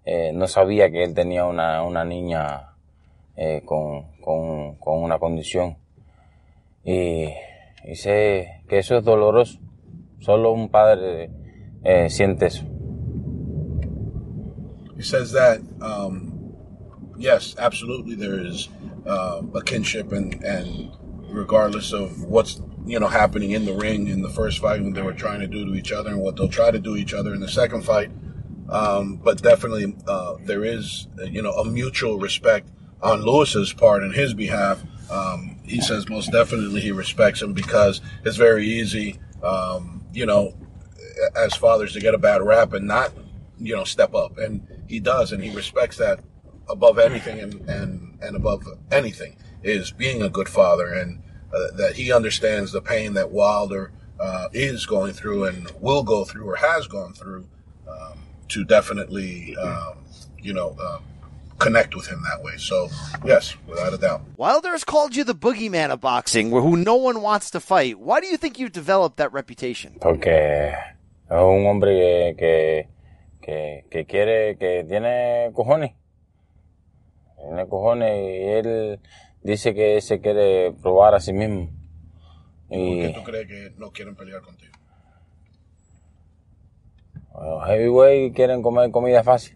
eh, 0.06 0.32
no 0.34 0.48
sabía 0.48 0.92
que 0.92 1.04
él 1.04 1.14
tenía 1.14 1.46
una, 1.46 1.84
una 1.84 2.04
niña 2.04 2.76
eh, 3.36 3.62
con, 3.66 4.12
con, 4.22 4.76
con, 4.76 5.02
una 5.02 5.20
condición. 5.20 5.78
Y, 6.84 7.30
y, 7.86 7.96
sé 7.96 8.62
que 8.68 8.80
eso 8.80 8.98
es 8.98 9.04
doloroso. 9.04 9.60
Solo 10.20 10.52
un 10.52 10.70
padre 10.70 11.32
eh, 11.84 12.10
siente 12.10 12.48
eso. 12.48 12.66
He 15.04 15.10
says 15.10 15.34
that, 15.34 15.60
um, 15.82 16.56
yes, 17.18 17.56
absolutely, 17.58 18.16
there 18.16 18.40
is 18.40 18.70
uh, 19.06 19.42
a 19.54 19.62
kinship, 19.62 20.14
and, 20.14 20.42
and 20.42 20.96
regardless 21.30 21.92
of 21.92 22.24
what's 22.24 22.62
you 22.86 23.02
know 23.02 23.10
happening 23.10 23.52
in 23.52 23.66
the 23.66 23.74
ring 23.74 24.08
in 24.08 24.22
the 24.22 24.30
first 24.30 24.60
fight, 24.60 24.82
what 24.82 24.94
they 24.94 25.02
were 25.02 25.12
trying 25.12 25.42
to 25.42 25.48
do 25.48 25.66
to 25.66 25.76
each 25.76 25.92
other, 25.92 26.12
and 26.12 26.22
what 26.22 26.38
they'll 26.38 26.48
try 26.48 26.72
to 26.72 26.80
do 26.80 26.96
each 26.96 27.14
other 27.14 27.34
in 27.34 27.42
the 27.42 27.50
second 27.50 27.84
fight, 27.84 28.12
um, 28.70 29.18
but 29.18 29.42
definitely 29.42 29.94
uh, 30.08 30.36
there 30.46 30.64
is 30.64 31.10
you 31.26 31.42
know 31.42 31.52
a 31.52 31.66
mutual 31.66 32.18
respect 32.18 32.70
on 33.02 33.24
Luis's 33.24 33.74
part 33.74 34.04
and 34.04 34.16
his 34.16 34.34
behalf. 34.34 34.82
Um, 35.12 35.60
he 35.66 35.82
says 35.82 36.08
most 36.08 36.32
definitely 36.32 36.80
he 36.80 36.94
respects 36.94 37.42
him 37.42 37.52
because 37.52 38.00
it's 38.24 38.38
very 38.38 38.66
easy, 38.66 39.20
um, 39.44 40.06
you 40.14 40.26
know, 40.26 40.56
as 41.36 41.56
fathers 41.56 41.92
to 41.92 42.00
get 42.00 42.16
a 42.16 42.18
bad 42.18 42.42
rap 42.42 42.72
and 42.72 42.88
not, 42.88 43.12
you 43.60 43.76
know, 43.76 43.84
step 43.84 44.16
up. 44.16 44.38
And 44.38 44.66
he 44.88 45.00
does, 45.00 45.32
and 45.32 45.44
he 45.44 45.56
respects 45.56 45.98
that 45.98 46.20
above 46.70 46.98
anything 46.98 47.40
and, 47.40 47.54
and, 47.70 48.18
and 48.22 48.36
above 48.36 48.64
anything. 48.92 49.36
is 49.64 49.92
being 49.92 50.22
a 50.22 50.30
good 50.30 50.50
father 50.50 50.88
and 50.94 51.22
uh, 51.54 51.76
that 51.78 51.96
he 51.96 52.12
understands 52.12 52.72
the 52.72 52.82
pain 52.82 53.14
that 53.14 53.32
Wilder 53.32 53.92
uh, 54.20 54.48
is 54.54 54.86
going 54.86 55.14
through 55.14 55.46
and 55.46 55.72
will 55.80 56.04
go 56.04 56.26
through 56.26 56.50
or 56.50 56.56
has 56.56 56.88
gone 56.88 57.14
through 57.14 57.48
um, 57.88 58.18
to 58.50 58.64
definitely, 58.64 59.56
um, 59.58 59.98
you 60.42 60.54
know, 60.54 60.76
uh, 60.82 61.00
connect 61.60 61.96
with 61.96 62.08
him 62.08 62.22
that 62.30 62.44
way. 62.44 62.58
So, 62.58 62.90
yes, 63.24 63.56
without 63.68 63.94
a 63.94 63.98
doubt. 63.98 64.22
Wilder 64.38 64.70
has 64.72 64.84
called 64.84 65.16
you 65.16 65.24
the 65.24 65.36
boogeyman 65.36 65.92
of 65.92 66.02
boxing, 66.02 66.52
where 66.52 66.62
who 66.62 66.76
no 66.76 66.96
one 66.96 67.22
wants 67.22 67.52
to 67.52 67.60
fight. 67.60 68.00
Why 68.00 68.20
do 68.20 68.28
you 68.28 68.38
think 68.38 68.60
you've 68.60 68.72
developed 68.72 69.18
that 69.18 69.32
reputation? 69.32 69.98
Porque 70.02 70.28
es 70.28 70.74
un 71.30 71.66
hombre 71.66 72.36
que, 72.38 72.88
que, 73.44 73.86
que 73.92 74.06
quiere, 74.06 74.58
que 74.58 74.86
tiene 74.88 75.52
cojones. 75.54 75.94
Tiene 77.38 77.68
cojones 77.68 78.10
y 78.10 78.44
él 78.50 79.00
dice 79.44 79.74
que 79.74 80.00
se 80.02 80.22
quiere 80.22 80.72
probar 80.72 81.14
a 81.14 81.20
sí 81.20 81.34
mismo. 81.34 81.70
¿Por 82.70 82.78
qué 82.78 83.14
tú 83.14 83.24
crees 83.24 83.48
que 83.48 83.74
no 83.78 83.92
quieren 83.92 84.16
pelear 84.16 84.42
contigo? 84.42 84.72
los 87.36 87.68
heavyweight 87.68 88.36
quieren 88.36 88.62
comer 88.62 88.92
comida 88.92 89.24
fácil. 89.24 89.56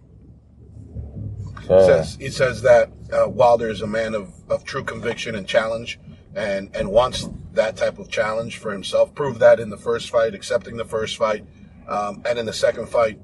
So, 1.68 1.86
says, 1.86 2.18
he 2.20 2.30
says 2.30 2.62
that 2.64 2.90
uh, 3.12 3.28
Wilder 3.28 3.70
is 3.70 3.82
a 3.82 3.88
man 3.88 4.16
of, 4.16 4.34
of 4.50 4.64
true 4.64 4.84
conviction 4.84 5.36
and 5.36 5.48
challenge 5.48 6.00
and, 6.34 6.74
and 6.76 6.90
wants 6.92 7.28
that 7.54 7.76
type 7.76 8.00
of 8.00 8.10
challenge 8.10 8.58
for 8.58 8.72
himself. 8.72 9.14
Proved 9.14 9.40
that 9.42 9.60
in 9.60 9.70
the 9.70 9.78
first 9.78 10.10
fight, 10.10 10.34
accepting 10.34 10.78
the 10.78 10.86
first 10.86 11.18
fight. 11.18 11.46
Um, 11.88 12.24
and 12.26 12.40
in 12.40 12.46
the 12.46 12.54
second 12.54 12.90
fight, 12.90 13.20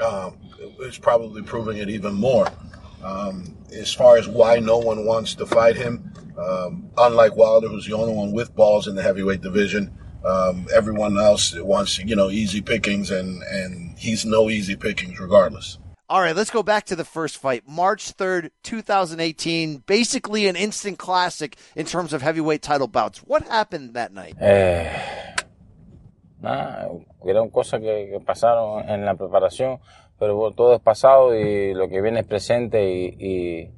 um, 0.00 0.38
is 0.80 0.98
probably 0.98 1.42
proving 1.42 1.78
it 1.78 1.88
even 1.88 2.14
more. 2.14 2.46
Um, 3.02 3.56
as 3.72 3.92
far 3.92 4.16
as 4.16 4.28
why 4.28 4.58
no 4.58 4.78
one 4.78 5.04
wants 5.04 5.34
to 5.36 5.46
fight 5.46 5.76
him, 5.76 6.12
um, 6.38 6.90
unlike 6.96 7.36
Wilder, 7.36 7.68
who's 7.68 7.86
the 7.86 7.94
only 7.94 8.14
one 8.14 8.32
with 8.32 8.54
balls 8.54 8.86
in 8.86 8.94
the 8.94 9.02
heavyweight 9.02 9.40
division, 9.40 9.92
um, 10.24 10.66
everyone 10.72 11.18
else 11.18 11.54
wants, 11.58 11.98
you 11.98 12.14
know, 12.14 12.30
easy 12.30 12.60
pickings, 12.60 13.10
and, 13.10 13.42
and 13.42 13.98
he's 13.98 14.24
no 14.24 14.48
easy 14.50 14.76
pickings 14.76 15.18
regardless. 15.18 15.78
All 16.08 16.20
right, 16.20 16.36
let's 16.36 16.50
go 16.50 16.62
back 16.62 16.84
to 16.86 16.96
the 16.96 17.06
first 17.06 17.38
fight. 17.38 17.64
March 17.66 18.14
3rd, 18.16 18.50
2018. 18.62 19.78
Basically 19.86 20.46
an 20.46 20.56
instant 20.56 20.98
classic 20.98 21.56
in 21.74 21.86
terms 21.86 22.12
of 22.12 22.20
heavyweight 22.20 22.60
title 22.60 22.86
bouts. 22.86 23.20
What 23.20 23.48
happened 23.48 23.94
that 23.94 24.12
night? 24.12 24.34
eh, 24.38 25.34
nada, 26.42 26.88
hubieron 27.20 27.48
cosas 27.50 27.80
que, 27.80 28.10
que 28.12 28.20
pasaron 28.20 28.88
en 28.88 29.04
la 29.04 29.14
preparación, 29.14 29.78
pero 30.18 30.36
bueno, 30.36 30.54
todo 30.54 30.74
es 30.74 30.80
pasado 30.80 31.34
y 31.34 31.72
lo 31.74 31.88
que 31.88 32.00
viene 32.02 32.20
es 32.20 32.26
presente 32.26 32.92
y, 32.92 33.16
y 33.18 33.70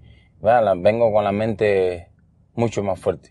la- 0.43 0.74
vengo 0.74 1.12
con 1.12 1.24
la 1.24 1.32
mente 1.32 2.09
mucho 2.55 2.82
más 2.82 2.99
fuerte. 2.99 3.31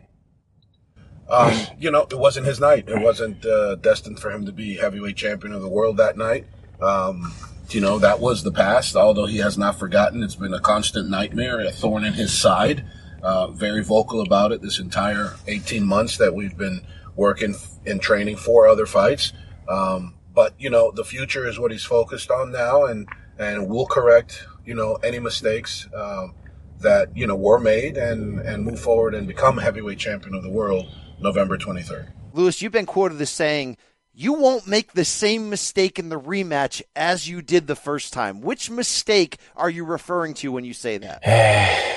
Um, 1.29 1.51
you 1.79 1.89
know, 1.89 2.03
it 2.03 2.17
wasn't 2.17 2.45
his 2.45 2.59
night. 2.59 2.87
It 2.89 3.01
wasn't 3.01 3.45
uh, 3.45 3.75
destined 3.75 4.19
for 4.19 4.29
him 4.29 4.45
to 4.45 4.51
be 4.51 4.75
heavyweight 4.75 5.15
champion 5.15 5.53
of 5.53 5.61
the 5.61 5.69
world 5.69 5.97
that 5.97 6.17
night. 6.17 6.45
Um, 6.81 7.33
you 7.69 7.79
know, 7.79 7.97
that 7.99 8.19
was 8.19 8.43
the 8.43 8.51
past, 8.51 8.95
although 8.95 9.25
he 9.25 9.37
has 9.37 9.57
not 9.57 9.79
forgotten. 9.79 10.21
It's 10.21 10.35
been 10.35 10.53
a 10.53 10.59
constant 10.59 11.09
nightmare, 11.09 11.61
a 11.61 11.71
thorn 11.71 12.03
in 12.03 12.13
his 12.13 12.37
side. 12.37 12.83
Uh, 13.23 13.47
very 13.51 13.81
vocal 13.81 14.19
about 14.21 14.51
it 14.51 14.61
this 14.61 14.79
entire 14.79 15.35
18 15.47 15.85
months 15.85 16.17
that 16.17 16.35
we've 16.35 16.57
been 16.57 16.81
working 17.15 17.55
and 17.85 18.01
training 18.01 18.37
for 18.37 18.67
other 18.67 18.85
fights. 18.85 19.33
Um, 19.67 20.15
but, 20.33 20.53
you 20.57 20.69
know, 20.69 20.91
the 20.91 21.03
future 21.03 21.47
is 21.47 21.59
what 21.59 21.71
he's 21.71 21.83
focused 21.83 22.31
on 22.31 22.51
now, 22.51 22.85
and, 22.85 23.07
and 23.37 23.69
we'll 23.69 23.85
correct, 23.85 24.45
you 24.65 24.73
know, 24.73 24.95
any 24.95 25.19
mistakes 25.19 25.87
um, 25.95 26.33
that, 26.79 27.15
you 27.15 27.27
know, 27.27 27.35
were 27.35 27.59
made 27.59 27.97
and, 27.97 28.39
and 28.39 28.65
move 28.65 28.79
forward 28.79 29.13
and 29.13 29.27
become 29.27 29.57
heavyweight 29.57 29.99
champion 29.99 30.33
of 30.33 30.43
the 30.43 30.49
world 30.49 30.87
November 31.19 31.57
23rd. 31.57 32.11
Luis, 32.33 32.61
you've 32.61 32.71
been 32.71 32.87
quoted 32.87 33.21
as 33.21 33.29
saying, 33.29 33.77
you 34.15 34.33
won't 34.33 34.67
make 34.67 34.93
the 34.93 35.05
same 35.05 35.49
mistake 35.49 35.97
in 35.97 36.09
the 36.09 36.19
rematch 36.19 36.81
as 36.95 37.27
you 37.27 37.41
did 37.41 37.65
the 37.65 37.75
first 37.75 38.13
time. 38.13 38.41
Which 38.41 38.69
mistake 38.69 39.37
are 39.55 39.69
you 39.69 39.85
referring 39.85 40.35
to 40.35 40.51
when 40.51 40.63
you 40.63 40.73
say 40.73 40.97
that? 40.99 41.21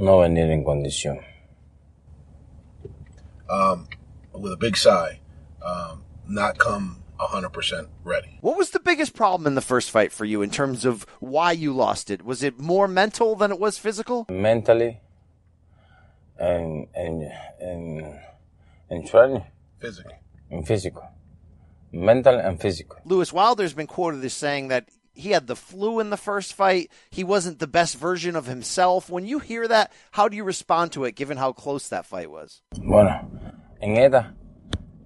No 0.00 0.20
venir 0.20 0.48
en 0.52 0.62
condición. 0.62 1.24
Um, 3.50 3.88
with 4.32 4.52
a 4.52 4.56
big 4.56 4.76
sigh, 4.76 5.20
um, 5.64 6.04
not 6.28 6.58
come 6.58 7.02
100% 7.18 7.88
ready. 8.04 8.38
What 8.40 8.56
was 8.56 8.70
the 8.70 8.80
biggest 8.80 9.14
problem 9.14 9.46
in 9.46 9.54
the 9.54 9.60
first 9.60 9.90
fight 9.90 10.12
for 10.12 10.24
you 10.24 10.42
in 10.42 10.50
terms 10.50 10.84
of 10.84 11.06
why 11.20 11.52
you 11.52 11.72
lost 11.72 12.10
it? 12.10 12.24
Was 12.24 12.42
it 12.42 12.58
more 12.58 12.86
mental 12.86 13.34
than 13.34 13.50
it 13.50 13.58
was 13.58 13.78
physical? 13.78 14.26
Mentally 14.30 15.00
and, 16.38 16.86
and, 16.94 17.32
and, 17.60 18.18
and 18.90 19.06
training. 19.06 19.44
Physically. 19.80 20.14
And 20.50 20.66
physical. 20.66 21.08
Mental 21.92 22.38
and 22.38 22.60
physical. 22.60 22.98
Luis 23.04 23.32
Wilder's 23.32 23.74
been 23.74 23.86
quoted 23.86 24.24
as 24.24 24.34
saying 24.34 24.68
that 24.68 24.88
he 25.18 25.30
had 25.32 25.46
the 25.46 25.56
flu 25.56 25.98
in 26.00 26.10
the 26.10 26.16
first 26.16 26.54
fight. 26.54 26.90
He 27.10 27.24
wasn't 27.24 27.58
the 27.58 27.66
best 27.66 27.98
version 27.98 28.36
of 28.36 28.46
himself. 28.46 29.10
When 29.10 29.26
you 29.26 29.40
hear 29.40 29.66
that, 29.66 29.92
how 30.12 30.28
do 30.28 30.36
you 30.36 30.44
respond 30.44 30.92
to 30.92 31.04
it 31.04 31.16
given 31.16 31.36
how 31.36 31.52
close 31.52 31.88
that 31.88 32.06
fight 32.06 32.30
was? 32.30 32.62
Bueno, 32.78 33.28
en 33.80 33.96
esta 33.96 34.34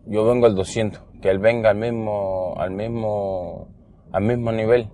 yo 0.06 0.24
vengo 0.24 0.46
al 0.46 0.54
200, 0.54 1.00
que 1.22 1.30
él 1.30 1.38
venga 1.38 1.70
al 1.70 1.76
mismo, 1.76 2.54
al 2.58 2.70
mismo, 2.70 3.68
al 4.12 4.22
mismo 4.22 4.52
nivel. 4.52 4.90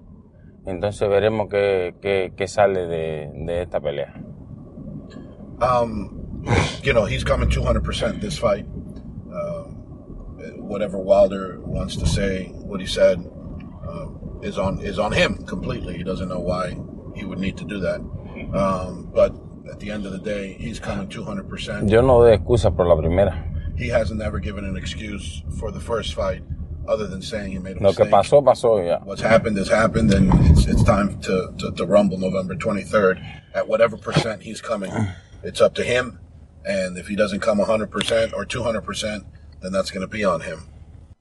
Entonces 0.66 1.08
veremos 1.08 1.48
qué, 1.48 1.94
qué, 2.00 2.32
qué 2.36 2.46
sale 2.46 2.86
de, 2.86 3.30
de 3.34 3.62
esta 3.62 3.80
pelea. 3.80 4.14
Um, 5.60 6.44
you 6.82 6.92
know, 6.92 7.06
he's 7.06 7.24
coming 7.24 7.48
200% 7.48 8.20
this 8.20 8.38
fight. 8.38 8.66
Um, 9.32 9.74
whatever 10.58 10.98
Wilder 10.98 11.58
wants 11.60 11.96
to 11.96 12.06
say, 12.06 12.52
what 12.52 12.80
he 12.80 12.86
said, 12.86 13.18
um, 13.88 14.27
is 14.42 14.58
on 14.58 14.80
is 14.80 14.98
on 14.98 15.12
him 15.12 15.44
completely. 15.46 15.96
He 15.96 16.02
doesn't 16.04 16.28
know 16.28 16.40
why 16.40 16.76
he 17.14 17.24
would 17.24 17.38
need 17.38 17.56
to 17.58 17.64
do 17.64 17.80
that. 17.80 18.00
Um, 18.54 19.10
but 19.14 19.34
at 19.70 19.80
the 19.80 19.90
end 19.90 20.06
of 20.06 20.12
the 20.12 20.18
day, 20.18 20.54
he's 20.58 20.78
coming 20.80 21.08
200%. 21.08 21.90
Yo 21.90 22.00
no 22.00 22.20
doy 22.22 22.36
excusa 22.36 22.74
por 22.74 22.86
la 22.86 22.96
primera. 22.96 23.44
He 23.76 23.88
hasn't 23.88 24.20
ever 24.22 24.38
given 24.38 24.64
an 24.64 24.76
excuse 24.76 25.42
for 25.58 25.70
the 25.70 25.80
first 25.80 26.14
fight 26.14 26.42
other 26.88 27.06
than 27.06 27.20
saying 27.20 27.52
he 27.52 27.58
made 27.58 27.76
a 27.76 27.82
Lo 27.82 27.92
que 27.92 28.04
mistake. 28.04 28.10
pasó, 28.10 28.42
pasó 28.42 28.84
ya. 28.84 28.98
What's 29.04 29.20
happened 29.20 29.56
has 29.58 29.68
happened, 29.68 30.12
and 30.14 30.32
it's, 30.50 30.66
it's 30.66 30.82
time 30.82 31.20
to, 31.20 31.52
to, 31.58 31.72
to 31.72 31.84
rumble 31.86 32.18
November 32.18 32.54
23rd. 32.54 33.22
At 33.54 33.68
whatever 33.68 33.96
percent 33.98 34.42
he's 34.42 34.60
coming, 34.60 34.90
it's 35.42 35.60
up 35.60 35.74
to 35.74 35.84
him. 35.84 36.18
And 36.64 36.96
if 36.98 37.08
he 37.08 37.14
doesn't 37.16 37.40
come 37.40 37.58
100% 37.58 38.32
or 38.32 38.46
200%, 38.46 39.24
then 39.60 39.72
that's 39.72 39.90
going 39.90 40.00
to 40.00 40.08
be 40.08 40.24
on 40.24 40.40
him. 40.40 40.68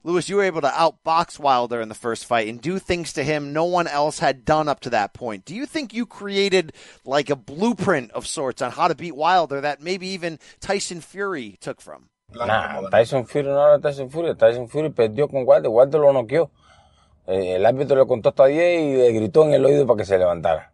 Luis, 0.08 0.26
you 0.30 0.36
were 0.36 0.42
able 0.42 0.62
to 0.62 0.68
outbox 0.68 1.38
Wilder 1.38 1.82
in 1.82 1.90
the 1.90 1.94
first 1.94 2.24
fight 2.24 2.48
and 2.48 2.62
do 2.62 2.78
things 2.78 3.12
to 3.12 3.22
him 3.22 3.52
no 3.52 3.64
one 3.64 3.86
else 3.86 4.20
had 4.20 4.42
done 4.42 4.66
up 4.66 4.80
to 4.80 4.88
that 4.88 5.12
point. 5.12 5.44
Do 5.44 5.54
you 5.54 5.66
think 5.66 5.92
you 5.92 6.06
created 6.06 6.72
like 7.04 7.28
a 7.28 7.36
blueprint 7.36 8.10
of 8.12 8.26
sorts 8.26 8.62
on 8.62 8.70
how 8.70 8.88
to 8.88 8.94
beat 8.94 9.14
Wilder 9.14 9.60
that 9.60 9.82
maybe 9.82 10.08
even 10.08 10.38
Tyson 10.60 11.02
Fury 11.02 11.58
took 11.60 11.82
from? 11.82 12.08
Nah, 12.34 12.88
Tyson 12.88 13.26
Fury 13.26 13.48
no 13.48 13.60
era 13.60 13.78
Tyson 13.78 14.08
Fury. 14.08 14.34
Tyson 14.34 14.66
Fury 14.66 14.88
perdió 14.88 15.30
con 15.30 15.44
Wilder. 15.44 15.68
Wilder 15.68 15.98
lo 15.98 16.12
noqueó. 16.14 16.48
Eh, 17.26 17.56
el 17.56 17.66
árbitro 17.66 17.98
le 17.98 18.06
contó 18.06 18.30
hasta 18.30 18.46
10 18.46 18.80
y 18.80 18.96
le 18.96 19.12
gritó 19.12 19.44
en 19.44 19.52
el 19.52 19.66
oído 19.66 19.86
para 19.86 19.98
que 19.98 20.06
se 20.06 20.16
levantara. 20.16 20.72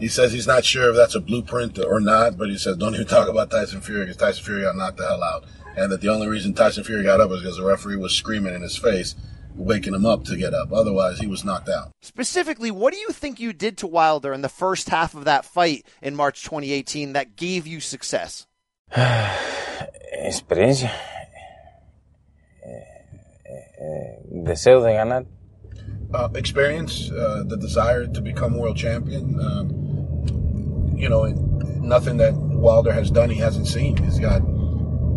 He 0.00 0.08
says 0.08 0.32
he's 0.32 0.48
not 0.48 0.64
sure 0.64 0.90
if 0.90 0.96
that's 0.96 1.14
a 1.14 1.20
blueprint 1.20 1.78
or 1.78 2.00
not, 2.00 2.36
but 2.36 2.48
he 2.48 2.58
says 2.58 2.76
don't 2.76 2.94
even 2.96 3.06
talk 3.06 3.28
about 3.28 3.52
Tyson 3.52 3.80
Fury 3.80 4.00
because 4.00 4.16
Tyson 4.16 4.44
Fury 4.44 4.62
got 4.62 4.74
knocked 4.74 4.96
the 4.96 5.06
hell 5.06 5.22
out. 5.22 5.44
And 5.76 5.92
that 5.92 6.00
the 6.00 6.08
only 6.08 6.26
reason 6.26 6.54
Tyson 6.54 6.84
Fury 6.84 7.02
got 7.04 7.20
up 7.20 7.28
was 7.30 7.42
because 7.42 7.58
the 7.58 7.64
referee 7.64 7.96
was 7.96 8.12
screaming 8.12 8.54
in 8.54 8.62
his 8.62 8.76
face, 8.78 9.14
waking 9.54 9.94
him 9.94 10.06
up 10.06 10.24
to 10.24 10.36
get 10.36 10.54
up. 10.54 10.72
Otherwise, 10.72 11.18
he 11.18 11.26
was 11.26 11.44
knocked 11.44 11.68
out. 11.68 11.90
Specifically, 12.00 12.70
what 12.70 12.92
do 12.94 12.98
you 12.98 13.10
think 13.10 13.38
you 13.38 13.52
did 13.52 13.76
to 13.78 13.86
Wilder 13.86 14.32
in 14.32 14.40
the 14.42 14.48
first 14.48 14.88
half 14.88 15.14
of 15.14 15.24
that 15.24 15.44
fight 15.44 15.84
in 16.00 16.16
March 16.16 16.42
2018 16.44 17.12
that 17.12 17.36
gave 17.36 17.66
you 17.66 17.80
success? 17.80 18.46
Experiencia. 20.24 20.90
Eh, 22.64 22.70
eh, 23.78 24.42
deseo 24.44 24.80
de 24.82 24.92
ganar. 24.92 25.26
uh, 26.14 26.28
experience, 26.34 27.10
uh, 27.10 27.42
the 27.46 27.56
desire 27.56 28.06
to 28.06 28.20
become 28.20 28.56
world 28.56 28.76
champion. 28.76 29.38
Um, 29.40 30.94
you 30.96 31.08
know, 31.08 31.24
nothing 31.24 32.16
that 32.18 32.34
Wilder 32.34 32.92
has 32.92 33.10
done 33.10 33.28
he 33.30 33.38
hasn't 33.38 33.66
seen. 33.66 33.96
He's 33.98 34.18
got 34.18 34.40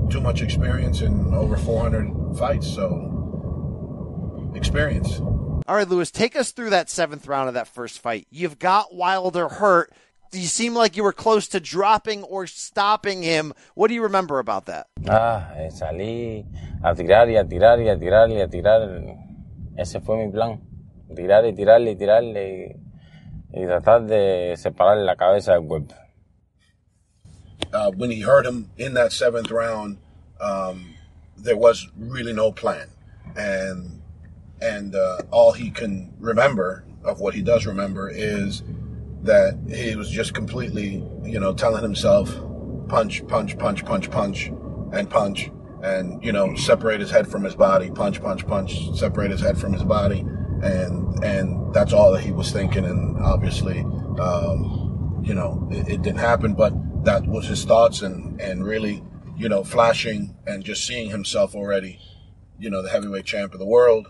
too 0.10 0.22
much 0.22 0.42
experience 0.42 1.02
in 1.02 1.34
over 1.34 1.56
400 1.56 2.38
fights, 2.38 2.68
so 2.68 4.52
experience. 4.56 5.20
All 5.20 5.76
right, 5.76 5.88
Luis, 5.88 6.10
take 6.10 6.36
us 6.36 6.52
through 6.52 6.72
that 6.72 6.90
seventh 6.90 7.28
round 7.28 7.48
of 7.48 7.54
that 7.54 7.68
first 7.68 8.00
fight. 8.00 8.28
You've 8.32 8.58
got 8.58 8.94
Wilder 8.94 9.50
hurt. 9.50 9.92
You 10.32 10.48
seem 10.48 10.76
like 10.76 10.96
you 10.96 11.04
were 11.04 11.14
close 11.14 11.48
to 11.50 11.60
dropping 11.60 12.24
or 12.24 12.48
stopping 12.48 13.24
him. 13.24 13.54
What 13.76 13.88
do 13.88 13.94
you 13.94 14.04
remember 14.04 14.40
about 14.40 14.66
that? 14.66 14.88
Ah, 15.08 15.54
eh, 15.56 15.70
salí 15.70 16.46
a 16.84 16.94
tirar 16.94 17.30
y 17.30 17.38
a 17.38 17.44
tirar 17.44 17.80
y 17.80 17.90
a 17.90 17.98
tirar 17.98 18.30
y 18.30 18.42
a 18.42 18.48
tirar. 18.48 19.18
Ese 19.78 20.00
fue 20.02 20.18
mi 20.18 20.32
plan. 20.32 20.62
Tirar 21.16 21.46
y 21.46 21.54
tirarle 21.54 21.92
y 21.92 21.96
tirarle 21.96 22.78
y, 23.54 23.62
y 23.62 23.66
tratar 23.66 24.06
de 24.06 24.56
separar 24.58 24.98
la 24.98 25.16
cabeza 25.16 25.54
del 25.54 25.66
cuerpo. 25.68 25.96
Uh, 27.74 27.92
when 27.92 28.12
he 28.12 28.22
hurt 28.22 28.46
him 28.46 28.70
in 28.78 28.94
that 28.96 29.12
seventh 29.12 29.52
round, 29.52 29.98
um, 30.40 30.96
there 31.38 31.58
was 31.58 31.88
really 31.98 32.34
no 32.34 32.52
plan, 32.52 32.90
and 33.36 34.02
and 34.62 34.96
uh, 34.96 35.20
all 35.32 35.52
he 35.52 35.72
can 35.72 36.14
remember 36.20 36.84
of 37.04 37.20
what 37.20 37.34
he 37.34 37.42
does 37.42 37.66
remember 37.66 38.10
is 38.10 38.64
that 39.22 39.58
he 39.70 39.96
was 39.96 40.10
just 40.10 40.34
completely, 40.34 41.04
you 41.24 41.40
know, 41.40 41.54
telling 41.54 41.82
himself, 41.82 42.36
punch, 42.88 43.26
punch, 43.28 43.58
punch, 43.58 43.86
punch, 43.86 44.10
punch, 44.12 44.48
and 44.92 45.10
punch, 45.10 45.50
and 45.84 46.24
you 46.24 46.32
know, 46.32 46.56
separate 46.56 47.00
his 47.00 47.12
head 47.12 47.28
from 47.28 47.44
his 47.44 47.56
body, 47.56 47.90
punch, 47.92 48.22
punch, 48.22 48.46
punch, 48.48 48.98
separate 48.98 49.32
his 49.32 49.42
head 49.42 49.58
from 49.58 49.74
his 49.74 49.84
body, 49.84 50.20
and 50.62 51.24
and 51.24 51.74
that's 51.74 51.94
all 51.94 52.12
that 52.12 52.22
he 52.22 52.32
was 52.32 52.52
thinking, 52.52 52.86
and 52.86 53.18
obviously, 53.20 53.80
um, 54.20 55.22
you 55.24 55.34
know, 55.34 55.68
it, 55.72 55.88
it 55.88 56.02
didn't 56.02 56.20
happen, 56.20 56.54
but 56.54 56.74
that 57.04 57.26
was 57.26 57.48
his 57.48 57.66
thoughts, 57.66 58.02
and 58.02 58.40
and 58.42 58.66
really, 58.66 59.04
you 59.38 59.50
know, 59.50 59.64
flashing 59.64 60.36
and 60.46 60.64
just 60.64 60.86
seeing 60.86 61.10
himself 61.10 61.56
already, 61.56 62.00
you 62.60 62.70
know, 62.70 62.82
the 62.82 62.90
heavyweight 62.90 63.26
champ 63.26 63.54
of 63.54 63.60
the 63.60 63.66
world, 63.66 64.08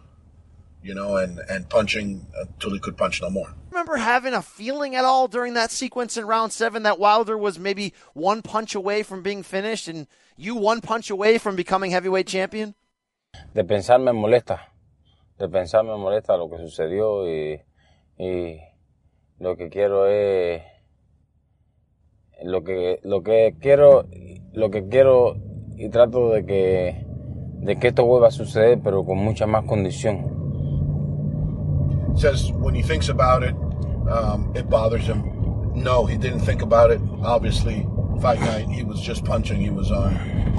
you 0.81 0.93
know, 0.93 1.17
and 1.17 1.39
and 1.49 1.69
punching 1.69 2.25
uh, 2.37 2.45
until 2.45 2.73
he 2.73 2.79
could 2.79 2.97
punch 2.97 3.21
no 3.21 3.29
more. 3.29 3.53
Remember 3.71 3.97
having 3.97 4.33
a 4.33 4.41
feeling 4.41 4.95
at 4.95 5.05
all 5.05 5.27
during 5.27 5.53
that 5.53 5.71
sequence 5.71 6.17
in 6.17 6.25
round 6.25 6.51
seven 6.51 6.83
that 6.83 6.99
Wilder 6.99 7.37
was 7.37 7.59
maybe 7.59 7.93
one 8.13 8.41
punch 8.41 8.75
away 8.75 9.03
from 9.03 9.21
being 9.21 9.43
finished 9.43 9.87
and 9.87 10.07
you 10.35 10.55
one 10.55 10.81
punch 10.81 11.09
away 11.09 11.37
from 11.37 11.55
becoming 11.55 11.91
heavyweight 11.91 12.27
champion? 12.27 12.75
De 13.53 13.63
pensar 13.63 13.99
me 13.99 14.11
molesta. 14.11 14.59
De 15.37 15.47
pensar 15.47 15.83
me 15.83 15.91
molesta 15.91 16.37
lo 16.37 16.49
que 16.49 16.57
sucedió 16.57 17.27
y, 17.27 17.61
y 18.17 18.59
lo 19.39 19.55
que 19.55 19.69
quiero 19.69 20.07
es 20.07 20.63
lo 22.43 22.63
que 22.63 22.99
lo 23.03 23.21
que 23.21 23.55
quiero 23.59 24.05
lo 24.53 24.69
que 24.69 24.87
quiero 24.87 25.35
y 25.75 25.89
trato 25.89 26.29
de 26.29 26.45
que 26.45 27.05
de 27.61 27.77
que 27.77 27.87
esto 27.89 28.05
vuelva 28.05 28.27
a 28.27 28.31
suceder 28.31 28.79
pero 28.83 29.05
con 29.05 29.17
mucha 29.17 29.45
más 29.45 29.65
condición. 29.65 30.39
says 32.19 32.51
when 32.51 32.75
he 32.75 32.81
thinks 32.81 33.09
about 33.09 33.43
it, 33.43 33.55
um, 34.09 34.51
it 34.55 34.69
bothers 34.69 35.05
him. 35.05 35.23
No, 35.73 36.05
he 36.05 36.17
didn't 36.17 36.41
think 36.41 36.61
about 36.61 36.91
it. 36.91 36.99
Obviously, 37.23 37.87
fight 38.21 38.39
night, 38.41 38.67
he 38.67 38.83
was 38.83 38.99
just 38.99 39.23
punching. 39.23 39.61
He 39.61 39.69
was 39.69 39.91
on, 39.91 40.13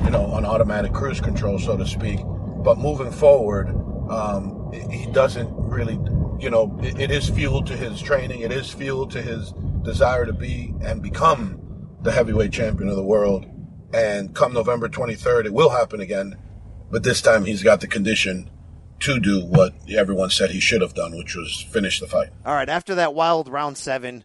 you 0.04 0.10
know, 0.10 0.24
on 0.26 0.46
automatic 0.46 0.92
cruise 0.92 1.20
control, 1.20 1.58
so 1.58 1.76
to 1.76 1.86
speak. 1.86 2.20
But 2.64 2.78
moving 2.78 3.10
forward, 3.10 3.68
um, 4.10 4.72
he 4.90 5.06
doesn't 5.12 5.50
really, 5.52 5.98
you 6.38 6.50
know, 6.50 6.78
it, 6.82 6.98
it 6.98 7.10
is 7.10 7.28
fuel 7.28 7.62
to 7.64 7.76
his 7.76 8.00
training. 8.00 8.40
It 8.40 8.52
is 8.52 8.70
fuel 8.70 9.06
to 9.08 9.20
his 9.20 9.52
desire 9.82 10.24
to 10.24 10.32
be 10.32 10.74
and 10.80 11.02
become 11.02 11.60
the 12.02 12.12
heavyweight 12.12 12.52
champion 12.52 12.88
of 12.88 12.96
the 12.96 13.04
world. 13.04 13.46
And 13.92 14.34
come 14.34 14.52
November 14.52 14.88
23rd, 14.88 15.46
it 15.46 15.52
will 15.52 15.70
happen 15.70 16.00
again. 16.00 16.36
But 16.90 17.02
this 17.02 17.20
time 17.20 17.44
he's 17.44 17.62
got 17.62 17.80
the 17.80 17.86
condition 17.86 18.50
to 19.00 19.18
do 19.18 19.44
what 19.44 19.74
everyone 19.88 20.30
said 20.30 20.50
he 20.50 20.60
should 20.60 20.82
have 20.82 20.94
done, 20.94 21.16
which 21.16 21.34
was 21.34 21.66
finish 21.70 22.00
the 22.00 22.06
fight. 22.06 22.28
All 22.44 22.54
right, 22.54 22.68
after 22.68 22.94
that 22.96 23.14
wild 23.14 23.48
round 23.48 23.78
seven, 23.78 24.24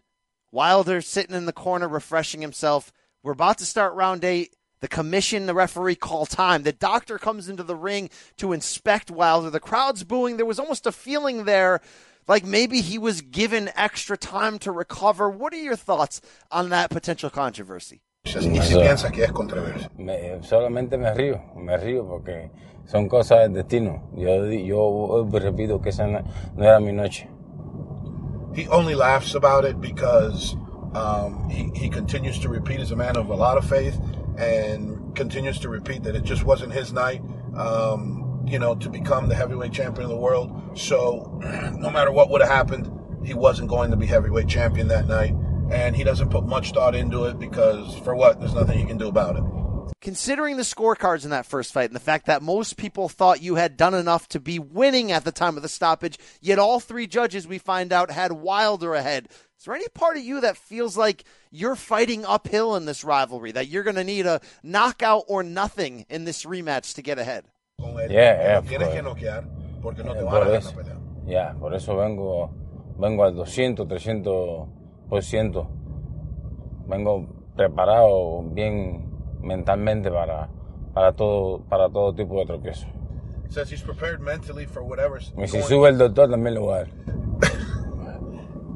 Wilder 0.52 1.00
sitting 1.00 1.34
in 1.34 1.46
the 1.46 1.52
corner 1.52 1.88
refreshing 1.88 2.40
himself. 2.40 2.92
We're 3.22 3.32
about 3.32 3.58
to 3.58 3.66
start 3.66 3.94
round 3.94 4.24
eight. 4.24 4.54
The 4.80 4.88
commission, 4.88 5.46
the 5.46 5.54
referee 5.54 5.96
call 5.96 6.26
time. 6.26 6.62
The 6.62 6.72
doctor 6.72 7.18
comes 7.18 7.48
into 7.48 7.62
the 7.62 7.74
ring 7.74 8.10
to 8.36 8.52
inspect 8.52 9.10
Wilder. 9.10 9.48
The 9.48 9.58
crowd's 9.58 10.04
booing. 10.04 10.36
There 10.36 10.44
was 10.44 10.58
almost 10.58 10.86
a 10.86 10.92
feeling 10.92 11.44
there 11.44 11.80
like 12.28 12.44
maybe 12.44 12.80
he 12.80 12.98
was 12.98 13.20
given 13.20 13.70
extra 13.76 14.16
time 14.16 14.58
to 14.60 14.72
recover. 14.72 15.28
What 15.28 15.52
are 15.52 15.62
your 15.62 15.76
thoughts 15.76 16.20
on 16.50 16.70
that 16.70 16.90
potential 16.90 17.30
controversy? 17.30 18.00
Y 18.24 18.60
si 18.60 18.74
piensa 18.74 19.12
que 19.12 19.24
es 19.24 19.32
controversia. 19.32 19.88
Solamente 20.42 20.98
me 20.98 21.14
río, 21.14 21.54
me 21.54 21.76
río 21.76 22.06
porque 22.08 22.50
son 22.86 23.08
cosas 23.08 23.40
del 23.40 23.52
destino. 23.54 24.10
Yo, 24.16 24.44
yo 24.46 25.24
repito 25.32 25.80
que 25.80 25.90
esa 25.90 26.06
no, 26.06 26.24
no 26.56 26.64
era 26.64 26.80
mi 26.80 26.92
noche. 26.92 27.28
He 28.54 28.66
only 28.68 28.94
laughs 28.94 29.34
about 29.34 29.64
it 29.64 29.80
because 29.80 30.56
um, 30.94 31.48
he, 31.48 31.70
he 31.78 31.88
continues 31.88 32.38
to 32.40 32.48
repeat 32.48 32.80
as 32.80 32.90
a 32.90 32.96
man 32.96 33.16
of 33.16 33.28
a 33.28 33.34
lot 33.34 33.58
of 33.58 33.68
faith 33.68 34.00
and 34.38 35.14
continues 35.14 35.58
to 35.60 35.68
repeat 35.68 36.02
that 36.02 36.16
it 36.16 36.24
just 36.24 36.44
wasn't 36.44 36.72
his 36.72 36.92
night, 36.92 37.22
um, 37.56 38.25
you 38.46 38.58
know, 38.58 38.74
to 38.76 38.88
become 38.88 39.28
the 39.28 39.34
heavyweight 39.34 39.72
champion 39.72 40.04
of 40.04 40.10
the 40.10 40.16
world. 40.16 40.78
So 40.78 41.40
no 41.76 41.90
matter 41.90 42.12
what 42.12 42.30
would 42.30 42.40
have 42.40 42.50
happened, 42.50 42.90
he 43.26 43.34
wasn't 43.34 43.68
going 43.68 43.90
to 43.90 43.96
be 43.96 44.06
heavyweight 44.06 44.48
champion 44.48 44.88
that 44.88 45.08
night. 45.08 45.34
And 45.70 45.96
he 45.96 46.04
doesn't 46.04 46.30
put 46.30 46.46
much 46.46 46.72
thought 46.72 46.94
into 46.94 47.24
it 47.24 47.40
because, 47.40 47.98
for 47.98 48.14
what? 48.14 48.38
There's 48.38 48.54
nothing 48.54 48.78
he 48.78 48.84
can 48.84 48.98
do 48.98 49.08
about 49.08 49.36
it. 49.36 49.42
Considering 50.00 50.56
the 50.56 50.62
scorecards 50.62 51.24
in 51.24 51.30
that 51.30 51.46
first 51.46 51.72
fight 51.72 51.90
and 51.90 51.96
the 51.96 52.00
fact 52.00 52.26
that 52.26 52.40
most 52.40 52.76
people 52.76 53.08
thought 53.08 53.42
you 53.42 53.56
had 53.56 53.76
done 53.76 53.94
enough 53.94 54.28
to 54.28 54.38
be 54.38 54.60
winning 54.60 55.10
at 55.10 55.24
the 55.24 55.32
time 55.32 55.56
of 55.56 55.64
the 55.64 55.68
stoppage, 55.68 56.18
yet 56.40 56.60
all 56.60 56.78
three 56.78 57.08
judges 57.08 57.48
we 57.48 57.58
find 57.58 57.92
out 57.92 58.12
had 58.12 58.30
Wilder 58.30 58.94
ahead. 58.94 59.28
Is 59.58 59.64
there 59.64 59.74
any 59.74 59.88
part 59.88 60.16
of 60.16 60.22
you 60.22 60.40
that 60.42 60.56
feels 60.56 60.96
like 60.96 61.24
you're 61.50 61.74
fighting 61.74 62.24
uphill 62.24 62.76
in 62.76 62.84
this 62.84 63.02
rivalry, 63.02 63.50
that 63.52 63.68
you're 63.68 63.82
going 63.82 63.96
to 63.96 64.04
need 64.04 64.26
a 64.26 64.40
knockout 64.62 65.24
or 65.26 65.42
nothing 65.42 66.06
in 66.08 66.24
this 66.24 66.44
rematch 66.44 66.94
to 66.94 67.02
get 67.02 67.18
ahead? 67.18 67.44
Yeah, 68.08 68.62
yeah. 69.20 69.42
Por, 69.82 69.94
por 69.94 70.48
eso, 70.54 70.72
yeah, 71.26 71.54
por 71.58 71.74
eso 71.74 71.96
vengo, 71.96 72.50
vengo 72.98 73.24
al 73.24 73.34
200, 73.34 73.86
300%. 73.86 75.68
Vengo 76.88 77.26
preparado 77.56 78.42
bien 78.42 79.10
mentalmente 79.40 80.10
para, 80.10 80.48
para, 80.94 81.12
todo, 81.12 81.60
para 81.68 81.88
todo 81.88 82.14
tipo 82.14 82.38
de 82.40 82.46
tropiezo. 82.46 82.86
Says 83.48 83.70
he's 83.70 83.82
prepared 83.82 84.20
mentally 84.20 84.66
for 84.66 84.82
whatever's 84.82 85.32
y 85.38 85.46
si 85.46 85.62
sube 85.62 85.88
el 85.88 85.98
doctor 85.98 86.28
también 86.28 86.56
lo 86.56 86.66
va 86.66 86.76
a 86.76 86.78
dar. 86.78 86.88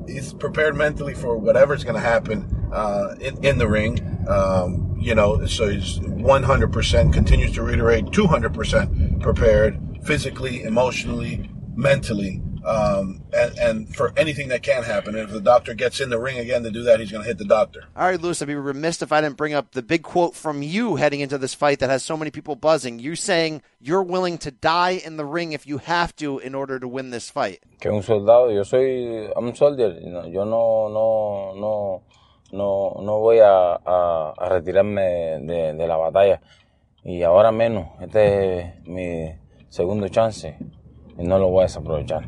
he's 0.06 0.32
prepared 0.32 0.77
mentally 0.77 1.14
for 1.14 1.36
whatever's 1.36 1.85
going 1.85 1.94
to 1.94 2.01
happen 2.01 2.68
uh, 2.72 3.14
in, 3.20 3.44
in 3.44 3.59
the 3.59 3.68
ring. 3.68 4.24
Um, 4.28 4.97
you 4.98 5.14
know, 5.14 5.47
so 5.47 5.68
he's 5.68 5.98
100% 5.98 7.12
continues 7.12 7.52
to 7.52 7.62
reiterate 7.62 8.06
200% 8.06 9.20
prepared 9.20 9.81
physically, 10.05 10.62
emotionally, 10.62 11.51
mentally. 11.74 12.43
Um, 12.65 13.23
and, 13.32 13.59
and 13.59 13.97
for 13.97 14.12
anything 14.19 14.49
that 14.49 14.62
can 14.62 14.82
happen. 14.82 15.15
And 15.15 15.24
if 15.24 15.31
the 15.31 15.41
doctor 15.41 15.73
gets 15.73 15.99
in 15.99 16.11
the 16.11 16.19
ring 16.19 16.39
again 16.39 16.62
to 16.65 16.70
do 16.70 16.82
that, 16.82 17.01
he's 17.01 17.11
going 17.11 17.23
to 17.23 17.28
hit 17.28 17.39
the 17.39 17.47
doctor. 17.47 17.85
All 17.97 18.05
right, 18.05 18.20
Luis, 18.20 18.43
I'd 18.43 18.49
be 18.49 18.55
remiss 18.55 19.01
if 19.01 19.12
I 19.12 19.23
didn't 19.23 19.39
bring 19.39 19.55
up 19.55 19.73
the 19.73 19.82
big 19.82 20.03
quote 20.03 20.35
from 20.35 20.62
you 20.62 20.97
heading 20.97 21.20
into 21.20 21.39
this 21.39 21.55
fight 21.55 21.78
that 21.78 21.89
has 21.89 22.03
so 22.03 22.19
many 22.19 22.31
people 22.31 22.57
buzzing. 22.57 22.99
You 22.99 23.16
saying 23.16 23.62
you're 23.81 24.03
willing 24.03 24.37
to 24.39 24.51
die 24.51 25.01
in 25.03 25.16
the 25.16 25.24
ring 25.24 25.53
if 25.53 25.66
you 25.66 25.78
have 25.78 26.15
to 26.16 26.39
in 26.39 26.55
order 26.55 26.78
to 26.78 26.87
win 26.87 27.11
this 27.11 27.31
fight. 27.31 27.61
Que 27.81 27.91
un 27.91 28.03
soldado, 28.03 28.51
yo 28.51 28.62
soy, 28.62 29.32
I'm 29.35 29.49
a 29.49 29.57
soldier. 29.57 29.99
Yo 30.28 30.45
no, 30.45 30.89
no, 30.89 31.55
no, 31.57 32.03
no, 32.53 33.01
no 33.03 33.19
voy 33.20 33.39
a, 33.39 33.81
a, 33.85 34.35
a 34.37 34.49
retirarme 34.51 35.39
de, 35.41 35.73
de 35.73 35.87
la 35.87 35.97
batalla. 35.97 36.43
Y 37.05 37.23
ahora 37.23 37.53
menos. 37.53 37.87
Este 38.03 38.59
es 38.61 38.87
mi 38.87 39.32
segundo 39.70 40.09
chance. 40.09 40.59
Y 41.20 41.26
no 41.26 41.38
lo 41.38 41.51
voy 41.51 41.64
a 41.64 41.66
desaprovechar. 41.66 42.24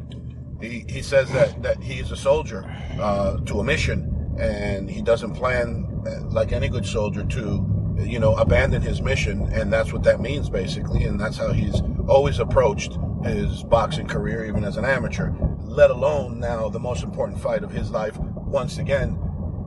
He, 0.60 0.85
he 0.86 1.02
says 1.02 1.31
that, 1.32 1.62
that 1.62 1.82
he 1.82 1.98
is 1.98 2.12
a 2.12 2.16
soldier 2.16 2.64
uh, 3.01 3.39
to 3.47 3.60
a 3.60 3.64
mission, 3.64 4.36
and 4.39 4.89
he 4.89 5.01
doesn't 5.01 5.32
plan, 5.35 5.86
uh, 6.06 6.24
like 6.27 6.52
any 6.52 6.69
good 6.69 6.85
soldier, 6.85 7.24
to 7.24 7.97
you 7.98 8.19
know 8.19 8.35
abandon 8.36 8.82
his 8.82 9.01
mission, 9.01 9.48
and 9.52 9.73
that's 9.73 9.93
what 9.93 10.02
that 10.02 10.20
means 10.20 10.51
basically, 10.51 11.05
and 11.05 11.19
that's 11.19 11.39
how 11.39 11.52
he's 11.52 11.81
always 12.06 12.39
approached 12.39 12.98
his 13.24 13.62
boxing 13.64 14.06
career, 14.06 14.44
even 14.44 14.62
as 14.62 14.77
an 14.77 14.85
amateur. 14.85 15.32
Let 15.60 15.90
alone 15.90 16.39
now 16.39 16.69
the 16.69 16.81
most 16.81 17.02
important 17.02 17.40
fight 17.40 17.64
of 17.64 17.70
his 17.70 17.90
life. 17.90 18.19
Once 18.19 18.77
again, 18.77 19.19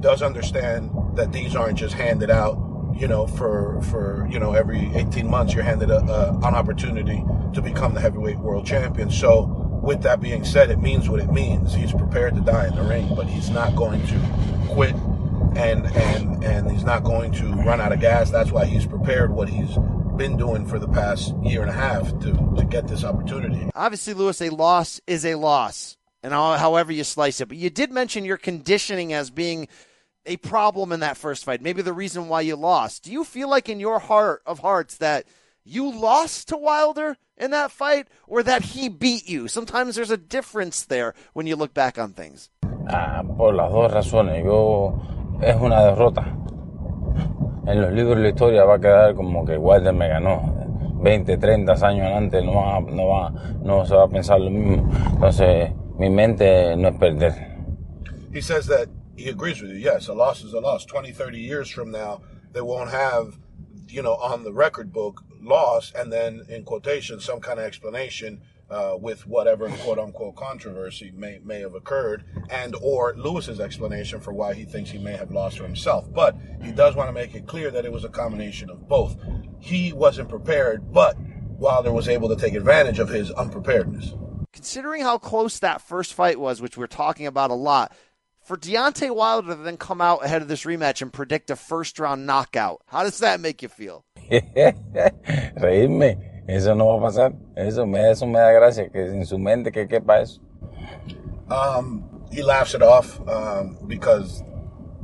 does 0.01 0.21
understand 0.21 0.91
that 1.15 1.31
these 1.31 1.55
aren't 1.55 1.79
just 1.79 1.95
handed 1.95 2.29
out 2.29 2.57
you 2.95 3.07
know, 3.07 3.27
for 3.27 3.81
for 3.83 4.27
you 4.31 4.39
know 4.39 4.53
every 4.53 4.91
18 4.95 5.29
months 5.29 5.53
you're 5.53 5.63
handed 5.63 5.89
a, 5.89 5.99
a, 5.99 6.37
an 6.37 6.55
opportunity 6.55 7.23
to 7.53 7.61
become 7.61 7.93
the 7.93 8.01
heavyweight 8.01 8.39
world 8.39 8.65
champion. 8.65 9.11
So 9.11 9.43
with 9.83 10.01
that 10.03 10.21
being 10.21 10.43
said, 10.43 10.71
it 10.71 10.79
means 10.79 11.09
what 11.09 11.19
it 11.19 11.31
means. 11.31 11.73
He's 11.73 11.91
prepared 11.91 12.35
to 12.35 12.41
die 12.41 12.67
in 12.67 12.75
the 12.75 12.83
ring, 12.83 13.13
but 13.15 13.27
he's 13.27 13.49
not 13.49 13.75
going 13.75 14.05
to 14.07 14.19
quit 14.69 14.95
and 15.55 15.85
and 15.85 16.43
and 16.43 16.71
he's 16.71 16.83
not 16.83 17.03
going 17.03 17.31
to 17.33 17.47
run 17.53 17.81
out 17.81 17.91
of 17.91 17.99
gas. 17.99 18.29
That's 18.29 18.51
why 18.51 18.65
he's 18.65 18.85
prepared 18.85 19.31
what 19.31 19.49
he's 19.49 19.77
been 20.17 20.37
doing 20.37 20.65
for 20.65 20.79
the 20.79 20.87
past 20.87 21.35
year 21.43 21.61
and 21.61 21.69
a 21.69 21.73
half 21.73 22.07
to 22.19 22.31
to 22.57 22.65
get 22.69 22.87
this 22.87 23.03
opportunity. 23.03 23.69
Obviously, 23.75 24.13
Luis, 24.13 24.41
a 24.41 24.49
loss 24.49 25.01
is 25.07 25.25
a 25.25 25.35
loss, 25.35 25.97
and 26.23 26.33
however 26.33 26.91
you 26.91 27.03
slice 27.03 27.41
it. 27.41 27.47
But 27.47 27.57
you 27.57 27.69
did 27.69 27.91
mention 27.91 28.25
your 28.25 28.37
conditioning 28.37 29.13
as 29.13 29.29
being 29.29 29.67
a 30.25 30.37
problem 30.37 30.91
in 30.91 30.99
that 31.01 31.17
first 31.17 31.45
fight. 31.45 31.61
Maybe 31.61 31.81
the 31.81 31.93
reason 31.93 32.27
why 32.27 32.41
you 32.41 32.55
lost. 32.55 33.03
Do 33.03 33.11
you 33.11 33.23
feel 33.23 33.49
like 33.49 33.69
in 33.69 33.79
your 33.79 33.99
heart 33.99 34.41
of 34.45 34.59
hearts 34.59 34.97
that 34.97 35.25
you 35.63 35.91
lost 35.91 36.49
to 36.49 36.57
Wilder 36.57 37.17
in 37.37 37.51
that 37.51 37.71
fight 37.71 38.07
or 38.27 38.43
that 38.43 38.61
he 38.61 38.89
beat 38.89 39.27
you? 39.27 39.47
Sometimes 39.47 39.95
there's 39.95 40.11
a 40.11 40.17
difference 40.17 40.85
there 40.85 41.13
when 41.33 41.47
you 41.47 41.55
look 41.55 41.73
back 41.73 41.97
on 41.97 42.13
things. 42.13 42.49
Ah, 42.87 43.23
por 43.37 43.53
las 43.53 43.71
dos 43.71 43.91
razones. 43.91 44.43
Yo 44.43 44.99
es 45.41 45.55
una 45.55 45.81
derrota. 45.81 46.45
en 47.67 47.81
los 47.81 47.91
libros 47.91 48.17
de 48.17 48.23
la 48.23 48.29
historia 48.29 48.63
va 48.63 48.75
a 48.75 48.79
quedar 48.79 49.15
como 49.15 49.45
que 49.45 49.57
Wilder 49.57 49.93
me 49.93 50.07
ganó. 50.07 50.53
20, 51.01 51.37
30 51.37 51.73
años 51.73 52.05
adelante 52.05 52.41
no, 52.41 52.55
va, 52.55 52.79
no, 52.81 53.07
va, 53.07 53.29
no 53.61 53.85
se 53.85 53.95
va 53.95 54.05
a 54.05 54.07
pensar 54.07 54.39
lo 54.39 54.49
mismo. 54.49 54.89
Entonces, 55.13 55.71
mi 55.97 56.09
mente 56.09 56.75
no 56.77 56.89
es 56.89 56.95
perder. 56.95 57.33
He 58.33 58.41
says 58.41 58.67
that 58.67 58.87
he 59.15 59.29
agrees 59.29 59.61
with 59.61 59.71
you. 59.71 59.77
Yes, 59.77 60.07
a 60.07 60.13
loss 60.13 60.43
is 60.43 60.53
a 60.53 60.59
loss. 60.59 60.85
20, 60.85 61.11
30 61.11 61.39
years 61.39 61.69
from 61.69 61.91
now, 61.91 62.21
they 62.51 62.61
won't 62.61 62.91
have, 62.91 63.37
you 63.87 64.01
know, 64.01 64.15
on 64.15 64.43
the 64.43 64.53
record 64.53 64.91
book 64.91 65.23
loss 65.41 65.91
and 65.93 66.11
then 66.11 66.41
in 66.49 66.63
quotation 66.63 67.19
some 67.19 67.39
kind 67.39 67.59
of 67.59 67.65
explanation 67.65 68.41
uh, 68.69 68.95
with 68.99 69.27
whatever 69.27 69.69
quote 69.69 69.99
unquote 69.99 70.35
controversy 70.35 71.11
may, 71.15 71.39
may 71.43 71.59
have 71.59 71.75
occurred 71.75 72.23
and 72.49 72.75
or 72.81 73.13
Luis's 73.15 73.59
explanation 73.59 74.19
for 74.19 74.33
why 74.33 74.53
he 74.55 74.65
thinks 74.65 74.89
he 74.89 74.97
may 74.97 75.15
have 75.15 75.31
lost 75.31 75.57
to 75.57 75.63
himself. 75.63 76.11
But 76.11 76.35
he 76.63 76.71
does 76.71 76.95
want 76.95 77.09
to 77.09 77.13
make 77.13 77.35
it 77.35 77.45
clear 77.45 77.69
that 77.71 77.85
it 77.85 77.91
was 77.91 78.03
a 78.03 78.09
combination 78.09 78.69
of 78.69 78.87
both. 78.87 79.17
He 79.59 79.93
wasn't 79.93 80.29
prepared, 80.29 80.91
but 80.91 81.15
Wilder 81.57 81.91
was 81.91 82.09
able 82.09 82.27
to 82.29 82.35
take 82.35 82.55
advantage 82.55 82.99
of 82.99 83.09
his 83.09 83.31
unpreparedness. 83.31 84.13
Considering 84.51 85.01
how 85.01 85.17
close 85.17 85.59
that 85.59 85.81
first 85.81 86.13
fight 86.13 86.39
was, 86.39 86.61
which 86.61 86.77
we're 86.77 86.87
talking 86.87 87.27
about 87.27 87.51
a 87.51 87.55
lot, 87.55 87.93
for 88.45 88.55
Deontay 88.55 89.13
Wilder 89.13 89.49
to 89.49 89.55
then 89.55 89.77
come 89.77 89.99
out 89.99 90.23
ahead 90.23 90.43
of 90.43 90.47
this 90.47 90.65
rematch 90.65 91.01
and 91.01 91.11
predict 91.11 91.49
a 91.49 91.55
first 91.55 91.99
round 91.99 92.25
knockout, 92.25 92.81
how 92.85 93.03
does 93.03 93.19
that 93.19 93.39
make 93.39 93.61
you 93.61 93.67
feel? 93.67 94.05
Reírme, 94.31 96.43
eso 96.47 96.75
no 96.75 96.97
va 96.97 97.07
a 97.07 97.11
pasar. 97.11 97.35
Eso 97.57 97.85
me, 97.85 97.99
eso 97.99 98.25
me 98.27 98.39
da 98.39 98.51
gracia, 98.51 98.89
que 98.89 99.01
en 99.01 99.25
su 99.25 99.39
mente 99.39 99.71
que 99.71 99.87
quepa 99.87 100.21
eso. 100.21 100.39
Um, 101.49 102.23
he 102.31 102.43
laughs 102.43 102.75
it 102.75 102.83
off 102.83 103.19
um, 103.27 103.77
because 103.87 104.43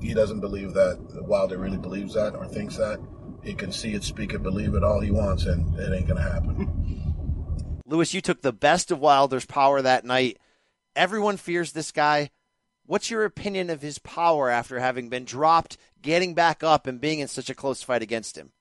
he 0.02 0.14
doesn't 0.14 0.40
believe 0.40 0.74
that 0.74 1.00
Wilder 1.28 1.58
really 1.58 1.78
believes 1.78 2.14
that 2.14 2.36
or 2.36 2.48
thinks 2.48 2.78
that. 2.78 3.00
He 3.44 3.56
can 3.56 3.72
see 3.72 3.96
it, 3.96 4.04
speak 4.04 4.34
it, 4.34 4.44
believe 4.44 4.76
it 4.76 4.84
all 4.84 5.02
he 5.02 5.10
wants, 5.10 5.46
and 5.46 5.76
it 5.80 5.92
ain't 5.92 6.08
going 6.08 6.22
to 6.22 6.30
happen. 6.30 7.82
Lewis, 7.88 8.14
you 8.14 8.22
took 8.22 8.44
the 8.44 8.54
best 8.54 8.92
of 8.92 9.00
Wilder's 9.00 9.46
power 9.46 9.82
that 9.82 10.06
night. 10.06 10.38
Everyone 10.96 11.38
fears 11.38 11.72
this 11.72 11.92
guy. 11.92 12.30
What's 12.92 13.10
your 13.10 13.24
opinion 13.24 13.70
of 13.70 13.82
his 13.82 14.00
power 14.00 14.50
after 14.50 14.78
having 14.78 15.08
been 15.08 15.24
dropped, 15.24 15.78
getting 16.02 16.34
back 16.34 16.62
up, 16.62 16.88
and 16.88 17.00
being 17.00 17.22
in 17.22 17.30
such 17.30 17.50
a 17.50 17.56
close 17.56 17.82
fight 17.82 18.02
against 18.02 18.38
him? 18.38 18.52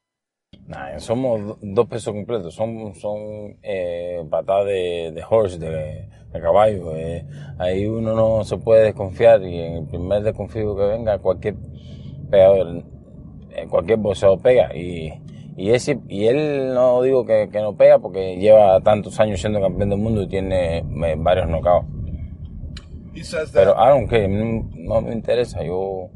Nah, 0.68 1.00
somos 1.00 1.58
dos 1.60 1.88
pesos 1.88 2.14
completos, 2.14 2.54
son, 2.54 2.94
son 2.94 3.56
eh, 3.60 4.22
patadas 4.30 4.66
de, 4.66 5.10
de 5.16 5.22
horse, 5.28 5.58
de, 5.58 6.06
de 6.32 6.40
caballo. 6.40 6.94
Eh. 6.94 7.26
Ahí 7.58 7.86
uno 7.86 8.14
no 8.14 8.44
se 8.44 8.56
puede 8.56 8.84
desconfiar 8.84 9.42
y 9.42 9.58
en 9.58 9.72
el 9.78 9.86
primer 9.88 10.22
desconfío 10.22 10.76
que 10.76 10.84
venga, 10.84 11.18
cualquier 11.18 11.56
pegador, 12.30 12.84
eh, 13.50 13.66
cualquier 13.68 13.98
boxeador 13.98 14.40
pega. 14.40 14.76
Y, 14.76 15.12
y, 15.56 15.72
ese, 15.72 15.98
y 16.08 16.26
él 16.26 16.72
no 16.72 17.02
digo 17.02 17.26
que, 17.26 17.48
que 17.50 17.60
no 17.60 17.76
pega 17.76 17.98
porque 17.98 18.36
lleva 18.36 18.80
tantos 18.80 19.18
años 19.18 19.40
siendo 19.40 19.60
campeón 19.60 19.90
del 19.90 19.98
mundo 19.98 20.22
y 20.22 20.28
tiene 20.28 20.78
eh, 20.78 21.14
varios 21.18 21.48
knockouts. 21.48 21.99
He 23.12 23.22
says 23.22 23.52
that. 23.52 23.64
Pero 23.64 23.74
I 23.74 23.88
don't 23.88 24.08
care, 24.08 24.28
no, 24.28 24.68
no 24.74 25.00
me 25.00 25.12
interesa, 25.12 25.64
yo 25.64 26.10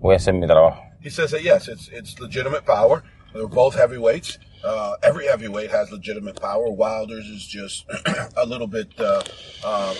voy 0.00 0.14
a 0.14 0.16
hacer 0.18 0.34
mi 0.34 0.46
trabajo. 0.46 0.80
He 1.00 1.10
says 1.10 1.30
that 1.32 1.42
yes, 1.42 1.68
it's 1.68 1.88
it's 1.88 2.18
legitimate 2.18 2.64
power. 2.64 3.02
They're 3.34 3.48
both 3.48 3.74
heavyweights. 3.74 4.38
Uh, 4.62 4.96
every 5.02 5.26
heavyweight 5.26 5.70
has 5.70 5.90
legitimate 5.90 6.40
power. 6.40 6.70
Wilder's 6.70 7.26
is 7.26 7.46
just 7.46 7.84
a 8.36 8.46
little 8.46 8.66
bit, 8.66 8.88
uh, 8.98 9.22
uh, 9.62 9.94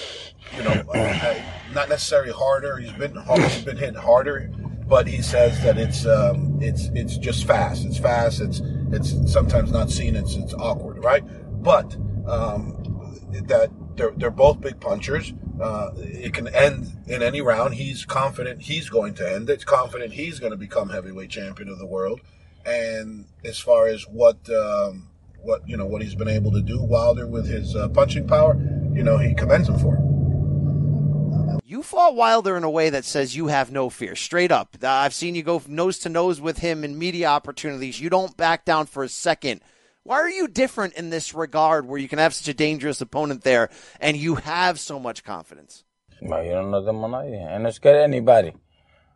you 0.57 0.63
know, 0.63 0.71
uh, 0.95 1.35
not 1.75 1.91
necessarily 1.91 2.33
harder. 2.33 2.79
He's 2.79 2.93
been 2.93 3.15
he's 3.37 3.63
been 3.63 3.77
hit 3.77 3.97
harder, 3.97 4.51
but 4.89 5.07
he 5.07 5.21
says 5.21 5.63
that 5.65 5.77
it's 5.77 6.07
um, 6.07 6.59
it's 6.63 6.89
it's 6.95 7.19
just 7.19 7.47
fast. 7.47 7.85
It's 7.85 7.99
fast. 7.99 8.41
It's 8.41 8.63
it's 8.93 9.31
sometimes 9.31 9.71
not 9.71 9.91
seen. 9.91 10.17
It's 10.17 10.37
it's 10.37 10.55
awkward, 10.55 11.05
right? 11.05 11.25
But 11.63 11.95
um, 12.27 13.21
that 13.33 13.71
they're 13.97 14.13
they're 14.17 14.31
both 14.31 14.61
big 14.61 14.81
punchers. 14.81 15.33
Uh, 15.61 15.91
it 15.97 16.35
can 16.35 16.49
end 16.49 16.93
in 17.07 17.23
any 17.23 17.41
round. 17.41 17.75
He's 17.75 18.05
confident 18.05 18.63
he's 18.63 18.89
going 18.89 19.15
to 19.15 19.33
end 19.33 19.49
it. 19.51 19.65
Confident 19.65 20.13
he's 20.13 20.39
going 20.39 20.53
to 20.53 20.57
become 20.57 20.91
heavyweight 20.91 21.31
champion 21.31 21.69
of 21.69 21.79
the 21.79 21.87
world. 21.87 22.21
And 22.67 23.27
as 23.45 23.59
far 23.59 23.87
as 23.87 24.03
what 24.09 24.39
um, 24.51 25.09
what 25.43 25.69
you 25.69 25.77
know 25.77 25.87
what 25.87 26.03
he's 26.03 26.15
been 26.15 26.29
able 26.29 26.53
to 26.53 26.63
do, 26.63 26.83
Wilder 26.83 27.27
with 27.27 27.47
his 27.47 27.77
uh, 27.77 27.89
punching 27.89 28.27
power, 28.27 28.55
you 28.93 29.03
know 29.03 29.19
he 29.19 29.35
commends 29.35 29.69
him 29.69 29.79
for 29.79 29.95
it. 29.97 31.61
You 31.67 31.83
fought 31.83 32.15
Wilder 32.15 32.57
in 32.57 32.65
a 32.65 32.71
way 32.71 32.91
that 32.91 33.05
says 33.05 33.35
you 33.35 33.49
have 33.49 33.73
no 33.73 33.91
fear, 33.91 34.15
straight 34.15 34.53
up. 34.53 34.77
I've 34.83 35.15
seen 35.15 35.35
you 35.35 35.43
go 35.43 35.63
nose 35.67 35.99
to 36.01 36.09
nose 36.09 36.41
with 36.41 36.59
him 36.59 36.85
in 36.85 36.99
media 36.99 37.29
opportunities. 37.29 38.01
You 38.01 38.11
don't 38.11 38.37
back 38.37 38.65
down 38.65 38.87
for 38.87 39.03
a 39.03 39.09
second. 39.09 39.61
Why 40.07 40.17
are 40.17 40.29
you 40.29 40.49
different 40.49 40.95
in 40.95 41.09
this 41.09 41.33
regard 41.33 41.87
where 41.87 41.99
you 41.99 42.09
can 42.09 42.19
have 42.19 42.35
such 42.35 42.47
a 42.49 42.53
dangerous 42.53 43.01
opponent 43.01 43.41
there 43.41 43.71
and 43.99 44.19
you 44.19 44.35
have 44.35 44.79
so 44.79 45.01
much 45.01 45.25
confidence? 45.25 45.83
Well, 46.21 46.45
you 46.45 46.51
don't 46.53 46.71
know 46.71 46.85
them 46.85 46.97
nadie. 46.97 47.43
I 47.43 47.57
don't 47.57 47.73
scare 47.73 48.03
anybody. 48.03 48.53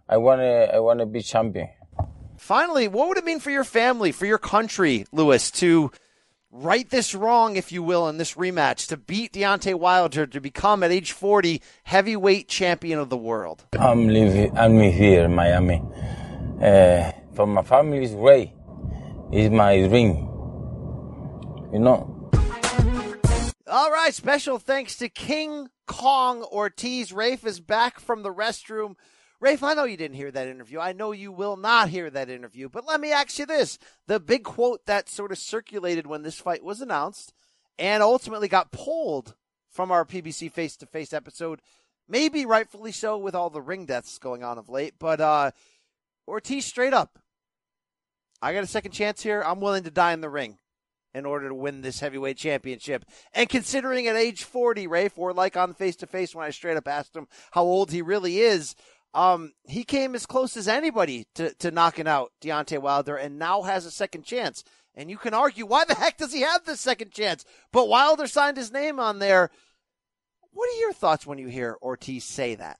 I 0.08 0.16
want 0.16 0.40
to 0.40 0.74
I 0.74 0.78
want 0.78 1.00
to 1.00 1.06
be 1.06 1.20
champion. 1.20 1.68
Finally, 2.38 2.88
what 2.88 3.08
would 3.08 3.18
it 3.18 3.24
mean 3.26 3.38
for 3.38 3.50
your 3.50 3.64
family, 3.64 4.12
for 4.12 4.24
your 4.24 4.38
country, 4.38 5.04
Lewis, 5.12 5.50
to 5.50 5.90
right 6.50 6.88
this 6.88 7.14
wrong, 7.14 7.56
if 7.56 7.70
you 7.70 7.82
will, 7.82 8.08
in 8.08 8.16
this 8.16 8.34
rematch, 8.34 8.88
to 8.88 8.96
beat 8.96 9.34
Deontay 9.34 9.74
Wilder 9.74 10.26
to 10.26 10.40
become 10.40 10.82
at 10.82 10.90
age 10.90 11.12
40 11.12 11.60
heavyweight 11.82 12.48
champion 12.48 12.98
of 12.98 13.10
the 13.10 13.16
world? 13.18 13.66
I'm 13.78 14.08
living 14.08 14.56
I'm 14.56 14.80
here 14.80 15.24
in 15.24 15.34
Miami. 15.34 15.82
Uh, 16.62 17.12
for 17.34 17.46
my 17.46 17.62
family, 17.62 18.06
family's 18.06 18.12
way 18.12 18.54
It's 19.30 19.52
my 19.52 19.86
dream. 19.86 20.37
You 21.72 21.80
know. 21.80 22.30
All 23.70 23.90
right, 23.90 24.14
special 24.14 24.58
thanks 24.58 24.96
to 24.96 25.10
King 25.10 25.68
Kong 25.86 26.42
Ortiz. 26.42 27.12
Rafe 27.12 27.44
is 27.44 27.60
back 27.60 28.00
from 28.00 28.22
the 28.22 28.32
restroom. 28.32 28.94
Rafe, 29.38 29.62
I 29.62 29.74
know 29.74 29.84
you 29.84 29.98
didn't 29.98 30.16
hear 30.16 30.30
that 30.30 30.48
interview. 30.48 30.80
I 30.80 30.94
know 30.94 31.12
you 31.12 31.30
will 31.30 31.58
not 31.58 31.90
hear 31.90 32.08
that 32.08 32.30
interview. 32.30 32.70
But 32.70 32.86
let 32.86 33.00
me 33.00 33.12
ask 33.12 33.38
you 33.38 33.44
this. 33.44 33.78
The 34.06 34.18
big 34.18 34.44
quote 34.44 34.86
that 34.86 35.10
sort 35.10 35.30
of 35.30 35.36
circulated 35.36 36.06
when 36.06 36.22
this 36.22 36.40
fight 36.40 36.64
was 36.64 36.80
announced 36.80 37.34
and 37.78 38.02
ultimately 38.02 38.48
got 38.48 38.72
pulled 38.72 39.34
from 39.68 39.92
our 39.92 40.06
PBC 40.06 40.50
face 40.50 40.74
to 40.76 40.86
face 40.86 41.12
episode, 41.12 41.60
maybe 42.08 42.46
rightfully 42.46 42.92
so 42.92 43.18
with 43.18 43.34
all 43.34 43.50
the 43.50 43.60
ring 43.60 43.84
deaths 43.84 44.18
going 44.18 44.42
on 44.42 44.56
of 44.56 44.70
late, 44.70 44.94
but 44.98 45.20
uh, 45.20 45.50
Ortiz 46.26 46.64
straight 46.64 46.94
up. 46.94 47.18
I 48.40 48.54
got 48.54 48.64
a 48.64 48.68
second 48.68 48.92
chance 48.92 49.22
here. 49.22 49.42
I'm 49.44 49.60
willing 49.60 49.84
to 49.84 49.90
die 49.90 50.14
in 50.14 50.22
the 50.22 50.30
ring 50.30 50.58
in 51.14 51.26
order 51.26 51.48
to 51.48 51.54
win 51.54 51.80
this 51.80 52.00
heavyweight 52.00 52.36
championship. 52.36 53.04
And 53.32 53.48
considering 53.48 54.06
at 54.06 54.16
age 54.16 54.44
40, 54.44 54.86
Rafe, 54.86 55.18
or 55.18 55.32
like 55.32 55.56
on 55.56 55.74
face 55.74 55.96
to 55.96 56.06
face 56.06 56.34
when 56.34 56.44
I 56.44 56.50
straight 56.50 56.76
up 56.76 56.88
asked 56.88 57.16
him 57.16 57.28
how 57.52 57.62
old 57.62 57.90
he 57.90 58.02
really 58.02 58.38
is, 58.40 58.74
um, 59.14 59.52
he 59.66 59.84
came 59.84 60.14
as 60.14 60.26
close 60.26 60.56
as 60.56 60.68
anybody 60.68 61.26
to, 61.34 61.54
to 61.54 61.70
knocking 61.70 62.06
out 62.06 62.32
Deontay 62.42 62.80
Wilder 62.80 63.16
and 63.16 63.38
now 63.38 63.62
has 63.62 63.86
a 63.86 63.90
second 63.90 64.24
chance. 64.24 64.62
And 64.94 65.10
you 65.10 65.16
can 65.16 65.32
argue, 65.32 65.64
why 65.64 65.84
the 65.84 65.94
heck 65.94 66.18
does 66.18 66.32
he 66.32 66.40
have 66.42 66.64
this 66.64 66.80
second 66.80 67.12
chance? 67.12 67.44
But 67.72 67.88
Wilder 67.88 68.26
signed 68.26 68.56
his 68.56 68.72
name 68.72 68.98
on 68.98 69.18
there. 69.18 69.50
What 70.52 70.68
are 70.68 70.80
your 70.80 70.92
thoughts 70.92 71.26
when 71.26 71.38
you 71.38 71.48
hear 71.48 71.76
Ortiz 71.80 72.24
say 72.24 72.56
that? 72.56 72.78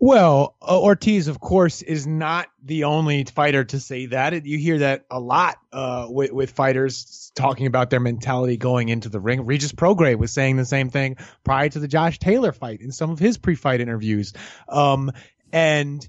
Well, 0.00 0.54
uh, 0.62 0.80
Ortiz, 0.80 1.26
of 1.26 1.40
course, 1.40 1.82
is 1.82 2.06
not 2.06 2.46
the 2.62 2.84
only 2.84 3.24
fighter 3.24 3.64
to 3.64 3.80
say 3.80 4.06
that. 4.06 4.46
You 4.46 4.56
hear 4.56 4.78
that 4.78 5.06
a 5.10 5.18
lot 5.18 5.58
uh, 5.72 6.06
with, 6.08 6.30
with 6.30 6.52
fighters 6.52 7.32
talking 7.34 7.66
about 7.66 7.90
their 7.90 7.98
mentality 7.98 8.56
going 8.56 8.90
into 8.90 9.08
the 9.08 9.18
ring. 9.18 9.44
Regis 9.44 9.72
Prograis 9.72 10.16
was 10.16 10.32
saying 10.32 10.56
the 10.56 10.64
same 10.64 10.90
thing 10.90 11.16
prior 11.42 11.68
to 11.68 11.80
the 11.80 11.88
Josh 11.88 12.20
Taylor 12.20 12.52
fight 12.52 12.80
in 12.80 12.92
some 12.92 13.10
of 13.10 13.18
his 13.18 13.38
pre-fight 13.38 13.80
interviews. 13.80 14.34
Um, 14.68 15.10
and 15.52 16.08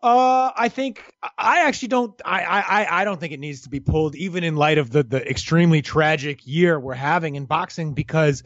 uh, 0.00 0.52
I 0.54 0.68
think 0.68 1.02
I 1.36 1.66
actually 1.66 1.88
don't. 1.88 2.20
I, 2.24 2.42
I 2.44 3.00
I 3.00 3.04
don't 3.04 3.18
think 3.18 3.32
it 3.32 3.40
needs 3.40 3.62
to 3.62 3.70
be 3.70 3.80
pulled, 3.80 4.14
even 4.14 4.44
in 4.44 4.54
light 4.54 4.78
of 4.78 4.90
the 4.90 5.02
the 5.02 5.28
extremely 5.28 5.82
tragic 5.82 6.46
year 6.46 6.78
we're 6.78 6.94
having 6.94 7.36
in 7.36 7.46
boxing, 7.46 7.94
because 7.94 8.42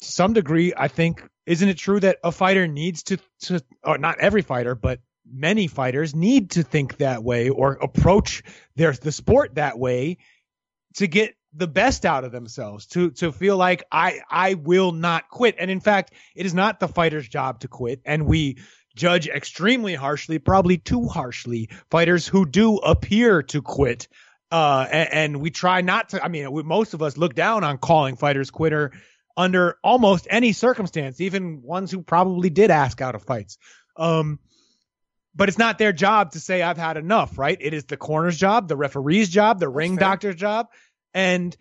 to 0.00 0.10
some 0.10 0.32
degree, 0.32 0.72
I 0.76 0.88
think 0.88 1.22
isn't 1.46 1.68
it 1.68 1.78
true 1.78 2.00
that 2.00 2.18
a 2.22 2.32
fighter 2.32 2.66
needs 2.66 3.02
to 3.04 3.18
to 3.40 3.62
or 3.82 3.98
not 3.98 4.20
every 4.20 4.42
fighter, 4.42 4.74
but 4.74 5.00
many 5.30 5.66
fighters 5.66 6.14
need 6.14 6.50
to 6.52 6.62
think 6.62 6.98
that 6.98 7.22
way 7.22 7.48
or 7.48 7.72
approach 7.74 8.42
their 8.76 8.92
the 8.92 9.12
sport 9.12 9.54
that 9.54 9.78
way 9.78 10.18
to 10.94 11.06
get 11.06 11.34
the 11.54 11.68
best 11.68 12.06
out 12.06 12.24
of 12.24 12.32
themselves 12.32 12.86
to 12.86 13.10
to 13.10 13.32
feel 13.32 13.56
like 13.56 13.84
I 13.90 14.20
I 14.30 14.54
will 14.54 14.92
not 14.92 15.28
quit? 15.28 15.56
And 15.58 15.70
in 15.70 15.80
fact 15.80 16.12
it 16.34 16.46
is 16.46 16.54
not 16.54 16.80
the 16.80 16.88
fighter's 16.88 17.28
job 17.28 17.60
to 17.60 17.68
quit 17.68 18.00
and 18.04 18.26
we 18.26 18.58
judge 18.94 19.26
extremely 19.28 19.94
harshly 19.94 20.38
probably 20.38 20.78
too 20.78 21.06
harshly 21.06 21.70
fighters 21.90 22.26
who 22.26 22.46
do 22.46 22.76
appear 22.76 23.42
to 23.42 23.62
quit 23.62 24.08
uh 24.50 24.86
and, 24.90 25.12
and 25.12 25.36
we 25.40 25.50
try 25.50 25.80
not 25.80 26.10
to 26.10 26.22
I 26.22 26.28
mean 26.28 26.50
we, 26.52 26.62
most 26.62 26.94
of 26.94 27.02
us 27.02 27.16
look 27.16 27.34
down 27.34 27.64
on 27.64 27.78
calling 27.78 28.16
fighters 28.16 28.50
quitter 28.50 28.92
under 29.36 29.76
almost 29.82 30.26
any 30.30 30.52
circumstance, 30.52 31.20
even 31.20 31.62
ones 31.62 31.90
who 31.90 32.02
probably 32.02 32.50
did 32.50 32.70
ask 32.70 33.00
out 33.00 33.14
of 33.14 33.22
fights. 33.22 33.58
Um, 33.96 34.38
but 35.34 35.48
it's 35.48 35.58
not 35.58 35.78
their 35.78 35.92
job 35.92 36.32
to 36.32 36.40
say 36.40 36.62
I've 36.62 36.76
had 36.76 36.96
enough, 36.96 37.38
right? 37.38 37.56
It 37.58 37.72
is 37.72 37.84
the 37.84 37.96
corner's 37.96 38.36
job, 38.36 38.68
the 38.68 38.76
referee's 38.76 39.28
job, 39.28 39.60
the 39.60 39.68
ring 39.68 39.96
doctor's 39.96 40.36
job. 40.36 40.68
And 41.14 41.56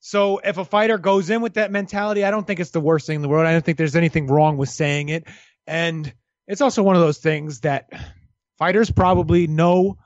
so 0.00 0.38
if 0.38 0.58
a 0.58 0.64
fighter 0.64 0.98
goes 0.98 1.30
in 1.30 1.40
with 1.40 1.54
that 1.54 1.72
mentality, 1.72 2.24
I 2.24 2.30
don't 2.30 2.46
think 2.46 2.60
it's 2.60 2.70
the 2.70 2.80
worst 2.80 3.06
thing 3.06 3.16
in 3.16 3.22
the 3.22 3.28
world. 3.28 3.46
I 3.46 3.52
don't 3.52 3.64
think 3.64 3.78
there's 3.78 3.96
anything 3.96 4.26
wrong 4.26 4.58
with 4.58 4.68
saying 4.68 5.08
it. 5.08 5.24
And 5.66 6.12
it's 6.46 6.60
also 6.60 6.82
one 6.82 6.96
of 6.96 7.02
those 7.02 7.18
things 7.18 7.60
that 7.60 7.90
fighters 8.58 8.90
probably 8.90 9.46
know 9.46 9.96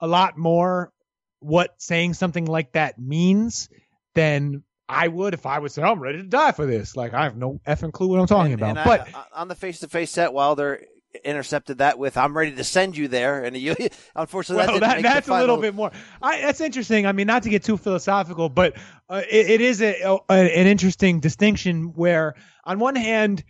a 0.00 0.06
lot 0.06 0.38
more 0.38 0.92
what 1.40 1.74
saying 1.78 2.14
something 2.14 2.46
like 2.46 2.72
that 2.72 2.98
means 2.98 3.68
than 4.14 4.62
I 4.92 5.08
would 5.08 5.34
if 5.34 5.46
I 5.46 5.58
would 5.58 5.72
say, 5.72 5.82
I'm 5.82 6.00
ready 6.00 6.18
to 6.18 6.24
die 6.24 6.52
for 6.52 6.66
this. 6.66 6.96
Like, 6.96 7.14
I 7.14 7.24
have 7.24 7.36
no 7.36 7.60
effing 7.66 7.92
clue 7.92 8.08
what 8.08 8.20
I'm 8.20 8.26
talking 8.26 8.52
about. 8.52 8.76
And 8.76 8.84
but 8.84 9.08
I, 9.14 9.40
on 9.40 9.48
the 9.48 9.54
face-to-face 9.54 10.10
set, 10.10 10.32
Wilder 10.32 10.82
intercepted 11.24 11.78
that 11.78 11.98
with 11.98 12.16
"I'm 12.16 12.36
ready 12.36 12.52
to 12.52 12.64
send 12.64 12.96
you 12.96 13.08
there," 13.08 13.42
and 13.44 13.56
you, 13.56 13.74
unfortunately, 14.16 14.66
well, 14.66 14.80
that, 14.80 15.02
that 15.02 15.02
that's 15.02 15.28
a 15.28 15.38
little 15.38 15.58
bit 15.58 15.74
more. 15.74 15.92
I, 16.20 16.40
that's 16.40 16.60
interesting. 16.60 17.06
I 17.06 17.12
mean, 17.12 17.26
not 17.26 17.42
to 17.44 17.50
get 17.50 17.64
too 17.64 17.76
philosophical, 17.76 18.48
but 18.48 18.76
uh, 19.08 19.22
it, 19.30 19.50
it 19.50 19.60
is 19.60 19.82
a, 19.82 20.02
a, 20.02 20.20
an 20.28 20.66
interesting 20.66 21.20
distinction 21.20 21.92
where, 21.94 22.34
on 22.64 22.78
one 22.78 22.96
hand, 22.96 23.44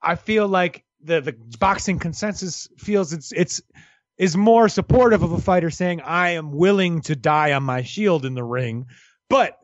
I 0.00 0.16
feel 0.16 0.48
like 0.48 0.84
the 1.02 1.20
the 1.20 1.32
boxing 1.58 1.98
consensus 1.98 2.68
feels 2.78 3.12
it's 3.12 3.32
it's 3.32 3.62
is 4.18 4.36
more 4.36 4.68
supportive 4.68 5.22
of 5.22 5.32
a 5.32 5.40
fighter 5.40 5.70
saying 5.70 6.00
I 6.00 6.30
am 6.30 6.52
willing 6.52 7.02
to 7.02 7.16
die 7.16 7.52
on 7.52 7.62
my 7.62 7.82
shield 7.82 8.24
in 8.24 8.34
the 8.34 8.44
ring, 8.44 8.86
but 9.28 9.58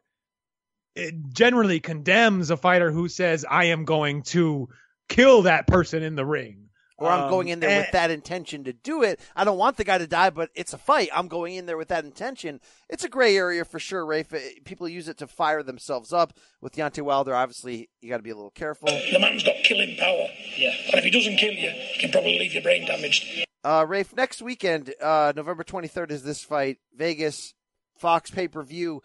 generally 1.32 1.80
condemns 1.80 2.50
a 2.50 2.56
fighter 2.56 2.90
who 2.90 3.08
says 3.08 3.44
I 3.48 3.66
am 3.66 3.84
going 3.84 4.22
to 4.24 4.68
kill 5.08 5.42
that 5.42 5.66
person 5.66 6.02
in 6.02 6.14
the 6.16 6.24
ring. 6.26 6.64
or 7.00 7.08
I'm 7.08 7.24
Um, 7.26 7.30
going 7.30 7.46
in 7.46 7.60
there 7.60 7.70
and- 7.70 7.78
with 7.82 7.92
that 7.92 8.10
intention 8.10 8.64
to 8.64 8.72
do 8.72 9.04
it. 9.04 9.20
I 9.36 9.44
don't 9.44 9.56
want 9.56 9.76
the 9.76 9.84
guy 9.84 9.98
to 9.98 10.08
die, 10.08 10.30
but 10.30 10.50
it's 10.56 10.72
a 10.72 10.78
fight. 10.78 11.08
I'm 11.14 11.28
going 11.28 11.54
in 11.54 11.64
there 11.66 11.76
with 11.76 11.86
that 11.90 12.04
intention. 12.04 12.60
It's 12.88 13.04
a 13.04 13.08
gray 13.08 13.36
area 13.36 13.64
for 13.64 13.78
sure, 13.78 14.04
Rafe. 14.04 14.34
People 14.64 14.88
use 14.88 15.06
it 15.08 15.16
to 15.18 15.28
fire 15.28 15.62
themselves 15.62 16.12
up. 16.12 16.32
With 16.60 16.74
Deontay 16.74 17.02
Wilder, 17.02 17.36
obviously, 17.36 17.88
you 18.00 18.08
got 18.08 18.16
to 18.16 18.24
be 18.24 18.30
a 18.30 18.34
little 18.34 18.50
careful. 18.50 18.88
The 18.88 19.18
man's 19.20 19.44
got 19.44 19.54
killing 19.62 19.96
power. 19.96 20.26
Yeah. 20.56 20.74
And 20.86 20.94
if 20.96 21.04
he 21.04 21.10
doesn't 21.12 21.36
kill 21.36 21.52
you, 21.52 21.70
he 21.70 22.00
can 22.00 22.10
probably 22.10 22.36
leave 22.36 22.52
your 22.52 22.64
brain 22.64 22.84
damaged. 22.84 23.46
Uh, 23.62 23.86
Rafe, 23.88 24.12
next 24.16 24.42
weekend, 24.42 24.92
uh, 25.00 25.32
November 25.36 25.62
23rd 25.62 26.10
is 26.10 26.24
this 26.24 26.42
fight. 26.42 26.78
Vegas, 26.96 27.54
Fox 27.96 28.28
pay 28.32 28.48
per 28.48 28.64
view. 28.64 29.02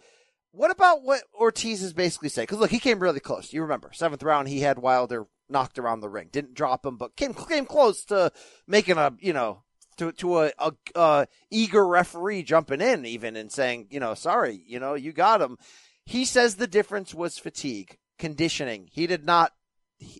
What 0.54 0.72
about 0.72 1.04
what 1.04 1.24
Ortiz 1.34 1.82
is 1.82 1.94
basically 1.94 2.30
saying? 2.30 2.46
Because 2.46 2.60
look, 2.60 2.70
he 2.70 2.80
came 2.80 3.00
really 3.00 3.20
close. 3.20 3.52
You 3.52 3.64
remember, 3.64 3.92
seventh 3.92 4.22
round, 4.22 4.48
he 4.48 4.62
had 4.62 4.78
Wilder 4.78 5.26
knocked 5.50 5.80
around 5.80 6.00
the 6.00 6.10
ring. 6.10 6.30
Didn't 6.32 6.54
drop 6.54 6.86
him, 6.86 6.96
but 6.96 7.16
came 7.16 7.34
came 7.34 7.66
close 7.66 8.06
to 8.06 8.32
making 8.68 8.98
a 8.98 9.14
you 9.20 9.34
know 9.34 9.64
to 9.98 10.12
to 10.14 10.44
a, 10.44 10.52
a, 10.60 10.74
a 10.96 11.28
eager 11.50 11.86
referee 11.86 12.44
jumping 12.44 12.82
in 12.82 13.06
even 13.06 13.36
and 13.36 13.52
saying 13.52 13.88
you 13.90 14.00
know 14.00 14.14
sorry 14.14 14.64
you 14.68 14.80
know 14.80 14.94
you 14.94 15.12
got 15.12 15.42
him. 15.42 15.58
He 16.06 16.26
says 16.26 16.56
the 16.56 16.68
difference 16.68 17.14
was 17.14 17.38
fatigue, 17.40 17.98
conditioning. 18.20 18.90
He 18.92 19.08
did 19.08 19.26
not, 19.26 19.54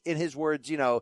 in 0.06 0.18
his 0.18 0.36
words, 0.36 0.70
you 0.70 0.78
know, 0.78 1.02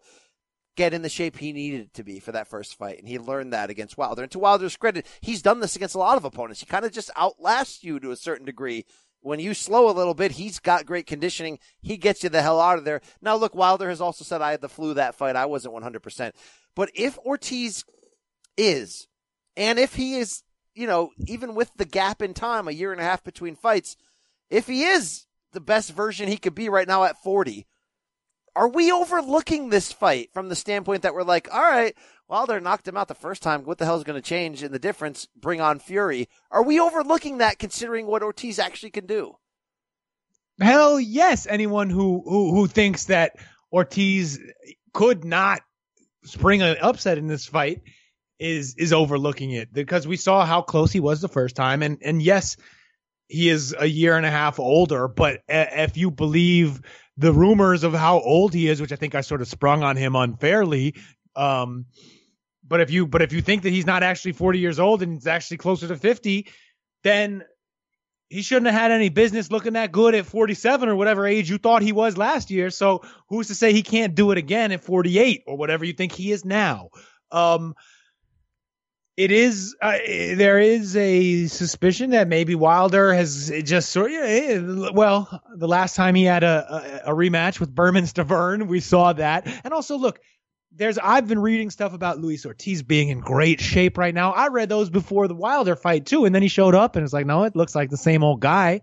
get 0.76 0.94
in 0.94 1.04
the 1.04 1.10
shape 1.10 1.38
he 1.38 1.54
needed 1.54 1.94
to 1.94 2.04
be 2.04 2.20
for 2.20 2.32
that 2.32 2.48
first 2.48 2.76
fight. 2.76 2.98
And 2.98 3.08
he 3.08 3.20
learned 3.20 3.54
that 3.54 3.70
against 3.70 3.98
Wilder. 3.98 4.24
And 4.24 4.32
to 4.32 4.40
Wilder's 4.40 4.78
credit, 4.78 5.06
he's 5.22 5.42
done 5.42 5.60
this 5.60 5.76
against 5.76 5.96
a 5.96 6.00
lot 6.00 6.18
of 6.18 6.26
opponents. 6.26 6.62
He 6.62 6.66
kind 6.66 6.86
of 6.86 6.92
just 6.92 7.12
outlasts 7.16 7.84
you 7.84 8.00
to 8.00 8.12
a 8.12 8.16
certain 8.16 8.46
degree. 8.46 8.86
When 9.22 9.40
you 9.40 9.54
slow 9.54 9.90
a 9.90 9.94
little 9.94 10.16
bit, 10.16 10.34
he's 10.34 10.60
got 10.60 10.86
great 10.86 11.06
conditioning. 11.06 11.60
He 11.82 11.98
gets 11.98 12.24
you 12.24 12.30
the 12.30 12.42
hell 12.42 12.60
out 12.60 12.80
of 12.80 12.86
there. 12.86 13.02
Now, 13.22 13.36
look, 13.36 13.54
Wilder 13.54 13.90
has 13.90 14.02
also 14.02 14.24
said 14.24 14.42
I 14.42 14.52
had 14.52 14.62
the 14.62 14.70
flu 14.70 14.96
that 14.96 15.16
fight. 15.16 15.36
I 15.36 15.46
wasn't 15.46 15.76
100%. 15.76 16.32
But 16.76 16.90
if 16.96 17.18
Ortiz 17.20 17.84
is, 18.58 19.08
and 19.56 19.78
if 19.78 19.96
he 19.96 20.18
is, 20.18 20.44
you 20.74 20.88
know, 20.88 21.12
even 21.28 21.54
with 21.54 21.72
the 21.76 21.86
gap 21.86 22.22
in 22.22 22.34
time, 22.34 22.68
a 22.68 22.72
year 22.72 22.92
and 22.92 23.02
a 23.02 23.06
half 23.06 23.24
between 23.24 23.56
fights, 23.56 23.96
if 24.50 24.68
he 24.68 24.84
is 24.84 25.26
the 25.54 25.62
best 25.62 25.92
version 25.92 26.28
he 26.28 26.38
could 26.38 26.56
be 26.56 26.70
right 26.70 26.88
now 26.88 27.04
at 27.04 27.22
40, 27.22 27.68
are 28.56 28.68
we 28.68 28.92
overlooking 28.92 29.70
this 29.70 29.92
fight 29.92 30.30
from 30.34 30.50
the 30.50 30.56
standpoint 30.56 31.04
that 31.04 31.14
we're 31.14 31.24
like, 31.24 31.48
all 31.54 31.62
right, 31.62 31.96
Wilder 32.32 32.62
knocked 32.62 32.88
him 32.88 32.96
out 32.96 33.10
the 33.10 33.14
first 33.14 33.44
time. 33.44 33.66
What 33.66 33.78
the 33.78 33.84
hell 33.84 33.98
is 33.98 34.06
going 34.06 34.20
to 34.20 34.28
change 34.28 34.64
in 34.64 34.72
the 34.72 34.80
difference? 34.80 35.28
Bring 35.36 35.60
on 35.60 35.80
Fury. 35.80 36.30
Are 36.50 36.64
we 36.64 36.80
overlooking 36.80 37.40
that 37.40 37.60
considering 37.60 38.08
what 38.08 38.24
Ortiz 38.24 38.58
actually 38.58 38.92
can 38.92 39.06
do? 39.06 39.36
Hell 40.62 40.98
yes. 40.98 41.46
Anyone 41.46 41.90
who 41.90 42.24
who 42.26 42.56
who 42.56 42.68
thinks 42.68 43.06
that 43.06 43.34
Ortiz 43.74 44.40
could 44.94 45.26
not 45.26 45.62
spring 46.24 46.62
an 46.62 46.78
upset 46.80 47.18
in 47.18 47.28
this 47.28 47.46
fight 47.46 47.82
is 48.40 48.76
is 48.78 48.94
overlooking 48.94 49.52
it 49.52 49.74
because 49.74 50.08
we 50.08 50.16
saw 50.16 50.46
how 50.46 50.62
close 50.62 50.94
he 50.94 51.02
was 51.02 51.20
the 51.20 51.28
first 51.28 51.56
time 51.56 51.84
and 51.84 51.98
and 52.02 52.22
yes 52.22 52.58
he 53.28 53.50
is 53.50 53.76
a 53.78 53.86
year 53.86 54.18
and 54.18 54.26
a 54.26 54.32
half 54.32 54.60
older 54.60 55.08
but 55.08 55.42
if 55.48 55.98
you 55.98 56.10
believe 56.12 56.82
the 57.18 57.34
rumors 57.34 57.84
of 57.84 57.94
how 57.94 58.20
old 58.20 58.54
he 58.54 58.68
is 58.68 58.82
which 58.82 58.92
I 58.92 58.96
think 58.96 59.16
I 59.16 59.22
sort 59.22 59.42
of 59.42 59.48
sprung 59.48 59.84
on 59.84 59.96
him 59.96 60.16
unfairly 60.16 60.96
um 61.36 61.86
but 62.72 62.80
if 62.80 62.90
you 62.90 63.06
but 63.06 63.22
if 63.22 63.34
you 63.34 63.42
think 63.42 63.64
that 63.64 63.70
he's 63.70 63.86
not 63.86 64.02
actually 64.02 64.32
40 64.32 64.58
years 64.58 64.80
old 64.80 65.04
and 65.04 65.14
he's 65.14 65.28
actually 65.28 65.58
closer 65.58 65.90
to 65.90 65.98
50 65.98 66.48
then 67.04 67.44
he 68.30 68.42
shouldn't 68.42 68.68
have 68.68 68.80
had 68.80 68.92
any 68.92 69.10
business 69.10 69.52
looking 69.52 69.74
that 69.74 69.92
good 69.92 70.16
at 70.16 70.26
47 70.26 70.88
or 70.88 70.96
whatever 70.96 71.28
age 71.28 71.50
you 71.50 71.58
thought 71.58 71.82
he 71.82 71.92
was 71.92 72.18
last 72.18 72.50
year. 72.50 72.70
So 72.70 73.02
who's 73.28 73.48
to 73.48 73.56
say 73.56 73.74
he 73.74 73.84
can't 73.84 74.16
do 74.16 74.32
it 74.32 74.38
again 74.38 74.72
at 74.72 74.86
48 74.86 75.44
or 75.48 75.58
whatever 75.58 75.84
you 75.84 75.92
think 75.92 76.14
he 76.14 76.32
is 76.32 76.46
now? 76.46 76.92
Um, 77.30 77.76
it 79.18 79.34
is 79.34 79.76
uh, 79.82 79.98
there 79.98 80.60
is 80.60 80.96
a 80.96 81.48
suspicion 81.48 82.12
that 82.12 82.30
maybe 82.30 82.56
Wilder 82.56 83.14
has 83.14 83.52
just 83.66 83.90
sort 83.90 84.14
of 84.14 84.96
well 84.96 85.42
the 85.54 85.68
last 85.68 85.98
time 85.98 86.16
he 86.16 86.24
had 86.24 86.44
a, 86.44 87.04
a, 87.06 87.12
a 87.12 87.14
rematch 87.14 87.60
with 87.60 87.76
Bermane 87.76 88.06
Stiverne 88.06 88.68
we 88.68 88.80
saw 88.80 89.12
that 89.12 89.46
and 89.66 89.74
also 89.74 89.98
look 89.98 90.22
there's 90.74 90.98
I've 90.98 91.28
been 91.28 91.40
reading 91.40 91.70
stuff 91.70 91.94
about 91.94 92.20
Luis 92.20 92.46
Ortiz 92.46 92.82
being 92.82 93.10
in 93.10 93.20
great 93.20 93.60
shape 93.60 93.98
right 93.98 94.14
now. 94.14 94.32
I 94.32 94.48
read 94.48 94.70
those 94.70 94.90
before 94.90 95.28
the 95.28 95.36
Wilder 95.36 95.76
fight 95.76 96.06
too, 96.06 96.26
and 96.26 96.34
then 96.34 96.42
he 96.42 96.48
showed 96.48 96.76
up 96.76 96.96
and 96.96 97.04
it's 97.04 97.14
like, 97.14 97.26
no, 97.26 97.44
it 97.44 97.56
looks 97.56 97.76
like 97.76 97.90
the 97.90 97.98
same 97.98 98.24
old 98.24 98.40
guy. 98.40 98.82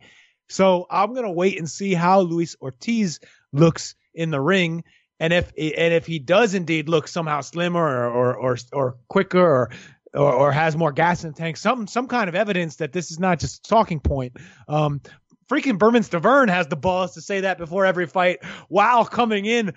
So 0.48 0.86
I'm 0.90 1.14
gonna 1.14 1.32
wait 1.32 1.58
and 1.58 1.68
see 1.68 1.94
how 1.94 2.20
Luis 2.20 2.56
Ortiz 2.60 3.20
looks 3.52 3.94
in 4.14 4.30
the 4.30 4.40
ring, 4.40 4.84
and 5.18 5.32
if 5.32 5.48
and 5.56 5.94
if 5.94 6.06
he 6.06 6.18
does 6.18 6.54
indeed 6.54 6.88
look 6.88 7.08
somehow 7.08 7.40
slimmer 7.40 7.80
or 7.80 8.08
or 8.08 8.36
or, 8.36 8.56
or 8.72 8.96
quicker 9.08 9.40
or, 9.40 9.70
or 10.14 10.32
or 10.32 10.52
has 10.52 10.76
more 10.76 10.92
gas 10.92 11.24
in 11.24 11.32
the 11.32 11.36
tank, 11.36 11.56
some 11.56 11.86
some 11.86 12.06
kind 12.06 12.28
of 12.28 12.34
evidence 12.34 12.76
that 12.76 12.92
this 12.92 13.10
is 13.10 13.18
not 13.18 13.40
just 13.40 13.66
a 13.66 13.68
talking 13.68 14.00
point. 14.00 14.36
Um, 14.68 15.00
freaking 15.48 15.78
Bermane 15.78 16.02
Stiverne 16.02 16.50
has 16.50 16.66
the 16.66 16.76
balls 16.76 17.14
to 17.14 17.22
say 17.22 17.40
that 17.40 17.58
before 17.58 17.86
every 17.86 18.06
fight 18.06 18.44
while 18.68 19.04
coming 19.04 19.46
in 19.46 19.72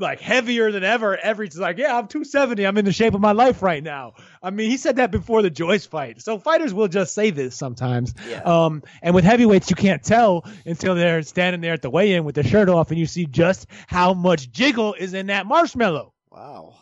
like 0.00 0.20
heavier 0.20 0.72
than 0.72 0.84
ever. 0.84 1.16
Every 1.16 1.48
like, 1.56 1.78
yeah, 1.78 1.96
I'm 1.96 2.08
270. 2.08 2.66
I'm 2.66 2.76
in 2.78 2.84
the 2.84 2.92
shape 2.92 3.14
of 3.14 3.20
my 3.20 3.32
life 3.32 3.62
right 3.62 3.82
now. 3.82 4.14
I 4.42 4.50
mean, 4.50 4.70
he 4.70 4.76
said 4.76 4.96
that 4.96 5.10
before 5.10 5.42
the 5.42 5.50
Joyce 5.50 5.86
fight. 5.86 6.20
So 6.20 6.38
fighters 6.38 6.72
will 6.72 6.88
just 6.88 7.14
say 7.14 7.30
this 7.30 7.56
sometimes. 7.56 8.14
Yeah. 8.28 8.42
Um, 8.42 8.82
and 9.02 9.14
with 9.14 9.24
heavyweights, 9.24 9.70
you 9.70 9.76
can't 9.76 10.02
tell 10.02 10.44
until 10.64 10.94
they're 10.94 11.22
standing 11.22 11.60
there 11.60 11.74
at 11.74 11.82
the 11.82 11.90
weigh-in 11.90 12.24
with 12.24 12.34
their 12.34 12.44
shirt 12.44 12.68
off, 12.68 12.90
and 12.90 12.98
you 12.98 13.06
see 13.06 13.26
just 13.26 13.66
how 13.86 14.14
much 14.14 14.50
jiggle 14.50 14.94
is 14.94 15.14
in 15.14 15.26
that 15.26 15.46
marshmallow. 15.46 16.12
Wow. 16.30 16.74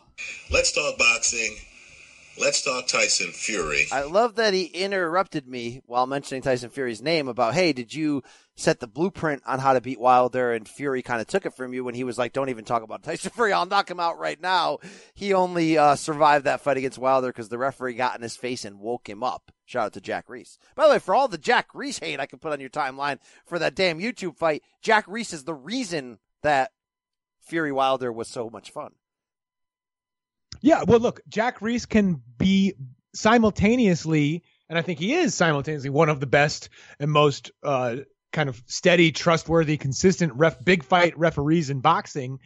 Let's 0.51 0.71
talk 0.71 0.97
boxing. 0.97 1.55
Let's 2.39 2.61
talk 2.63 2.87
Tyson 2.87 3.31
Fury. 3.31 3.87
I 3.91 4.03
love 4.03 4.35
that 4.35 4.53
he 4.53 4.63
interrupted 4.63 5.45
me 5.45 5.81
while 5.85 6.07
mentioning 6.07 6.41
Tyson 6.41 6.69
Fury's 6.69 7.01
name 7.01 7.27
about, 7.27 7.53
hey, 7.53 7.73
did 7.73 7.93
you 7.93 8.23
set 8.59 8.79
the 8.79 8.87
blueprint 8.87 9.41
on 9.45 9.59
how 9.59 9.73
to 9.73 9.81
beat 9.81 9.99
Wilder? 9.99 10.51
And 10.51 10.67
Fury 10.67 11.01
kind 11.01 11.21
of 11.21 11.27
took 11.27 11.45
it 11.45 11.53
from 11.53 11.73
you 11.73 11.83
when 11.83 11.95
he 11.95 12.03
was 12.03 12.17
like, 12.17 12.33
don't 12.33 12.49
even 12.49 12.65
talk 12.65 12.83
about 12.83 13.03
Tyson 13.03 13.31
Fury. 13.31 13.53
I'll 13.53 13.65
knock 13.65 13.89
him 13.89 13.99
out 13.99 14.19
right 14.19 14.39
now. 14.41 14.79
He 15.13 15.33
only 15.33 15.77
uh, 15.77 15.95
survived 15.95 16.45
that 16.45 16.61
fight 16.61 16.77
against 16.77 16.97
Wilder 16.97 17.27
because 17.27 17.49
the 17.49 17.57
referee 17.57 17.93
got 17.93 18.15
in 18.15 18.21
his 18.21 18.35
face 18.35 18.65
and 18.65 18.79
woke 18.79 19.09
him 19.09 19.23
up. 19.23 19.51
Shout 19.65 19.85
out 19.85 19.93
to 19.93 20.01
Jack 20.01 20.29
Reiss. 20.29 20.57
By 20.75 20.85
the 20.85 20.93
way, 20.93 20.99
for 20.99 21.13
all 21.13 21.27
the 21.27 21.37
Jack 21.37 21.69
Reiss 21.73 21.99
hate 21.99 22.19
I 22.19 22.25
can 22.25 22.39
put 22.39 22.51
on 22.51 22.59
your 22.59 22.69
timeline 22.69 23.19
for 23.45 23.59
that 23.59 23.75
damn 23.75 23.99
YouTube 23.99 24.35
fight, 24.35 24.63
Jack 24.81 25.05
Reiss 25.07 25.31
is 25.33 25.43
the 25.43 25.53
reason 25.53 26.17
that 26.41 26.71
Fury 27.41 27.71
Wilder 27.71 28.11
was 28.11 28.27
so 28.27 28.49
much 28.49 28.71
fun. 28.71 28.91
Yeah, 30.61 30.83
well, 30.83 30.99
look, 30.99 31.21
Jack 31.27 31.61
Reiss 31.61 31.85
can 31.85 32.21
be 32.37 32.73
simultaneously, 33.13 34.43
and 34.67 34.77
I 34.77 34.81
think 34.81 34.99
he 34.99 35.13
is 35.13 35.33
simultaneously 35.33 35.89
one 35.89 36.09
of 36.09 36.19
the 36.19 36.27
best 36.27 36.69
and 36.99 37.11
most 37.11 37.51
uh, 37.63 37.97
kind 38.31 38.49
of 38.49 38.61
steady, 38.67 39.11
trustworthy, 39.11 39.77
consistent 39.77 40.33
ref, 40.35 40.63
big 40.63 40.83
fight 40.83 41.17
referees 41.17 41.69
in 41.69 41.79
boxing. 41.79 42.39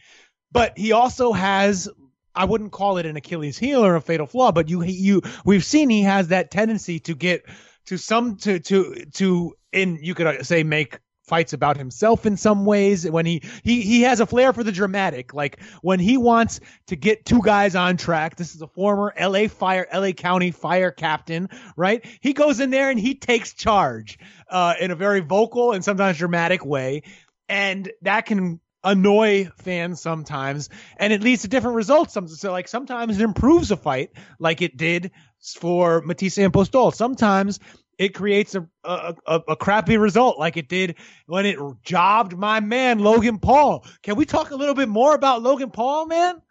But 0.52 0.78
he 0.78 0.92
also 0.92 1.34
has, 1.34 1.90
I 2.36 2.46
wouldn't 2.46 2.72
call 2.72 2.98
it 2.98 3.06
an 3.06 3.18
Achilles 3.18 3.58
heel 3.58 3.84
or 3.84 3.96
a 3.96 4.02
fatal 4.02 4.28
flaw, 4.28 4.52
but 4.52 4.70
you, 4.70 4.84
you, 4.84 5.22
we've 5.46 5.66
seen 5.66 5.90
he 5.90 6.04
has 6.04 6.30
that 6.30 6.52
tendency 6.52 7.00
to 7.02 7.16
get 7.16 7.44
to 7.86 7.98
some 7.98 8.38
to 8.38 8.60
to 8.60 9.06
to 9.16 9.54
in 9.72 10.00
you 10.02 10.16
could 10.16 10.46
say 10.46 10.64
make 10.64 11.00
fights 11.34 11.54
about 11.54 11.78
himself 11.78 12.28
in 12.28 12.38
some 12.38 12.64
ways. 12.64 13.10
When 13.10 13.26
he 13.26 13.42
he 13.64 13.82
he 13.82 14.04
has 14.04 14.20
a 14.20 14.28
flair 14.28 14.54
for 14.54 14.64
the 14.64 14.72
dramatic. 14.72 15.34
Like 15.34 15.60
when 15.82 16.00
he 16.00 16.16
wants 16.16 16.60
to 16.88 16.96
get 16.96 17.26
two 17.26 17.42
guys 17.42 17.76
on 17.76 17.98
track. 17.98 18.36
This 18.36 18.54
is 18.54 18.62
a 18.62 18.68
former 18.68 19.12
L.A. 19.18 19.48
Fire, 19.48 19.88
L.A. 19.90 20.14
County 20.14 20.52
Fire 20.52 20.92
captain, 20.92 21.50
right? 21.76 22.06
He 22.22 22.34
goes 22.34 22.60
in 22.60 22.70
there 22.70 22.92
and 22.92 23.00
he 23.00 23.16
takes 23.16 23.52
charge 23.56 24.20
uh, 24.48 24.76
in 24.80 24.92
a 24.92 24.96
very 24.96 25.22
vocal 25.22 25.72
and 25.72 25.84
sometimes 25.84 26.20
dramatic 26.20 26.64
way, 26.64 27.02
and 27.50 27.92
that 28.04 28.28
can 28.28 28.60
annoy 28.84 29.50
fans 29.58 30.02
sometimes, 30.02 30.70
and 30.98 31.12
it 31.12 31.24
leads 31.24 31.42
to 31.42 31.48
different 31.48 31.78
results. 31.78 32.16
So 32.40 32.52
like 32.52 32.68
sometimes 32.68 33.20
it 33.20 33.24
improves 33.24 33.72
a 33.72 33.78
fight, 33.78 34.12
like 34.38 34.62
it 34.62 34.78
did 34.78 35.10
for 35.58 36.04
Matthysse 36.06 36.38
and 36.38 36.54
Postol. 36.54 36.94
Sometimes 36.94 37.60
it 37.98 38.10
creates 38.10 38.56
a, 38.56 38.68
a, 38.84 39.16
a, 39.26 39.42
a 39.50 39.56
crappy 39.56 39.98
result 39.98 40.40
like 40.40 40.58
it 40.58 40.68
did 40.68 40.96
when 41.28 41.46
it 41.46 41.58
jobbed 41.84 42.38
my 42.38 42.60
man 42.60 43.00
Logan 43.00 43.40
Paul. 43.40 43.86
Can 44.02 44.16
we 44.16 44.26
talk 44.26 44.52
a 44.52 44.56
little 44.56 44.76
bit 44.76 44.90
more 44.90 45.16
about 45.16 45.42
Logan 45.42 45.72
Paul, 45.72 46.08
man? 46.08 46.42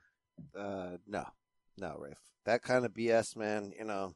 Uh, 0.56 0.97
no, 1.06 1.24
no, 1.78 1.97
Rafe. 1.98 2.16
That 2.44 2.62
kind 2.62 2.85
of 2.85 2.93
BS, 2.93 3.36
man. 3.36 3.73
You 3.78 3.85
know. 3.85 4.14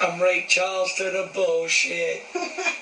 I'm 0.00 0.20
Ray 0.20 0.46
Charles 0.48 0.92
to 0.96 1.04
the 1.04 1.30
bullshit. 1.34 2.22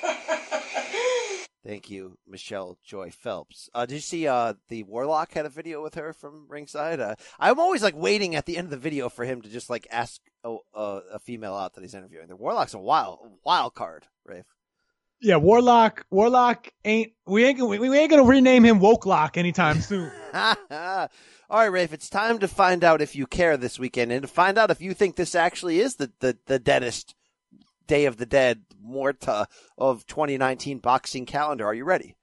Thank 1.64 1.90
you, 1.90 2.18
Michelle 2.26 2.76
Joy 2.84 3.10
Phelps. 3.12 3.70
Uh, 3.72 3.86
did 3.86 3.94
you 3.94 4.00
see 4.00 4.26
uh, 4.26 4.54
the 4.68 4.82
Warlock 4.82 5.32
had 5.32 5.46
a 5.46 5.48
video 5.48 5.80
with 5.80 5.94
her 5.94 6.12
from 6.12 6.46
ringside? 6.48 6.98
Uh, 6.98 7.14
I'm 7.38 7.60
always 7.60 7.84
like 7.84 7.94
waiting 7.96 8.34
at 8.34 8.46
the 8.46 8.56
end 8.56 8.66
of 8.66 8.70
the 8.70 8.76
video 8.78 9.08
for 9.08 9.24
him 9.24 9.42
to 9.42 9.48
just 9.48 9.70
like 9.70 9.86
ask 9.90 10.20
a, 10.42 10.56
a, 10.74 11.00
a 11.14 11.18
female 11.20 11.54
out 11.54 11.74
that 11.74 11.82
he's 11.82 11.94
interviewing. 11.94 12.26
The 12.26 12.36
Warlock's 12.36 12.74
a 12.74 12.78
wild 12.78 13.20
wild 13.44 13.74
card, 13.74 14.06
Rafe. 14.24 14.44
Yeah, 15.20 15.36
Warlock. 15.36 16.04
Warlock 16.10 16.68
ain't 16.84 17.12
we 17.26 17.44
ain't 17.44 17.60
we, 17.60 17.78
we 17.78 17.96
ain't 17.96 18.10
gonna 18.10 18.24
rename 18.24 18.64
him 18.64 18.80
Wokelock 18.80 19.36
anytime 19.36 19.80
soon. 19.80 20.10
All 20.34 21.08
right, 21.48 21.66
Rafe. 21.66 21.92
It's 21.92 22.10
time 22.10 22.40
to 22.40 22.48
find 22.48 22.82
out 22.82 23.00
if 23.00 23.14
you 23.14 23.28
care 23.28 23.56
this 23.56 23.78
weekend, 23.78 24.10
and 24.10 24.22
to 24.22 24.28
find 24.28 24.58
out 24.58 24.72
if 24.72 24.80
you 24.80 24.94
think 24.94 25.14
this 25.14 25.36
actually 25.36 25.78
is 25.78 25.94
the 25.94 26.10
the, 26.18 26.36
the 26.46 26.58
deadest 26.58 27.14
Day 27.86 28.04
of 28.06 28.16
the 28.16 28.26
Dead 28.26 28.62
Morta 28.80 29.46
of 29.78 30.06
2019 30.06 30.78
boxing 30.78 31.26
calendar. 31.26 31.66
Are 31.66 31.74
you 31.74 31.84
ready? 31.84 32.16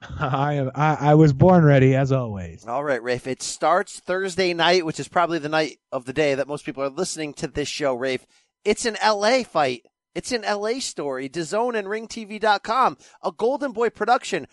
I 0.20 0.54
am. 0.54 0.70
I, 0.74 0.96
I 1.00 1.14
was 1.14 1.32
born 1.32 1.64
ready, 1.64 1.94
as 1.94 2.12
always. 2.12 2.64
All 2.66 2.84
right, 2.84 3.02
Rafe. 3.02 3.26
It 3.26 3.42
starts 3.42 4.00
Thursday 4.00 4.54
night, 4.54 4.86
which 4.86 5.00
is 5.00 5.08
probably 5.08 5.38
the 5.38 5.48
night 5.48 5.78
of 5.90 6.04
the 6.04 6.12
day 6.12 6.34
that 6.34 6.48
most 6.48 6.64
people 6.64 6.82
are 6.82 6.88
listening 6.88 7.34
to 7.34 7.48
this 7.48 7.68
show, 7.68 7.94
Rafe. 7.94 8.26
It's 8.64 8.84
an 8.84 8.96
LA 9.04 9.42
fight. 9.42 9.86
It's 10.14 10.32
an 10.32 10.42
LA 10.42 10.80
story. 10.80 11.28
DAZN 11.28 11.78
and 11.78 11.88
RingTV.com. 11.88 12.98
A 13.22 13.32
Golden 13.32 13.72
Boy 13.72 13.90
production. 13.90 14.46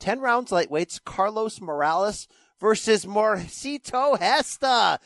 10 0.00 0.20
rounds 0.20 0.50
lightweights. 0.50 1.02
Carlos 1.02 1.60
Morales 1.60 2.28
versus 2.60 3.04
Mercito 3.04 4.18
Gesta. 4.18 4.98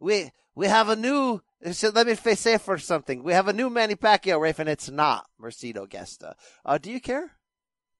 We, 0.00 0.30
we 0.54 0.66
have 0.66 0.88
a 0.88 0.96
new 0.96 1.40
so 1.72 1.90
let 1.90 2.06
me 2.06 2.14
say 2.14 2.58
for 2.58 2.78
something. 2.78 3.22
We 3.22 3.32
have 3.32 3.48
a 3.48 3.52
new 3.52 3.70
Manny 3.70 3.94
Pacquiao, 3.94 4.40
Rafe, 4.40 4.58
and 4.58 4.68
it's 4.68 4.90
not 4.90 5.26
Mercito 5.40 5.88
Gesta. 5.88 6.34
Uh, 6.64 6.78
do 6.78 6.90
you 6.90 7.00
care? 7.00 7.32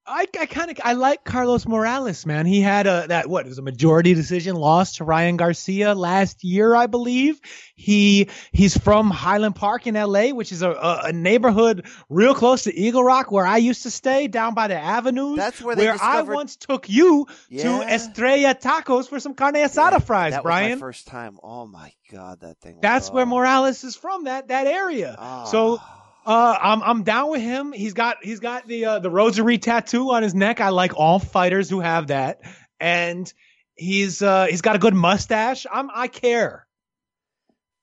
I, 0.06 0.26
I 0.39 0.47
kind 0.47 0.70
of 0.70 0.78
I 0.85 0.93
like 0.93 1.24
Carlos 1.24 1.66
Morales, 1.66 2.26
man. 2.26 2.44
He 2.44 2.60
had 2.60 2.86
a 2.86 3.06
that 3.09 3.26
what 3.26 3.47
was 3.47 3.56
a 3.56 3.62
majority 3.62 4.12
decision 4.12 4.55
loss 4.55 4.97
to 4.97 5.05
Ryan 5.05 5.39
Garcia 5.39 5.94
last 5.94 6.44
year, 6.44 6.74
I 6.74 6.86
believe. 6.86 7.40
He 7.74 8.28
he's 8.52 8.76
from 8.76 9.10
Highland 9.10 9.56
Park 9.56 9.86
in 9.86 9.97
L.A., 9.97 10.32
which 10.32 10.52
is 10.52 10.60
a, 10.60 10.70
a, 10.70 11.01
a 11.06 11.12
neighborhood 11.12 11.86
real 12.10 12.35
close 12.35 12.64
to 12.64 12.74
Eagle 12.74 13.02
Rock, 13.02 13.32
where 13.32 13.47
I 13.47 13.56
used 13.56 13.85
to 13.85 13.90
stay, 13.90 14.28
down 14.28 14.52
by 14.52 14.68
the 14.68 14.76
avenues. 14.76 15.39
That's 15.39 15.62
where 15.62 15.74
where 15.74 15.93
discovered... 15.93 16.32
I 16.32 16.36
once 16.36 16.56
took 16.56 16.90
you 16.90 17.26
yeah. 17.48 17.62
to 17.62 17.94
Estrella 17.94 18.55
Tacos 18.55 19.09
for 19.09 19.20
some 19.20 19.32
carne 19.32 19.55
asada 19.55 19.93
yeah, 19.93 19.98
fries, 20.01 20.32
that 20.35 20.43
Brian. 20.43 20.72
was 20.72 20.81
my 20.81 20.86
first 20.86 21.06
time. 21.06 21.39
Oh 21.43 21.66
my 21.66 21.93
god, 22.12 22.40
that 22.40 22.60
thing. 22.60 22.81
That's 22.82 23.09
oh. 23.09 23.14
where 23.14 23.26
Morales 23.26 23.82
is 23.85 23.97
from. 23.97 24.24
That 24.24 24.48
that 24.48 24.66
area. 24.66 25.16
Oh. 25.18 25.44
So. 25.51 25.81
Uh, 26.26 26.56
I'm 26.60 26.82
I'm 26.82 27.02
down 27.02 27.30
with 27.30 27.42
him. 27.42 27.72
He's 27.72 27.92
got 27.92 28.18
he's 28.22 28.40
got 28.40 28.66
the 28.66 28.84
uh, 28.86 28.98
the 28.98 29.10
rosary 29.10 29.59
tattoo 29.59 30.10
on 30.10 30.22
his 30.22 30.34
neck. 30.34 30.60
I 30.60 30.70
like 30.70 30.96
all 30.96 31.18
fighters 31.18 31.68
who 31.68 31.80
have 31.80 32.06
that, 32.06 32.40
and 32.80 33.30
he's 33.74 34.22
uh 34.22 34.46
he's 34.46 34.62
got 34.62 34.76
a 34.76 34.78
good 34.78 34.94
mustache. 34.94 35.66
I'm 35.70 35.90
I 35.94 36.09
care. 36.09 36.66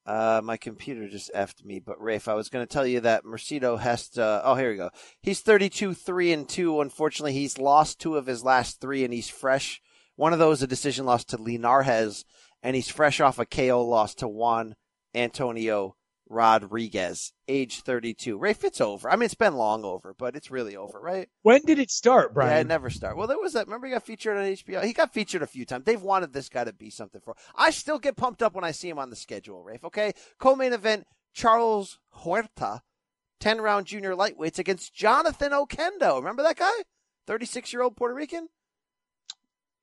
Uh, 0.04 0.42
my 0.44 0.58
computer 0.58 1.08
just 1.08 1.32
effed 1.36 1.64
me, 1.64 1.80
but 1.80 2.02
Rafe, 2.02 2.28
I 2.28 2.34
was 2.34 2.50
going 2.50 2.66
to 2.66 2.74
tell 2.74 2.88
you 2.88 3.02
that 3.02 3.24
Mercito 3.24 3.82
Gesta. 3.82 4.42
Oh, 4.44 4.56
here 4.56 4.72
we 4.72 4.76
go. 4.76 4.90
He's 5.22 5.42
32, 5.42 5.94
three 5.94 6.34
and 6.34 6.50
two. 6.50 6.82
Unfortunately, 6.82 7.34
he's 7.34 7.60
lost 7.60 8.00
two 8.00 8.18
of 8.18 8.26
his 8.26 8.44
last 8.44 8.82
three, 8.82 9.06
and 9.06 9.14
he's 9.14 9.30
fresh. 9.30 9.80
One 10.16 10.34
of 10.34 10.40
those 10.40 10.64
a 10.64 10.68
decision 10.68 11.06
loss 11.06 11.24
to 11.26 11.38
Linares, 11.38 12.26
and 12.64 12.76
he's 12.76 12.90
fresh 12.90 13.22
off 13.22 13.38
a 13.38 13.46
KO 13.46 13.86
loss 13.86 14.16
to 14.16 14.28
Juan 14.28 14.76
Antonio 15.14 15.96
Rodriguez, 16.32 17.34
age 17.48 17.82
32. 17.82 18.38
Rafe, 18.38 18.64
it's 18.64 18.80
over. 18.82 19.10
I 19.10 19.16
mean, 19.16 19.26
it's 19.26 19.34
been 19.36 19.56
long 19.56 19.84
over, 19.84 20.16
but 20.18 20.36
it's 20.36 20.50
really 20.50 20.76
over, 20.76 21.00
right? 21.00 21.28
When 21.44 21.62
did 21.66 21.78
it 21.78 21.92
start, 21.92 22.34
Brian? 22.34 22.52
Yeah, 22.52 22.62
it 22.62 22.68
never 22.68 22.90
started. 22.90 23.18
Well, 23.18 23.28
there 23.28 23.40
was 23.40 23.54
that. 23.54 23.68
Remember, 23.68 23.88
he 23.88 23.94
got 23.94 24.06
featured 24.06 24.38
on 24.38 24.44
HBO. 24.46 24.84
He 24.84 24.94
got 24.94 25.14
featured 25.14 25.42
a 25.42 25.48
few 25.48 25.66
times. 25.66 25.84
They've 25.86 26.02
wanted 26.02 26.34
this 26.34 26.50
guy 26.50 26.64
to 26.64 26.74
be 26.74 26.90
something 26.90 27.22
for. 27.22 27.36
I 27.56 27.72
still 27.72 28.00
get 28.00 28.16
pumped 28.16 28.42
up 28.42 28.56
when 28.56 28.64
I 28.64 28.72
see 28.72 28.90
him 28.90 29.00
on 29.00 29.10
the 29.10 29.16
schedule, 29.16 29.64
Rafe. 29.64 29.84
Okay, 29.84 30.14
co-main 30.40 30.74
event: 30.74 31.06
Charles 31.34 32.00
Huerta, 32.24 32.82
10 33.42 33.60
round 33.60 33.86
junior 33.86 34.16
lightweights 34.16 34.60
against 34.60 34.94
Jonathan 34.94 35.52
Oquendo. 35.52 36.16
Remember 36.16 36.44
that 36.44 36.58
guy? 36.58 36.72
36 37.28 37.74
year 37.74 37.82
old 37.82 37.98
Puerto 37.98 38.16
Rican. 38.16 38.48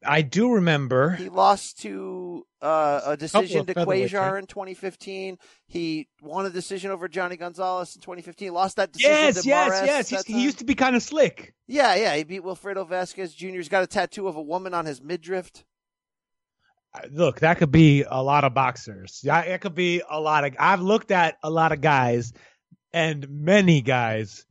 I 0.05 0.23
do 0.23 0.53
remember. 0.53 1.11
He 1.16 1.29
lost 1.29 1.81
to 1.83 2.47
uh, 2.62 3.01
a 3.05 3.16
decision 3.16 3.66
to 3.66 3.75
Quasar 3.75 4.33
right? 4.33 4.39
in 4.39 4.47
2015. 4.47 5.39
He 5.66 6.09
won 6.23 6.47
a 6.47 6.51
decision 6.51 6.91
over 6.91 7.09
Johnny 7.09 7.37
Gonzalez 7.37 7.97
in 7.97 8.03
2015. 8.03 8.53
Lost 8.53 8.77
that 8.77 8.93
decision 8.93 9.11
Yes, 9.12 9.43
to 9.43 9.49
yes, 9.49 9.69
Mares 9.70 10.12
yes. 10.12 10.27
he 10.27 10.43
used 10.43 10.59
to 10.59 10.65
be 10.65 10.75
kind 10.75 10.95
of 10.95 11.03
slick. 11.03 11.55
Yeah, 11.66 11.97
yeah. 11.97 12.15
He 12.16 12.25
beat 12.25 12.43
Wilfredo 12.43 12.89
Vasquez 12.89 13.35
Jr. 13.35 13.49
He's 13.49 13.69
got 13.69 13.83
a 13.83 13.87
tattoo 13.89 14.29
of 14.29 14.37
a 14.37 14.43
woman 14.43 14.73
on 14.73 14.87
his 14.87 15.03
midriff. 15.03 15.51
Look, 17.11 17.41
that 17.41 17.59
could 17.59 17.70
be 17.70 18.05
a 18.09 18.23
lot 18.23 18.45
of 18.45 18.55
boxers. 18.55 19.20
Yeah, 19.23 19.41
it 19.41 19.61
could 19.61 19.75
be 19.75 20.03
a 20.09 20.19
lot 20.20 20.45
of. 20.45 20.55
I've 20.59 20.81
looked 20.81 21.11
at 21.11 21.37
a 21.43 21.51
lot 21.51 21.70
of 21.73 21.81
guys, 21.81 22.33
and 22.93 23.29
many 23.29 23.83
guys, 23.83 24.47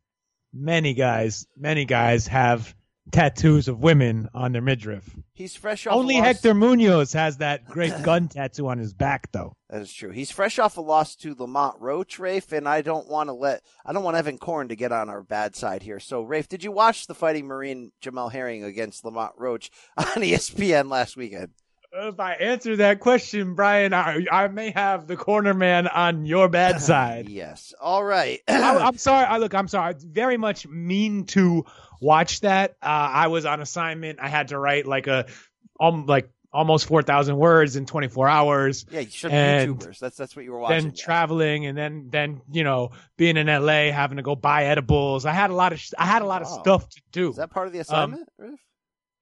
many 0.54 0.94
guys, 0.94 1.48
many 1.58 1.86
guys 1.86 2.28
have 2.28 2.74
tattoos 3.12 3.68
of 3.68 3.80
women 3.80 4.30
on 4.34 4.52
their 4.52 4.62
midriff. 4.62 5.10
He's 5.34 5.56
fresh 5.56 5.86
off 5.88 5.96
Only 5.96 6.16
a 6.16 6.20
loss. 6.20 6.28
Hector 6.28 6.54
Munoz 6.54 7.14
has 7.14 7.38
that 7.38 7.66
great 7.66 7.94
gun 8.04 8.28
tattoo 8.28 8.68
on 8.68 8.78
his 8.78 8.94
back, 8.94 9.32
though. 9.32 9.54
That 9.70 9.82
is 9.82 9.94
true. 9.94 10.12
He's 10.12 10.32
fresh 10.32 10.60
off 10.60 10.78
a 10.78 10.82
loss 10.82 11.16
to 11.18 11.36
Lamont 11.38 11.76
Roach, 11.80 12.20
Rafe, 12.20 12.52
and 12.52 12.68
I 12.68 12.82
don't 12.82 13.08
want 13.10 13.30
to 13.30 13.34
let 13.34 13.62
I 13.86 13.94
don't 13.94 14.04
want 14.04 14.18
Evan 14.18 14.38
Korn 14.38 14.70
to 14.70 14.76
get 14.76 14.92
on 14.92 15.10
our 15.10 15.22
bad 15.22 15.56
side 15.56 15.84
here. 15.84 16.00
So, 16.00 16.22
Rafe, 16.22 16.48
did 16.48 16.64
you 16.64 16.72
watch 16.72 17.08
the 17.08 17.16
Fighting 17.16 17.48
Marine 17.48 17.92
Jamel 18.02 18.32
Herring 18.32 18.64
against 18.64 19.04
Lamont 19.06 19.34
Roach 19.38 19.72
on 19.98 20.06
ESPN 20.06 20.90
last 20.90 21.18
weekend? 21.18 21.50
Uh, 21.98 22.10
if 22.10 22.20
I 22.20 22.34
answer 22.34 22.76
that 22.78 23.00
question, 23.00 23.56
Brian, 23.56 23.94
I, 23.94 24.26
I 24.30 24.50
may 24.50 24.72
have 24.72 25.08
the 25.08 25.16
corner 25.16 25.54
man 25.54 25.88
on 25.88 26.26
your 26.26 26.50
bad 26.50 26.82
side. 26.82 27.30
yes. 27.30 27.74
All 27.80 28.04
right. 28.04 28.42
I, 28.48 28.78
I'm 28.82 28.98
sorry. 28.98 29.26
I 29.26 29.38
look. 29.38 29.54
I'm 29.54 29.68
sorry. 29.68 29.94
I 29.94 29.98
very 30.00 30.38
much 30.38 30.68
mean 30.68 31.26
to 31.28 31.66
watch 32.00 32.42
that. 32.42 32.72
Uh, 32.82 32.86
I 32.86 33.28
was 33.28 33.46
on 33.46 33.62
assignment. 33.62 34.20
I 34.22 34.28
had 34.28 34.50
to 34.50 34.60
write 34.60 34.86
like 34.86 35.08
a, 35.08 35.26
um, 35.80 36.06
like 36.06 36.30
almost 36.54 36.88
four 36.88 37.04
thousand 37.04 37.38
words 37.38 37.76
in 37.76 37.86
24 37.86 38.28
hours. 38.28 38.86
Yeah, 38.90 39.02
you 39.02 39.10
should 39.10 39.32
And 39.32 39.78
YouTubers. 39.78 40.00
That's 40.00 40.16
that's 40.18 40.36
what 40.36 40.46
you 40.46 40.52
were 40.52 40.60
watching. 40.60 40.86
Then 40.90 40.96
traveling, 40.96 41.66
and 41.66 41.78
then 41.78 42.08
then 42.10 42.42
you 42.52 42.64
know 42.64 42.92
being 43.18 43.38
in 43.38 43.48
LA, 43.48 43.92
having 43.92 44.18
to 44.18 44.24
go 44.24 44.36
buy 44.36 44.66
edibles. 44.66 45.26
I 45.26 45.34
had 45.34 45.50
a 45.50 45.56
lot 45.56 45.74
of 45.74 45.80
sh- 45.80 45.94
I 45.98 46.06
had 46.06 46.22
a 46.22 46.26
lot 46.26 46.42
of 46.42 46.48
stuff 46.48 46.90
to 46.90 47.02
do. 47.12 47.30
Is 47.32 47.36
that 47.36 47.52
part 47.52 47.68
of 47.68 47.74
the 47.74 47.80
Um, 47.80 47.84
assignment, 47.84 48.30
Rafe? 48.38 48.60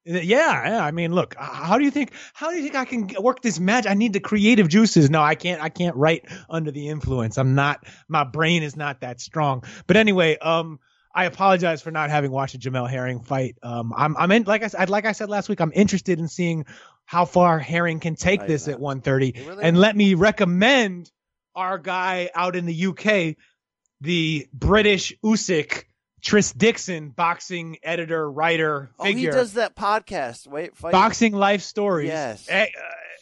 Yeah, 0.08 0.22
yeah. 0.24 0.86
I 0.86 0.92
mean, 0.92 1.14
look, 1.14 1.36
how 1.36 1.80
do 1.80 1.84
you 1.84 1.90
think? 1.90 2.12
How 2.36 2.52
do 2.52 2.58
you 2.58 2.62
think 2.62 2.76
I 2.76 2.86
can 2.86 3.10
work 3.20 3.42
this 3.42 3.60
magic? 3.60 3.90
I 3.90 3.96
need 3.96 4.14
the 4.14 4.20
creative 4.20 4.70
juices. 4.70 5.10
No, 5.10 5.22
I 5.22 5.34
can't. 5.34 5.60
I 5.62 5.70
can't 5.70 5.96
write 5.96 6.26
under 6.48 6.70
the 6.70 6.90
influence. 6.90 7.40
I'm 7.40 7.56
not. 7.56 7.84
My 8.08 8.24
brain 8.24 8.62
is 8.62 8.76
not 8.76 9.02
that 9.02 9.20
strong. 9.20 9.64
But 9.88 9.98
anyway, 9.98 10.38
um, 10.38 10.80
I 11.16 11.26
apologize 11.26 11.82
for 11.82 11.92
not 11.92 12.10
having 12.10 12.30
watched 12.30 12.56
a 12.56 12.58
Jamel 12.60 12.90
Herring 12.90 13.22
fight. 13.22 13.56
Um, 13.64 13.94
I'm, 13.96 14.18
I'm 14.18 14.32
in. 14.32 14.44
Like 14.44 14.64
I 14.64 14.68
said, 14.68 14.90
like 14.90 15.06
I 15.06 15.14
said 15.14 15.30
last 15.30 15.48
week, 15.48 15.62
I'm 15.62 15.72
interested 15.74 16.20
in 16.20 16.28
seeing 16.28 16.66
how 17.06 17.24
far 17.24 17.58
Herring 17.58 18.02
can 18.02 18.16
take 18.16 18.42
Right, 18.42 18.50
this 18.50 18.68
man. 18.68 18.74
at 18.76 18.80
130. 18.82 19.46
really 19.48 19.64
and 19.64 19.78
let 19.78 19.96
me 19.96 20.14
recommend 20.16 21.10
our 21.56 21.78
guy 21.78 22.30
out 22.36 22.58
in 22.58 22.66
the 22.66 22.88
UK, 22.88 23.38
the 24.02 24.48
British 24.54 25.14
Usyk. 25.24 25.86
Tris 26.22 26.52
Dixon, 26.52 27.10
boxing 27.10 27.78
editor, 27.84 28.30
writer, 28.32 28.90
Oh, 28.98 29.04
he 29.06 29.28
does 29.28 29.54
that 29.54 29.76
podcast. 29.76 30.48
Wait, 30.48 30.76
fight. 30.76 30.92
boxing 30.92 31.34
life 31.34 31.62
stories. 31.62 32.08
Yes. 32.08 32.48
A- 32.50 32.64
uh, 32.64 32.66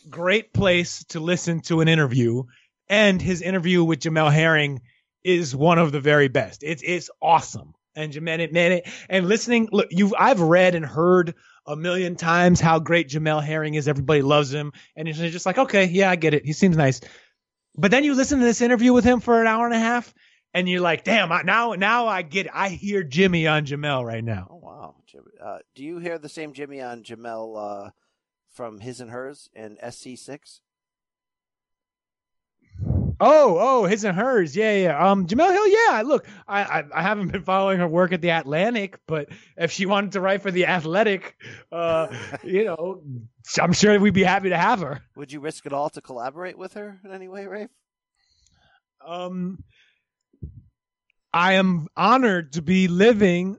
great 0.10 0.53
place 0.53 1.03
to 1.10 1.20
listen 1.20 1.60
to 1.64 1.82
an 1.82 1.90
interview, 1.90 2.44
and 2.88 3.22
his 3.22 3.41
interview 3.41 3.84
with 3.84 3.99
Jamel 3.99 4.32
Herring 4.32 4.82
is 5.22 5.53
one 5.53 5.80
of 5.80 5.91
the 5.91 5.99
very 5.99 6.30
best. 6.30 6.64
It's 6.64 6.82
it's 6.82 7.10
awesome. 7.22 7.74
And 7.95 8.11
Jamel 8.11 8.52
Minute 8.52 8.88
and 9.10 9.28
listening. 9.28 9.70
Look, 9.72 9.88
you 9.91 10.14
I've 10.18 10.41
read 10.41 10.76
and 10.76 10.86
heard 10.86 11.36
a 11.65 11.76
million 11.76 12.15
times 12.15 12.60
how 12.60 12.80
great 12.80 13.10
Jamel 13.10 13.44
Herring 13.44 13.76
is. 13.76 13.88
Everybody 13.88 14.22
loves 14.22 14.53
him, 14.53 14.74
and 14.95 15.07
it's 15.07 15.18
just 15.18 15.45
like, 15.45 15.57
okay, 15.57 15.86
yeah, 15.86 16.10
I 16.10 16.15
get 16.15 16.34
it. 16.34 16.45
He 16.45 16.53
seems 16.53 16.76
nice. 16.78 17.02
But 17.76 17.91
then 17.91 18.03
you 18.03 18.14
listen 18.14 18.40
to 18.40 18.45
this 18.45 18.61
interview 18.61 18.94
with 18.94 19.03
him 19.03 19.20
for 19.20 19.41
an 19.41 19.48
hour 19.48 19.65
and 19.65 19.74
a 19.74 19.80
half, 19.80 20.14
and 20.53 20.70
you're 20.70 20.82
like, 20.82 21.03
damn, 21.03 21.32
I, 21.32 21.41
now 21.44 21.74
now 21.74 22.07
I 22.07 22.22
get 22.22 22.48
it. 22.48 22.52
I 22.53 22.70
hear 22.70 23.03
Jimmy 23.03 23.48
on 23.48 23.65
Jamel 23.65 24.06
right 24.06 24.24
now. 24.24 24.48
Oh 24.49 24.57
wow, 24.57 24.95
Uh, 25.41 25.60
do 25.76 25.84
you 25.84 25.99
hear 25.99 26.18
the 26.18 26.30
same 26.30 26.53
Jimmy 26.53 26.82
on 26.82 27.03
Jamel 27.03 27.88
uh, 27.88 27.90
from 28.52 28.80
His 28.80 28.99
and 28.99 29.10
Hers 29.11 29.49
in 29.56 29.78
SC6? 29.84 30.60
Oh, 33.26 33.58
oh, 33.58 33.86
his 33.86 34.04
and 34.04 34.18
hers. 34.18 34.54
Yeah, 34.54 34.74
yeah. 34.76 35.12
Um, 35.12 35.26
Jemele 35.26 35.54
Hill. 35.54 35.68
Yeah. 35.68 36.02
Look, 36.06 36.28
I, 36.45 36.64
I, 36.64 36.84
I 36.94 37.02
haven't 37.02 37.32
been 37.32 37.44
following 37.44 37.80
her 37.80 37.88
work 37.88 38.12
at 38.12 38.20
the 38.20 38.32
Atlantic, 38.32 39.00
but 39.08 39.30
if 39.56 39.72
she 39.72 39.86
wanted 39.86 40.12
to 40.12 40.20
write 40.20 40.41
for 40.41 40.52
the 40.52 40.66
Athletic, 40.66 41.38
uh, 41.72 42.08
you 42.44 42.66
know, 42.66 43.02
I'm 43.62 43.72
sure 43.72 43.98
we'd 43.98 44.14
be 44.14 44.24
happy 44.24 44.50
to 44.50 44.58
have 44.58 44.82
her. 44.82 45.02
Would 45.16 45.32
you 45.32 45.40
risk 45.40 45.66
it 45.66 45.72
all 45.72 45.90
to 45.91 46.02
collaborate 46.02 46.58
with 46.58 46.74
her 46.74 47.00
in 47.06 47.12
any 47.12 47.30
way, 47.30 47.48
Rafe? 47.48 47.70
Um, 49.06 49.64
I 51.34 51.54
am 51.54 51.88
honored 51.95 52.54
to 52.54 52.62
be 52.62 52.90
living 52.90 53.58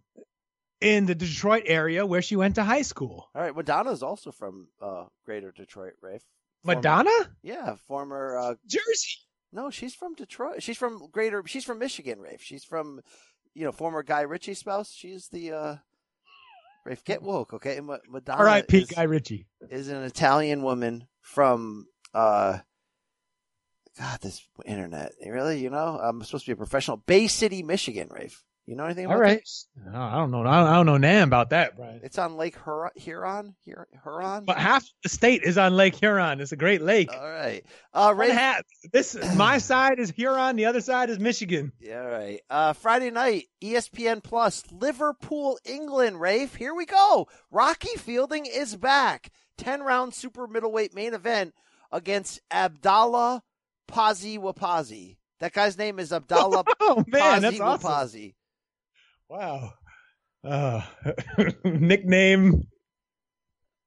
in 0.82 1.06
the 1.06 1.14
Detroit 1.14 1.62
area 1.66 2.04
where 2.04 2.20
she 2.20 2.36
went 2.36 2.56
to 2.56 2.62
high 2.62 2.82
school. 2.82 3.30
All 3.34 3.40
right, 3.40 3.56
Madonna's 3.56 4.02
also 4.02 4.30
from 4.30 4.68
uh, 4.82 5.04
Greater 5.24 5.52
Detroit, 5.52 5.94
Rafe. 6.02 6.22
Madonna? 6.64 7.10
Yeah, 7.42 7.76
former 7.86 8.36
uh, 8.36 8.54
Jersey. 8.66 9.18
No, 9.54 9.70
she's 9.70 9.94
from 9.94 10.14
Detroit. 10.14 10.62
She's 10.62 10.76
from 10.76 11.08
Greater. 11.10 11.42
She's 11.46 11.64
from 11.64 11.78
Michigan, 11.78 12.18
Rafe. 12.20 12.42
She's 12.42 12.64
from, 12.64 13.00
you 13.54 13.64
know, 13.64 13.72
former 13.72 14.02
Guy 14.02 14.20
Ritchie 14.22 14.54
spouse. 14.54 14.92
She's 14.92 15.28
the 15.28 15.52
uh, 15.52 15.76
Rafe. 16.84 17.04
Get 17.04 17.22
woke, 17.22 17.54
okay? 17.54 17.80
Ma- 17.80 17.98
Madonna. 18.10 18.38
All 18.40 18.44
right, 18.44 18.66
Pete 18.66 18.82
is, 18.82 18.90
Guy 18.90 19.04
Ritchie. 19.04 19.46
is 19.70 19.88
an 19.88 20.02
Italian 20.02 20.62
woman 20.62 21.06
from. 21.20 21.86
uh 22.12 22.58
God, 23.96 24.18
this 24.22 24.44
internet. 24.66 25.12
Really, 25.24 25.60
you 25.62 25.70
know, 25.70 26.00
I'm 26.02 26.20
supposed 26.24 26.46
to 26.46 26.48
be 26.48 26.54
a 26.54 26.56
professional. 26.56 26.96
Bay 26.96 27.28
City, 27.28 27.62
Michigan, 27.62 28.08
Rafe. 28.10 28.42
You 28.66 28.76
know 28.76 28.86
anything 28.86 29.04
about 29.04 29.16
All 29.16 29.20
right. 29.20 29.46
No, 29.92 30.00
I 30.00 30.16
don't 30.16 30.30
know. 30.30 30.40
I 30.46 30.74
don't, 30.74 30.86
know 30.86 30.96
nan 30.96 31.24
about 31.24 31.50
that, 31.50 31.76
Brian. 31.76 32.00
It's 32.02 32.18
on 32.18 32.36
Lake 32.36 32.56
Hur- 32.56 32.92
Huron. 32.96 33.54
Hur- 33.66 33.88
Huron. 34.02 34.46
But 34.46 34.56
half 34.56 34.88
the 35.02 35.10
state 35.10 35.42
is 35.42 35.58
on 35.58 35.76
Lake 35.76 35.94
Huron. 35.96 36.40
It's 36.40 36.52
a 36.52 36.56
great 36.56 36.80
lake. 36.80 37.12
All 37.12 37.28
right. 37.28 37.62
Uh, 37.92 38.14
Rafe. 38.16 38.32
half. 38.32 38.62
This 38.90 39.18
my 39.36 39.58
side 39.58 39.98
is 39.98 40.10
Huron. 40.10 40.56
The 40.56 40.64
other 40.64 40.80
side 40.80 41.10
is 41.10 41.18
Michigan. 41.18 41.72
Yeah, 41.78 42.00
all 42.00 42.08
right. 42.08 42.40
Uh, 42.48 42.72
Friday 42.72 43.10
night, 43.10 43.48
ESPN 43.62 44.22
Plus, 44.22 44.64
Liverpool, 44.72 45.58
England. 45.66 46.18
Rafe, 46.18 46.54
here 46.54 46.74
we 46.74 46.86
go. 46.86 47.28
Rocky 47.50 47.96
Fielding 47.98 48.46
is 48.46 48.76
back. 48.76 49.30
Ten 49.58 49.82
round 49.82 50.14
super 50.14 50.46
middleweight 50.46 50.94
main 50.94 51.12
event 51.12 51.52
against 51.92 52.40
Abdallah 52.50 53.42
Pazi 53.88 54.38
Wapazi. 54.38 55.16
That 55.40 55.52
guy's 55.52 55.76
name 55.76 55.98
is 55.98 56.14
Abdallah 56.14 56.64
Oh 56.80 57.04
man, 57.06 57.40
Pazi 57.40 57.40
that's 57.42 57.60
awesome. 57.60 58.32
Wow. 59.28 59.72
Uh, 60.42 60.82
nickname. 61.64 62.66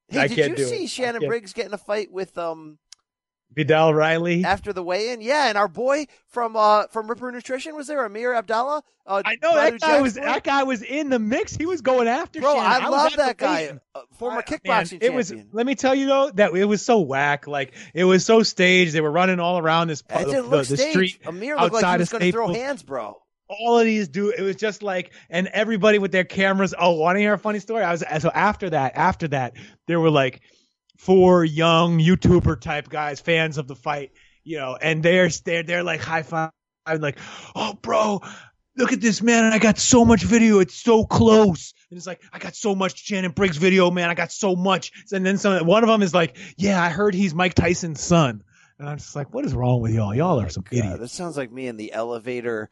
Hey, 0.08 0.20
I 0.20 0.26
did 0.26 0.58
you 0.58 0.64
see 0.64 0.84
it. 0.84 0.88
Shannon 0.88 1.26
Briggs 1.26 1.52
get 1.52 1.66
in 1.66 1.74
a 1.74 1.78
fight 1.78 2.10
with 2.10 2.36
um 2.38 2.78
Vidal 3.54 3.94
Riley. 3.94 4.44
after 4.44 4.72
the 4.72 4.82
weigh-in? 4.82 5.20
Yeah, 5.20 5.48
and 5.48 5.56
our 5.56 5.68
boy 5.68 6.06
from 6.26 6.56
uh 6.56 6.86
from 6.88 7.08
Ripper 7.08 7.30
Nutrition 7.32 7.76
was 7.76 7.86
there, 7.86 8.04
Amir 8.04 8.34
Abdallah. 8.34 8.82
Uh, 9.06 9.22
I 9.24 9.36
know 9.42 9.54
that 9.54 9.80
guy 9.80 10.00
was 10.02 10.14
that 10.14 10.44
guy 10.44 10.64
was 10.64 10.82
in 10.82 11.08
the 11.08 11.18
mix. 11.18 11.56
He 11.56 11.66
was 11.66 11.80
going 11.80 12.08
after 12.08 12.40
Bro, 12.40 12.54
Shannon. 12.54 12.86
I 12.86 12.90
was 12.90 13.04
love 13.04 13.16
that 13.16 13.36
guy. 13.36 13.78
Uh, 13.94 14.00
former 14.18 14.36
Man, 14.36 14.42
kickboxing 14.42 15.02
it 15.02 15.12
was. 15.12 15.32
Let 15.52 15.66
me 15.66 15.74
tell 15.74 15.94
you 15.94 16.06
though 16.06 16.30
that 16.34 16.54
it 16.54 16.64
was 16.64 16.84
so 16.84 17.00
whack. 17.00 17.46
Like 17.46 17.74
it 17.94 18.04
was 18.04 18.24
so 18.24 18.42
staged. 18.42 18.92
They 18.92 19.00
were 19.00 19.10
running 19.10 19.40
all 19.40 19.58
around 19.58 19.88
this 19.88 20.02
It 20.10 20.26
the, 20.26 20.42
look 20.42 20.66
the 20.66 20.76
street 20.76 21.20
Amir 21.26 21.56
looked 21.56 21.74
like 21.74 21.84
he 21.84 21.98
was 21.98 22.08
going 22.10 22.22
to 22.22 22.32
throw 22.32 22.52
hands, 22.52 22.82
bro. 22.82 23.20
All 23.48 23.78
of 23.78 23.84
these 23.84 24.08
do 24.08 24.30
it 24.30 24.42
was 24.42 24.56
just 24.56 24.82
like 24.82 25.12
and 25.30 25.48
everybody 25.48 25.98
with 25.98 26.12
their 26.12 26.24
cameras 26.24 26.74
oh 26.78 26.92
want 26.92 27.16
to 27.16 27.20
hear 27.20 27.32
a 27.32 27.38
funny 27.38 27.58
story? 27.58 27.82
I 27.82 27.92
was 27.92 28.04
so 28.20 28.30
after 28.30 28.70
that 28.70 28.96
after 28.96 29.28
that 29.28 29.54
there 29.86 30.00
were 30.00 30.10
like 30.10 30.40
four 30.98 31.44
young 31.44 31.98
youtuber 31.98 32.60
type 32.60 32.88
guys 32.88 33.20
fans 33.20 33.56
of 33.56 33.68
the 33.68 33.76
fight 33.76 34.12
you 34.44 34.58
know 34.58 34.76
and 34.80 35.02
they're 35.02 35.28
they're, 35.44 35.62
they're 35.62 35.82
like 35.82 36.00
high 36.00 36.22
five 36.22 36.50
like 37.00 37.18
oh 37.54 37.74
bro 37.80 38.20
look 38.76 38.92
at 38.92 39.00
this 39.00 39.22
man 39.22 39.44
and 39.44 39.54
i 39.54 39.58
got 39.58 39.78
so 39.78 40.04
much 40.04 40.22
video 40.22 40.60
it's 40.60 40.74
so 40.74 41.04
close. 41.04 41.74
And 41.90 41.96
it's 41.96 42.06
like 42.06 42.22
i 42.32 42.38
got 42.38 42.54
so 42.54 42.74
much 42.74 43.04
shannon 43.04 43.32
briggs 43.32 43.56
video 43.56 43.90
man 43.90 44.10
i 44.10 44.14
got 44.14 44.32
so 44.32 44.56
much. 44.56 44.92
And 45.12 45.24
then 45.24 45.38
some 45.38 45.66
one 45.66 45.82
of 45.82 45.88
them 45.88 46.02
is 46.02 46.14
like 46.14 46.36
yeah 46.56 46.82
i 46.82 46.88
heard 46.88 47.14
he's 47.14 47.34
mike 47.34 47.54
tyson's 47.54 48.00
son. 48.00 48.42
And 48.78 48.88
i'm 48.88 48.98
just 48.98 49.16
like 49.16 49.32
what 49.32 49.44
is 49.44 49.54
wrong 49.54 49.80
with 49.80 49.92
y'all? 49.92 50.14
Y'all 50.14 50.40
are 50.40 50.48
some 50.48 50.64
idiots. 50.70 50.94
Uh, 50.94 50.96
this 50.98 51.12
sounds 51.12 51.36
like 51.36 51.50
me 51.50 51.66
in 51.66 51.76
the 51.76 51.92
elevator 51.92 52.70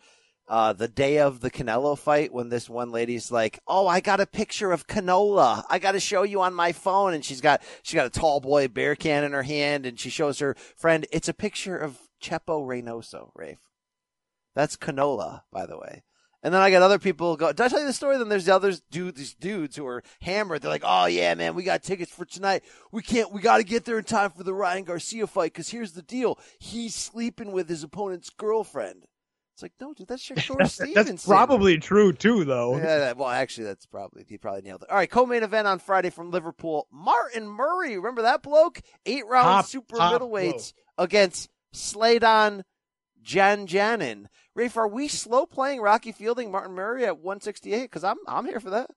uh, 0.49 0.73
the 0.73 0.89
day 0.89 1.19
of 1.19 1.41
the 1.41 1.51
Canelo 1.51 1.99
fight 1.99 2.33
when 2.33 2.49
this 2.49 2.69
one 2.69 2.91
lady's 2.91 3.33
like, 3.33 3.59
"Oh, 3.67 3.87
I 3.87 4.01
got 4.01 4.21
a 4.21 4.27
picture 4.27 4.73
of 4.73 4.87
canola. 4.87 5.65
I 5.69 5.79
got 5.79 5.93
to 5.93 6.01
show 6.01 6.23
you 6.23 6.41
on 6.43 6.55
my 6.55 6.73
phone." 6.73 7.15
And 7.15 7.25
she's 7.25 7.41
got 7.41 7.63
she 7.83 7.97
got 7.97 8.07
a 8.07 8.11
tall 8.11 8.41
boy 8.41 8.69
bear 8.69 8.95
can 8.95 9.25
in 9.25 9.33
her 9.33 9.43
hand, 9.43 9.87
and 9.87 9.99
she 9.99 10.11
shows 10.11 10.39
her 10.39 10.55
friend. 10.77 11.07
It's 11.11 11.29
a 11.29 11.35
picture 11.35 11.77
of 11.77 11.99
Chepo 12.23 12.67
Reynoso, 12.67 13.31
Rafe. 13.35 13.59
That's 14.55 14.77
canola, 14.77 15.43
by 15.53 15.67
the 15.67 15.79
way. 15.79 16.05
And 16.43 16.55
then 16.55 16.63
I 16.63 16.71
got 16.71 16.83
other 16.83 17.01
people 17.01 17.37
go. 17.37 17.49
Did 17.49 17.61
I 17.63 17.69
tell 17.69 17.81
you 17.81 17.87
the 17.87 17.93
story? 17.93 18.19
Then 18.19 18.29
there's 18.29 18.45
the 18.45 18.55
others, 18.55 18.81
dude, 18.91 19.17
these 19.17 19.35
dudes 19.35 19.75
who 19.75 19.87
are 19.87 20.05
hammered. 20.21 20.63
They're 20.63 20.71
like, 20.71 20.85
"Oh 20.85 21.07
yeah, 21.07 21.35
man, 21.35 21.57
we 21.57 21.65
got 21.65 21.83
tickets 21.83 22.13
for 22.13 22.25
tonight. 22.25 22.63
We 22.93 23.03
can't. 23.03 23.33
We 23.33 23.41
got 23.41 23.57
to 23.57 23.65
get 23.65 23.85
there 23.85 23.99
in 23.99 24.05
time 24.05 24.31
for 24.31 24.45
the 24.45 24.55
Ryan 24.55 24.85
Garcia 24.85 25.27
fight. 25.27 25.53
Because 25.53 25.71
here's 25.71 25.93
the 25.93 26.03
deal: 26.03 26.39
he's 26.61 26.95
sleeping 26.95 27.51
with 27.51 27.69
his 27.69 27.83
opponent's 27.83 28.31
girlfriend." 28.31 29.07
It's 29.57 29.63
like, 29.63 29.73
no, 29.81 29.95
dude, 29.95 30.07
that's 30.07 30.23
Shakur 30.29 30.59
That's 30.59 30.75
Stevenson. 30.75 31.31
probably 31.31 31.79
true 31.79 32.13
too, 32.13 32.45
though. 32.45 32.77
Yeah, 32.77 32.99
that- 32.99 33.17
well, 33.17 33.31
actually, 33.31 33.65
that's 33.65 33.87
probably 33.87 34.27
he 34.29 34.37
probably 34.37 34.61
nailed 34.61 34.83
it. 34.83 34.91
All 34.91 34.97
right, 34.97 35.11
co-main 35.11 35.43
event 35.43 35.67
on 35.67 35.79
Friday 35.79 36.11
from 36.11 36.31
Liverpool. 36.31 36.87
Martin 36.93 37.49
Murray, 37.49 37.97
remember 37.97 38.21
that 38.23 38.43
bloke? 38.43 38.83
Eight 39.07 39.27
round 39.27 39.45
Top- 39.47 39.65
super 39.65 39.97
top 39.97 40.21
middleweights 40.21 40.75
against 40.99 41.49
Sladon 41.75 42.65
Jan 43.23 43.67
Janin. 43.67 44.29
Rafe, 44.55 44.77
are 44.77 44.89
we 44.89 45.09
slow 45.09 45.47
playing 45.47 45.81
Rocky 45.81 46.13
Fielding 46.13 46.51
Martin 46.51 46.75
Murray 46.75 47.07
at 47.07 47.17
168? 47.17 47.83
Because 47.85 48.05
I'm 48.05 48.19
I'm 48.29 48.45
here 48.45 48.61
for 48.61 48.71
that. 48.71 48.91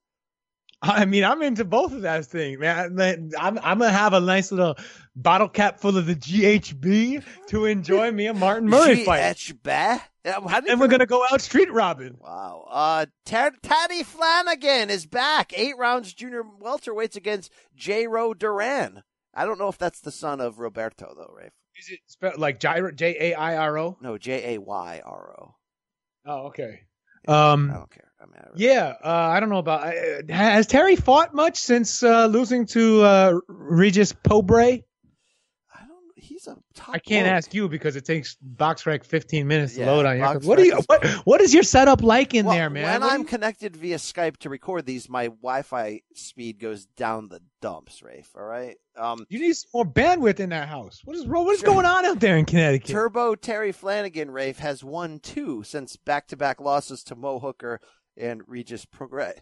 I 0.82 1.04
mean, 1.04 1.24
I'm 1.24 1.42
into 1.42 1.64
both 1.64 1.92
of 1.92 2.00
those 2.00 2.26
things, 2.26 2.58
man. 2.58 2.98
I'm 3.38 3.58
I'm 3.58 3.78
gonna 3.78 3.90
have 3.90 4.14
a 4.14 4.20
nice 4.20 4.50
little 4.50 4.76
bottle 5.14 5.48
cap 5.48 5.78
full 5.80 5.98
of 5.98 6.06
the 6.06 6.16
GHB 6.16 7.22
to 7.48 7.64
enjoy 7.66 8.10
me 8.10 8.26
a 8.26 8.34
Martin 8.34 8.68
Murray 8.68 9.04
fight, 9.04 9.36
GHB? 9.36 10.00
Yeah, 10.24 10.60
and 10.68 10.80
we're 10.80 10.88
gonna 10.88 11.06
go 11.06 11.24
out 11.30 11.40
street 11.40 11.72
robbing. 11.72 12.16
Wow. 12.18 12.66
Uh, 12.70 13.06
Tad- 13.26 13.62
Taddy 13.62 14.02
Flanagan 14.02 14.90
is 14.90 15.06
back. 15.06 15.52
Eight 15.56 15.76
rounds 15.76 16.14
junior 16.14 16.42
welterweights 16.42 17.16
against 17.16 17.52
J. 17.74 18.06
Ro 18.06 18.32
Duran. 18.34 19.02
I 19.34 19.44
don't 19.44 19.58
know 19.58 19.68
if 19.68 19.78
that's 19.78 20.00
the 20.00 20.10
son 20.10 20.40
of 20.40 20.58
Roberto, 20.58 21.14
though, 21.16 21.32
Rafe. 21.34 21.52
Is 21.76 21.88
it 21.90 22.00
spelled 22.06 22.38
like 22.38 22.60
J 22.60 23.16
A 23.32 23.34
I 23.34 23.56
R 23.56 23.78
O? 23.78 23.96
No, 24.00 24.18
J 24.18 24.54
A 24.54 24.58
Y 24.58 25.00
R 25.04 25.34
O. 25.38 25.54
Oh, 26.26 26.46
okay. 26.48 26.80
Um, 27.28 27.70
I 27.70 27.74
don't 27.74 27.90
care. 27.90 28.09
I 28.20 28.26
mean, 28.26 28.34
I 28.38 28.48
yeah, 28.54 28.94
uh, 29.02 29.08
I 29.08 29.40
don't 29.40 29.48
know 29.48 29.58
about. 29.58 29.86
Uh, 29.86 30.32
has 30.32 30.66
Terry 30.66 30.96
fought 30.96 31.34
much 31.34 31.56
since 31.56 32.02
uh, 32.02 32.26
losing 32.26 32.66
to 32.66 33.02
uh, 33.02 33.34
Regis 33.48 34.12
Pobre? 34.12 34.60
I 34.62 34.80
he's 36.16 36.46
a 36.46 36.56
top 36.74 36.94
I 36.94 36.98
can't 36.98 37.26
ask 37.26 37.54
you 37.54 37.68
because 37.68 37.96
it 37.96 38.04
takes 38.04 38.36
BoxRec 38.56 39.04
15 39.04 39.46
minutes 39.46 39.74
to 39.76 39.86
load 39.86 40.04
on. 40.06 40.16
BoxRec 40.18 40.44
What 40.44 40.58
do 40.58 40.64
you? 40.66 40.78
What 40.86 41.06
What 41.24 41.40
is 41.40 41.54
your 41.54 41.62
setup 41.62 42.02
like 42.02 42.34
in 42.34 42.44
Well, 42.46 42.54
there, 42.56 42.68
man? 42.70 42.84
When 42.84 43.00
What 43.00 43.12
I'm 43.12 43.20
you- 43.20 43.26
connected 43.26 43.74
via 43.76 43.96
Skype 43.96 44.36
to 44.38 44.50
record 44.50 44.84
these, 44.84 45.08
my 45.08 45.26
Wi-Fi 45.28 46.02
speed 46.14 46.58
goes 46.58 46.84
down 46.84 47.28
the 47.28 47.40
dumps, 47.62 48.02
Rafe. 48.02 48.30
All 48.36 48.44
right. 48.44 48.76
Um, 48.96 49.24
you 49.30 49.40
need 49.40 49.54
more 49.72 49.84
bandwidth 49.86 50.40
in 50.40 50.50
that 50.50 50.68
house. 50.68 51.00
What 51.04 51.16
is? 51.16 51.26
What 51.26 51.54
is 51.54 51.62
going 51.62 51.86
on 51.86 52.04
out 52.04 52.20
there 52.20 52.36
in 52.36 52.44
Connecticut? 52.44 52.90
Turbo 52.90 53.34
Terry 53.34 53.72
Flanagan, 53.72 54.30
Rafe, 54.30 54.58
has 54.58 54.84
won 54.84 55.20
two 55.20 55.62
since 55.62 55.96
back-to-back 55.96 56.60
losses 56.60 57.02
to 57.04 57.16
Mo 57.16 57.38
Hooker 57.38 57.80
and 58.20 58.42
Regis 58.46 58.84
Prograis. 58.86 59.40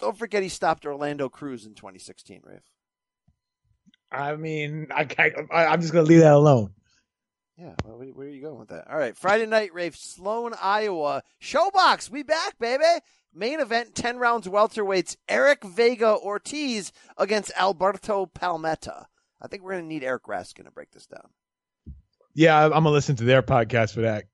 Don't 0.00 0.16
forget 0.16 0.42
he 0.42 0.48
stopped 0.48 0.86
Orlando 0.86 1.28
Cruz 1.28 1.66
in 1.66 1.74
2016, 1.74 2.42
Rafe. 2.44 2.60
I 4.10 4.36
mean, 4.36 4.88
I, 4.90 5.06
I 5.50 5.66
I'm 5.66 5.80
just 5.80 5.92
gonna 5.92 6.06
leave 6.06 6.20
that 6.20 6.32
alone. 6.32 6.72
Yeah, 7.58 7.74
well, 7.84 7.98
where, 7.98 8.08
where 8.08 8.26
are 8.28 8.30
you 8.30 8.40
going 8.40 8.58
with 8.58 8.68
that? 8.68 8.88
All 8.88 8.96
right, 8.96 9.16
Friday 9.16 9.46
night, 9.46 9.74
Rafe, 9.74 9.96
Sloan, 9.96 10.54
Iowa. 10.62 11.22
Showbox, 11.42 12.08
we 12.08 12.22
back, 12.22 12.58
baby. 12.58 12.84
Main 13.34 13.60
event, 13.60 13.94
10 13.94 14.18
rounds 14.18 14.46
welterweights, 14.46 15.16
Eric 15.28 15.64
Vega 15.64 16.16
Ortiz 16.16 16.92
against 17.18 17.52
Alberto 17.56 18.26
Palmetta. 18.26 19.06
I 19.42 19.48
think 19.48 19.62
we're 19.62 19.72
going 19.72 19.84
to 19.84 19.88
need 19.88 20.04
Eric 20.04 20.24
Raskin 20.24 20.64
to 20.64 20.70
break 20.70 20.92
this 20.92 21.06
down. 21.06 21.28
Yeah, 22.34 22.64
I'm 22.64 22.70
gonna 22.70 22.90
listen 22.90 23.16
to 23.16 23.24
their 23.24 23.42
podcast 23.42 23.94
for 23.94 24.02
that. 24.02 24.26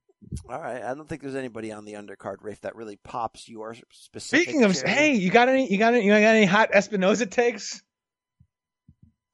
All 0.49 0.61
right. 0.61 0.83
I 0.83 0.95
don't 0.95 1.09
think 1.09 1.23
there's 1.23 1.35
anybody 1.35 1.73
on 1.73 1.85
the 1.85 1.95
undercard, 1.95 2.37
Rafe, 2.43 2.61
that 2.63 2.77
really 2.77 2.97
pops 2.97 3.49
your 3.49 3.75
specific. 3.91 4.45
Speaking 4.45 4.65
of, 4.65 4.75
cherry. 4.75 4.91
hey, 4.91 5.15
you 5.15 5.31
got 5.31 5.49
any? 5.49 5.71
You 5.71 5.79
got 5.79 5.95
any? 5.95 6.05
You 6.05 6.11
got 6.11 6.23
any 6.23 6.47
hot 6.47 6.73
Espinoza 6.73 7.31
takes? 7.31 7.83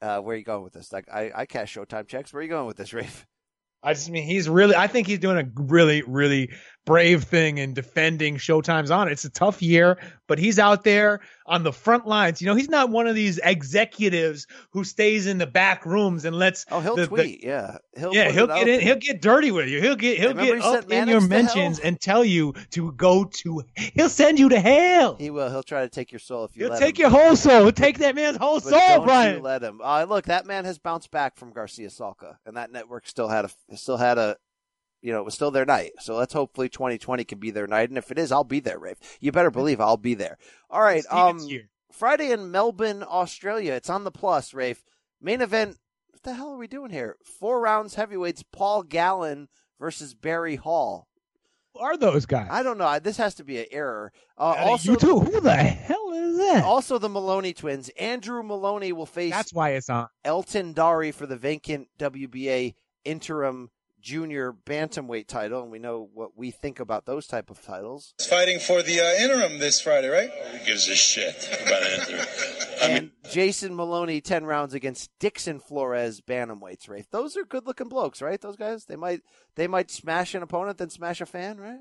uh, 0.02 0.20
where 0.20 0.34
are 0.34 0.38
you 0.38 0.44
going 0.44 0.62
with 0.62 0.72
this? 0.72 0.92
Like, 0.92 1.08
I, 1.12 1.30
I 1.34 1.46
cash 1.46 1.74
Showtime 1.74 2.08
checks. 2.08 2.32
Where 2.32 2.40
are 2.40 2.42
you 2.42 2.48
going 2.48 2.66
with 2.66 2.76
this, 2.76 2.92
Rafe? 2.92 3.26
I 3.82 3.94
just 3.94 4.10
mean 4.10 4.24
he's 4.24 4.48
really. 4.48 4.76
I 4.76 4.88
think 4.88 5.06
he's 5.06 5.20
doing 5.20 5.38
a 5.38 5.62
really, 5.62 6.02
really 6.02 6.50
brave 6.90 7.22
thing 7.22 7.58
in 7.58 7.72
defending 7.72 8.36
Showtime's 8.36 8.90
honor. 8.90 9.10
It's 9.12 9.24
a 9.24 9.30
tough 9.30 9.62
year, 9.62 9.96
but 10.26 10.38
he's 10.40 10.58
out 10.58 10.82
there 10.82 11.20
on 11.46 11.62
the 11.62 11.72
front 11.72 12.06
lines. 12.06 12.40
You 12.42 12.46
know, 12.46 12.54
he's 12.56 12.68
not 12.68 12.90
one 12.90 13.06
of 13.06 13.14
these 13.14 13.38
executives 13.44 14.46
who 14.70 14.82
stays 14.84 15.26
in 15.26 15.38
the 15.38 15.46
back 15.46 15.86
rooms 15.86 16.24
and 16.24 16.34
lets. 16.36 16.66
Oh, 16.70 16.80
he'll 16.80 16.96
the- 16.96 17.02
the- 17.02 17.06
tweet. 17.08 17.44
yeah, 17.44 17.78
he'll 17.96 18.12
yeah, 18.14 18.30
he'll 18.30 18.46
get 18.48 18.66
in. 18.68 18.80
He'll 18.80 18.96
get 18.96 19.22
dirty 19.22 19.50
with 19.52 19.68
you. 19.68 19.80
He'll 19.80 19.94
get. 19.96 20.18
He'll 20.18 20.34
get 20.34 20.56
he 20.56 20.62
up 20.62 20.90
in 20.90 21.08
your 21.08 21.20
to 21.20 21.20
hell? 21.20 21.28
mentions 21.28 21.78
and 21.78 22.00
tell 22.00 22.24
you 22.24 22.54
to 22.70 22.90
go 22.92 23.24
to. 23.24 23.62
He'll 23.76 24.08
send 24.08 24.38
you 24.38 24.48
to 24.48 24.58
hell. 24.60 25.16
He 25.16 25.30
will. 25.30 25.48
He'll 25.50 25.62
try 25.62 25.82
to 25.82 25.88
take 25.88 26.10
your 26.10 26.18
soul 26.18 26.44
if 26.44 26.56
you 26.56 26.66
He'll 26.66 26.76
take 26.78 26.98
him. 26.98 27.02
your 27.02 27.10
whole 27.10 27.36
soul. 27.36 27.62
He'll 27.62 27.72
take 27.72 27.98
that 27.98 28.14
man's 28.16 28.36
whole 28.36 28.60
But 28.60 28.68
soul, 28.70 28.80
don't 28.80 29.04
Brian. 29.06 29.36
you 29.36 29.42
let 29.42 29.62
him. 29.62 29.80
Uh, 29.82 30.04
look, 30.08 30.24
that 30.26 30.44
man 30.46 30.64
has 30.64 30.78
bounced 30.78 31.10
back 31.10 31.36
from 31.36 31.52
Garcia 31.52 31.88
Salca, 31.88 32.36
and 32.44 32.56
that 32.56 32.72
network 32.72 33.06
still 33.06 33.28
had 33.28 33.44
a 33.44 33.76
still 33.76 33.96
had 33.96 34.18
a, 34.18 34.36
you 35.02 35.12
know, 35.12 35.20
it 35.20 35.24
was 35.24 35.34
still 35.34 35.50
their 35.50 35.64
night. 35.66 35.92
So 36.00 36.16
let's 36.16 36.32
hopefully 36.32 36.68
2020 36.68 37.24
can 37.24 37.38
be 37.38 37.50
their 37.50 37.66
night, 37.66 37.88
and 37.88 37.98
if 37.98 38.10
it 38.10 38.18
is, 38.18 38.30
I'll 38.32 38.44
be 38.44 38.60
there, 38.60 38.78
Rafe. 38.78 38.98
You 39.20 39.32
better 39.32 39.50
believe 39.50 39.80
I'll 39.80 39.96
be 39.96 40.14
there. 40.14 40.36
All 40.68 40.82
right, 40.82 41.04
um, 41.10 41.40
Friday 41.92 42.30
in 42.32 42.50
Melbourne, 42.50 43.02
Australia. 43.06 43.72
It's 43.74 43.90
on 43.90 44.04
the 44.04 44.10
plus, 44.10 44.54
Rafe. 44.54 44.84
Main 45.20 45.40
event. 45.40 45.76
What 46.10 46.22
the 46.22 46.34
hell 46.34 46.52
are 46.52 46.58
we 46.58 46.66
doing 46.66 46.90
here? 46.90 47.16
Four 47.24 47.60
rounds 47.60 47.94
heavyweights. 47.94 48.44
Paul 48.52 48.82
Gallen 48.82 49.48
versus 49.78 50.14
Barry 50.14 50.56
Hall. 50.56 51.08
Who 51.74 51.80
are 51.80 51.96
those 51.96 52.26
guys? 52.26 52.48
I 52.50 52.62
don't 52.62 52.78
know. 52.78 52.98
This 52.98 53.16
has 53.16 53.34
to 53.36 53.44
be 53.44 53.58
an 53.60 53.66
error. 53.70 54.12
Uh, 54.36 54.50
Uh, 54.58 54.64
also, 54.70 54.92
you 54.92 54.96
too. 54.98 55.20
Who 55.20 55.40
the 55.40 55.54
hell 55.54 56.10
is 56.12 56.36
that? 56.38 56.64
also 56.64 56.98
the 56.98 57.08
Moloney 57.08 57.52
twins. 57.54 57.88
Andrew 57.90 58.42
Moloney 58.42 58.92
will 58.92 59.06
face 59.06 59.32
That's 59.32 59.52
why 59.54 59.70
it's 59.70 59.88
on. 59.88 60.08
Elton 60.24 60.74
Dharry 60.74 61.14
for 61.14 61.26
the 61.26 61.36
vacant 61.36 61.88
WBA 61.98 62.74
interim 63.04 63.70
junior 64.00 64.52
bantamweight 64.52 65.26
title, 65.26 65.62
and 65.62 65.70
we 65.70 65.78
know 65.78 66.08
what 66.12 66.36
we 66.36 66.50
think 66.50 66.80
about 66.80 67.06
those 67.06 67.26
type 67.26 67.50
of 67.50 67.62
titles. 67.62 68.14
He's 68.18 68.26
fighting 68.26 68.58
for 68.58 68.82
the 68.82 69.00
uh, 69.00 69.22
interim 69.22 69.58
this 69.58 69.80
Friday, 69.80 70.08
right? 70.08 70.30
Who 70.30 70.64
gives 70.64 70.88
a 70.88 70.94
shit 70.94 71.48
about 71.66 71.82
an 71.82 72.00
interim? 72.00 72.26
and 72.82 73.10
Jason 73.30 73.74
Moloney 73.74 74.20
ten 74.20 74.44
rounds 74.44 74.74
against 74.74 75.10
Dixon 75.18 75.60
Flores 75.60 76.20
bantamweights. 76.20 76.88
Rafe, 76.88 77.10
those 77.10 77.36
are 77.36 77.44
good 77.44 77.66
looking 77.66 77.88
blokes, 77.88 78.22
right? 78.22 78.40
Those 78.40 78.56
guys, 78.56 78.86
they 78.86 78.96
might 78.96 79.20
they 79.56 79.66
might 79.66 79.90
smash 79.90 80.34
an 80.34 80.42
opponent, 80.42 80.78
then 80.78 80.90
smash 80.90 81.20
a 81.20 81.26
fan, 81.26 81.58
right? 81.58 81.80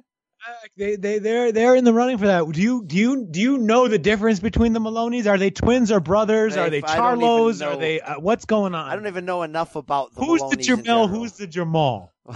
They 0.78 0.96
they 0.96 1.20
they're 1.20 1.52
they're 1.52 1.76
in 1.76 1.84
the 1.84 1.94
running 1.94 2.18
for 2.18 2.28
that. 2.28 2.50
Do 2.50 2.62
you 2.62 2.84
do 2.86 2.96
you 2.96 3.28
do 3.30 3.40
you 3.40 3.58
know 3.58 3.88
the 3.88 4.00
difference 4.00 4.40
between 4.40 4.74
the 4.74 4.80
Moloney's? 4.80 5.28
Are 5.28 5.38
they 5.38 5.50
twins 5.52 5.92
or 5.92 6.00
brothers? 6.00 6.56
Are 6.56 6.70
they 6.70 6.82
Rafe, 6.82 6.90
I 6.90 6.96
don't 6.96 7.18
even 7.18 7.28
Charlos? 7.28 7.66
Are 7.66 7.78
they 7.78 8.00
uh, 8.02 8.20
what's 8.20 8.46
going 8.46 8.74
on? 8.74 8.90
I 8.90 8.96
don't 8.96 9.08
even 9.08 9.26
know 9.26 9.44
enough 9.44 9.76
about 9.76 10.16
the 10.16 10.22
Who's 10.22 10.40
the 10.42 10.46
Moloney's 10.46 10.70
in 10.70 10.84
Jamal? 10.84 11.08
Who's 11.08 11.32
the 11.34 11.48
Jamal? 11.48 12.14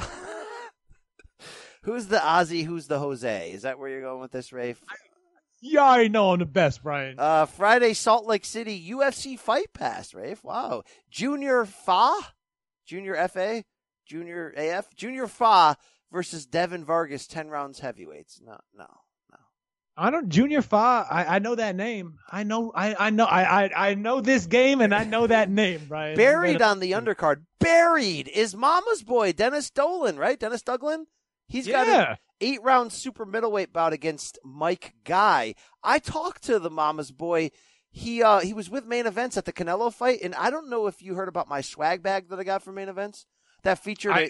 Who's 1.84 2.08
the 2.08 2.18
Ozzy? 2.18 2.66
Who's 2.66 2.88
the 2.88 3.00
Jose? 3.00 3.52
Is 3.52 3.64
that 3.64 3.78
where 3.80 3.90
you're 3.90 4.02
going 4.02 4.22
with 4.22 4.32
this, 4.32 4.54
Rafe? 4.54 4.82
You 5.62 5.80
already 5.80 6.10
know 6.10 6.32
I'm 6.32 6.40
the 6.40 6.46
best, 6.46 6.84
Brian. 6.84 7.16
Uh, 7.18 7.46
Friday, 7.46 7.94
Salt 7.94 8.26
Lake 8.26 8.44
City 8.44 8.90
UFC 8.92 9.40
Fight 9.40 9.74
Pass, 9.74 10.14
Rafe. 10.14 10.44
Wow. 10.44 10.84
Junior 11.10 11.66
Fa? 11.66 12.14
Junior 12.86 13.28
FA? 13.30 13.64
Junior 14.06 14.54
AF? 14.58 14.94
Junior 14.96 15.28
Fa 15.28 15.78
versus 16.14 16.46
Devin 16.46 16.86
Vargas, 16.86 17.28
10 17.28 17.50
rounds 17.50 17.80
heavyweights. 17.80 18.40
No, 18.42 18.58
no. 18.78 18.86
No. 19.32 19.38
I 19.98 20.10
don't 20.10 20.30
Junior 20.30 20.62
Fa. 20.62 21.06
I, 21.10 21.26
I 21.36 21.40
know 21.40 21.56
that 21.56 21.76
name. 21.76 22.20
I 22.32 22.44
know 22.44 22.72
I, 22.74 22.96
I 23.08 23.10
know 23.10 23.26
I, 23.26 23.66
I 23.66 23.90
I 23.90 23.94
know 23.96 24.22
this 24.22 24.46
game 24.46 24.80
and 24.80 24.94
I 24.96 25.04
know 25.04 25.28
that 25.28 25.50
name, 25.50 25.82
Right. 25.90 26.16
Buried 26.16 26.62
on 26.62 26.80
the 26.80 26.94
undercard. 26.94 27.42
Buried 27.60 28.28
is 28.30 28.56
Mama's 28.56 29.04
boy, 29.04 29.34
Dennis 29.34 29.70
Dolan, 29.70 30.18
right? 30.18 30.40
Denis 30.40 30.64
Douglin? 30.64 31.06
He's 31.48 31.68
got 31.68 31.88
Yeah. 31.88 32.12
an 32.12 32.18
eight 32.42 32.64
round 32.64 32.94
super 32.94 33.26
middleweight 33.26 33.74
bout 33.74 33.92
against 33.94 34.40
Mike 34.46 34.94
Guy. 35.04 35.56
I 35.84 36.00
talked 36.00 36.44
to 36.44 36.60
the 36.60 36.70
Mama's 36.72 37.12
boy. 37.12 37.52
He 37.92 38.24
uh 38.24 38.40
he 38.40 38.54
was 38.54 38.72
with 38.72 38.86
main 38.88 39.06
events 39.06 39.38
at 39.38 39.46
the 39.46 39.54
Canelo 39.54 39.94
fight, 39.94 40.20
and 40.24 40.34
I 40.36 40.50
don't 40.50 40.70
know 40.70 40.88
if 40.88 41.02
you 41.04 41.14
heard 41.16 41.28
about 41.30 41.48
my 41.48 41.62
swag 41.62 42.02
bag 42.02 42.30
that 42.30 42.40
I 42.40 42.44
got 42.44 42.64
from 42.64 42.76
main 42.76 42.90
events. 42.90 43.26
That 43.64 43.78
featured 43.78 44.14
a 44.18 44.30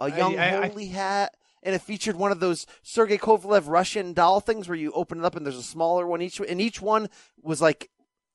a 0.00 0.04
I- 0.04 0.16
young 0.16 0.38
I- 0.38 0.62
I- 0.62 0.68
holy 0.68 0.86
hat, 0.88 1.34
and 1.62 1.74
it 1.74 1.80
featured 1.82 2.16
one 2.16 2.32
of 2.32 2.40
those 2.40 2.66
Sergei 2.82 3.18
Kovalev 3.18 3.68
Russian 3.68 4.12
doll 4.12 4.40
things 4.40 4.68
where 4.68 4.78
you 4.78 4.92
open 4.92 5.18
it 5.20 5.24
up 5.24 5.36
and 5.36 5.44
there's 5.46 5.56
a 5.58 5.62
smaller 5.62 6.06
one 6.06 6.22
each, 6.22 6.40
and 6.40 6.60
each 6.60 6.80
one 6.82 7.08
was 7.42 7.60
like 7.62 7.88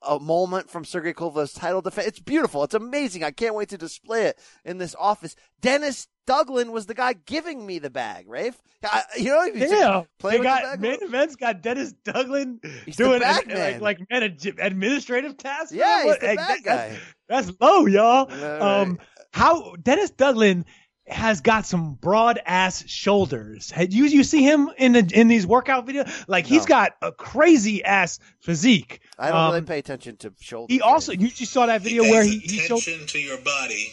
a 0.03 0.19
moment 0.19 0.69
from 0.69 0.85
Sergei 0.85 1.11
Kovalev's 1.11 1.53
title 1.53 1.81
defense. 1.81 2.07
It's 2.07 2.19
beautiful. 2.19 2.63
It's 2.63 2.75
amazing. 2.75 3.23
I 3.23 3.31
can't 3.31 3.55
wait 3.55 3.69
to 3.69 3.77
display 3.79 4.25
it 4.25 4.39
in 4.63 4.77
this 4.77 4.95
office. 4.97 5.35
Denis 5.59 6.07
Douglin 6.27 6.69
was 6.71 6.85
the 6.85 6.93
guy 6.93 7.13
giving 7.13 7.65
me 7.65 7.79
the 7.79 7.89
bag, 7.89 8.25
Rafe. 8.29 8.61
I, 8.83 9.01
you 9.17 9.29
know, 9.31 9.43
you 9.45 9.53
Yeah, 9.67 10.03
they 10.21 10.37
got 10.37 10.61
the 10.61 10.67
bag. 10.77 10.79
main 10.81 10.99
events 11.01 11.35
got 11.35 11.61
Denis 11.63 11.93
Douglin 12.05 12.63
He's 12.85 12.95
doing 12.95 13.21
bag 13.21 13.49
ad- 13.49 13.81
like 13.81 13.99
like 13.99 14.21
administrative 14.59 15.35
tasks. 15.37 15.71
Yeah, 15.73 16.03
he's 16.03 16.13
the 16.19 16.19
bad 16.19 16.37
that- 16.37 16.63
that's- 16.63 16.91
guy. 16.93 16.99
That's, 17.27 17.51
low, 17.59 17.85
y'all. 17.87 18.31
Um, 18.63 18.99
how 19.33 19.75
Denis 19.81 20.11
Douglin 20.11 20.63
has 21.07 21.41
got 21.41 21.65
some 21.65 21.93
broad 21.93 22.39
ass 22.45 22.87
shoulders. 22.87 23.71
Had 23.71 23.93
you 23.93 24.05
you 24.05 24.23
see 24.23 24.43
him 24.43 24.69
in 24.77 24.91
the 24.93 25.09
in 25.13 25.27
these 25.27 25.47
workout 25.47 25.87
videos? 25.87 26.25
Like 26.27 26.45
he's 26.45 26.65
got 26.65 26.93
a 27.01 27.11
crazy 27.11 27.83
ass 27.83 28.19
physique. 28.39 29.01
I 29.17 29.29
don't 29.29 29.37
Um, 29.37 29.53
really 29.53 29.65
pay 29.65 29.79
attention 29.79 30.17
to 30.17 30.33
shoulders. 30.39 30.73
He 30.73 30.81
also 30.81 31.13
you 31.13 31.29
just 31.29 31.51
saw 31.51 31.65
that 31.65 31.81
video 31.81 32.03
where 32.03 32.23
he, 32.23 32.39
he 32.39 32.59
showed. 32.59 32.79
Attention 32.79 33.07
to 33.07 33.19
your 33.19 33.37
body 33.37 33.87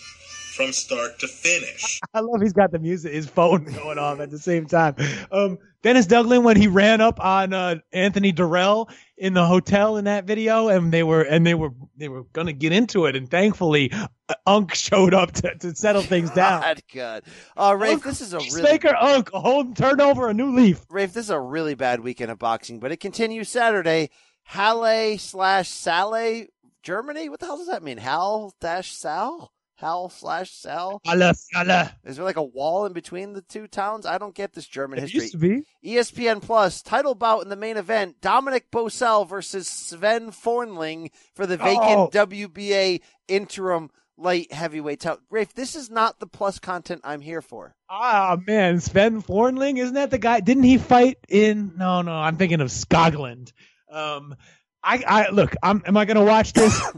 from 0.55 0.73
start 0.73 1.19
to 1.21 1.29
finish. 1.29 2.01
I 2.15 2.21
love 2.21 2.41
he's 2.41 2.53
got 2.53 2.71
the 2.71 2.79
music, 2.79 3.13
his 3.13 3.27
phone 3.27 3.65
going 3.83 3.99
off 3.99 4.21
at 4.21 4.31
the 4.31 4.39
same 4.39 4.67
time. 4.67 4.95
Um, 5.31 5.59
Denis 5.83 6.07
Douglin 6.07 6.43
when 6.43 6.57
he 6.57 6.67
ran 6.67 7.01
up 7.01 7.23
on 7.23 7.53
uh, 7.53 7.77
Anthony 7.93 8.33
Dirrell 8.33 8.89
in 9.19 9.35
the 9.35 9.47
hotel 9.47 9.97
in 9.97 10.07
that 10.07 10.25
video, 10.25 10.69
and 10.69 10.93
they 10.93 11.03
were 11.03 11.23
and 11.23 11.47
they 11.47 11.55
were 11.55 11.71
they 11.97 12.09
were 12.09 12.25
gonna 12.33 12.53
get 12.53 12.73
into 12.73 13.07
it, 13.07 13.17
and 13.17 13.31
thankfully 13.31 13.93
uh, 13.93 14.35
Unk 14.47 14.75
showed 14.75 15.13
up 15.13 15.33
to, 15.33 15.55
to 15.57 15.75
settle 15.75 16.03
things 16.03 16.31
down. 16.31 16.63
God, 16.63 16.83
God. 16.95 17.23
Uh, 17.57 17.77
Rafe, 17.77 18.03
this 18.03 18.21
is 18.21 18.33
a 18.33 18.39
really 18.39 18.49
Peacemaker 18.51 18.97
Unk, 18.97 19.31
a 19.35 19.41
whole 19.41 19.73
turned 19.75 20.01
over 20.01 20.29
a 20.29 20.35
new 20.35 20.55
leaf. 20.57 20.85
Rafe, 20.89 21.13
this 21.13 21.27
is 21.27 21.31
a 21.31 21.41
really 21.41 21.75
bad 21.75 22.01
weekend 22.01 22.31
of 22.31 22.39
boxing, 22.39 22.79
but 22.79 22.93
it 22.93 23.01
continues 23.01 23.49
Saturday. 23.49 24.11
Halle 24.45 25.17
slash 25.17 25.69
Salle, 25.71 26.47
Germany. 26.83 27.29
What 27.29 27.41
the 27.41 27.47
hell 27.47 27.57
does 27.57 27.69
that 27.69 27.83
mean? 27.83 27.99
Hal 27.99 28.55
dash 28.61 28.93
Sal? 28.93 29.51
Hal 29.77 30.09
slash 30.09 30.53
Sal? 30.53 31.01
Allah, 31.07 31.35
Allah. 31.55 31.93
Is 32.05 32.17
there 32.17 32.25
like 32.25 32.37
a 32.37 32.43
wall 32.43 32.87
in 32.87 32.93
between 32.93 33.33
the 33.33 33.43
two 33.43 33.67
towns? 33.67 34.07
I 34.07 34.19
don't 34.19 34.35
get 34.35 34.53
this 34.53 34.67
German 34.67 34.99
It 34.99 35.03
history. 35.03 35.21
used 35.21 35.33
to 35.33 35.39
be. 35.39 35.63
ESPN 35.85 36.41
Plus 36.41 36.81
title 36.81 37.15
bout 37.15 37.43
in 37.43 37.49
the 37.49 37.57
main 37.57 37.77
event: 37.77 38.21
Dominic 38.21 38.71
Bosel 38.71 39.29
versus 39.29 39.69
Sven 39.69 40.31
Fornling 40.31 41.11
for 41.35 41.47
the 41.47 41.57
vacant 41.57 41.83
Oh. 41.83 42.09
WBA 42.13 43.01
interim 43.29 43.91
light 44.17 44.53
heavyweight 44.53 45.01
title. 45.01 45.19
Rafe, 45.29 45.53
this 45.55 45.75
is 45.75 45.91
not 45.91 46.21
the 46.21 46.27
plus 46.29 46.61
content 46.61 47.01
I'm 47.03 47.21
here 47.21 47.43
for. 47.43 47.75
Ah 47.91 48.37
man, 48.47 48.79
Sven 48.81 49.23
Fornling, 49.23 49.79
isn't 49.79 49.95
that 49.95 50.13
the 50.13 50.19
guy? 50.19 50.39
Didn't 50.39 50.63
he 50.63 50.79
fight 50.79 51.19
in? 51.29 51.73
No, 51.77 52.03
no, 52.03 52.13
I'm 52.13 52.37
thinking 52.37 52.61
of 52.61 52.71
Scotland. 52.71 53.53
Um, 53.91 54.37
I, 54.85 55.03
I 55.07 55.29
look. 55.31 55.55
I'm. 55.63 55.83
Am 55.87 55.97
I 55.97 56.05
gonna 56.05 56.25
watch 56.25 56.53
this? 56.53 56.81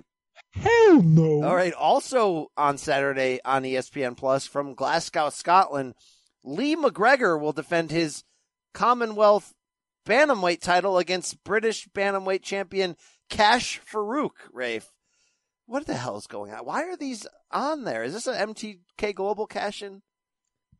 Hell 0.60 1.02
no. 1.02 1.42
All 1.44 1.54
right. 1.54 1.72
Also 1.74 2.50
on 2.56 2.78
Saturday 2.78 3.40
on 3.44 3.62
ESPN 3.62 4.16
Plus 4.16 4.46
from 4.46 4.74
Glasgow, 4.74 5.30
Scotland, 5.30 5.94
Lee 6.44 6.76
McGregor 6.76 7.40
will 7.40 7.52
defend 7.52 7.90
his 7.90 8.24
Commonwealth 8.72 9.54
bantamweight 10.06 10.60
title 10.60 10.98
against 10.98 11.42
British 11.44 11.88
bantamweight 11.88 12.42
champion 12.42 12.96
Kash 13.28 13.80
Farooq. 13.80 14.30
Rafe, 14.52 14.92
what 15.66 15.86
the 15.86 15.94
hell 15.94 16.16
is 16.16 16.26
going 16.26 16.52
on? 16.52 16.60
Why 16.60 16.84
are 16.84 16.96
these 16.96 17.26
on 17.50 17.84
there? 17.84 18.04
Is 18.04 18.12
this 18.12 18.26
an 18.26 18.54
MTK 18.54 19.14
Global 19.14 19.46
cash 19.46 19.82
in? 19.82 20.02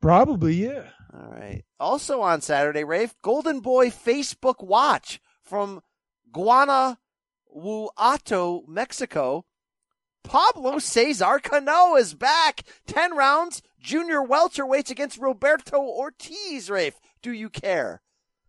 Probably, 0.00 0.54
yeah. 0.54 0.90
All 1.12 1.30
right. 1.30 1.64
Also 1.80 2.20
on 2.20 2.40
Saturday, 2.42 2.84
Rafe, 2.84 3.14
Golden 3.22 3.60
Boy 3.60 3.88
Facebook 3.88 4.62
Watch 4.62 5.20
from 5.42 5.80
Guanajuato, 6.30 6.98
Mexico. 8.68 9.45
Pablo 10.26 10.80
Cesar 10.80 11.38
Cano 11.38 11.94
is 11.94 12.14
back. 12.14 12.62
10 12.86 13.16
rounds. 13.16 13.62
Junior 13.80 14.20
welterweights 14.20 14.90
against 14.90 15.18
Roberto 15.18 15.78
Ortiz, 15.80 16.68
Rafe. 16.68 16.98
Do 17.22 17.32
you 17.32 17.48
care? 17.48 18.02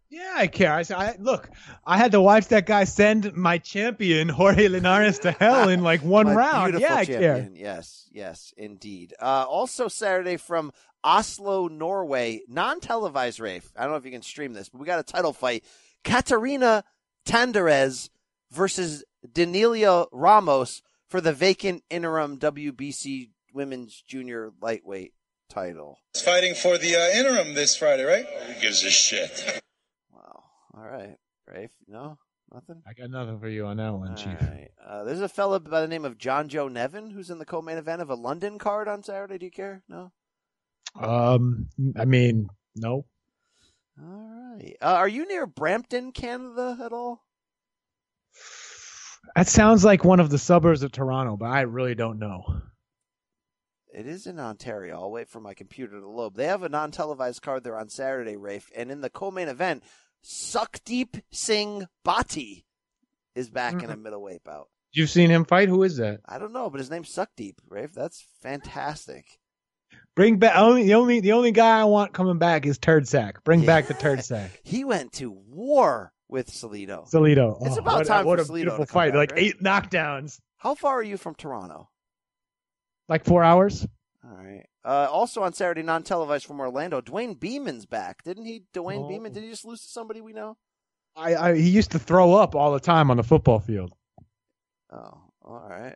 Yeah, 0.09 0.33
I 0.35 0.47
care. 0.47 0.73
I, 0.73 0.83
I 0.89 1.15
look. 1.19 1.49
I 1.85 1.97
had 1.97 2.13
to 2.13 2.21
watch 2.21 2.47
that 2.47 2.65
guy 2.65 2.85
send 2.85 3.33
my 3.35 3.59
champion 3.59 4.29
Jorge 4.29 4.69
Linares 4.69 5.19
to 5.19 5.31
hell 5.31 5.69
in 5.69 5.83
like 5.83 6.01
one 6.03 6.27
round. 6.27 6.79
Yeah, 6.79 6.95
I 6.95 7.05
care. 7.05 7.49
Yes, 7.53 8.09
yes, 8.11 8.53
indeed. 8.57 9.13
Uh, 9.21 9.45
also 9.47 9.87
Saturday 9.87 10.37
from 10.37 10.71
Oslo, 11.03 11.67
Norway, 11.67 12.41
non-televised 12.47 13.39
Rafe. 13.39 13.71
I 13.77 13.83
don't 13.83 13.91
know 13.91 13.97
if 13.97 14.05
you 14.05 14.11
can 14.11 14.23
stream 14.23 14.53
this, 14.53 14.69
but 14.69 14.79
we 14.79 14.87
got 14.87 14.99
a 14.99 15.03
title 15.03 15.33
fight: 15.33 15.63
Katharina 16.03 16.83
Thanderz 17.25 18.09
versus 18.49 19.03
Danilia 19.27 20.07
Ramos 20.11 20.81
for 21.07 21.21
the 21.21 21.33
vacant 21.33 21.83
interim 21.89 22.37
WBC 22.37 23.29
Women's 23.53 24.03
Junior 24.07 24.51
Lightweight 24.61 25.13
title. 25.49 25.99
It's 26.13 26.21
fighting 26.21 26.53
for 26.53 26.77
the 26.77 26.95
uh, 26.95 27.17
interim 27.17 27.53
this 27.53 27.75
Friday, 27.75 28.03
right? 28.03 28.25
Who 28.25 28.61
gives 28.61 28.83
a 28.83 28.91
shit? 28.91 29.61
Wow. 30.13 30.43
All 30.75 30.87
right, 30.87 31.15
Rafe. 31.47 31.71
No, 31.87 32.17
nothing. 32.53 32.81
I 32.87 32.93
got 32.93 33.09
nothing 33.09 33.39
for 33.39 33.47
you 33.47 33.65
on 33.65 33.77
that 33.77 33.93
one, 33.93 34.15
Chief. 34.15 34.27
All 34.41 34.47
right. 34.47 34.71
Uh, 34.85 35.03
there's 35.03 35.21
a 35.21 35.29
fella 35.29 35.59
by 35.59 35.81
the 35.81 35.87
name 35.87 36.05
of 36.05 36.17
John 36.17 36.49
Joe 36.49 36.67
Nevin 36.67 37.09
who's 37.09 37.29
in 37.29 37.39
the 37.39 37.45
co-main 37.45 37.77
event 37.77 38.01
of 38.01 38.09
a 38.09 38.15
London 38.15 38.57
card 38.57 38.87
on 38.87 39.03
Saturday. 39.03 39.37
Do 39.37 39.45
you 39.45 39.51
care? 39.51 39.83
No. 39.87 40.11
Um, 40.99 41.67
I 41.97 42.05
mean, 42.05 42.49
no. 42.75 43.05
All 44.01 44.55
right. 44.55 44.75
Uh, 44.81 44.95
are 44.95 45.07
you 45.07 45.27
near 45.27 45.45
Brampton, 45.45 46.11
Canada 46.11 46.77
at 46.83 46.93
all? 46.93 47.23
That 49.35 49.47
sounds 49.47 49.83
like 49.85 50.03
one 50.03 50.19
of 50.19 50.29
the 50.29 50.37
suburbs 50.37 50.83
of 50.83 50.91
Toronto, 50.91 51.37
but 51.37 51.47
I 51.47 51.61
really 51.61 51.95
don't 51.95 52.19
know. 52.19 52.61
It 53.93 54.05
is 54.05 54.27
in 54.27 54.39
Ontario. 54.39 54.99
I'll 54.99 55.11
wait 55.11 55.29
for 55.29 55.39
my 55.39 55.53
computer 55.53 55.99
to 55.99 56.07
load. 56.07 56.35
They 56.35 56.45
have 56.45 56.63
a 56.63 56.69
non-televised 56.69 57.41
card 57.41 57.63
there 57.63 57.77
on 57.77 57.89
Saturday, 57.89 58.37
Rafe, 58.37 58.69
and 58.75 58.91
in 58.91 59.01
the 59.01 59.09
co-main 59.09 59.47
event, 59.47 59.83
Sukhdeep 60.23 61.21
Singh 61.31 61.87
Bhatti 62.05 62.65
is 63.35 63.49
back 63.49 63.81
in 63.81 63.89
a 63.89 63.95
mm. 63.95 64.03
middleweight 64.03 64.43
bout. 64.43 64.67
You've 64.91 65.09
seen 65.09 65.29
him 65.29 65.45
fight? 65.45 65.69
Who 65.69 65.83
is 65.83 65.97
that? 65.97 66.21
I 66.25 66.39
don't 66.39 66.53
know, 66.53 66.69
but 66.69 66.79
his 66.79 66.89
name's 66.89 67.13
Sukhdeep, 67.13 67.55
Rafe. 67.69 67.93
That's 67.93 68.25
fantastic. 68.41 69.25
Bring 70.15 70.37
back 70.37 70.57
only 70.57 70.83
the 70.83 70.95
only 70.95 71.19
the 71.19 71.33
only 71.33 71.51
guy 71.51 71.79
I 71.79 71.83
want 71.83 72.13
coming 72.13 72.39
back 72.39 72.65
is 72.65 72.79
Turd 72.79 73.07
Sack. 73.07 73.43
Bring 73.43 73.65
back 73.65 73.87
the 73.87 73.93
Turd 73.93 74.23
Sack. 74.23 74.59
He 74.63 74.83
went 74.83 75.13
to 75.13 75.31
war 75.31 76.11
with 76.29 76.49
Salito. 76.51 77.09
Salito. 77.11 77.57
It's 77.65 77.75
Oh, 77.77 77.79
about 77.79 77.95
what, 77.99 78.07
time 78.07 78.25
What 78.25 78.39
for 78.39 78.43
a 78.43 78.45
Salito 78.47 78.53
beautiful 78.55 78.85
to 78.85 78.91
fight! 78.91 79.09
back, 79.11 79.17
like 79.17 79.31
right? 79.31 79.41
eight 79.43 79.61
knockdowns. 79.61 80.39
How 80.57 80.75
far 80.75 80.95
are 80.99 81.03
you 81.03 81.17
from 81.17 81.35
Toronto? 81.35 81.89
Like 83.07 83.23
four 83.25 83.43
hours. 83.43 83.87
All 84.23 84.35
right. 84.35 84.65
Uh, 84.83 85.07
also 85.11 85.41
on 85.43 85.53
Saturday, 85.53 85.83
non-televised 85.83 86.45
from 86.45 86.59
Orlando, 86.59 87.01
Dwayne 87.01 87.39
Beeman's 87.39 87.85
back, 87.85 88.23
didn't 88.23 88.45
he? 88.45 88.63
Dwayne 88.73 89.05
Oh. 89.05 89.07
Beeman, 89.07 89.31
did 89.33 89.43
he 89.43 89.49
just 89.49 89.65
lose 89.65 89.81
to 89.81 89.87
somebody 89.87 90.21
we 90.21 90.33
know? 90.33 90.57
I, 91.15 91.35
I 91.35 91.55
he 91.55 91.69
used 91.69 91.91
to 91.91 91.99
throw 91.99 92.33
up 92.35 92.55
all 92.55 92.71
the 92.73 92.79
time 92.79 93.09
on 93.09 93.17
the 93.17 93.23
football 93.23 93.59
field. 93.59 93.93
Oh, 94.91 95.21
all 95.43 95.67
right. 95.69 95.95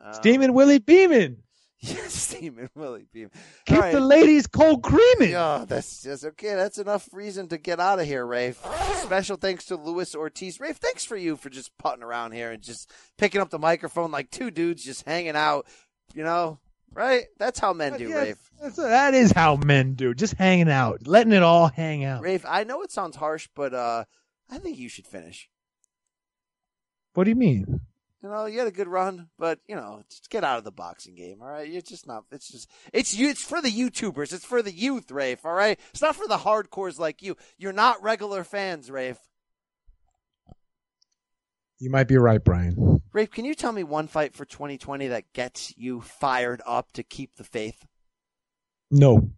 Uh, 0.00 0.12
Steaming 0.12 0.52
Willie 0.54 0.78
Beamen. 0.78 1.38
Yes, 1.94 2.14
Steaming 2.14 2.70
Willie 2.74 3.06
Beamen. 3.12 3.30
Keep 3.66 3.78
right. 3.78 3.92
the 3.92 4.00
ladies 4.00 4.46
cold 4.46 4.82
creaming. 4.82 5.32
Yeah, 5.32 5.66
that's 5.68 6.02
just 6.02 6.24
okay. 6.24 6.54
That's 6.54 6.78
enough 6.78 7.08
reason 7.12 7.48
to 7.48 7.58
get 7.58 7.78
out 7.78 8.00
of 8.00 8.06
here, 8.06 8.24
Rafe. 8.24 8.58
Special 9.02 9.36
thanks 9.36 9.66
to 9.66 9.76
Luis 9.76 10.14
Ortiz. 10.14 10.60
Rafe, 10.60 10.78
thanks 10.78 11.04
for 11.04 11.16
you 11.16 11.36
for 11.36 11.50
just 11.50 11.76
putting 11.76 12.02
around 12.02 12.32
here 12.32 12.52
and 12.52 12.62
just 12.62 12.90
picking 13.18 13.40
up 13.42 13.50
the 13.50 13.58
microphone 13.58 14.10
like 14.10 14.30
two 14.30 14.50
dudes 14.50 14.82
just 14.82 15.04
hanging 15.04 15.36
out. 15.36 15.66
You 16.14 16.24
know, 16.24 16.58
right? 16.94 17.26
That's 17.38 17.58
how 17.58 17.74
men 17.74 17.98
do, 17.98 18.08
Yes, 18.08 18.36
Rafe. 18.62 18.76
that 18.76 19.12
is 19.12 19.32
how 19.32 19.56
men 19.56 19.92
do. 19.94 20.14
Just 20.14 20.34
hanging 20.34 20.70
out, 20.70 21.06
letting 21.06 21.32
it 21.34 21.42
all 21.42 21.68
hang 21.68 22.04
out. 22.04 22.22
Rafe, 22.22 22.46
I 22.48 22.64
know 22.64 22.82
it 22.82 22.92
sounds 22.92 23.16
harsh, 23.16 23.48
but 23.54 23.74
uh, 23.74 24.04
I 24.50 24.58
think 24.58 24.78
you 24.78 24.88
should 24.88 25.06
finish. 25.06 25.50
What 27.12 27.24
do 27.24 27.30
you 27.30 27.36
mean? 27.36 27.82
You 28.24 28.30
know, 28.30 28.46
you 28.46 28.58
had 28.58 28.68
a 28.68 28.72
good 28.72 28.88
run, 28.88 29.28
but 29.38 29.58
you 29.68 29.76
know, 29.76 30.02
just 30.08 30.30
get 30.30 30.44
out 30.44 30.56
of 30.56 30.64
the 30.64 30.72
boxing 30.72 31.14
game. 31.14 31.42
All 31.42 31.48
right, 31.48 31.68
you're 31.68 31.82
just 31.82 32.06
not. 32.06 32.24
It's 32.32 32.48
just 32.48 32.70
it's 32.90 33.12
you. 33.12 33.28
It's 33.28 33.44
for 33.44 33.60
the 33.60 33.70
YouTubers. 33.70 34.32
It's 34.32 34.46
for 34.46 34.62
the 34.62 34.72
youth, 34.72 35.10
Rafe. 35.10 35.44
All 35.44 35.52
right, 35.52 35.78
it's 35.90 36.00
not 36.00 36.16
for 36.16 36.26
the 36.26 36.38
hardcores 36.38 36.98
like 36.98 37.20
you. 37.20 37.36
You're 37.58 37.74
not 37.74 38.02
regular 38.02 38.42
fans, 38.42 38.90
Rafe. 38.90 39.18
You 41.78 41.90
might 41.90 42.08
be 42.08 42.16
right, 42.16 42.42
Brian. 42.42 43.02
Rafe, 43.12 43.30
can 43.30 43.44
you 43.44 43.54
tell 43.54 43.72
me 43.72 43.84
one 43.84 44.06
fight 44.06 44.34
for 44.34 44.46
2020 44.46 45.08
that 45.08 45.30
gets 45.34 45.76
you 45.76 46.00
fired 46.00 46.62
up 46.64 46.92
to 46.92 47.02
keep 47.02 47.36
the 47.36 47.44
faith? 47.44 47.84
No. 48.90 49.28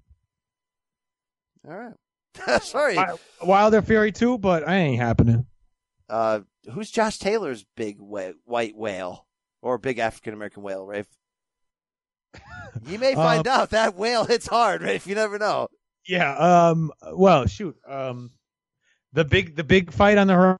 All 1.68 1.76
right. 1.76 2.62
Sorry. 2.62 2.94
Wi- 2.94 3.18
Wilder 3.42 3.82
Fury 3.82 4.12
too, 4.12 4.38
but 4.38 4.68
I 4.68 4.76
ain't 4.76 5.02
happening. 5.02 5.46
Uh, 6.08 6.40
who's 6.72 6.90
Josh 6.90 7.18
Taylor's 7.18 7.64
big 7.76 7.96
wha- 8.00 8.32
white 8.44 8.76
whale 8.76 9.26
or 9.62 9.78
big 9.78 9.98
African 9.98 10.34
American 10.34 10.62
whale, 10.62 10.86
Rafe? 10.86 11.06
You 12.86 12.98
may 12.98 13.14
find 13.14 13.46
Um, 13.48 13.60
out 13.60 13.70
that 13.70 13.94
whale 13.96 14.24
hits 14.24 14.46
hard, 14.46 14.82
Rafe. 14.82 15.06
You 15.06 15.14
never 15.14 15.38
know. 15.38 15.68
Yeah. 16.06 16.36
Um. 16.36 16.92
Well, 17.12 17.46
shoot. 17.46 17.76
Um. 17.88 18.32
The 19.14 19.24
big 19.24 19.56
the 19.56 19.64
big 19.64 19.92
fight 19.92 20.18
on 20.18 20.26
the 20.26 20.58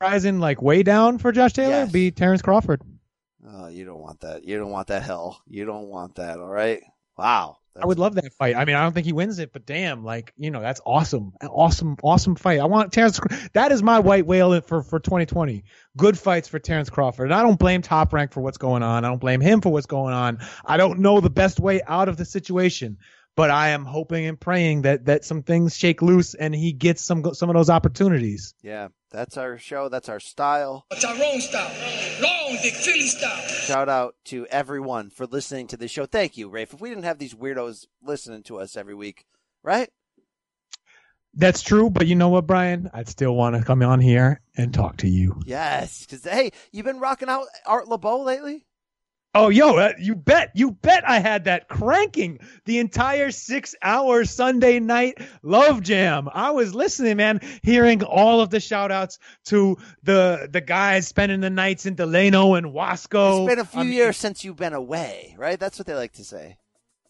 horizon, 0.00 0.40
like 0.40 0.60
way 0.60 0.82
down 0.82 1.16
for 1.18 1.32
Josh 1.32 1.54
Taylor, 1.54 1.70
Yes. 1.70 1.90
be 1.92 2.10
Terrence 2.10 2.42
Crawford. 2.42 2.82
Oh, 3.46 3.68
you 3.68 3.86
don't 3.86 4.00
want 4.00 4.20
that. 4.20 4.44
You 4.44 4.58
don't 4.58 4.70
want 4.70 4.88
that 4.88 5.02
hell. 5.02 5.40
You 5.46 5.64
don't 5.64 5.88
want 5.88 6.16
that. 6.16 6.38
All 6.38 6.48
right. 6.48 6.82
Wow. 7.16 7.56
I 7.80 7.86
would 7.86 7.98
love 7.98 8.14
that 8.16 8.32
fight. 8.34 8.56
I 8.56 8.64
mean, 8.64 8.76
I 8.76 8.82
don't 8.82 8.92
think 8.92 9.06
he 9.06 9.12
wins 9.12 9.38
it, 9.38 9.52
but 9.52 9.66
damn, 9.66 10.04
like 10.04 10.32
you 10.36 10.50
know, 10.50 10.60
that's 10.60 10.80
awesome, 10.84 11.32
awesome, 11.42 11.96
awesome 12.02 12.36
fight. 12.36 12.60
I 12.60 12.66
want 12.66 12.92
Terrence. 12.92 13.20
That 13.52 13.72
is 13.72 13.82
my 13.82 14.00
white 14.00 14.26
whale 14.26 14.60
for 14.60 14.82
for 14.82 15.00
2020. 15.00 15.64
Good 15.96 16.18
fights 16.18 16.48
for 16.48 16.58
Terrence 16.58 16.90
Crawford. 16.90 17.26
And 17.26 17.34
I 17.34 17.42
don't 17.42 17.58
blame 17.58 17.82
Top 17.82 18.12
Rank 18.12 18.32
for 18.32 18.40
what's 18.40 18.58
going 18.58 18.82
on. 18.82 19.04
I 19.04 19.08
don't 19.08 19.20
blame 19.20 19.40
him 19.40 19.60
for 19.60 19.70
what's 19.70 19.86
going 19.86 20.14
on. 20.14 20.38
I 20.64 20.76
don't 20.76 21.00
know 21.00 21.20
the 21.20 21.30
best 21.30 21.60
way 21.60 21.80
out 21.86 22.08
of 22.08 22.16
the 22.16 22.24
situation, 22.24 22.98
but 23.36 23.50
I 23.50 23.70
am 23.70 23.84
hoping 23.84 24.26
and 24.26 24.38
praying 24.38 24.82
that 24.82 25.06
that 25.06 25.24
some 25.24 25.42
things 25.42 25.76
shake 25.76 26.02
loose 26.02 26.34
and 26.34 26.54
he 26.54 26.72
gets 26.72 27.02
some 27.02 27.34
some 27.34 27.48
of 27.48 27.54
those 27.54 27.70
opportunities. 27.70 28.54
Yeah, 28.62 28.88
that's 29.10 29.36
our 29.36 29.58
show. 29.58 29.88
That's 29.88 30.08
our 30.08 30.20
style. 30.20 30.86
It's 30.90 31.04
our 31.04 31.14
own 31.14 31.40
style. 31.40 31.70
Wrong, 32.48 32.58
the 32.62 32.70
Philly 32.70 33.06
style. 33.06 33.46
Shout 33.46 33.88
out 33.88 34.14
to 34.26 34.46
everyone 34.46 35.10
for 35.10 35.26
listening 35.26 35.66
to 35.68 35.76
the 35.76 35.86
show. 35.86 36.06
Thank 36.06 36.38
you, 36.38 36.48
Rafe. 36.48 36.72
If 36.72 36.80
we 36.80 36.88
didn't 36.88 37.04
have 37.04 37.18
these 37.18 37.34
weirdos 37.34 37.86
listening 38.02 38.42
to 38.44 38.58
us 38.58 38.76
every 38.76 38.94
week, 38.94 39.26
right? 39.62 39.90
That's 41.34 41.60
true, 41.60 41.90
but 41.90 42.06
you 42.06 42.14
know 42.14 42.30
what, 42.30 42.46
Brian? 42.46 42.90
I'd 42.94 43.08
still 43.08 43.34
want 43.34 43.54
to 43.56 43.62
come 43.62 43.82
on 43.82 44.00
here 44.00 44.40
and 44.56 44.72
talk 44.72 44.96
to 44.98 45.08
you. 45.08 45.42
Yes. 45.44 46.06
Because, 46.06 46.24
hey, 46.24 46.52
you've 46.72 46.86
been 46.86 47.00
rocking 47.00 47.28
out 47.28 47.44
Art 47.66 47.86
Laboe 47.86 48.24
lately? 48.24 48.64
Oh, 49.40 49.50
yo, 49.50 49.76
uh, 49.76 49.92
you 50.00 50.16
bet, 50.16 50.50
you 50.54 50.72
bet 50.72 51.08
I 51.08 51.20
had 51.20 51.44
that 51.44 51.68
cranking 51.68 52.40
the 52.64 52.80
entire 52.80 53.30
six 53.30 53.76
hour 53.80 54.24
Sunday 54.24 54.80
night 54.80 55.18
love 55.44 55.80
jam. 55.80 56.28
I 56.32 56.50
was 56.50 56.74
listening, 56.74 57.18
man, 57.18 57.38
hearing 57.62 58.02
all 58.02 58.40
of 58.40 58.50
the 58.50 58.58
shout 58.58 58.90
outs 58.90 59.20
to 59.44 59.78
the 60.02 60.48
the 60.50 60.60
guys 60.60 61.06
spending 61.06 61.40
the 61.40 61.50
nights 61.50 61.86
in 61.86 61.94
Delano 61.94 62.54
and 62.54 62.72
Wasco. 62.72 63.46
It's 63.46 63.54
been 63.54 63.58
a 63.60 63.64
few 63.64 63.84
mean, 63.84 63.92
years 63.92 64.16
since 64.16 64.44
you've 64.44 64.56
been 64.56 64.72
away, 64.72 65.36
right? 65.38 65.60
That's 65.60 65.78
what 65.78 65.86
they 65.86 65.94
like 65.94 66.14
to 66.14 66.24
say. 66.24 66.56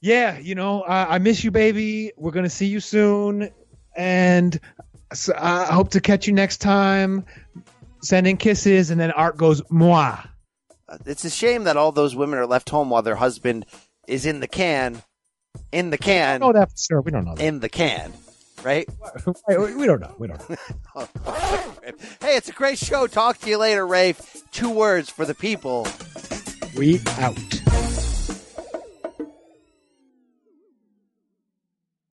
Yeah, 0.03 0.39
you 0.39 0.55
know, 0.55 0.83
uh, 0.83 1.07
I 1.09 1.21
miss 1.21 1.43
you, 1.43 1.51
baby. 1.51 2.13
We're 2.19 2.33
going 2.33 2.45
to 2.45 2.51
see 2.51 2.67
you 2.67 2.81
soon. 2.81 3.49
And 3.97 4.61
so 5.15 5.33
I 5.35 5.65
hope 5.65 5.93
to 5.93 6.01
catch 6.03 6.27
you 6.27 6.35
next 6.35 6.59
time. 6.59 7.25
Sending 8.03 8.37
kisses. 8.37 8.91
And 8.91 9.01
then 9.01 9.13
Art 9.13 9.39
goes, 9.39 9.63
moi. 9.71 10.19
It's 11.05 11.25
a 11.25 11.31
shame 11.31 11.65
that 11.65 11.77
all 11.77 11.93
those 11.93 12.15
women 12.17 12.39
are 12.39 12.47
left 12.47 12.71
home 12.71 12.91
while 12.91 13.03
their 13.03 13.17
husband 13.17 13.67
is 14.07 14.25
in 14.25 14.41
the 14.41 14.49
can, 14.49 15.03
in 15.73 15.91
the 15.91 15.99
can, 15.99 16.41
know 16.41 16.53
that 16.53 16.71
for 16.71 16.77
sure. 16.77 17.01
We 17.01 17.11
don't 17.11 17.25
know 17.25 17.35
that. 17.35 17.45
in 17.45 17.61
the 17.61 17.69
can, 17.69 18.13
right? 18.63 18.89
we 19.47 19.87
don't 19.87 20.01
know. 20.01 20.15
We 20.19 20.29
don't 20.29 20.51
know. 20.51 20.57
hey, 22.21 22.37
it's 22.37 22.49
a 22.49 22.53
great 22.53 22.79
show. 22.79 23.07
Talk 23.07 23.39
to 23.39 23.51
you 23.51 23.59
later, 23.59 23.87
Rafe. 23.87 24.43
Two 24.51 24.71
words 24.71 25.11
for 25.11 25.25
the 25.25 25.35
people. 25.35 25.87
We 26.77 27.01
out. 27.19 27.37